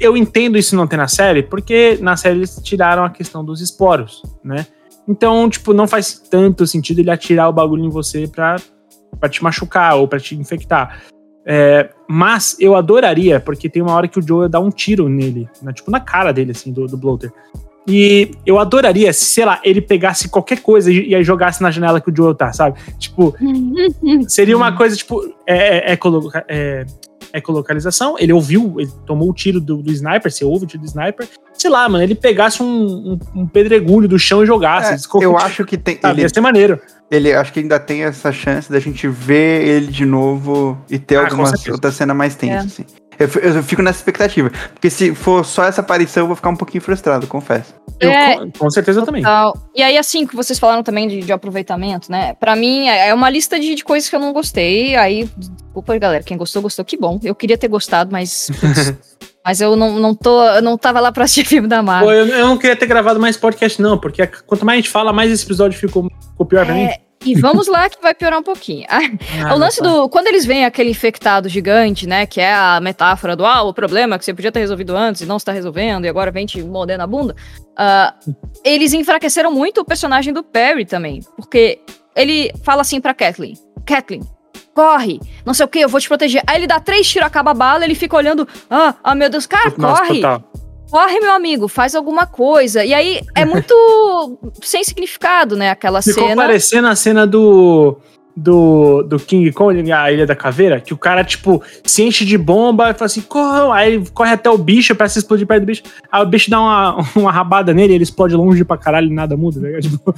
eu 0.00 0.16
entendo 0.16 0.56
isso 0.56 0.74
não 0.74 0.86
ter 0.86 0.96
na 0.96 1.08
série, 1.08 1.42
porque 1.42 1.98
na 2.00 2.16
série 2.16 2.38
eles 2.38 2.58
tiraram 2.62 3.04
a 3.04 3.10
questão 3.10 3.44
dos 3.44 3.60
esporos, 3.60 4.22
né? 4.42 4.66
Então, 5.06 5.46
tipo, 5.50 5.74
não 5.74 5.86
faz 5.86 6.14
tanto 6.30 6.66
sentido 6.66 7.00
ele 7.00 7.10
atirar 7.10 7.50
o 7.50 7.52
bagulho 7.52 7.84
em 7.84 7.90
você 7.90 8.26
pra, 8.26 8.56
pra 9.20 9.28
te 9.28 9.44
machucar 9.44 9.96
ou 9.96 10.08
pra 10.08 10.18
te 10.18 10.34
infectar. 10.34 11.02
É, 11.44 11.90
mas 12.08 12.56
eu 12.58 12.74
adoraria, 12.74 13.38
porque 13.40 13.68
tem 13.68 13.82
uma 13.82 13.92
hora 13.92 14.08
que 14.08 14.18
o 14.18 14.22
Joel 14.26 14.48
dá 14.48 14.58
um 14.58 14.70
tiro 14.70 15.06
nele, 15.06 15.46
né, 15.60 15.70
tipo 15.74 15.90
na 15.90 16.00
cara 16.00 16.32
dele, 16.32 16.52
assim, 16.52 16.72
do, 16.72 16.86
do 16.86 16.96
Bloater. 16.96 17.30
E 17.86 18.30
eu 18.46 18.58
adoraria 18.58 19.12
se, 19.12 19.24
sei 19.26 19.44
lá, 19.44 19.60
ele 19.62 19.80
pegasse 19.80 20.28
qualquer 20.28 20.60
coisa 20.60 20.90
e, 20.90 21.08
e 21.10 21.14
aí 21.14 21.22
jogasse 21.22 21.62
na 21.62 21.70
janela 21.70 22.00
que 22.00 22.10
o 22.10 22.16
Joel 22.16 22.34
tá, 22.34 22.52
sabe? 22.52 22.78
Tipo, 22.98 23.34
Seria 24.28 24.56
uma 24.56 24.72
coisa, 24.76 24.96
tipo, 24.96 25.20
é, 25.46 25.92
é, 25.92 25.98
é- 26.48 26.86
ecolocalização. 27.32 28.16
Ele 28.18 28.32
ouviu, 28.32 28.76
ele 28.78 28.90
tomou 29.06 29.28
o 29.28 29.34
tiro 29.34 29.60
do, 29.60 29.78
do 29.82 29.90
sniper, 29.92 30.30
você 30.32 30.44
ouve 30.44 30.64
o 30.64 30.68
tiro 30.68 30.82
do 30.82 30.86
sniper. 30.86 31.26
Sei 31.52 31.68
lá, 31.70 31.88
mano, 31.88 32.02
ele 32.04 32.14
pegasse 32.14 32.62
um, 32.62 32.66
um- 33.34 33.42
um 33.42 33.46
pedregulho 33.46 34.08
do 34.08 34.18
chão 34.18 34.42
e 34.42 34.46
jogasse. 34.46 35.06
É, 35.20 35.24
eu 35.24 35.36
acho 35.36 35.64
que 35.64 35.76
tem. 35.76 35.98
sabe? 36.00 36.14
Ele, 36.14 36.22
Ia 36.22 36.28
ser 36.28 36.40
maneiro. 36.40 36.80
ele 37.10 37.32
acho 37.32 37.52
que 37.52 37.60
ainda 37.60 37.78
tem 37.80 38.04
essa 38.04 38.30
chance 38.32 38.70
da 38.70 38.78
gente 38.80 39.08
ver 39.08 39.66
ele 39.66 39.88
de 39.88 40.06
novo 40.06 40.78
e 40.88 40.98
ter 40.98 41.16
Ah, 41.16 41.24
alguma 41.24 41.46
certeza. 41.48 41.72
outra 41.72 41.90
cena 41.92 42.14
mais 42.14 42.34
tensa, 42.34 42.54
É. 42.54 42.58
assim. 42.60 42.84
Eu, 43.18 43.28
eu 43.54 43.62
fico 43.62 43.82
nessa 43.82 43.98
expectativa. 43.98 44.50
Porque 44.72 44.90
se 44.90 45.14
for 45.14 45.44
só 45.44 45.64
essa 45.64 45.80
aparição, 45.80 46.24
eu 46.24 46.26
vou 46.26 46.36
ficar 46.36 46.50
um 46.50 46.56
pouquinho 46.56 46.82
frustrado, 46.82 47.26
confesso. 47.26 47.74
Eu, 48.00 48.10
É. 48.10 48.36
com, 48.36 48.50
com 48.50 48.70
certeza 48.70 49.00
eu 49.00 49.04
também. 49.04 49.22
E 49.74 49.82
aí, 49.82 49.96
assim, 49.96 50.26
que 50.26 50.34
vocês 50.34 50.58
falaram 50.58 50.82
também 50.82 51.06
de, 51.06 51.20
de 51.20 51.32
aproveitamento, 51.32 52.10
né? 52.10 52.34
Pra 52.34 52.56
mim, 52.56 52.88
é 52.88 53.08
é 53.08 53.14
uma 53.14 53.28
lista 53.30 53.58
de, 53.60 53.74
de 53.74 53.84
coisas 53.84 54.08
que 54.08 54.16
eu 54.16 54.20
não 54.20 54.32
gostei. 54.32 54.96
Aí, 54.96 55.28
desculpa, 55.36 55.96
galera. 55.98 56.22
Quem 56.24 56.36
gostou, 56.36 56.62
gostou. 56.62 56.84
Que 56.84 56.96
bom. 56.96 57.18
Eu 57.22 57.34
queria 57.34 57.58
ter 57.58 57.68
gostado, 57.68 58.10
mas. 58.10 58.50
mas 59.44 59.60
eu 59.60 59.76
não, 59.76 59.98
não 59.98 60.14
tô. 60.14 60.42
Eu 60.42 60.62
não 60.62 60.76
tava 60.78 61.00
lá 61.00 61.12
pra 61.12 61.24
assistir 61.24 61.44
filme 61.46 61.68
da 61.68 61.78
Pô, 61.78 61.84
Marvel. 61.84 62.10
eu, 62.10 62.26
eu 62.26 62.46
não 62.46 62.58
queria 62.58 62.76
ter 62.76 62.86
gravado 62.86 63.20
mais 63.20 63.36
podcast, 63.36 63.80
não, 63.80 63.98
porque 63.98 64.26
quanto 64.46 64.64
mais 64.64 64.78
a 64.78 64.80
gente 64.80 64.90
fala, 64.90 65.12
mais 65.12 65.30
esse 65.30 65.44
episódio 65.44 65.78
ficou, 65.78 66.08
ficou 66.30 66.46
pior 66.46 66.64
pra 66.64 66.74
mim. 66.74 66.88
E 67.24 67.34
vamos 67.34 67.66
lá 67.68 67.88
que 67.88 68.00
vai 68.02 68.14
piorar 68.14 68.38
um 68.38 68.42
pouquinho. 68.42 68.86
Ah, 68.88 69.54
o 69.54 69.58
lance 69.58 69.82
do. 69.82 70.08
Quando 70.08 70.26
eles 70.26 70.44
veem 70.44 70.64
aquele 70.64 70.90
infectado 70.90 71.48
gigante, 71.48 72.06
né? 72.06 72.26
Que 72.26 72.40
é 72.40 72.52
a 72.52 72.80
metáfora 72.80 73.34
do 73.34 73.44
ah, 73.44 73.62
o 73.62 73.72
problema 73.72 74.16
é 74.16 74.18
que 74.18 74.24
você 74.24 74.34
podia 74.34 74.52
ter 74.52 74.60
resolvido 74.60 74.96
antes 74.96 75.22
e 75.22 75.26
não 75.26 75.36
está 75.36 75.52
resolvendo, 75.52 76.04
e 76.04 76.08
agora 76.08 76.30
vem 76.30 76.46
te 76.46 76.62
mordendo 76.62 77.00
a 77.00 77.06
bunda. 77.06 77.34
ah, 77.76 78.14
eles 78.64 78.92
enfraqueceram 78.92 79.50
muito 79.50 79.80
o 79.80 79.84
personagem 79.84 80.32
do 80.32 80.42
Perry 80.42 80.84
também. 80.84 81.20
Porque 81.36 81.80
ele 82.14 82.52
fala 82.62 82.82
assim 82.82 83.00
pra 83.00 83.14
Kathleen: 83.14 83.54
Kathleen, 83.86 84.22
corre, 84.74 85.20
não 85.44 85.54
sei 85.54 85.64
o 85.64 85.68
que, 85.68 85.80
eu 85.80 85.88
vou 85.88 86.00
te 86.00 86.08
proteger. 86.08 86.42
Aí 86.46 86.56
ele 86.56 86.66
dá 86.66 86.80
três 86.80 87.08
tiros, 87.08 87.26
acaba 87.26 87.52
a 87.52 87.54
bala, 87.54 87.84
ele 87.84 87.94
fica 87.94 88.16
olhando, 88.16 88.46
ah, 88.68 88.94
ah 89.02 89.14
meu 89.14 89.30
Deus, 89.30 89.46
cara, 89.46 89.72
Nossa, 89.76 90.02
corre. 90.02 90.20
total. 90.20 90.44
Corre, 90.90 91.18
meu 91.20 91.32
amigo, 91.32 91.66
faz 91.68 91.94
alguma 91.94 92.26
coisa. 92.26 92.84
E 92.84 92.94
aí 92.94 93.20
é 93.34 93.44
muito 93.46 93.74
sem 94.62 94.84
significado, 94.84 95.56
né? 95.56 95.70
Aquela 95.70 96.00
Ficou 96.02 96.28
cena. 96.28 96.42
parecendo 96.42 96.88
a 96.88 96.94
cena 96.94 97.26
do, 97.26 97.96
do, 98.36 99.02
do 99.02 99.18
King 99.18 99.50
Kong, 99.52 99.90
a 99.90 100.12
Ilha 100.12 100.26
da 100.26 100.36
Caveira, 100.36 100.80
que 100.80 100.92
o 100.94 100.96
cara, 100.98 101.24
tipo, 101.24 101.62
se 101.84 102.02
enche 102.02 102.24
de 102.24 102.38
bomba 102.38 102.90
e 102.90 102.94
fala 102.94 103.06
assim, 103.06 103.20
corre, 103.22 103.72
aí 103.72 103.94
ele 103.94 104.04
corre 104.12 104.32
até 104.32 104.48
o 104.50 104.58
bicho 104.58 104.94
pra 104.94 105.08
se 105.08 105.18
explodir 105.18 105.46
perto 105.46 105.62
do 105.62 105.66
bicho. 105.66 105.82
Aí 106.12 106.22
o 106.22 106.26
bicho 106.26 106.48
dá 106.50 106.60
uma, 106.60 107.04
uma 107.16 107.32
rabada 107.32 107.72
nele, 107.74 107.94
ele 107.94 108.04
explode 108.04 108.34
longe 108.36 108.64
pra 108.64 108.76
caralho 108.76 109.08
e 109.08 109.12
nada 109.14 109.36
muda, 109.36 109.58
né? 109.60 109.78
Tipo, 109.82 110.14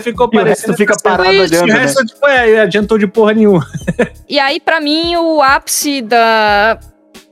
ficou 0.00 0.26
E 0.32 0.36
o 0.36 0.40
parecendo. 0.40 0.46
resto 0.46 0.74
fica 0.74 0.94
parado 1.02 1.30
isso, 1.32 1.54
olhando, 1.54 1.64
O 1.64 1.66
né? 1.74 1.80
resto, 1.80 2.04
tipo, 2.06 2.26
é, 2.26 2.60
adiantou 2.60 2.96
de 2.98 3.06
porra 3.06 3.34
nenhuma. 3.34 3.66
E 4.28 4.38
aí, 4.38 4.58
pra 4.60 4.80
mim, 4.80 5.16
o 5.16 5.42
ápice 5.42 6.00
da. 6.00 6.78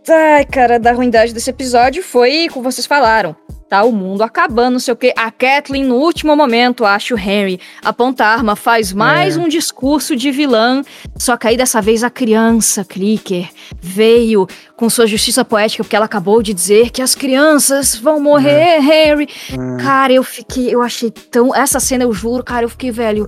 Ai, 0.09 0.45
cara, 0.45 0.79
da 0.79 0.93
ruindade 0.93 1.33
desse 1.33 1.51
episódio 1.51 2.03
foi 2.03 2.49
como 2.53 2.71
vocês 2.71 2.87
falaram. 2.87 3.37
Tá 3.69 3.85
o 3.85 3.93
mundo 3.93 4.21
acabando, 4.23 4.73
não 4.75 4.79
sei 4.81 4.93
o 4.93 4.97
quê. 4.97 5.15
A 5.17 5.31
Kathleen, 5.31 5.85
no 5.85 5.95
último 5.95 6.37
momento, 6.37 6.85
acha 6.85 7.15
o 7.15 7.19
Henry 7.19 7.59
aponta 7.83 8.23
a 8.25 8.29
arma, 8.29 8.55
faz 8.55 8.93
mais 8.93 9.37
É. 9.37 9.41
um 9.41 9.49
discurso 9.49 10.15
de 10.15 10.31
vilã. 10.31 10.83
Só 11.19 11.39
que 11.39 11.47
aí 11.47 11.57
dessa 11.57 11.81
vez 11.81 12.05
a 12.05 12.11
criança 12.11 12.85
Clicker 12.85 13.49
veio 13.81 14.47
com 14.77 14.91
sua 14.91 15.07
justiça 15.07 15.43
poética, 15.43 15.83
porque 15.85 15.97
ela 15.97 16.05
acabou 16.05 16.43
de 16.43 16.53
dizer 16.53 16.91
que 16.91 17.01
as 17.01 17.15
crianças 17.15 17.95
vão 17.97 18.21
morrer, 18.21 18.79
Henry. 18.81 19.27
Cara, 19.83 20.13
eu 20.13 20.23
fiquei, 20.23 20.69
eu 20.75 20.83
achei 20.83 21.11
tão. 21.11 21.55
Essa 21.55 21.81
cena, 21.81 22.05
eu 22.05 22.13
juro, 22.13 22.45
cara, 22.45 22.67
eu 22.67 22.69
fiquei 22.69 22.91
velho. 22.91 23.27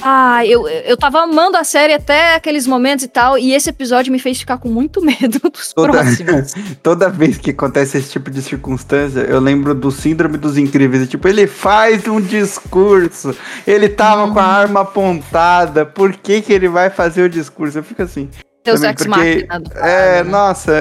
Ah, 0.00 0.46
eu, 0.46 0.68
eu 0.68 0.96
tava 0.96 1.20
amando 1.22 1.56
a 1.56 1.64
série 1.64 1.92
até 1.92 2.36
aqueles 2.36 2.66
momentos 2.68 3.04
e 3.04 3.08
tal, 3.08 3.36
e 3.36 3.52
esse 3.52 3.68
episódio 3.70 4.12
me 4.12 4.18
fez 4.18 4.38
ficar 4.38 4.56
com 4.58 4.68
muito 4.68 5.00
medo 5.04 5.40
dos 5.52 5.72
Toda- 5.72 5.90
próximos. 5.92 6.54
Toda 6.82 7.08
vez 7.08 7.36
que 7.36 7.50
acontece 7.50 7.98
esse 7.98 8.10
tipo 8.10 8.30
de 8.30 8.40
circunstância, 8.40 9.20
eu 9.20 9.40
lembro 9.40 9.74
do 9.74 9.90
síndrome 9.90 10.38
dos 10.38 10.56
incríveis. 10.56 11.08
Tipo, 11.08 11.26
ele 11.26 11.46
faz 11.48 12.06
um 12.06 12.20
discurso, 12.20 13.34
ele 13.66 13.88
tava 13.88 14.32
com 14.32 14.38
a 14.38 14.44
arma 14.44 14.80
apontada, 14.82 15.84
por 15.84 16.12
que 16.16 16.42
que 16.42 16.52
ele 16.52 16.68
vai 16.68 16.90
fazer 16.90 17.22
o 17.22 17.28
discurso? 17.28 17.78
Eu 17.78 17.82
fico 17.82 18.02
assim. 18.02 18.28
Deus 18.64 18.80
também, 18.80 19.46
porque- 19.46 19.78
É, 19.78 20.22
né? 20.22 20.30
nossa, 20.30 20.72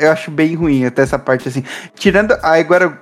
eu 0.00 0.12
acho 0.12 0.30
bem 0.30 0.54
ruim 0.54 0.84
até 0.84 1.02
essa 1.02 1.18
parte 1.18 1.48
assim. 1.48 1.64
Tirando, 1.96 2.32
agora, 2.40 2.98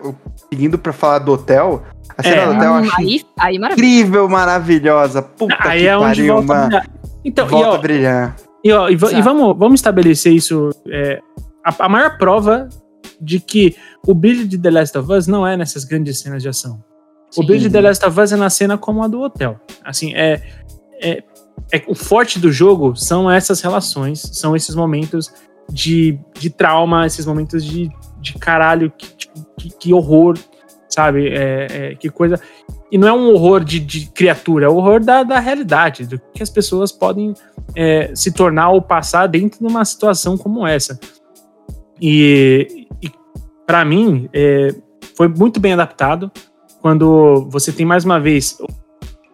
seguindo 0.53 0.79
pra 0.79 0.93
falar 0.93 1.21
do 1.21 1.33
hotel, 1.33 1.83
a 2.17 2.23
cena 2.23 2.37
É. 2.43 2.47
do 2.47 2.51
hotel 2.53 2.65
eu 2.71 2.75
acho 2.75 2.97
aí, 3.01 3.23
aí 3.39 3.57
incrível, 3.57 4.29
maravilhosa. 4.29 5.23
Puta 5.23 5.57
Aí 5.61 5.81
que 5.81 5.87
é 5.87 5.97
onde 5.97 6.05
pariu, 6.07 6.35
volta 6.35 6.53
a 6.53 6.57
mano. 6.57 6.67
brilhar. 6.69 6.91
Então, 7.25 7.47
e, 7.47 7.51
volta 7.51 7.69
ó, 7.69 7.75
a 7.75 7.79
brilhar. 7.79 8.37
E, 8.65 8.73
ó, 8.73 8.89
e, 8.89 8.97
va- 8.97 9.09
e 9.09 9.11
Exato. 9.15 9.25
vamos, 9.25 9.59
vamos 9.59 9.81
estabelecer 9.81 10.33
isso. 10.33 10.71
é, 10.89 11.21
a, 11.65 11.85
a 11.87 11.89
maior 11.89 12.19
prova 12.19 12.69
de 13.21 13.39
que 13.39 13.77
o 14.07 14.15
brilho 14.15 14.47
de 14.49 14.59
The 14.59 14.71
Last 14.71 14.97
of 14.99 15.13
Us 15.13 15.27
não 15.27 15.47
é 15.47 15.57
nessas 15.57 15.85
grandes 15.85 16.21
cenas 16.21 16.43
de 16.43 16.49
ação. 16.49 16.83
O 17.37 17.43
Sim. 17.43 17.47
brilho 17.47 17.61
de 17.61 17.71
The 17.71 17.81
Last 17.81 18.05
of 18.05 18.19
Us 18.21 18.33
é 18.33 18.37
na 18.37 18.51
cena 18.51 18.77
como 18.77 19.03
a 19.05 19.09
do 19.09 19.21
hotel. 19.21 19.61
Assim, 19.85 20.13
é, 20.15 20.43
é, 21.03 21.23
é- 21.73 21.85
o 21.87 21.95
forte 21.95 22.39
do 22.41 22.51
jogo 22.51 22.97
são 22.97 23.31
essas 23.31 23.61
relações, 23.61 24.21
são 24.33 24.57
esses 24.57 24.75
momentos 24.75 25.31
de, 25.71 26.19
de 26.39 26.51
trauma, 26.51 27.07
esses 27.07 27.25
momentos 27.27 27.65
de, 27.65 27.89
de 28.21 28.35
caralho, 28.35 28.93
que, 28.97 29.07
tipo, 29.17 29.47
que, 29.59 29.71
que 29.71 29.95
horror, 29.95 30.39
sabe? 30.89 31.29
É, 31.29 31.67
é, 31.71 31.95
que 31.95 32.09
coisa. 32.11 32.41
E 32.91 32.99
não 32.99 33.07
é 33.09 33.13
um 33.13 33.33
horror 33.33 33.63
de, 33.63 33.79
de 33.79 34.07
criatura, 34.07 34.67
é 34.67 34.69
o 34.69 34.77
horror 34.77 35.01
da, 35.01 35.23
da 35.23 35.39
realidade, 35.39 36.07
do 36.07 36.21
que 36.35 36.43
as 36.43 36.51
pessoas 36.51 36.91
podem 36.91 37.35
é, 37.77 38.13
se 38.15 38.33
tornar 38.33 38.71
ou 38.71 38.83
passar 38.83 39.27
dentro 39.29 39.61
de 39.61 39.67
uma 39.67 39.85
situação 39.85 40.37
como 40.37 40.67
essa. 40.67 40.99
E, 42.01 42.87
e 43.03 43.11
para 43.67 43.85
mim, 43.85 44.29
é, 44.33 44.75
foi 45.17 45.29
muito 45.29 45.61
bem 45.61 45.73
adaptado 45.73 46.31
quando 46.81 47.47
você 47.51 47.71
tem 47.73 47.85
mais 47.87 48.05
uma 48.05 48.19
vez 48.19 48.59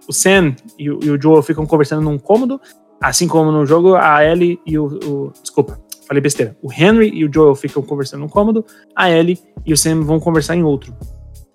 o 0.09 0.13
Sam 0.13 0.55
e 0.79 0.91
o, 0.91 0.99
e 1.03 1.11
o 1.11 1.21
Joel 1.21 1.43
ficam 1.43 1.65
conversando 1.67 2.03
num 2.03 2.19
cômodo, 2.19 2.61
assim 3.01 3.27
como 3.27 3.51
no 3.51 3.65
jogo 3.65 3.95
a 3.97 4.25
Ellie 4.25 4.59
e 4.67 4.79
o, 4.79 4.87
o- 4.87 5.33
desculpa, 5.41 5.79
falei 6.07 6.21
besteira. 6.21 6.57
O 6.63 6.73
Henry 6.73 7.11
e 7.13 7.25
o 7.25 7.33
Joel 7.33 7.55
ficam 7.55 7.83
conversando 7.83 8.21
num 8.21 8.29
cômodo, 8.29 8.65
a 8.95 9.11
Ellie 9.11 9.39
e 9.65 9.73
o 9.73 9.77
Sam 9.77 10.03
vão 10.03 10.21
conversar 10.21 10.57
em 10.57 10.63
outro. 10.63 10.95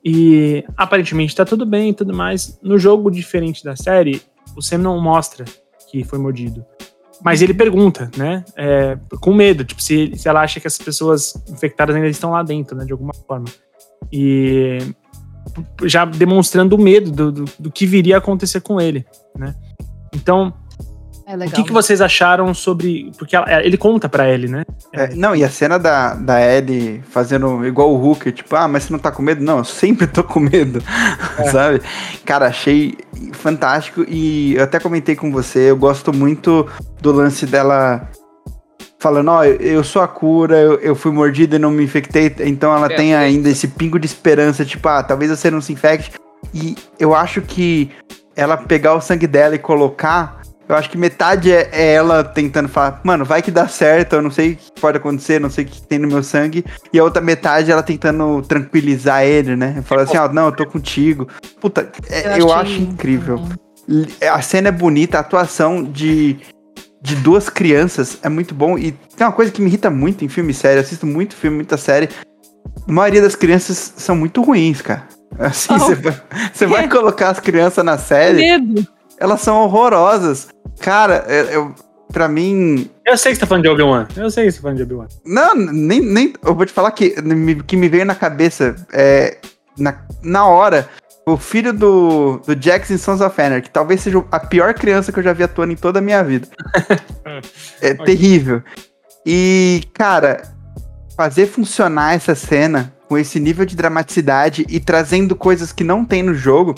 E 0.04 0.64
aparentemente 0.76 1.36
tá 1.36 1.46
tudo 1.46 1.66
bem 1.66 1.90
e 1.90 1.94
tudo 1.94 2.14
mais. 2.14 2.60
No 2.62 2.78
jogo 2.78 3.12
diferente 3.12 3.64
da 3.64 3.76
série, 3.76 4.22
o 4.56 4.62
Sam 4.62 4.80
não 4.80 5.00
mostra 5.00 5.46
que 5.90 6.04
foi 6.04 6.20
mordido. 6.20 6.66
Mas 7.24 7.42
ele 7.42 7.54
pergunta, 7.54 8.10
né? 8.18 8.44
é, 8.58 8.98
com 9.20 9.34
medo, 9.34 9.64
tipo, 9.64 9.82
se, 9.82 10.12
se 10.16 10.28
ela 10.28 10.42
acha 10.42 10.60
que 10.60 10.68
as 10.68 10.78
pessoas 10.78 11.36
infectadas 11.50 11.96
ainda 11.96 12.08
estão 12.08 12.32
lá 12.32 12.42
dentro, 12.42 12.76
né? 12.76 12.84
De 12.84 12.92
alguma 12.92 13.14
forma. 13.14 13.46
E 14.12 14.80
já 15.86 16.04
demonstrando 16.04 16.76
o 16.76 16.82
medo 16.82 17.12
do, 17.12 17.32
do, 17.32 17.46
do 17.60 17.72
que 17.72 17.86
viria 17.86 18.16
a 18.16 18.18
acontecer 18.18 18.62
com 18.62 18.82
ele, 18.82 19.06
né? 19.38 19.54
Então, 20.16 20.54
É 21.32 21.36
O 21.36 21.38
legal. 21.40 21.56
que, 21.56 21.64
que 21.64 21.72
vocês 21.72 22.02
acharam 22.02 22.54
sobre. 22.54 23.10
Porque 23.18 23.36
ela- 23.36 23.64
ele 23.64 23.78
conta 23.78 24.10
pra 24.10 24.28
ele, 24.30 24.50
né? 24.50 24.64
É, 24.92 25.16
não, 25.16 25.34
e 25.34 25.46
a 25.46 25.50
cena 25.50 25.80
da, 25.80 26.14
da 26.14 26.42
Ellie 26.42 27.02
fazendo 27.10 27.66
igual 27.66 27.90
o 27.94 27.96
Hulk, 27.98 28.34
tipo, 28.34 28.54
ah, 28.56 28.68
mas 28.68 28.84
você 28.84 28.92
não 28.92 29.00
tá 29.00 29.12
com 29.12 29.22
medo? 29.22 29.42
Não, 29.42 29.60
eu 29.60 29.64
sempre 29.64 30.08
tô 30.08 30.24
com 30.26 30.42
medo, 30.42 30.84
sabe? 31.52 31.82
Cara, 32.26 32.48
achei 32.48 32.98
fantástico 33.32 34.04
e 34.10 34.56
eu 34.56 34.64
até 34.66 34.78
comentei 34.80 35.16
com 35.16 35.32
você, 35.32 35.72
eu 35.72 35.78
gosto 35.78 36.12
muito 36.14 36.68
do 37.02 37.14
lance 37.14 37.46
dela 37.46 38.10
falando, 39.00 39.30
ó, 39.30 39.44
eu, 39.46 39.56
eu 39.56 39.84
sou 39.86 40.02
a 40.02 40.08
cura, 40.08 40.58
eu, 40.58 40.74
eu 40.80 40.96
fui 40.96 41.12
mordida 41.14 41.56
e 41.56 41.60
não 41.60 41.72
me 41.72 41.84
infectei, 41.84 42.36
então 42.42 42.76
ela 42.76 42.88
É, 42.92 42.96
tem 42.96 43.14
é. 43.14 43.18
ainda 43.18 43.48
esse 43.50 43.70
pingo 43.70 43.98
de 43.98 44.06
esperança, 44.06 44.66
tipo, 44.66 44.86
ah, 44.90 45.02
talvez 45.02 45.32
você 45.32 45.50
não 45.50 45.62
se 45.62 45.72
infecte. 45.72 46.12
E 46.54 46.76
eu 47.00 47.16
acho 47.16 47.42
que 47.42 47.90
ela 48.36 48.58
pegar 48.58 48.96
o 48.96 49.02
sangue 49.02 49.28
dela 49.28 49.56
e 49.56 49.60
colocar 49.60 50.41
eu 50.72 50.78
acho 50.78 50.90
que 50.90 50.98
metade 50.98 51.52
é, 51.52 51.70
é 51.72 51.94
ela 51.94 52.24
tentando 52.24 52.70
falar, 52.70 53.02
mano, 53.04 53.26
vai 53.26 53.42
que 53.42 53.52
dá 53.52 53.68
certo, 53.68 54.14
eu 54.14 54.22
não 54.22 54.32
sei 54.32 54.54
o 54.54 54.56
que 54.56 54.82
pode 54.82 54.98
acontecer, 54.98 55.40
não 55.40 55.50
sei 55.50 55.66
o 55.66 55.68
que 55.68 55.82
tem 55.82 56.00
no 56.00 56.08
meu 56.08 56.24
sangue. 56.24 56.64
E 56.94 56.98
a 57.00 57.04
outra 57.04 57.22
metade 57.22 57.72
ela 57.72 57.84
tentando 57.84 58.42
tranquilizar 58.44 59.24
ele, 59.24 59.56
né? 59.56 59.82
Falar 59.86 60.04
assim, 60.04 60.18
ó, 60.18 60.28
não, 60.32 60.46
eu 60.46 60.52
tô 60.52 60.66
contigo. 60.66 61.28
Puta, 61.60 61.92
é- 62.10 62.40
eu, 62.40 62.52
achei 62.54 62.74
acho 62.76 62.82
incrível. 62.84 63.42
L- 63.90 64.08
A 64.30 64.42
cena 64.42 64.70
é 64.70 64.72
bonita, 64.72 65.18
a 65.18 65.22
atuação 65.22 65.84
de, 65.84 66.38
de 67.02 67.16
duas 67.18 67.50
crianças 67.50 68.18
é 68.24 68.30
muito 68.30 68.54
bom. 68.56 68.78
E 68.78 68.92
tem 69.18 69.28
uma 69.28 69.34
coisa 69.34 69.52
que 69.52 69.62
me 69.62 69.68
irrita 69.68 69.90
muito 69.90 70.24
em 70.24 70.30
filme 70.30 70.52
e 70.52 70.56
série, 70.56 70.78
eu 70.78 70.82
assisto 70.84 71.06
muito 71.06 71.36
filme, 71.36 71.58
muita 71.58 71.76
série. 71.78 72.08
A 72.88 72.92
maioria 72.92 73.22
das 73.22 73.36
crianças 73.36 73.94
são 73.98 74.16
muito 74.16 74.42
ruins, 74.42 74.82
cara. 74.82 75.04
Assim, 75.40 75.74
Oh. 75.74 75.80
você 75.80 75.96
vai, 75.96 76.22
você 76.54 76.66
vai 76.66 76.88
colocar 76.90 77.30
as 77.30 77.40
crianças 77.40 77.84
na 77.84 77.98
série 77.98 78.38
Medo. 78.38 78.86
elas 79.20 79.42
são 79.42 79.58
horrorosas. 79.64 80.48
Cara, 80.82 81.26
eu, 81.28 81.46
eu, 81.46 81.76
pra 82.12 82.28
mim. 82.28 82.90
Eu 83.06 83.18
sei 83.18 83.32
que 83.32 83.36
você 83.38 83.42
tá 83.42 83.48
falando 83.48 83.64
de 83.64 83.70
Obi-Wan. 83.70 84.08
Eu 84.16 84.30
sei 84.30 84.46
que 84.46 84.52
você 84.52 84.58
tá 84.58 84.62
falando 84.64 84.78
de 84.78 84.84
Obi-Wan. 84.84 85.08
Não, 85.26 85.56
nem, 85.56 86.02
nem. 86.02 86.34
Eu 86.44 86.56
vou 86.56 86.66
te 86.66 86.74
falar 86.74 86.92
que 86.92 87.22
me, 87.22 87.62
que 87.64 87.78
me 87.78 87.88
veio 87.88 88.06
na 88.06 88.16
cabeça 88.16 88.76
é, 88.92 89.38
na, 89.78 90.04
na 90.22 90.46
hora. 90.46 90.90
O 91.24 91.38
filho 91.38 91.72
do, 91.72 92.40
do 92.40 92.56
Jackson 92.56 92.98
Sons 92.98 93.22
of 93.22 93.40
Anarchy, 93.40 93.68
que 93.68 93.70
talvez 93.70 94.02
seja 94.02 94.24
a 94.32 94.40
pior 94.40 94.74
criança 94.74 95.12
que 95.12 95.20
eu 95.20 95.24
já 95.24 95.34
vi 95.34 95.44
atuando 95.44 95.72
em 95.72 95.76
toda 95.76 96.00
a 96.00 96.02
minha 96.02 96.24
vida. 96.24 96.48
é 97.80 97.94
terrível. 97.94 98.64
E, 99.24 99.84
cara, 99.94 100.42
fazer 101.16 101.46
funcionar 101.46 102.16
essa 102.16 102.34
cena 102.34 102.92
com 103.08 103.20
esse 103.20 103.40
nível 103.40 103.66
de 103.66 103.76
dramaticidade 103.76 104.66
e 104.68 104.80
trazendo 104.80 105.36
coisas 105.36 105.72
que 105.72 105.84
não 105.84 106.04
tem 106.04 106.24
no 106.24 106.34
jogo, 106.34 106.74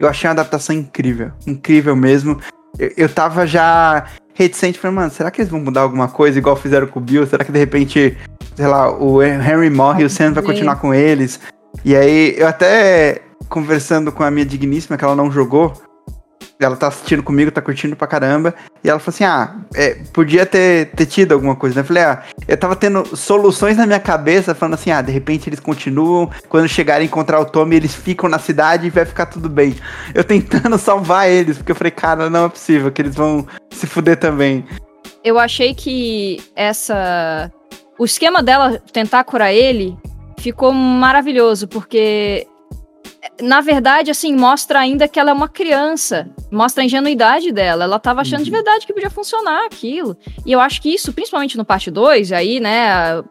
eu 0.00 0.08
achei 0.08 0.26
uma 0.26 0.32
adaptação 0.32 0.74
incrível. 0.74 1.30
Incrível 1.46 1.94
mesmo. 1.94 2.40
Eu, 2.78 2.92
eu 2.96 3.08
tava 3.08 3.46
já 3.46 4.06
reticente, 4.34 4.78
falei, 4.78 4.96
mano, 4.96 5.10
será 5.10 5.30
que 5.30 5.40
eles 5.40 5.50
vão 5.50 5.60
mudar 5.60 5.82
alguma 5.82 6.08
coisa 6.08 6.38
igual 6.38 6.56
fizeram 6.56 6.86
com 6.86 6.98
o 6.98 7.02
Bill? 7.02 7.26
Será 7.26 7.44
que 7.44 7.52
de 7.52 7.58
repente, 7.58 8.16
sei 8.56 8.66
lá, 8.66 8.90
o 8.90 9.22
Henry 9.22 9.70
morre 9.70 10.02
e 10.02 10.06
o 10.06 10.10
Sam 10.10 10.32
vai 10.32 10.42
continuar 10.42 10.76
com 10.76 10.94
eles? 10.94 11.38
E 11.84 11.94
aí, 11.94 12.34
eu 12.36 12.46
até 12.46 13.22
conversando 13.48 14.10
com 14.10 14.22
a 14.22 14.30
minha 14.30 14.46
digníssima, 14.46 14.96
que 14.96 15.04
ela 15.04 15.16
não 15.16 15.30
jogou, 15.30 15.72
ela 16.64 16.76
tá 16.76 16.88
assistindo 16.88 17.22
comigo, 17.22 17.50
tá 17.50 17.60
curtindo 17.60 17.96
pra 17.96 18.06
caramba, 18.06 18.54
e 18.82 18.88
ela 18.88 18.98
falou 18.98 19.14
assim, 19.14 19.24
ah, 19.24 19.56
é, 19.74 19.96
podia 20.12 20.44
ter, 20.46 20.86
ter 20.90 21.06
tido 21.06 21.32
alguma 21.32 21.56
coisa, 21.56 21.76
né? 21.76 21.80
Eu 21.80 21.84
falei, 21.84 22.02
ah, 22.02 22.22
eu 22.46 22.56
tava 22.56 22.76
tendo 22.76 23.16
soluções 23.16 23.76
na 23.76 23.86
minha 23.86 24.00
cabeça, 24.00 24.54
falando 24.54 24.74
assim, 24.74 24.90
ah, 24.90 25.02
de 25.02 25.12
repente 25.12 25.48
eles 25.48 25.60
continuam, 25.60 26.30
quando 26.48 26.68
chegarem 26.68 27.02
a 27.02 27.06
encontrar 27.06 27.40
o 27.40 27.44
Tommy, 27.44 27.76
eles 27.76 27.94
ficam 27.94 28.28
na 28.28 28.38
cidade 28.38 28.86
e 28.86 28.90
vai 28.90 29.04
ficar 29.04 29.26
tudo 29.26 29.48
bem. 29.48 29.76
Eu 30.14 30.24
tentando 30.24 30.76
salvar 30.78 31.30
eles, 31.30 31.58
porque 31.58 31.72
eu 31.72 31.76
falei, 31.76 31.90
cara, 31.90 32.30
não 32.30 32.46
é 32.46 32.48
possível 32.48 32.90
que 32.90 33.02
eles 33.02 33.14
vão 33.14 33.46
se 33.70 33.86
fuder 33.86 34.16
também. 34.16 34.64
Eu 35.24 35.38
achei 35.38 35.74
que 35.74 36.42
essa. 36.56 37.50
O 37.98 38.04
esquema 38.04 38.42
dela 38.42 38.82
tentar 38.92 39.22
curar 39.24 39.52
ele 39.52 39.96
ficou 40.38 40.72
maravilhoso, 40.72 41.68
porque. 41.68 42.46
Na 43.40 43.60
verdade, 43.60 44.10
assim, 44.10 44.34
mostra 44.36 44.78
ainda 44.80 45.08
que 45.08 45.18
ela 45.18 45.30
é 45.30 45.34
uma 45.34 45.48
criança. 45.48 46.30
Mostra 46.50 46.82
a 46.82 46.86
ingenuidade 46.86 47.50
dela. 47.50 47.84
Ela 47.84 47.98
tava 47.98 48.20
achando 48.20 48.44
de 48.44 48.50
verdade 48.50 48.86
que 48.86 48.92
podia 48.92 49.10
funcionar 49.10 49.64
aquilo. 49.64 50.16
E 50.44 50.52
eu 50.52 50.60
acho 50.60 50.80
que 50.82 50.92
isso, 50.92 51.12
principalmente 51.12 51.56
no 51.56 51.64
parte 51.64 51.90
2, 51.90 52.30
aí, 52.32 52.60
né? 52.60 53.22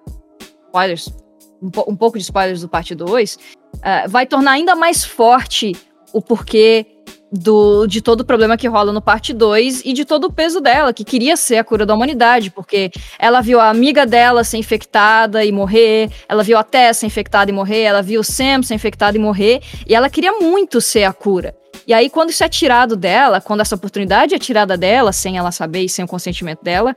Spoilers. 0.68 1.14
Um, 1.62 1.92
um 1.92 1.96
pouco 1.96 2.18
de 2.18 2.24
spoilers 2.24 2.62
do 2.62 2.68
parte 2.68 2.96
2, 2.96 3.38
eh, 3.84 4.08
vai 4.08 4.26
tornar 4.26 4.54
ainda 4.54 4.76
mais 4.76 5.06
forte 5.06 5.74
o 6.12 6.22
porquê 6.22 6.86
do, 7.32 7.88
de 7.88 8.02
todo 8.02 8.22
o 8.22 8.26
problema 8.26 8.58
que 8.58 8.68
rola 8.68 8.92
no 8.92 9.02
parte 9.02 9.34
2 9.34 9.84
e 9.86 9.94
de 9.94 10.04
todo 10.04 10.26
o 10.26 10.34
peso 10.34 10.60
dela, 10.60 10.94
que 10.94 11.04
queria 11.04 11.38
ser 11.38 11.58
a 11.58 11.64
cura 11.64 11.86
da 11.86 11.94
humanidade, 11.94 12.52
porque 12.52 12.92
ela 13.18 13.42
viu 13.42 13.60
a 13.60 13.70
amiga 13.70 14.06
dela 14.06 14.44
ser 14.44 14.58
infectada 14.58 15.46
e 15.46 15.52
morrer, 15.52 16.10
ela 16.28 16.44
viu 16.44 16.58
a 16.58 16.64
Tess 16.64 16.98
ser 16.98 17.06
infectada 17.06 17.50
e 17.50 17.54
morrer, 17.54 17.84
ela 17.84 18.02
viu 18.02 18.20
o 18.20 18.24
Sam 18.24 18.64
ser 18.64 18.74
infectado 18.74 19.16
e 19.16 19.20
morrer, 19.20 19.62
e 19.88 19.96
ela 19.96 20.10
queria 20.10 20.34
muito 20.34 20.82
ser 20.82 21.06
a 21.06 21.14
cura. 21.14 21.56
E 21.88 21.94
aí, 21.94 22.10
quando 22.10 22.30
isso 22.30 22.44
é 22.44 22.50
tirado 22.50 22.96
dela, 22.96 23.42
quando 23.42 23.62
essa 23.62 23.76
oportunidade 23.76 24.36
é 24.36 24.40
tirada 24.40 24.78
dela, 24.78 25.12
sem 25.12 25.38
ela 25.38 25.52
saber 25.52 25.84
e 25.84 25.90
sem 25.90 26.06
o 26.06 26.08
consentimento 26.08 26.64
dela, 26.64 26.96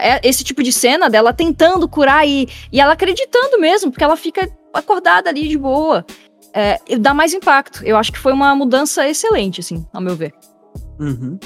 é 0.00 0.20
esse 0.24 0.42
tipo 0.42 0.62
de 0.62 0.72
cena 0.72 1.10
dela 1.10 1.34
tentando 1.34 1.86
curar 1.88 2.26
e, 2.26 2.48
e 2.72 2.80
ela 2.80 2.94
acreditando 2.94 3.60
mesmo, 3.60 3.90
porque 3.90 4.04
ela 4.04 4.16
fica 4.16 4.50
acordada 4.72 5.28
ali 5.28 5.48
de 5.48 5.58
boa. 5.58 6.04
É, 6.56 6.80
dá 6.98 7.12
mais 7.12 7.34
impacto. 7.34 7.84
Eu 7.84 7.98
acho 7.98 8.10
que 8.10 8.18
foi 8.18 8.32
uma 8.32 8.54
mudança 8.56 9.06
excelente, 9.06 9.60
assim, 9.60 9.86
ao 9.92 10.00
meu 10.00 10.16
ver. 10.16 10.32
Uhum. 10.98 11.38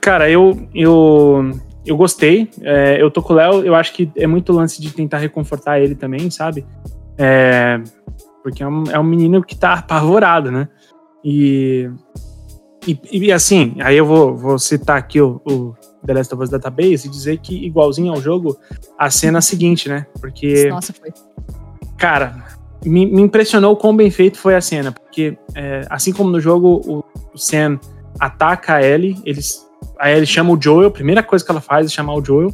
Cara, 0.00 0.28
eu, 0.28 0.68
eu, 0.74 1.52
eu 1.86 1.96
gostei. 1.96 2.50
É, 2.62 3.00
eu 3.00 3.08
tô 3.08 3.22
com 3.22 3.32
o 3.32 3.36
Léo, 3.36 3.64
eu 3.64 3.76
acho 3.76 3.92
que 3.92 4.10
é 4.16 4.26
muito 4.26 4.52
lance 4.52 4.82
de 4.82 4.92
tentar 4.92 5.18
reconfortar 5.18 5.80
ele 5.80 5.94
também, 5.94 6.28
sabe? 6.32 6.66
É, 7.16 7.80
porque 8.42 8.60
é 8.60 8.66
um, 8.66 8.84
é 8.90 8.98
um 8.98 9.04
menino 9.04 9.40
que 9.40 9.56
tá 9.56 9.74
apavorado, 9.74 10.50
né? 10.50 10.68
E, 11.24 11.88
e, 12.88 12.98
e, 13.12 13.32
assim, 13.32 13.76
aí 13.78 13.96
eu 13.96 14.04
vou, 14.04 14.36
vou 14.36 14.58
citar 14.58 14.98
aqui 14.98 15.20
o, 15.20 15.40
o 15.44 15.74
The 16.04 16.12
Last 16.12 16.34
of 16.34 16.42
Us 16.42 16.50
Database 16.50 17.06
e 17.06 17.10
dizer 17.10 17.38
que, 17.38 17.54
igualzinho 17.64 18.12
ao 18.12 18.20
jogo, 18.20 18.58
a 18.98 19.10
cena 19.10 19.40
seguinte, 19.40 19.88
né? 19.88 20.06
Porque. 20.20 20.68
Nossa, 20.70 20.92
foi. 20.92 21.12
Cara, 21.96 22.44
me, 22.86 23.06
me 23.06 23.22
impressionou 23.22 23.72
o 23.72 23.76
quão 23.76 23.96
bem 23.96 24.10
feito 24.10 24.38
foi 24.38 24.54
a 24.54 24.60
cena, 24.60 24.92
porque 24.92 25.36
é, 25.54 25.86
assim 25.90 26.12
como 26.12 26.30
no 26.30 26.40
jogo 26.40 26.80
o, 26.86 27.04
o 27.34 27.38
Sam 27.38 27.78
ataca 28.18 28.74
a 28.74 28.82
Ellie, 28.82 29.20
eles, 29.24 29.66
a 29.98 30.10
Ellie 30.10 30.26
chama 30.26 30.52
o 30.52 30.60
Joel, 30.60 30.88
a 30.88 30.92
primeira 30.92 31.22
coisa 31.22 31.44
que 31.44 31.50
ela 31.50 31.60
faz 31.60 31.86
é 31.86 31.90
chamar 31.90 32.14
o 32.14 32.24
Joel. 32.24 32.52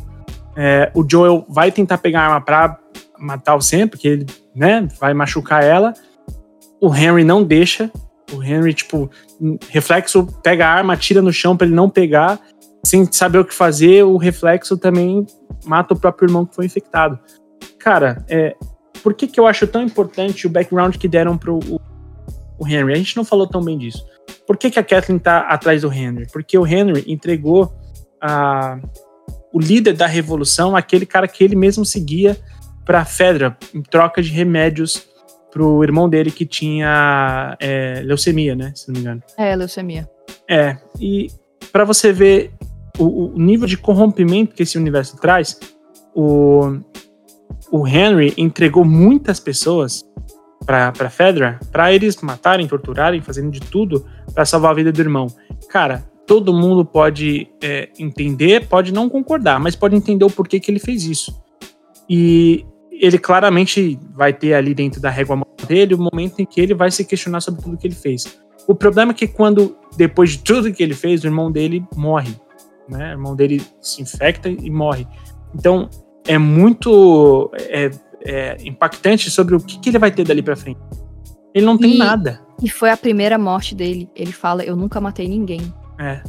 É, 0.57 0.91
o 0.95 1.07
Joel 1.09 1.45
vai 1.49 1.71
tentar 1.71 1.99
pegar 1.99 2.21
a 2.21 2.25
arma 2.25 2.41
pra 2.41 2.79
matar 3.19 3.55
o 3.55 3.61
Sam, 3.61 3.89
porque 3.89 4.09
ele 4.09 4.27
né, 4.55 4.87
vai 5.01 5.15
machucar 5.15 5.63
ela. 5.63 5.95
O 6.81 6.95
Henry 6.95 7.25
não 7.25 7.43
deixa. 7.43 7.91
O 8.33 8.43
Henry, 8.43 8.75
tipo, 8.75 9.11
reflexo, 9.69 10.27
pega 10.43 10.67
a 10.67 10.71
arma, 10.71 10.97
tira 10.97 11.23
no 11.23 11.33
chão 11.33 11.57
pra 11.57 11.67
ele 11.67 11.77
não 11.77 11.89
pegar, 11.89 12.41
sem 12.85 13.11
saber 13.11 13.39
o 13.39 13.45
que 13.45 13.55
fazer. 13.55 14.03
O 14.05 14.17
reflexo 14.17 14.77
também 14.77 15.27
mata 15.65 15.95
o 15.95 15.99
próprio 15.99 16.27
irmão 16.27 16.45
que 16.45 16.55
foi 16.55 16.67
infectado. 16.67 17.19
Cara, 17.79 18.25
é, 18.29 18.57
por 19.03 19.15
que, 19.15 19.27
que 19.27 19.39
eu 19.39 19.47
acho 19.47 19.67
tão 19.67 19.83
importante 19.83 20.47
o 20.47 20.51
background 20.51 20.97
que 20.97 21.09
deram 21.09 21.37
pro 21.37 21.59
o, 21.59 21.81
o 22.59 22.67
Henry? 22.67 22.93
A 22.93 22.97
gente 22.97 23.17
não 23.17 23.25
falou 23.25 23.47
tão 23.47 23.63
bem 23.63 23.77
disso. 23.77 24.07
Por 24.47 24.57
que, 24.57 24.71
que 24.71 24.79
a 24.79 24.85
Kathleen 24.85 25.19
tá 25.19 25.41
atrás 25.41 25.83
do 25.83 25.93
Henry? 25.93 26.27
Porque 26.33 26.57
o 26.57 26.67
Henry 26.67 27.05
entregou 27.07 27.73
a, 28.21 28.79
o 29.53 29.61
líder 29.61 29.95
da 29.95 30.07
revolução, 30.07 30.77
aquele 30.77 31.05
cara 31.05 31.27
que 31.27 31.43
ele 31.43 31.57
mesmo 31.57 31.85
seguia 31.85 32.39
pra 32.85 33.05
Fedra, 33.05 33.57
em 33.75 33.83
troca 33.83 34.23
de 34.23 34.31
remédios 34.31 35.09
pro 35.51 35.85
irmão 35.85 36.09
dele 36.09 36.31
que 36.31 36.47
tinha 36.47 37.57
é, 37.61 38.03
leucemia, 38.05 38.57
né? 38.57 38.73
Se 38.75 38.89
não 38.89 38.95
me 38.95 39.01
engano. 39.01 39.23
É, 39.37 39.55
leucemia. 39.55 40.09
É, 40.49 40.79
e 40.99 41.29
para 41.71 41.85
você 41.85 42.13
ver 42.13 42.53
o, 42.99 43.35
o, 43.35 43.39
nível 43.39 43.67
de 43.67 43.77
corrompimento 43.77 44.55
que 44.55 44.63
esse 44.63 44.79
universo 44.79 45.17
traz, 45.19 45.59
o, 46.15 46.79
o 47.73 47.89
Henry 47.89 48.35
entregou 48.37 48.85
muitas 48.85 49.41
pessoas 49.41 50.05
para 50.67 51.09
Fedra 51.09 51.59
para 51.73 51.93
eles 51.93 52.21
matarem, 52.21 52.69
torturarem, 52.69 53.23
fazendo 53.23 53.51
de 53.51 53.61
tudo 53.61 54.07
para 54.35 54.45
salvar 54.45 54.73
a 54.73 54.75
vida 54.75 54.93
do 54.93 55.01
irmão. 55.01 55.27
Cara, 55.71 56.05
todo 56.27 56.53
mundo 56.53 56.85
pode 56.85 57.49
é, 57.63 57.89
entender, 57.99 58.69
pode 58.69 58.93
não 58.93 59.09
concordar, 59.09 59.59
mas 59.59 59.75
pode 59.75 59.97
entender 59.97 60.25
o 60.25 60.31
porquê 60.31 60.61
que 60.61 60.71
ele 60.71 60.79
fez 60.79 61.05
isso. 61.05 61.43
E 62.09 62.67
ele 62.91 63.19
claramente 63.19 63.99
vai 64.15 64.35
ter 64.35 64.53
ali 64.53 64.75
dentro 64.75 65.01
da 65.01 65.09
régua 65.09 65.41
dele 65.67 65.95
o 65.95 65.99
momento 65.99 66.41
em 66.41 66.45
que 66.45 66.61
ele 66.61 66.75
vai 66.75 66.91
se 66.91 67.05
questionar 67.07 67.41
sobre 67.41 67.63
tudo 67.63 67.79
que 67.79 67.87
ele 67.87 67.95
fez. 67.95 68.39
O 68.69 68.75
problema 68.75 69.13
é 69.13 69.15
que 69.15 69.27
quando, 69.27 69.77
depois 69.97 70.33
de 70.33 70.39
tudo 70.41 70.73
que 70.73 70.83
ele 70.83 70.95
fez, 70.95 71.25
o 71.25 71.27
irmão 71.27 71.51
dele 71.51 71.83
morre. 71.97 72.37
Né? 72.87 73.09
O 73.09 73.13
irmão 73.13 73.35
dele 73.35 73.63
se 73.81 74.03
infecta 74.03 74.51
e 74.51 74.71
morre. 74.71 75.07
Então, 75.55 75.89
é 76.27 76.39
muito 76.39 77.51
é, 77.55 77.91
é 78.25 78.57
impactante 78.65 79.31
sobre 79.31 79.55
o 79.55 79.61
que, 79.61 79.79
que, 79.79 79.91
ele 79.91 79.99
vai 79.99 80.11
ter 80.11 80.25
dali 80.25 80.43
pra 80.43 80.57
frente. 80.57 80.81
Ele 81.55 81.67
não 81.67 81.77
tem 81.77 81.95
e, 81.95 81.99
nada. 81.99 82.41
E 82.63 82.69
foi 82.69 82.91
a 82.91 82.97
primeira 82.97 83.39
morte 83.39 83.75
dele. 83.75 84.09
Ele 84.15 84.33
fala: 84.33 84.65
Eu 84.65 84.77
nunca 84.77 85.01
matei 85.01 85.29
ninguém. 85.29 85.73
É. 85.99 86.23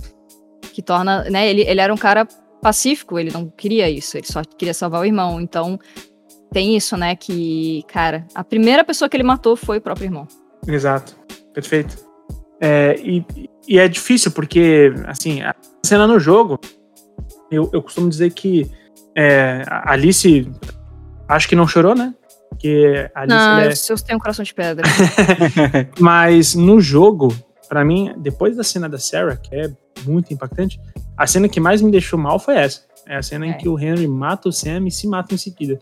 Que 0.73 0.81
torna, 0.81 1.23
né? 1.29 1.49
Ele, 1.49 1.61
ele 1.61 1.79
era 1.79 1.93
um 1.93 1.97
cara 1.97 2.27
pacífico, 2.61 3.19
ele 3.19 3.31
não 3.31 3.49
queria 3.49 3.89
isso, 3.89 4.17
ele 4.17 4.25
só 4.25 4.41
queria 4.43 4.73
salvar 4.73 5.01
o 5.01 5.05
irmão. 5.05 5.39
Então, 5.39 5.77
tem 6.51 6.75
isso, 6.75 6.95
né? 6.95 7.15
Que, 7.15 7.83
cara, 7.87 8.25
a 8.33 8.43
primeira 8.43 8.83
pessoa 8.83 9.09
que 9.09 9.17
ele 9.17 9.23
matou 9.23 9.55
foi 9.55 9.77
o 9.77 9.81
próprio 9.81 10.05
irmão. 10.05 10.27
Exato. 10.67 11.15
Perfeito. 11.53 11.97
É, 12.61 12.95
e, 13.03 13.25
e 13.67 13.77
é 13.77 13.87
difícil, 13.87 14.31
porque, 14.31 14.93
assim, 15.05 15.41
a 15.41 15.53
cena 15.85 16.07
no 16.07 16.19
jogo, 16.19 16.59
eu, 17.51 17.69
eu 17.73 17.81
costumo 17.81 18.09
dizer 18.09 18.31
que 18.31 18.69
é, 19.15 19.63
a 19.67 19.91
Alice 19.93 20.49
acho 21.27 21.47
que 21.47 21.55
não 21.55 21.67
chorou, 21.67 21.95
né? 21.95 22.13
Porque 22.49 23.09
a 23.15 23.21
Alice 23.21 23.35
Não, 23.35 23.59
é... 23.59 23.67
os 23.69 23.79
seus 23.79 24.01
têm 24.01 24.15
um 24.15 24.19
coração 24.19 24.43
de 24.43 24.53
pedra. 24.53 24.85
Mas 25.99 26.55
no 26.55 26.79
jogo, 26.79 27.35
pra 27.67 27.83
mim, 27.83 28.13
depois 28.17 28.55
da 28.55 28.63
cena 28.63 28.87
da 28.87 28.97
Sarah, 28.99 29.35
que 29.37 29.55
é 29.55 29.69
muito 30.05 30.33
impactante, 30.33 30.79
a 31.17 31.25
cena 31.27 31.49
que 31.49 31.59
mais 31.59 31.81
me 31.81 31.91
deixou 31.91 32.17
mal 32.19 32.39
foi 32.39 32.55
essa. 32.55 32.81
É 33.07 33.17
a 33.17 33.21
cena 33.21 33.45
em 33.45 33.51
É. 33.51 33.53
que 33.53 33.67
o 33.67 33.77
Henry 33.79 34.07
mata 34.07 34.49
o 34.49 34.51
Sam 34.51 34.87
e 34.87 34.91
se 34.91 35.07
mata 35.07 35.33
em 35.33 35.37
seguida. 35.37 35.79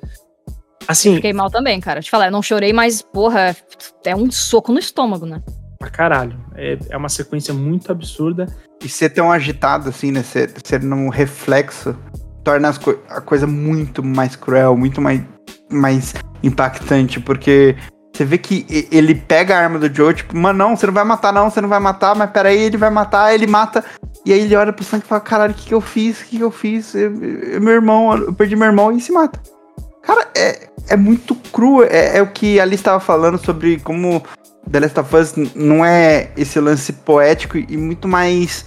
Assim, 0.87 1.15
Fiquei 1.15 1.33
mal 1.33 1.49
também, 1.49 1.79
cara. 1.79 2.01
Te 2.01 2.09
falar, 2.09 2.25
eu 2.27 2.31
não 2.31 2.41
chorei, 2.41 2.73
mas, 2.73 3.01
porra, 3.01 3.55
é 4.03 4.15
um 4.15 4.31
soco 4.31 4.71
no 4.71 4.79
estômago, 4.79 5.25
né? 5.25 5.41
pra 5.77 5.89
caralho. 5.89 6.39
É, 6.55 6.77
é 6.91 6.95
uma 6.97 7.09
sequência 7.09 7.55
muito 7.55 7.91
absurda. 7.91 8.45
E 8.83 8.87
ser 8.87 9.09
tão 9.09 9.31
agitado 9.31 9.89
assim, 9.89 10.11
né? 10.11 10.21
Ser, 10.21 10.51
ser 10.63 10.83
num 10.83 11.09
reflexo 11.09 11.97
torna 12.43 12.73
co- 12.73 12.97
a 13.09 13.21
coisa 13.21 13.45
muito 13.47 14.03
mais 14.03 14.35
cruel, 14.35 14.75
muito 14.77 15.01
mais, 15.01 15.21
mais 15.69 16.13
impactante, 16.43 17.19
porque 17.19 17.75
você 18.13 18.25
vê 18.25 18.37
que 18.37 18.65
ele 18.91 19.15
pega 19.15 19.55
a 19.55 19.59
arma 19.61 19.79
do 19.79 19.93
Joe, 19.93 20.13
tipo, 20.13 20.35
mano, 20.37 20.59
não, 20.59 20.75
você 20.75 20.85
não 20.85 20.93
vai 20.93 21.03
matar, 21.03 21.31
não, 21.33 21.49
você 21.49 21.61
não 21.61 21.69
vai 21.69 21.79
matar, 21.79 22.15
mas 22.15 22.29
peraí, 22.31 22.59
ele 22.59 22.77
vai 22.77 22.89
matar, 22.89 23.33
ele 23.33 23.47
mata. 23.47 23.83
E 24.25 24.33
aí 24.33 24.41
ele 24.41 24.55
olha 24.55 24.73
pro 24.73 24.83
sangue 24.83 25.03
e 25.05 25.07
fala, 25.07 25.21
caralho, 25.21 25.53
o 25.53 25.55
que, 25.55 25.67
que 25.67 25.73
eu 25.73 25.81
fiz? 25.81 26.21
O 26.21 26.25
que, 26.25 26.37
que 26.37 26.43
eu 26.43 26.51
fiz? 26.51 26.93
Eu- 26.93 27.15
eu- 27.23 27.61
meu 27.61 27.73
irmão, 27.73 28.15
eu 28.15 28.33
perdi 28.33 28.55
meu 28.55 28.67
irmão 28.67 28.91
e 28.91 28.99
se 28.99 29.11
mata. 29.11 29.39
Cara, 30.03 30.27
é, 30.35 30.67
é 30.89 30.95
muito 30.97 31.33
cru. 31.53 31.83
É, 31.83 32.17
é 32.17 32.21
o 32.21 32.27
que 32.27 32.59
a 32.59 32.63
Alice 32.63 32.81
estava 32.81 32.99
falando 32.99 33.37
sobre 33.43 33.79
como 33.79 34.21
The 34.69 34.79
Last 34.81 34.99
of 34.99 35.15
Us 35.15 35.33
não 35.55 35.83
é 35.85 36.31
esse 36.37 36.59
lance 36.59 36.91
poético 36.93 37.57
e 37.57 37.77
muito 37.77 38.07
mais 38.07 38.65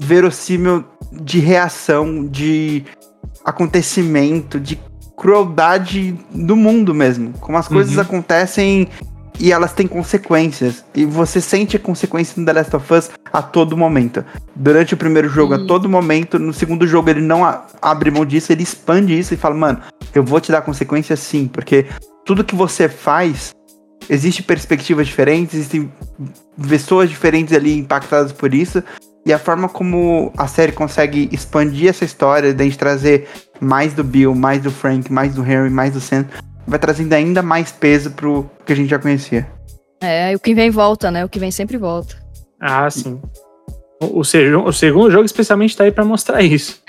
verossímil 0.00 0.84
de 1.12 1.38
reação, 1.40 2.24
de 2.26 2.84
acontecimento, 3.44 4.60
de 4.60 4.78
crueldade 5.16 6.14
do 6.32 6.54
mundo 6.56 6.94
mesmo. 6.94 7.32
Como 7.40 7.58
as 7.58 7.66
coisas 7.66 7.94
Uhum. 7.96 8.02
acontecem 8.02 8.88
e 9.40 9.52
elas 9.52 9.72
têm 9.72 9.86
consequências. 9.86 10.84
E 10.94 11.04
você 11.04 11.40
sente 11.40 11.76
a 11.76 11.80
consequência 11.80 12.34
no 12.38 12.46
The 12.46 12.52
Last 12.52 12.76
of 12.76 12.94
Us 12.94 13.10
a 13.32 13.42
todo 13.42 13.76
momento. 13.76 14.24
Durante 14.54 14.94
o 14.94 14.96
primeiro 14.96 15.28
jogo, 15.28 15.54
a 15.54 15.66
todo 15.66 15.88
momento. 15.88 16.38
No 16.38 16.52
segundo 16.52 16.86
jogo, 16.86 17.10
ele 17.10 17.20
não 17.20 17.42
abre 17.80 18.10
mão 18.10 18.24
disso, 18.24 18.52
ele 18.52 18.62
expande 18.62 19.18
isso 19.18 19.34
e 19.34 19.36
fala, 19.36 19.54
mano, 19.54 19.80
eu 20.14 20.22
vou 20.22 20.40
te 20.40 20.52
dar 20.52 20.62
consequência 20.62 21.16
sim, 21.16 21.48
porque 21.48 21.86
tudo 22.24 22.44
que 22.44 22.54
você 22.54 22.88
faz, 22.88 23.52
existe 24.08 24.42
perspectivas 24.42 25.06
diferentes, 25.06 25.54
existem 25.54 25.90
pessoas 26.68 27.08
diferentes 27.10 27.54
ali 27.54 27.76
impactadas 27.78 28.32
por 28.32 28.52
isso. 28.54 28.82
E 29.26 29.32
a 29.32 29.38
forma 29.38 29.68
como 29.68 30.32
a 30.36 30.46
série 30.46 30.72
consegue 30.72 31.28
expandir 31.32 31.90
essa 31.90 32.04
história, 32.04 32.54
de 32.54 32.62
a 32.62 32.64
gente 32.64 32.78
trazer 32.78 33.28
mais 33.60 33.92
do 33.92 34.02
Bill, 34.02 34.34
mais 34.34 34.62
do 34.62 34.70
Frank, 34.70 35.12
mais 35.12 35.34
do 35.34 35.42
Henry, 35.42 35.70
mais 35.70 35.92
do 35.92 36.00
Sam, 36.00 36.24
vai 36.66 36.78
trazendo 36.78 37.12
ainda 37.12 37.42
mais 37.42 37.72
peso 37.72 38.10
pro 38.12 38.48
que 38.64 38.72
a 38.72 38.76
gente 38.76 38.88
já 38.88 38.98
conhecia. 38.98 39.46
É, 40.00 40.32
e 40.32 40.36
o 40.36 40.40
que 40.40 40.54
vem 40.54 40.70
volta, 40.70 41.10
né? 41.10 41.24
O 41.24 41.28
que 41.28 41.38
vem 41.38 41.50
sempre 41.50 41.76
volta. 41.76 42.16
Ah, 42.60 42.88
sim. 42.90 43.20
O, 44.00 44.18
o, 44.18 44.20
o 44.20 44.72
segundo 44.72 45.10
jogo, 45.10 45.24
especialmente, 45.24 45.76
tá 45.76 45.84
aí 45.84 45.90
pra 45.90 46.04
mostrar 46.04 46.40
isso. 46.40 46.80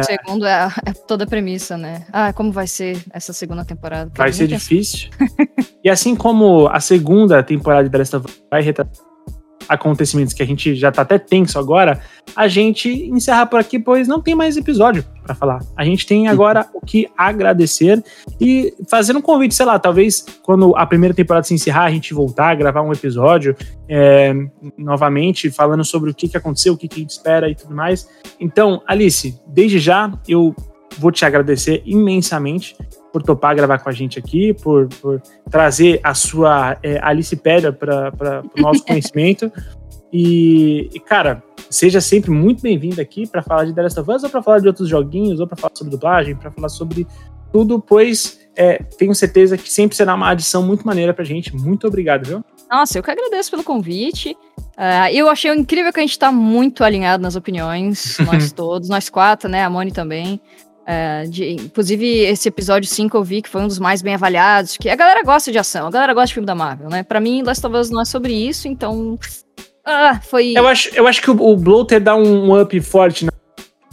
O 0.00 0.02
segundo 0.04 0.46
é, 0.46 0.68
é 0.86 0.92
toda 0.92 1.24
a 1.24 1.26
premissa, 1.26 1.76
né? 1.76 2.06
Ah, 2.10 2.32
como 2.32 2.50
vai 2.50 2.66
ser 2.66 2.98
essa 3.12 3.32
segunda 3.32 3.64
temporada? 3.64 4.10
Vai 4.16 4.32
ser 4.32 4.46
difícil. 4.46 5.10
e 5.84 5.90
assim 5.90 6.16
como 6.16 6.66
a 6.68 6.80
segunda 6.80 7.42
temporada 7.42 7.84
de 7.84 7.90
The 7.90 7.98
Last 7.98 8.16
of 8.16 8.26
Us 8.26 8.42
vai 8.50 8.62
retratar 8.62 9.13
acontecimentos 9.68 10.32
que 10.32 10.42
a 10.42 10.46
gente 10.46 10.74
já 10.74 10.90
tá 10.90 11.02
até 11.02 11.18
tenso 11.18 11.58
agora, 11.58 12.00
a 12.34 12.48
gente 12.48 12.88
encerra 12.88 13.46
por 13.46 13.60
aqui, 13.60 13.78
pois 13.78 14.08
não 14.08 14.20
tem 14.20 14.34
mais 14.34 14.56
episódio 14.56 15.04
pra 15.22 15.34
falar. 15.34 15.60
A 15.76 15.84
gente 15.84 16.06
tem 16.06 16.28
agora 16.28 16.66
o 16.74 16.80
que 16.80 17.08
agradecer 17.16 18.02
e 18.40 18.74
fazer 18.88 19.16
um 19.16 19.22
convite, 19.22 19.54
sei 19.54 19.66
lá, 19.66 19.78
talvez 19.78 20.24
quando 20.42 20.76
a 20.76 20.86
primeira 20.86 21.14
temporada 21.14 21.46
se 21.46 21.54
encerrar, 21.54 21.84
a 21.84 21.90
gente 21.90 22.12
voltar 22.12 22.50
a 22.50 22.54
gravar 22.54 22.82
um 22.82 22.92
episódio 22.92 23.56
é, 23.88 24.34
novamente, 24.76 25.50
falando 25.50 25.84
sobre 25.84 26.10
o 26.10 26.14
que, 26.14 26.28
que 26.28 26.36
aconteceu, 26.36 26.74
o 26.74 26.76
que, 26.76 26.88
que 26.88 26.96
a 26.96 27.00
gente 27.00 27.10
espera 27.10 27.48
e 27.48 27.54
tudo 27.54 27.74
mais. 27.74 28.08
Então, 28.40 28.82
Alice, 28.86 29.40
desde 29.46 29.78
já 29.78 30.12
eu 30.28 30.54
vou 30.98 31.10
te 31.10 31.24
agradecer 31.24 31.82
imensamente 31.84 32.76
por 33.14 33.22
topar 33.22 33.54
gravar 33.54 33.78
com 33.78 33.88
a 33.88 33.92
gente 33.92 34.18
aqui, 34.18 34.52
por, 34.52 34.88
por 35.00 35.22
trazer 35.48 36.00
a 36.02 36.14
sua 36.14 36.76
é, 36.82 36.98
Alicipédia 37.00 37.72
para 37.72 38.42
o 38.58 38.60
nosso 38.60 38.82
conhecimento. 38.84 39.52
E, 40.12 40.90
e, 40.92 40.98
cara, 40.98 41.40
seja 41.70 42.00
sempre 42.00 42.32
muito 42.32 42.60
bem-vindo 42.60 43.00
aqui 43.00 43.24
para 43.24 43.40
falar 43.40 43.66
de 43.66 43.72
The 43.72 43.82
Last 43.82 44.00
of 44.00 44.10
Us, 44.10 44.24
ou 44.24 44.30
para 44.30 44.42
falar 44.42 44.58
de 44.58 44.66
outros 44.66 44.88
joguinhos, 44.88 45.38
ou 45.38 45.46
para 45.46 45.56
falar 45.56 45.76
sobre 45.76 45.92
dublagem, 45.92 46.34
para 46.34 46.50
falar 46.50 46.68
sobre 46.68 47.06
tudo, 47.52 47.80
pois 47.80 48.40
é, 48.56 48.82
tenho 48.82 49.14
certeza 49.14 49.56
que 49.56 49.70
sempre 49.70 49.96
será 49.96 50.12
uma 50.16 50.30
adição 50.30 50.60
muito 50.64 50.84
maneira 50.84 51.14
pra 51.14 51.24
gente. 51.24 51.54
Muito 51.54 51.86
obrigado, 51.86 52.26
viu? 52.26 52.44
Nossa, 52.68 52.98
eu 52.98 53.02
que 53.04 53.12
agradeço 53.12 53.48
pelo 53.48 53.62
convite. 53.62 54.36
Ah, 54.76 55.12
eu 55.12 55.28
achei 55.28 55.54
incrível 55.54 55.92
que 55.92 56.00
a 56.00 56.02
gente 56.02 56.18
tá 56.18 56.32
muito 56.32 56.82
alinhado 56.82 57.22
nas 57.22 57.36
opiniões, 57.36 58.18
nós 58.26 58.50
todos, 58.50 58.88
nós 58.88 59.08
quatro, 59.08 59.48
né? 59.48 59.62
A 59.62 59.70
Moni 59.70 59.92
também. 59.92 60.40
Ah, 60.86 61.24
de- 61.26 61.52
inclusive, 61.52 62.06
esse 62.24 62.48
episódio 62.48 62.88
5 62.88 63.16
eu 63.16 63.24
vi 63.24 63.40
que 63.40 63.48
foi 63.48 63.62
um 63.62 63.66
dos 63.68 63.78
mais 63.78 64.02
bem 64.02 64.14
avaliados, 64.14 64.76
que 64.76 64.88
a 64.88 64.96
galera 64.96 65.22
gosta 65.22 65.50
de 65.50 65.58
ação, 65.58 65.86
a 65.86 65.90
galera 65.90 66.12
gosta 66.12 66.28
de 66.28 66.34
filme 66.34 66.46
da 66.46 66.54
Marvel, 66.54 66.88
né? 66.90 67.02
Pra 67.02 67.20
mim, 67.20 67.42
Last 67.42 67.66
of 67.66 67.76
Us 67.76 67.90
não 67.90 68.02
é 68.02 68.04
sobre 68.04 68.32
isso, 68.34 68.68
então. 68.68 69.18
Ah, 69.84 70.20
foi. 70.22 70.52
Eu 70.56 70.66
acho, 70.66 70.94
eu 70.94 71.06
acho 71.06 71.22
que 71.22 71.30
o, 71.30 71.42
o 71.42 71.56
Bloater 71.56 72.00
dá 72.00 72.14
um 72.14 72.60
up 72.60 72.78
forte. 72.80 73.24
Na... 73.24 73.32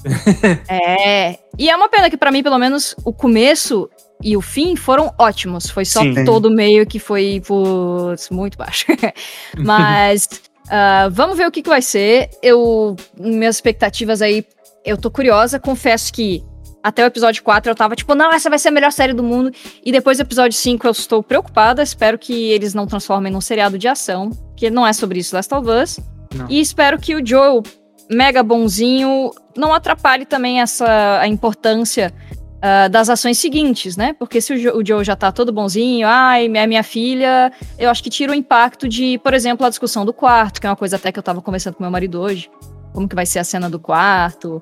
É. 0.68 1.38
E 1.58 1.70
é 1.70 1.76
uma 1.76 1.88
pena 1.90 2.10
que, 2.10 2.18
pra 2.18 2.32
mim, 2.32 2.42
pelo 2.42 2.58
menos, 2.58 2.96
o 3.06 3.14
começo 3.14 3.90
e 4.24 4.36
o 4.36 4.42
fim 4.42 4.76
foram 4.76 5.14
ótimos. 5.18 5.70
Foi 5.70 5.86
só 5.86 6.02
Sim. 6.02 6.26
todo 6.26 6.50
meio 6.50 6.86
que 6.86 7.00
foi, 7.00 7.42
putz, 7.46 8.30
muito 8.30 8.58
baixo. 8.58 8.86
Mas 9.58 10.28
ah, 10.70 11.10
vamos 11.12 11.38
ver 11.38 11.48
o 11.48 11.52
que, 11.52 11.62
que 11.62 11.70
vai 11.70 11.82
ser. 11.82 12.30
Eu, 12.42 12.96
minhas 13.18 13.56
expectativas 13.58 14.22
aí, 14.22 14.46
eu 14.86 14.98
tô 14.98 15.12
curiosa. 15.12 15.60
Confesso 15.60 16.12
que 16.14 16.44
até 16.84 17.03
o 17.03 17.08
episódio 17.08 17.44
4 17.44 17.72
eu 17.72 17.76
tava 17.76 17.95
tipo, 17.95 18.16
não, 18.16 18.32
essa 18.32 18.49
vai 18.49 18.58
ser 18.60 18.70
a 18.70 18.72
melhor 18.72 18.91
série 18.91 19.14
do 19.14 19.24
mundo. 19.24 19.52
E 19.86 19.91
depois 19.91 20.18
do 20.18 20.22
episódio 20.22 20.58
5 20.58 20.88
eu 20.88 20.91
estou 20.91 21.22
preocupada. 21.24 21.84
Espero 21.84 22.18
que 22.18 22.49
eles 22.52 22.74
não 22.74 22.88
transformem 22.88 23.32
num 23.32 23.41
seriado 23.41 23.78
de 23.78 23.88
ação, 23.88 24.32
que 24.56 24.70
não 24.70 24.86
é 24.86 24.94
sobre 24.94 25.20
isso 25.20 25.36
Last 25.36 25.53
of 25.53 25.68
Us. 25.70 25.99
Não. 26.34 26.48
E 26.49 26.60
espero 26.60 26.98
que 26.98 27.14
o 27.16 27.26
Joe, 27.26 27.62
mega 28.10 28.41
bonzinho, 28.41 29.32
não 29.56 29.74
atrapalhe 29.74 30.26
também 30.26 30.62
essa 30.62 31.20
a 31.20 31.28
importância 31.28 32.14
ah, 32.62 32.88
das 32.88 33.10
ações 33.10 33.38
seguintes, 33.38 33.98
né? 33.98 34.14
Porque 34.18 34.40
se 34.40 34.53
o, 34.53 34.58
Jo- 34.58 34.78
o 34.78 34.86
Joe 34.86 35.03
já 35.03 35.16
tá 35.16 35.32
todo 35.32 35.52
bonzinho, 35.52 36.08
ai, 36.08 36.48
minha, 36.48 36.66
minha 36.68 36.84
filha, 36.84 37.52
eu 37.78 37.90
acho 37.90 38.02
que 38.03 38.10
tira 38.10 38.32
o 38.32 38.36
impacto 38.36 38.88
de, 38.88 39.18
por 39.20 39.34
exemplo, 39.34 39.66
a 39.66 39.70
discussão 39.70 40.06
do 40.06 40.14
quarto, 40.14 40.62
que 40.62 40.68
é 40.68 40.70
uma 40.70 40.76
coisa 40.76 40.95
até 40.95 41.12
que 41.12 41.20
eu 41.20 41.24
tava 41.24 41.41
conversando 41.41 41.74
com 41.76 41.84
meu 41.84 41.91
marido 41.91 42.20
hoje. 42.22 42.49
Como 42.94 43.08
que 43.08 43.16
vai 43.16 43.26
ser 43.26 43.40
a 43.40 43.44
cena 43.44 43.70
do 43.70 43.80
quarto, 43.80 44.60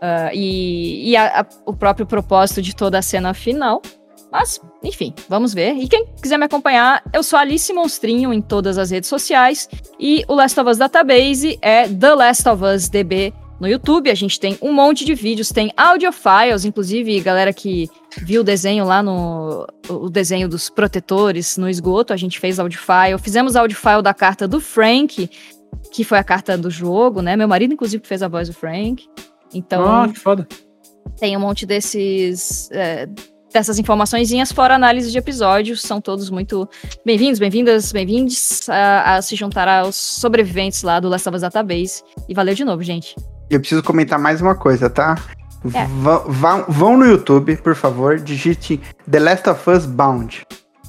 ah, 0.00 0.30
e, 0.34 1.10
e 1.10 1.16
a- 1.16 1.40
a- 1.40 1.46
o 1.66 1.72
próprio 1.74 2.06
propósito 2.06 2.60
de 2.62 2.74
toda 2.74 2.98
a 2.98 3.02
cena 3.02 3.32
final. 3.34 3.80
Mas, 4.32 4.60
enfim, 4.84 5.12
vamos 5.28 5.52
ver. 5.52 5.72
E 5.74 5.88
quem 5.88 6.06
quiser 6.22 6.38
me 6.38 6.44
acompanhar, 6.44 7.02
eu 7.12 7.22
sou 7.22 7.36
Alice 7.36 7.72
Monstrinho 7.72 8.32
em 8.32 8.40
todas 8.40 8.78
as 8.78 8.90
redes 8.90 9.08
sociais. 9.08 9.68
E 9.98 10.24
o 10.28 10.34
Last 10.34 10.58
of 10.60 10.70
Us 10.70 10.78
Database 10.78 11.58
é 11.60 11.88
The 11.88 12.14
Last 12.14 12.48
of 12.48 12.62
Us 12.64 12.88
DB 12.88 13.32
no 13.58 13.66
YouTube. 13.66 14.08
A 14.08 14.14
gente 14.14 14.38
tem 14.38 14.56
um 14.62 14.72
monte 14.72 15.04
de 15.04 15.14
vídeos, 15.14 15.48
tem 15.48 15.72
audiofiles, 15.76 16.64
inclusive 16.64 17.18
galera 17.20 17.52
que 17.52 17.90
viu 18.18 18.42
o 18.42 18.44
desenho 18.44 18.84
lá 18.84 19.02
no. 19.02 19.66
O 19.88 20.08
desenho 20.08 20.48
dos 20.48 20.70
protetores 20.70 21.56
no 21.56 21.68
esgoto, 21.68 22.12
a 22.12 22.16
gente 22.16 22.38
fez 22.38 22.60
audiofile. 22.60 23.18
Fizemos 23.20 23.56
audiofile 23.56 24.00
da 24.00 24.14
carta 24.14 24.46
do 24.46 24.60
Frank, 24.60 25.28
que 25.92 26.04
foi 26.04 26.18
a 26.18 26.24
carta 26.24 26.56
do 26.56 26.70
jogo, 26.70 27.20
né? 27.22 27.36
Meu 27.36 27.48
marido, 27.48 27.74
inclusive, 27.74 28.02
fez 28.06 28.22
a 28.22 28.28
voz 28.28 28.48
do 28.48 28.54
Frank. 28.54 29.08
Então, 29.52 29.84
Ah, 29.86 30.08
que 30.08 30.18
foda. 30.18 30.46
tem 31.18 31.36
um 31.36 31.40
monte 31.40 31.66
desses. 31.66 32.68
é, 32.72 33.08
dessas 33.52 33.80
informaçõezinhas, 33.80 34.52
fora 34.52 34.76
análise 34.76 35.10
de 35.10 35.18
episódios, 35.18 35.82
são 35.82 36.00
todos 36.00 36.30
muito 36.30 36.68
bem-vindos, 37.04 37.40
bem-vindas, 37.40 37.90
bem-vindos 37.90 38.68
a, 38.68 39.16
a 39.16 39.22
se 39.22 39.34
juntar 39.34 39.66
aos 39.66 39.96
sobreviventes 39.96 40.84
lá 40.84 41.00
do 41.00 41.08
Last 41.08 41.28
of 41.28 41.34
Us 41.34 41.42
Database. 41.42 42.02
E 42.28 42.32
valeu 42.34 42.54
de 42.54 42.64
novo, 42.64 42.80
gente. 42.84 43.16
E 43.50 43.54
eu 43.54 43.58
preciso 43.58 43.82
comentar 43.82 44.20
mais 44.20 44.40
uma 44.40 44.54
coisa, 44.54 44.88
tá? 44.88 45.16
É. 45.74 45.84
Vão, 45.86 46.24
vão, 46.28 46.64
vão 46.68 46.96
no 46.96 47.04
YouTube, 47.04 47.56
por 47.56 47.74
favor, 47.74 48.20
digite 48.20 48.80
The 49.10 49.18
Last 49.18 49.48
of 49.50 49.68
Us 49.68 49.84
Bound. 49.84 50.42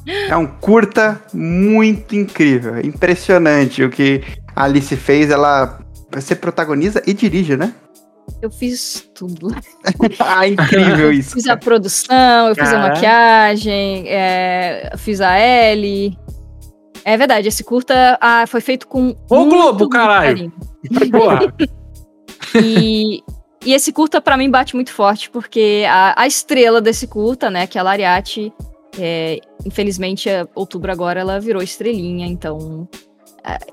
É 0.07 0.37
um 0.37 0.45
curta 0.47 1.19
muito 1.33 2.15
incrível, 2.15 2.79
impressionante 2.79 3.83
o 3.83 3.89
que 3.89 4.21
a 4.55 4.63
Alice 4.63 4.95
fez. 4.95 5.29
Ela 5.29 5.79
Você 6.13 6.35
protagoniza 6.35 7.01
e 7.05 7.13
dirige, 7.13 7.55
né? 7.57 7.73
Eu 8.41 8.49
fiz 8.49 9.09
tudo. 9.13 9.55
ah, 10.19 10.47
incrível 10.47 11.11
isso. 11.13 11.33
Fiz 11.33 11.47
a 11.47 11.57
produção, 11.57 12.49
eu 12.49 12.55
fiz 12.55 12.71
a 12.71 12.79
maquiagem, 12.79 14.05
é, 14.07 14.91
fiz 14.97 15.21
a 15.21 15.39
Ellie. 15.39 16.17
É 17.03 17.17
verdade, 17.17 17.47
esse 17.47 17.63
curta 17.63 18.17
ah, 18.21 18.45
foi 18.47 18.61
feito 18.61 18.87
com. 18.87 19.15
Ô, 19.29 19.45
Globo, 19.45 19.89
caralho. 19.89 20.51
Porra. 21.11 21.53
E, 22.63 23.23
e 23.65 23.73
esse 23.73 23.91
curta, 23.91 24.21
pra 24.21 24.37
mim, 24.37 24.49
bate 24.49 24.75
muito 24.75 24.91
forte, 24.91 25.29
porque 25.29 25.83
a, 25.87 26.21
a 26.21 26.27
estrela 26.27 26.79
desse 26.79 27.07
curta, 27.07 27.49
né, 27.49 27.65
que 27.65 27.77
é 27.77 27.81
a 27.81 27.83
Lariate, 27.83 28.53
é, 28.99 29.39
infelizmente, 29.65 30.29
é, 30.29 30.45
outubro 30.53 30.91
agora 30.91 31.19
ela 31.19 31.39
virou 31.39 31.61
estrelinha, 31.61 32.27
então 32.27 32.87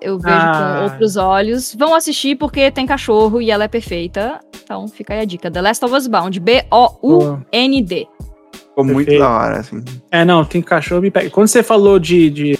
eu 0.00 0.18
vejo 0.18 0.34
Ah. 0.36 0.76
com 0.78 0.84
outros 0.84 1.16
olhos. 1.16 1.74
Vão 1.74 1.94
assistir 1.94 2.36
porque 2.36 2.70
tem 2.70 2.86
cachorro 2.86 3.40
e 3.42 3.50
ela 3.50 3.64
é 3.64 3.68
perfeita. 3.68 4.40
Então 4.62 4.86
fica 4.88 5.14
aí 5.14 5.20
a 5.20 5.24
dica. 5.24 5.50
The 5.50 5.60
Last 5.62 5.84
of 5.84 5.94
Us 5.94 6.06
Bound, 6.06 6.38
B-O-U-N-D. 6.40 8.08
Ficou 8.52 8.84
muito 8.84 9.06
Perfeito. 9.06 9.18
da 9.20 9.30
hora, 9.30 9.58
assim. 9.58 9.84
É, 10.10 10.24
não, 10.24 10.44
tem 10.44 10.62
cachorro 10.62 11.00
me 11.02 11.10
pega. 11.10 11.30
Quando 11.30 11.48
você 11.48 11.62
falou 11.62 11.98
de, 11.98 12.30
de, 12.30 12.58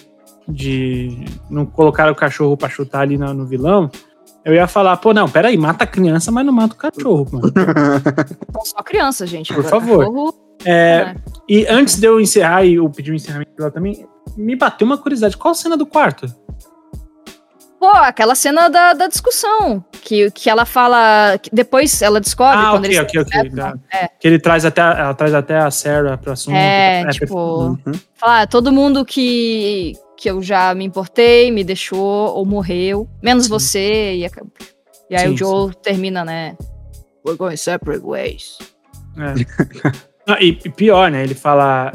de 0.48 1.24
não 1.50 1.64
colocar 1.64 2.10
o 2.10 2.14
cachorro 2.14 2.56
pra 2.56 2.68
chutar 2.68 3.02
ali 3.02 3.16
na- 3.16 3.32
no 3.32 3.46
vilão, 3.46 3.90
eu 4.44 4.54
ia 4.54 4.66
falar, 4.66 4.96
pô, 4.96 5.12
não, 5.14 5.28
peraí, 5.28 5.56
mata 5.56 5.84
a 5.84 5.86
criança, 5.86 6.32
mas 6.32 6.44
não 6.44 6.52
mata 6.52 6.74
o 6.74 6.76
cachorro, 6.76 7.26
mano. 7.30 7.52
São 8.52 8.64
só 8.64 8.82
crianças, 8.82 9.28
gente. 9.30 9.52
Por 9.54 9.60
Agora, 9.66 9.80
favor. 9.80 9.98
Cachorro, 9.98 10.34
É, 10.64 11.04
né? 11.04 11.16
E 11.48 11.66
antes 11.68 11.98
de 12.00 12.06
eu 12.06 12.20
encerrar 12.20 12.64
e 12.64 12.74
eu 12.74 12.88
pedir 12.90 13.12
um 13.12 13.14
encerramento 13.14 13.52
lá 13.58 13.70
também, 13.70 14.04
me 14.36 14.56
bateu 14.56 14.86
uma 14.86 14.98
curiosidade. 14.98 15.36
Qual 15.36 15.52
a 15.52 15.54
cena 15.54 15.76
do 15.76 15.86
quarto? 15.86 16.26
Pô, 17.78 17.86
aquela 17.86 18.34
cena 18.34 18.68
da, 18.68 18.92
da 18.92 19.06
discussão. 19.06 19.84
Que, 20.02 20.30
que 20.32 20.50
ela 20.50 20.64
fala. 20.64 21.38
que 21.40 21.48
depois 21.52 22.02
ela 22.02 22.20
descobre 22.20 22.58
ah, 22.58 22.70
quando 22.70 22.86
ok, 22.86 22.96
eles. 22.98 22.98
ok, 22.98 23.20
ok. 23.22 23.50
Da- 23.50 23.74
É. 23.92 24.08
Que 24.18 24.26
ele 24.26 24.38
traz 24.40 24.64
até, 24.64 24.80
ela 24.80 25.14
traz 25.14 25.32
até 25.32 25.56
a 25.58 25.70
Sarah 25.70 26.16
pro 26.18 26.32
assunto. 26.32 26.56
É, 26.56 27.02
perfeito. 27.04 27.26
tipo, 27.26 27.38
Uhum. 27.62 27.92
Falar, 28.16 28.40
"Ah, 28.42 28.46
todo 28.46 28.72
mundo 28.72 29.04
que, 29.04 29.92
que 30.16 30.28
eu 30.28 30.42
já 30.42 30.74
me 30.74 30.84
importei, 30.84 31.52
me 31.52 31.62
deixou 31.62 32.34
ou 32.34 32.44
morreu, 32.44 33.08
menos 33.22 33.46
você. 33.46 34.14
E, 34.16 34.26
a- 34.26 34.30
e 35.10 35.14
aí 35.16 35.28
Sim, 35.28 35.34
o 35.34 35.36
Joe 35.36 35.74
termina, 35.76 36.24
né? 36.24 36.56
We're 37.24 37.38
going 37.38 37.56
separate 37.56 38.02
ways. 38.04 38.58
É. 39.16 39.34
Ah, 40.26 40.38
e, 40.42 40.58
e 40.64 40.68
pior, 40.68 41.10
né? 41.10 41.22
Ele 41.22 41.34
fala 41.34 41.92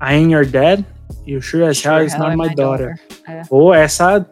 I 0.00 0.14
ain't 0.14 0.32
your 0.32 0.46
dad, 0.46 0.84
you 1.26 1.40
sure 1.40 1.64
as 1.64 1.82
hell 1.84 2.04
is 2.04 2.16
not 2.18 2.36
my 2.36 2.48
my 2.48 2.54
daughter. 2.54 2.94
É. 3.28 3.42
Pô, 3.48 3.72
essa. 3.74 4.26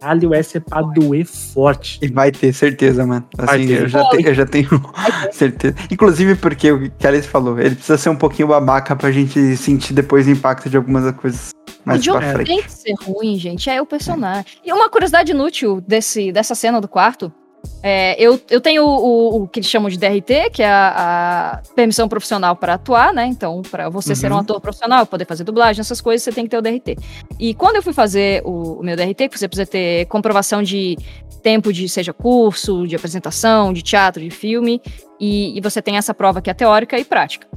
Caralho, 0.00 0.34
essa 0.34 0.58
é 0.58 0.60
pra 0.60 0.82
doer 0.82 1.24
forte. 1.24 2.00
E 2.02 2.08
vai 2.08 2.32
ter 2.32 2.52
certeza, 2.52 3.06
mano. 3.06 3.24
Vai 3.36 3.56
Assim, 3.56 3.68
ter. 3.68 3.82
eu 3.82 3.88
já, 3.88 4.04
tenho, 4.08 4.26
eu 4.28 4.34
já 4.34 4.44
tenho 4.46 4.68
certeza. 5.30 5.76
Inclusive 5.90 6.34
porque 6.34 6.72
o 6.72 6.90
que 6.90 7.06
a 7.06 7.10
Alice 7.10 7.28
falou, 7.28 7.56
ele 7.60 7.76
precisa 7.76 7.96
ser 7.96 8.08
um 8.08 8.16
pouquinho 8.16 8.48
babaca 8.48 8.96
pra 8.96 9.12
gente 9.12 9.56
sentir 9.56 9.92
depois 9.92 10.26
o 10.26 10.30
impacto 10.30 10.68
de 10.68 10.76
algumas 10.76 11.08
coisas 11.14 11.50
mais 11.84 12.04
o 12.04 12.12
pra 12.12 12.32
frente. 12.32 12.46
tem 12.48 12.62
que 12.62 12.72
ser 12.72 12.94
ruim, 13.00 13.38
gente. 13.38 13.70
É 13.70 13.80
o 13.80 13.86
personagem. 13.86 14.44
E 14.64 14.72
uma 14.72 14.90
curiosidade 14.90 15.30
inútil 15.30 15.80
desse, 15.80 16.32
dessa 16.32 16.56
cena 16.56 16.80
do 16.80 16.88
quarto. 16.88 17.32
É, 17.82 18.14
eu, 18.22 18.40
eu 18.50 18.60
tenho 18.60 18.84
o, 18.84 19.36
o- 19.38 19.42
o 19.42 19.48
que 19.48 19.58
eles 19.60 19.68
chamam 19.68 19.88
de 19.90 19.98
DRT, 19.98 20.50
que 20.52 20.62
é 20.62 20.68
a, 20.70 21.60
a 21.64 21.74
permissão 21.74 22.08
profissional 22.08 22.54
para 22.56 22.74
atuar, 22.74 23.12
né? 23.12 23.26
Então, 23.26 23.60
para 23.62 23.88
você 23.88 24.14
ser 24.14 24.30
um 24.30 24.34
Uhum. 24.36 24.40
ator 24.40 24.60
profissional, 24.60 25.04
poder 25.06 25.26
fazer 25.26 25.42
dublagem, 25.44 25.80
essas 25.80 26.00
coisas, 26.00 26.22
você 26.22 26.32
tem 26.32 26.44
que 26.44 26.50
ter 26.50 26.58
o 26.58 26.62
DRT. 26.62 26.96
E 27.38 27.54
quando 27.54 27.76
eu 27.76 27.82
fui 27.82 27.92
fazer 27.92 28.42
o, 28.44 28.80
o 28.80 28.82
meu 28.84 28.96
DRT, 28.96 29.28
que 29.28 29.38
você 29.38 29.48
precisa 29.48 29.66
ter 29.66 30.06
comprovação 30.06 30.62
de 30.62 30.96
tempo 31.42 31.72
de, 31.72 31.88
seja 31.88 32.12
curso, 32.12 32.86
de 32.86 32.94
apresentação, 32.94 33.72
de 33.72 33.82
teatro, 33.82 34.22
de 34.22 34.30
filme, 34.30 34.80
e, 35.18 35.56
e 35.56 35.60
você 35.60 35.82
tem 35.82 35.96
essa 35.96 36.14
prova 36.14 36.40
que 36.40 36.48
é 36.50 36.54
teórica 36.54 36.96
e 36.98 37.04
prática. 37.04 37.48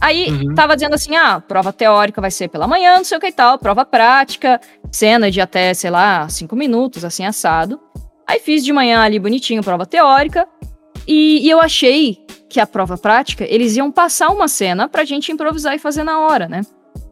Aí 0.00 0.30
Uhum. 0.30 0.54
tava 0.54 0.74
dizendo 0.74 0.94
assim: 0.94 1.16
ah, 1.16 1.40
prova 1.46 1.72
teórica 1.72 2.20
vai 2.20 2.30
ser 2.30 2.48
pela 2.48 2.66
manhã, 2.66 2.96
não 2.96 3.04
sei 3.04 3.16
o 3.18 3.20
que 3.20 3.26
e 3.28 3.32
tal, 3.32 3.58
prova 3.58 3.84
prática, 3.84 4.60
cena 4.90 5.30
de 5.30 5.40
até, 5.40 5.72
sei 5.74 5.90
lá, 5.90 6.28
cinco 6.28 6.54
minutos, 6.56 7.04
assim, 7.04 7.24
assado. 7.24 7.78
Aí 8.30 8.38
fiz 8.38 8.64
de 8.64 8.72
manhã 8.72 9.00
ali 9.00 9.18
bonitinho, 9.18 9.60
prova 9.60 9.84
teórica. 9.84 10.46
E, 11.04 11.44
e 11.44 11.50
eu 11.50 11.60
achei 11.60 12.16
que 12.48 12.60
a 12.60 12.66
prova 12.66 12.96
prática, 12.96 13.44
eles 13.48 13.76
iam 13.76 13.90
passar 13.90 14.28
uma 14.28 14.46
cena 14.46 14.88
pra 14.88 15.04
gente 15.04 15.32
improvisar 15.32 15.74
e 15.74 15.80
fazer 15.80 16.04
na 16.04 16.20
hora, 16.20 16.48
né? 16.48 16.60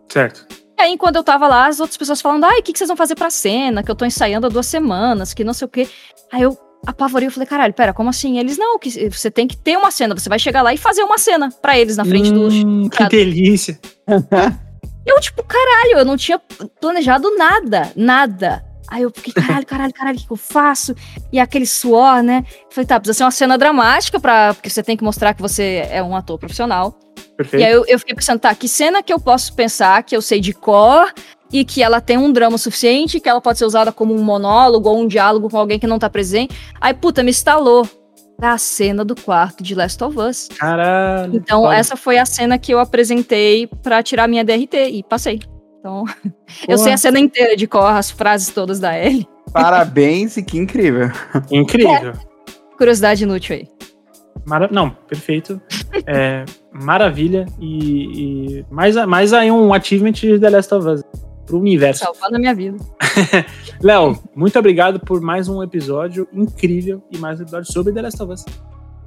Certo. 0.09 0.47
E 0.78 0.81
aí, 0.81 0.97
quando 0.97 1.16
eu 1.16 1.24
tava 1.24 1.49
lá, 1.49 1.66
as 1.66 1.81
outras 1.81 1.97
pessoas 1.97 2.20
falando, 2.20 2.45
ai, 2.45 2.61
o 2.61 2.62
que, 2.62 2.73
que 2.73 2.78
vocês 2.78 2.86
vão 2.86 2.97
fazer 2.97 3.16
pra 3.16 3.31
cena? 3.31 3.82
Que 3.82 3.90
eu 3.90 3.97
tô 3.97 4.05
ensaiando 4.05 4.47
há 4.47 4.49
duas 4.49 4.66
semanas, 4.66 5.35
que 5.35 5.43
não 5.43 5.53
sei 5.53 5.66
o 5.66 5.69
quê. 5.69 5.89
Aí 6.32 6.43
eu 6.43 6.57
apavorei, 6.86 7.27
eu 7.27 7.32
falei, 7.32 7.49
caralho, 7.49 7.74
pera, 7.74 7.93
como 7.93 8.11
assim? 8.11 8.39
Eles, 8.39 8.57
não, 8.57 8.78
que 8.78 9.11
você 9.11 9.28
tem 9.28 9.49
que 9.49 9.57
ter 9.57 9.77
uma 9.77 9.90
cena, 9.90 10.15
você 10.16 10.28
vai 10.28 10.39
chegar 10.39 10.62
lá 10.62 10.73
e 10.73 10.77
fazer 10.77 11.03
uma 11.03 11.19
cena 11.19 11.51
pra 11.61 11.77
eles 11.77 11.97
na 11.97 12.05
frente 12.05 12.31
Hum, 12.32 12.89
que 12.89 12.97
teatro. 12.97 13.19
delícia. 13.19 13.77
eu, 15.05 15.20
tipo, 15.20 15.43
caralho, 15.43 15.99
eu 15.99 16.05
não 16.05 16.16
tinha 16.16 16.40
planejado 16.81 17.28
nada, 17.36 17.90
nada. 17.97 18.68
Aí 18.90 19.02
eu 19.02 19.10
fiquei, 19.10 19.32
caralho, 19.32 19.66
caralho, 19.66 19.93
caralho, 19.93 20.19
o 20.19 20.20
que, 20.20 20.31
eu 20.31 20.36
faço? 20.36 20.94
E 21.32 21.39
aquele 21.39 21.66
suor, 21.66 22.23
né? 22.23 22.44
Falei, 22.70 22.86
tá, 22.86 22.98
precisa 22.98 23.19
ser 23.19 23.24
uma 23.24 23.31
cena 23.31 23.59
dramática, 23.59 24.19
pra, 24.19 24.55
porque 24.55 24.70
você 24.70 24.82
tem 24.82 24.97
que 24.97 25.05
mostrar 25.05 25.35
que 25.35 25.43
você 25.43 25.86
é 25.90 26.02
um 26.02 26.16
ator 26.16 26.39
profissional. 26.39 26.98
Perfeito. 27.36 27.62
E 27.62 27.66
aí 27.66 27.73
eu, 27.73 27.85
eu 27.86 27.98
fiquei 27.98 28.15
pensando, 28.15 28.40
tá, 28.40 28.55
que 28.55 28.69
cena 28.69 29.02
que 29.02 29.12
eu 29.12 29.20
posso 29.20 29.52
pensar 29.52 30.02
que 30.02 30.16
eu 30.16 30.23
sei 30.23 30.40
de 30.40 30.52
cor 30.52 31.12
e 31.52 31.65
que 31.65 31.82
ela 31.82 32.01
tem 32.01 32.19
um 32.19 32.32
drama 32.32 32.59
suficiente, 32.59 33.20
que 33.20 33.28
ela 33.28 33.40
pode 33.40 33.59
ser 33.59 33.65
usada 33.65 33.93
como 33.93 34.15
um 34.15 34.23
monólogo 34.23 34.89
ou 34.89 35.01
um 35.01 35.06
diálogo 35.06 35.48
com 35.48 35.59
alguém 35.59 35.78
que 35.78 35.86
não 35.86 35.98
tá 35.98 36.09
presente. 36.09 36.55
Aí, 36.81 36.94
puta, 36.94 37.23
me 37.23 37.31
instalou 37.31 37.89
a 38.40 38.56
cena 38.56 39.05
do 39.05 39.16
quarto 39.16 39.62
de 39.62 39.74
Last 39.74 40.02
of 40.02 40.19
Us. 40.19 40.48
Caralho. 40.59 41.36
Então, 41.36 41.70
essa 41.70 41.97
foi 41.97 42.19
a 42.19 42.24
cena 42.24 42.59
que 42.59 42.73
eu 42.73 42.78
apresentei 42.78 43.66
pra 43.82 44.02
tirar 44.02 44.28
minha 44.28 44.44
DRT 44.44 44.77
e 44.90 45.02
passei. 45.02 45.40
Então, 45.78 46.05
eu 46.68 46.78
sei 46.78 46.92
a 46.92 46.96
cena 46.98 47.18
inteira 47.20 47.56
de 47.56 47.66
cor, 47.66 47.84
as 47.84 48.10
frases 48.10 48.48
todas 48.48 48.78
da 48.80 48.96
Ellie. 48.98 49.28
Parabéns 49.52 50.36
e 50.36 50.42
que 50.42 50.59
incrível. 50.59 51.10
Incrível. 51.50 52.12
Curiosidade 52.76 53.24
inútil 53.24 53.56
aí. 53.56 53.68
Mara- 54.46 54.68
Não, 54.70 54.90
perfeito. 54.90 55.60
É, 56.06 56.44
maravilha. 56.72 57.46
E, 57.59 58.59
e 58.60 58.66
mais, 58.70 58.94
mais 59.06 59.32
aí 59.32 59.50
um 59.50 59.72
achievement 59.74 60.12
de 60.12 60.38
The 60.38 60.50
Last 60.50 60.74
of 60.74 60.86
Us 60.88 61.02
pro 61.46 61.59
universo. 61.59 62.05
Salvando 62.05 62.36
a 62.36 62.38
minha 62.38 62.55
vida. 62.55 62.76
Léo, 63.82 64.18
muito 64.34 64.59
obrigado 64.59 65.00
por 65.00 65.20
mais 65.20 65.48
um 65.48 65.62
episódio 65.62 66.28
incrível 66.32 67.02
e 67.10 67.18
mais 67.18 67.40
um 67.40 67.42
episódio 67.42 67.72
sobre 67.72 67.92
The 67.92 68.02
Last 68.02 68.22
of 68.22 68.32
Us. 68.32 68.44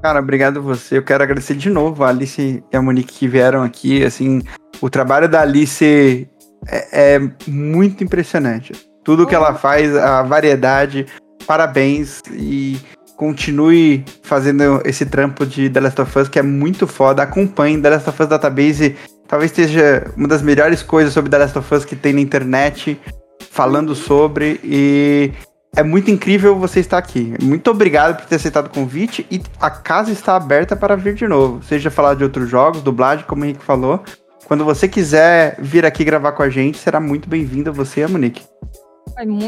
Cara, 0.01 0.19
obrigado 0.19 0.57
a 0.57 0.61
você. 0.61 0.97
Eu 0.97 1.03
quero 1.03 1.23
agradecer 1.23 1.55
de 1.55 1.69
novo 1.69 2.03
a 2.03 2.09
Alice 2.09 2.63
e 2.71 2.75
a 2.75 2.81
Monique 2.81 3.13
que 3.13 3.27
vieram 3.27 3.61
aqui. 3.61 4.03
Assim, 4.03 4.41
o 4.81 4.89
trabalho 4.89 5.29
da 5.29 5.41
Alice 5.41 6.27
é, 6.67 7.15
é 7.15 7.19
muito 7.47 8.03
impressionante. 8.03 8.73
Tudo 9.03 9.25
que 9.25 9.33
ela 9.33 9.53
faz, 9.53 9.95
a 9.95 10.21
variedade, 10.21 11.07
parabéns 11.47 12.21
e 12.31 12.77
continue 13.17 14.03
fazendo 14.23 14.81
esse 14.85 15.05
trampo 15.05 15.45
de 15.45 15.69
The 15.69 15.79
Last 15.79 16.01
of 16.01 16.19
Us 16.19 16.27
que 16.27 16.39
é 16.39 16.43
muito 16.43 16.87
foda. 16.87 17.23
Acompanhe 17.23 17.81
The 17.81 17.89
Last 17.89 18.09
of 18.09 18.21
Us 18.21 18.29
Database. 18.29 18.95
Talvez 19.27 19.51
seja 19.51 20.11
uma 20.17 20.27
das 20.27 20.41
melhores 20.41 20.83
coisas 20.83 21.13
sobre 21.13 21.29
The 21.29 21.37
Last 21.37 21.57
of 21.57 21.73
Us 21.73 21.85
que 21.85 21.95
tem 21.95 22.13
na 22.13 22.21
internet, 22.21 22.99
falando 23.49 23.95
sobre 23.95 24.59
e 24.63 25.31
é 25.75 25.83
muito 25.83 26.11
incrível 26.11 26.57
você 26.57 26.79
estar 26.79 26.97
aqui. 26.97 27.33
Muito 27.41 27.71
obrigado 27.71 28.17
por 28.17 28.25
ter 28.25 28.35
aceitado 28.35 28.67
o 28.67 28.69
convite 28.69 29.25
e 29.31 29.41
a 29.59 29.69
casa 29.69 30.11
está 30.11 30.35
aberta 30.35 30.75
para 30.75 30.97
vir 30.97 31.13
de 31.13 31.27
novo. 31.27 31.63
Seja 31.63 31.89
falar 31.89 32.15
de 32.15 32.23
outros 32.23 32.49
jogos, 32.49 32.81
dublagem, 32.81 33.25
como 33.25 33.43
o 33.43 33.45
Henrique 33.45 33.63
falou. 33.63 34.03
Quando 34.45 34.65
você 34.65 34.87
quiser 34.87 35.55
vir 35.59 35.85
aqui 35.85 36.03
gravar 36.03 36.33
com 36.33 36.43
a 36.43 36.49
gente, 36.49 36.77
será 36.77 36.99
muito 36.99 37.29
bem-vindo 37.29 37.71
você 37.71 38.01
e 38.01 38.03
a 38.03 38.07
Monique. 38.07 38.43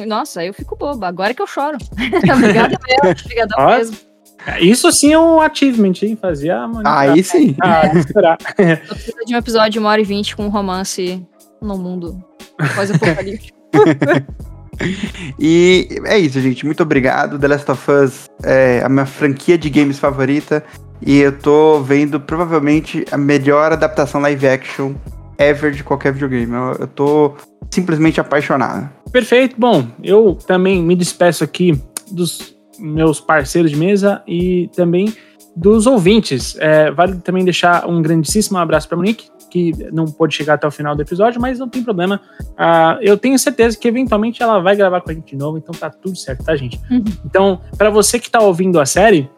Nossa, 0.08 0.42
aí 0.42 0.48
eu 0.48 0.54
fico 0.54 0.76
boba. 0.76 1.08
Agora 1.08 1.34
que 1.34 1.42
eu 1.42 1.48
choro. 1.48 1.78
Obrigada 2.36 2.78
mesmo. 2.88 3.22
Obrigadão 3.26 3.68
mesmo. 3.68 3.98
Isso 4.60 4.92
sim 4.92 5.14
é 5.14 5.20
um 5.20 5.40
achievement, 5.40 5.94
hein? 6.02 6.18
Fazia 6.22 6.58
a 6.58 6.68
Mônica- 6.68 7.00
Aí 7.00 7.24
sim. 7.24 7.56
Ah, 7.62 7.88
esperar. 7.98 8.38
Eu 8.60 8.78
preciso 8.96 9.18
de 9.26 9.34
um 9.36 9.38
episódio 9.38 9.72
de 9.72 9.80
uma 9.80 9.90
hora 9.90 10.02
e 10.02 10.04
vinte 10.04 10.36
com 10.36 10.46
um 10.46 10.50
romance 10.50 11.26
no 11.62 11.78
mundo 11.78 12.22
pós-apocalíptico. 12.76 13.58
E 15.40 15.88
é 16.06 16.18
isso, 16.18 16.40
gente. 16.42 16.66
Muito 16.66 16.84
obrigado. 16.84 17.40
The 17.40 17.48
Last 17.48 17.72
of 17.72 17.92
Us 17.92 18.30
é 18.44 18.82
a 18.84 18.90
minha 18.90 19.06
franquia 19.06 19.58
de 19.58 19.70
games 19.70 20.00
favorita. 20.00 20.64
E 21.06 21.20
eu 21.20 21.38
tô 21.38 21.82
vendo 21.82 22.20
provavelmente 22.20 23.06
a 23.12 23.18
melhor 23.18 23.74
adaptação 23.74 24.22
live 24.22 24.48
action 24.48 24.94
ever 25.38 25.72
de 25.72 25.84
qualquer 25.84 26.14
videogame. 26.14 26.54
Eu, 26.54 26.78
eu 26.80 26.88
tô 26.88 27.34
simplesmente 27.70 28.20
apaixonado. 28.20 28.90
Perfeito. 29.12 29.56
Bom, 29.58 29.88
eu 30.04 30.38
também 30.48 30.82
me 30.82 30.96
despeço 30.96 31.44
aqui 31.44 31.80
dos 32.12 32.56
meus 32.80 33.20
parceiros 33.20 33.72
de 33.72 33.78
mesa 33.78 34.22
e 34.28 34.70
também 34.76 35.14
dos 35.56 35.86
ouvintes. 35.86 36.56
É, 36.60 36.92
vale 36.92 37.18
também 37.18 37.44
deixar 37.44 37.88
um 37.88 38.02
grandíssimo 38.02 38.58
abraço 38.58 38.88
para 38.88 38.98
Monique, 38.98 39.28
que 39.54 39.72
não 39.92 40.06
pôde 40.06 40.34
chegar 40.34 40.56
até 40.56 40.66
o 40.66 40.72
final 40.72 40.96
do 40.96 41.04
episódio, 41.04 41.40
mas 41.40 41.60
não 41.60 41.70
tem 41.70 41.84
problema. 41.84 42.20
Uh, 42.42 42.98
eu 43.02 43.16
tenho 43.16 43.38
certeza 43.38 43.78
que 43.78 43.88
eventualmente 43.88 44.42
ela 44.42 44.60
vai 44.60 44.76
gravar 44.76 45.00
com 45.00 45.12
a 45.12 45.14
gente 45.14 45.28
de 45.28 45.36
novo, 45.36 45.60
então 45.60 45.76
tá 45.76 45.92
tudo 45.92 46.16
certo, 46.16 46.44
tá, 46.44 46.56
gente? 46.56 46.82
Uhum. 46.90 47.04
Então, 47.24 47.62
para 47.78 47.92
você 47.92 48.18
que 48.18 48.32
tá 48.32 48.40
ouvindo 48.42 48.80
a 48.80 48.86
série, 48.88 49.30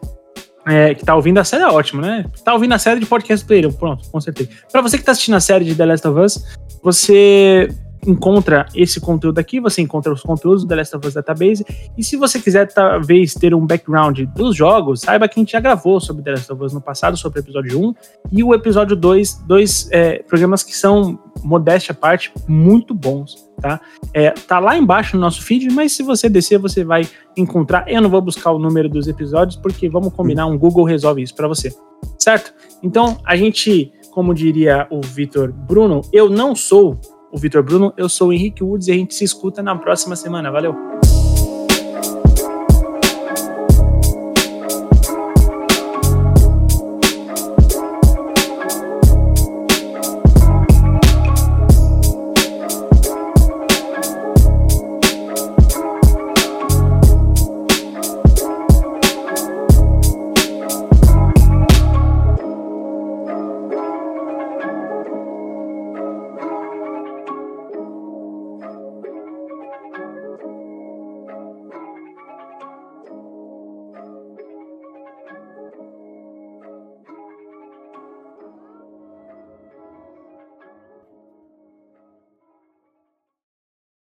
é, 0.66 0.94
que 0.94 1.04
tá 1.04 1.14
ouvindo 1.14 1.36
a 1.36 1.44
série 1.44 1.64
é 1.64 1.68
ótimo, 1.68 2.00
né? 2.00 2.24
Tá 2.42 2.54
ouvindo 2.54 2.72
a 2.72 2.78
série 2.78 2.98
de 2.98 3.04
podcast 3.04 3.44
player, 3.44 3.70
pronto, 3.70 4.08
com 4.10 4.18
certeza. 4.18 4.48
Pra 4.72 4.80
você 4.80 4.96
que 4.96 5.04
tá 5.04 5.12
assistindo 5.12 5.34
a 5.34 5.40
série 5.40 5.66
de 5.66 5.74
The 5.74 5.84
Last 5.84 6.08
of 6.08 6.18
Us, 6.18 6.56
você 6.82 7.68
encontra 8.06 8.66
esse 8.74 9.00
conteúdo 9.00 9.38
aqui, 9.38 9.60
você 9.60 9.82
encontra 9.82 10.12
os 10.12 10.22
conteúdos 10.22 10.62
do 10.62 10.68
The 10.68 10.76
Last 10.76 10.96
of 10.96 11.06
Us 11.06 11.14
Database. 11.14 11.64
E 11.96 12.04
se 12.04 12.16
você 12.16 12.38
quiser 12.38 12.66
talvez 12.72 13.34
ter 13.34 13.54
um 13.54 13.66
background 13.66 14.20
dos 14.34 14.56
jogos, 14.56 15.00
saiba 15.00 15.28
que 15.28 15.38
a 15.38 15.40
gente 15.40 15.52
já 15.52 15.60
gravou 15.60 16.00
sobre 16.00 16.22
The 16.22 16.30
Last 16.32 16.52
of 16.52 16.62
Us 16.62 16.72
no 16.72 16.80
passado, 16.80 17.16
sobre 17.16 17.40
o 17.40 17.42
episódio 17.42 17.80
1 17.80 17.94
e 18.32 18.44
o 18.44 18.54
episódio 18.54 18.96
2, 18.96 19.44
dois 19.46 19.88
é, 19.90 20.22
programas 20.22 20.62
que 20.62 20.76
são, 20.76 21.18
modéstia 21.42 21.92
à 21.92 21.94
parte, 21.94 22.32
muito 22.48 22.94
bons, 22.94 23.48
tá? 23.60 23.80
É, 24.12 24.30
tá 24.30 24.58
lá 24.58 24.76
embaixo 24.76 25.16
no 25.16 25.22
nosso 25.22 25.42
feed, 25.42 25.68
mas 25.70 25.92
se 25.92 26.02
você 26.02 26.28
descer, 26.28 26.58
você 26.58 26.84
vai 26.84 27.08
encontrar. 27.36 27.84
Eu 27.88 28.00
não 28.00 28.10
vou 28.10 28.20
buscar 28.20 28.52
o 28.52 28.58
número 28.58 28.88
dos 28.88 29.08
episódios, 29.08 29.56
porque 29.56 29.88
vamos 29.88 30.12
combinar, 30.14 30.46
um 30.46 30.58
Google 30.58 30.84
resolve 30.84 31.22
isso 31.22 31.34
para 31.34 31.48
você, 31.48 31.74
certo? 32.18 32.54
Então, 32.82 33.18
a 33.24 33.36
gente, 33.36 33.92
como 34.10 34.34
diria 34.34 34.86
o 34.90 35.00
Vitor 35.00 35.52
Bruno, 35.52 36.00
eu 36.12 36.30
não 36.30 36.54
sou 36.54 36.98
o 37.36 37.38
Vitor 37.38 37.62
Bruno. 37.62 37.92
Eu 37.98 38.08
sou 38.08 38.28
o 38.28 38.32
Henrique 38.32 38.64
Woods 38.64 38.88
e 38.88 38.92
a 38.92 38.94
gente 38.94 39.14
se 39.14 39.22
escuta 39.22 39.62
na 39.62 39.76
próxima 39.76 40.16
semana. 40.16 40.50
Valeu! 40.50 40.95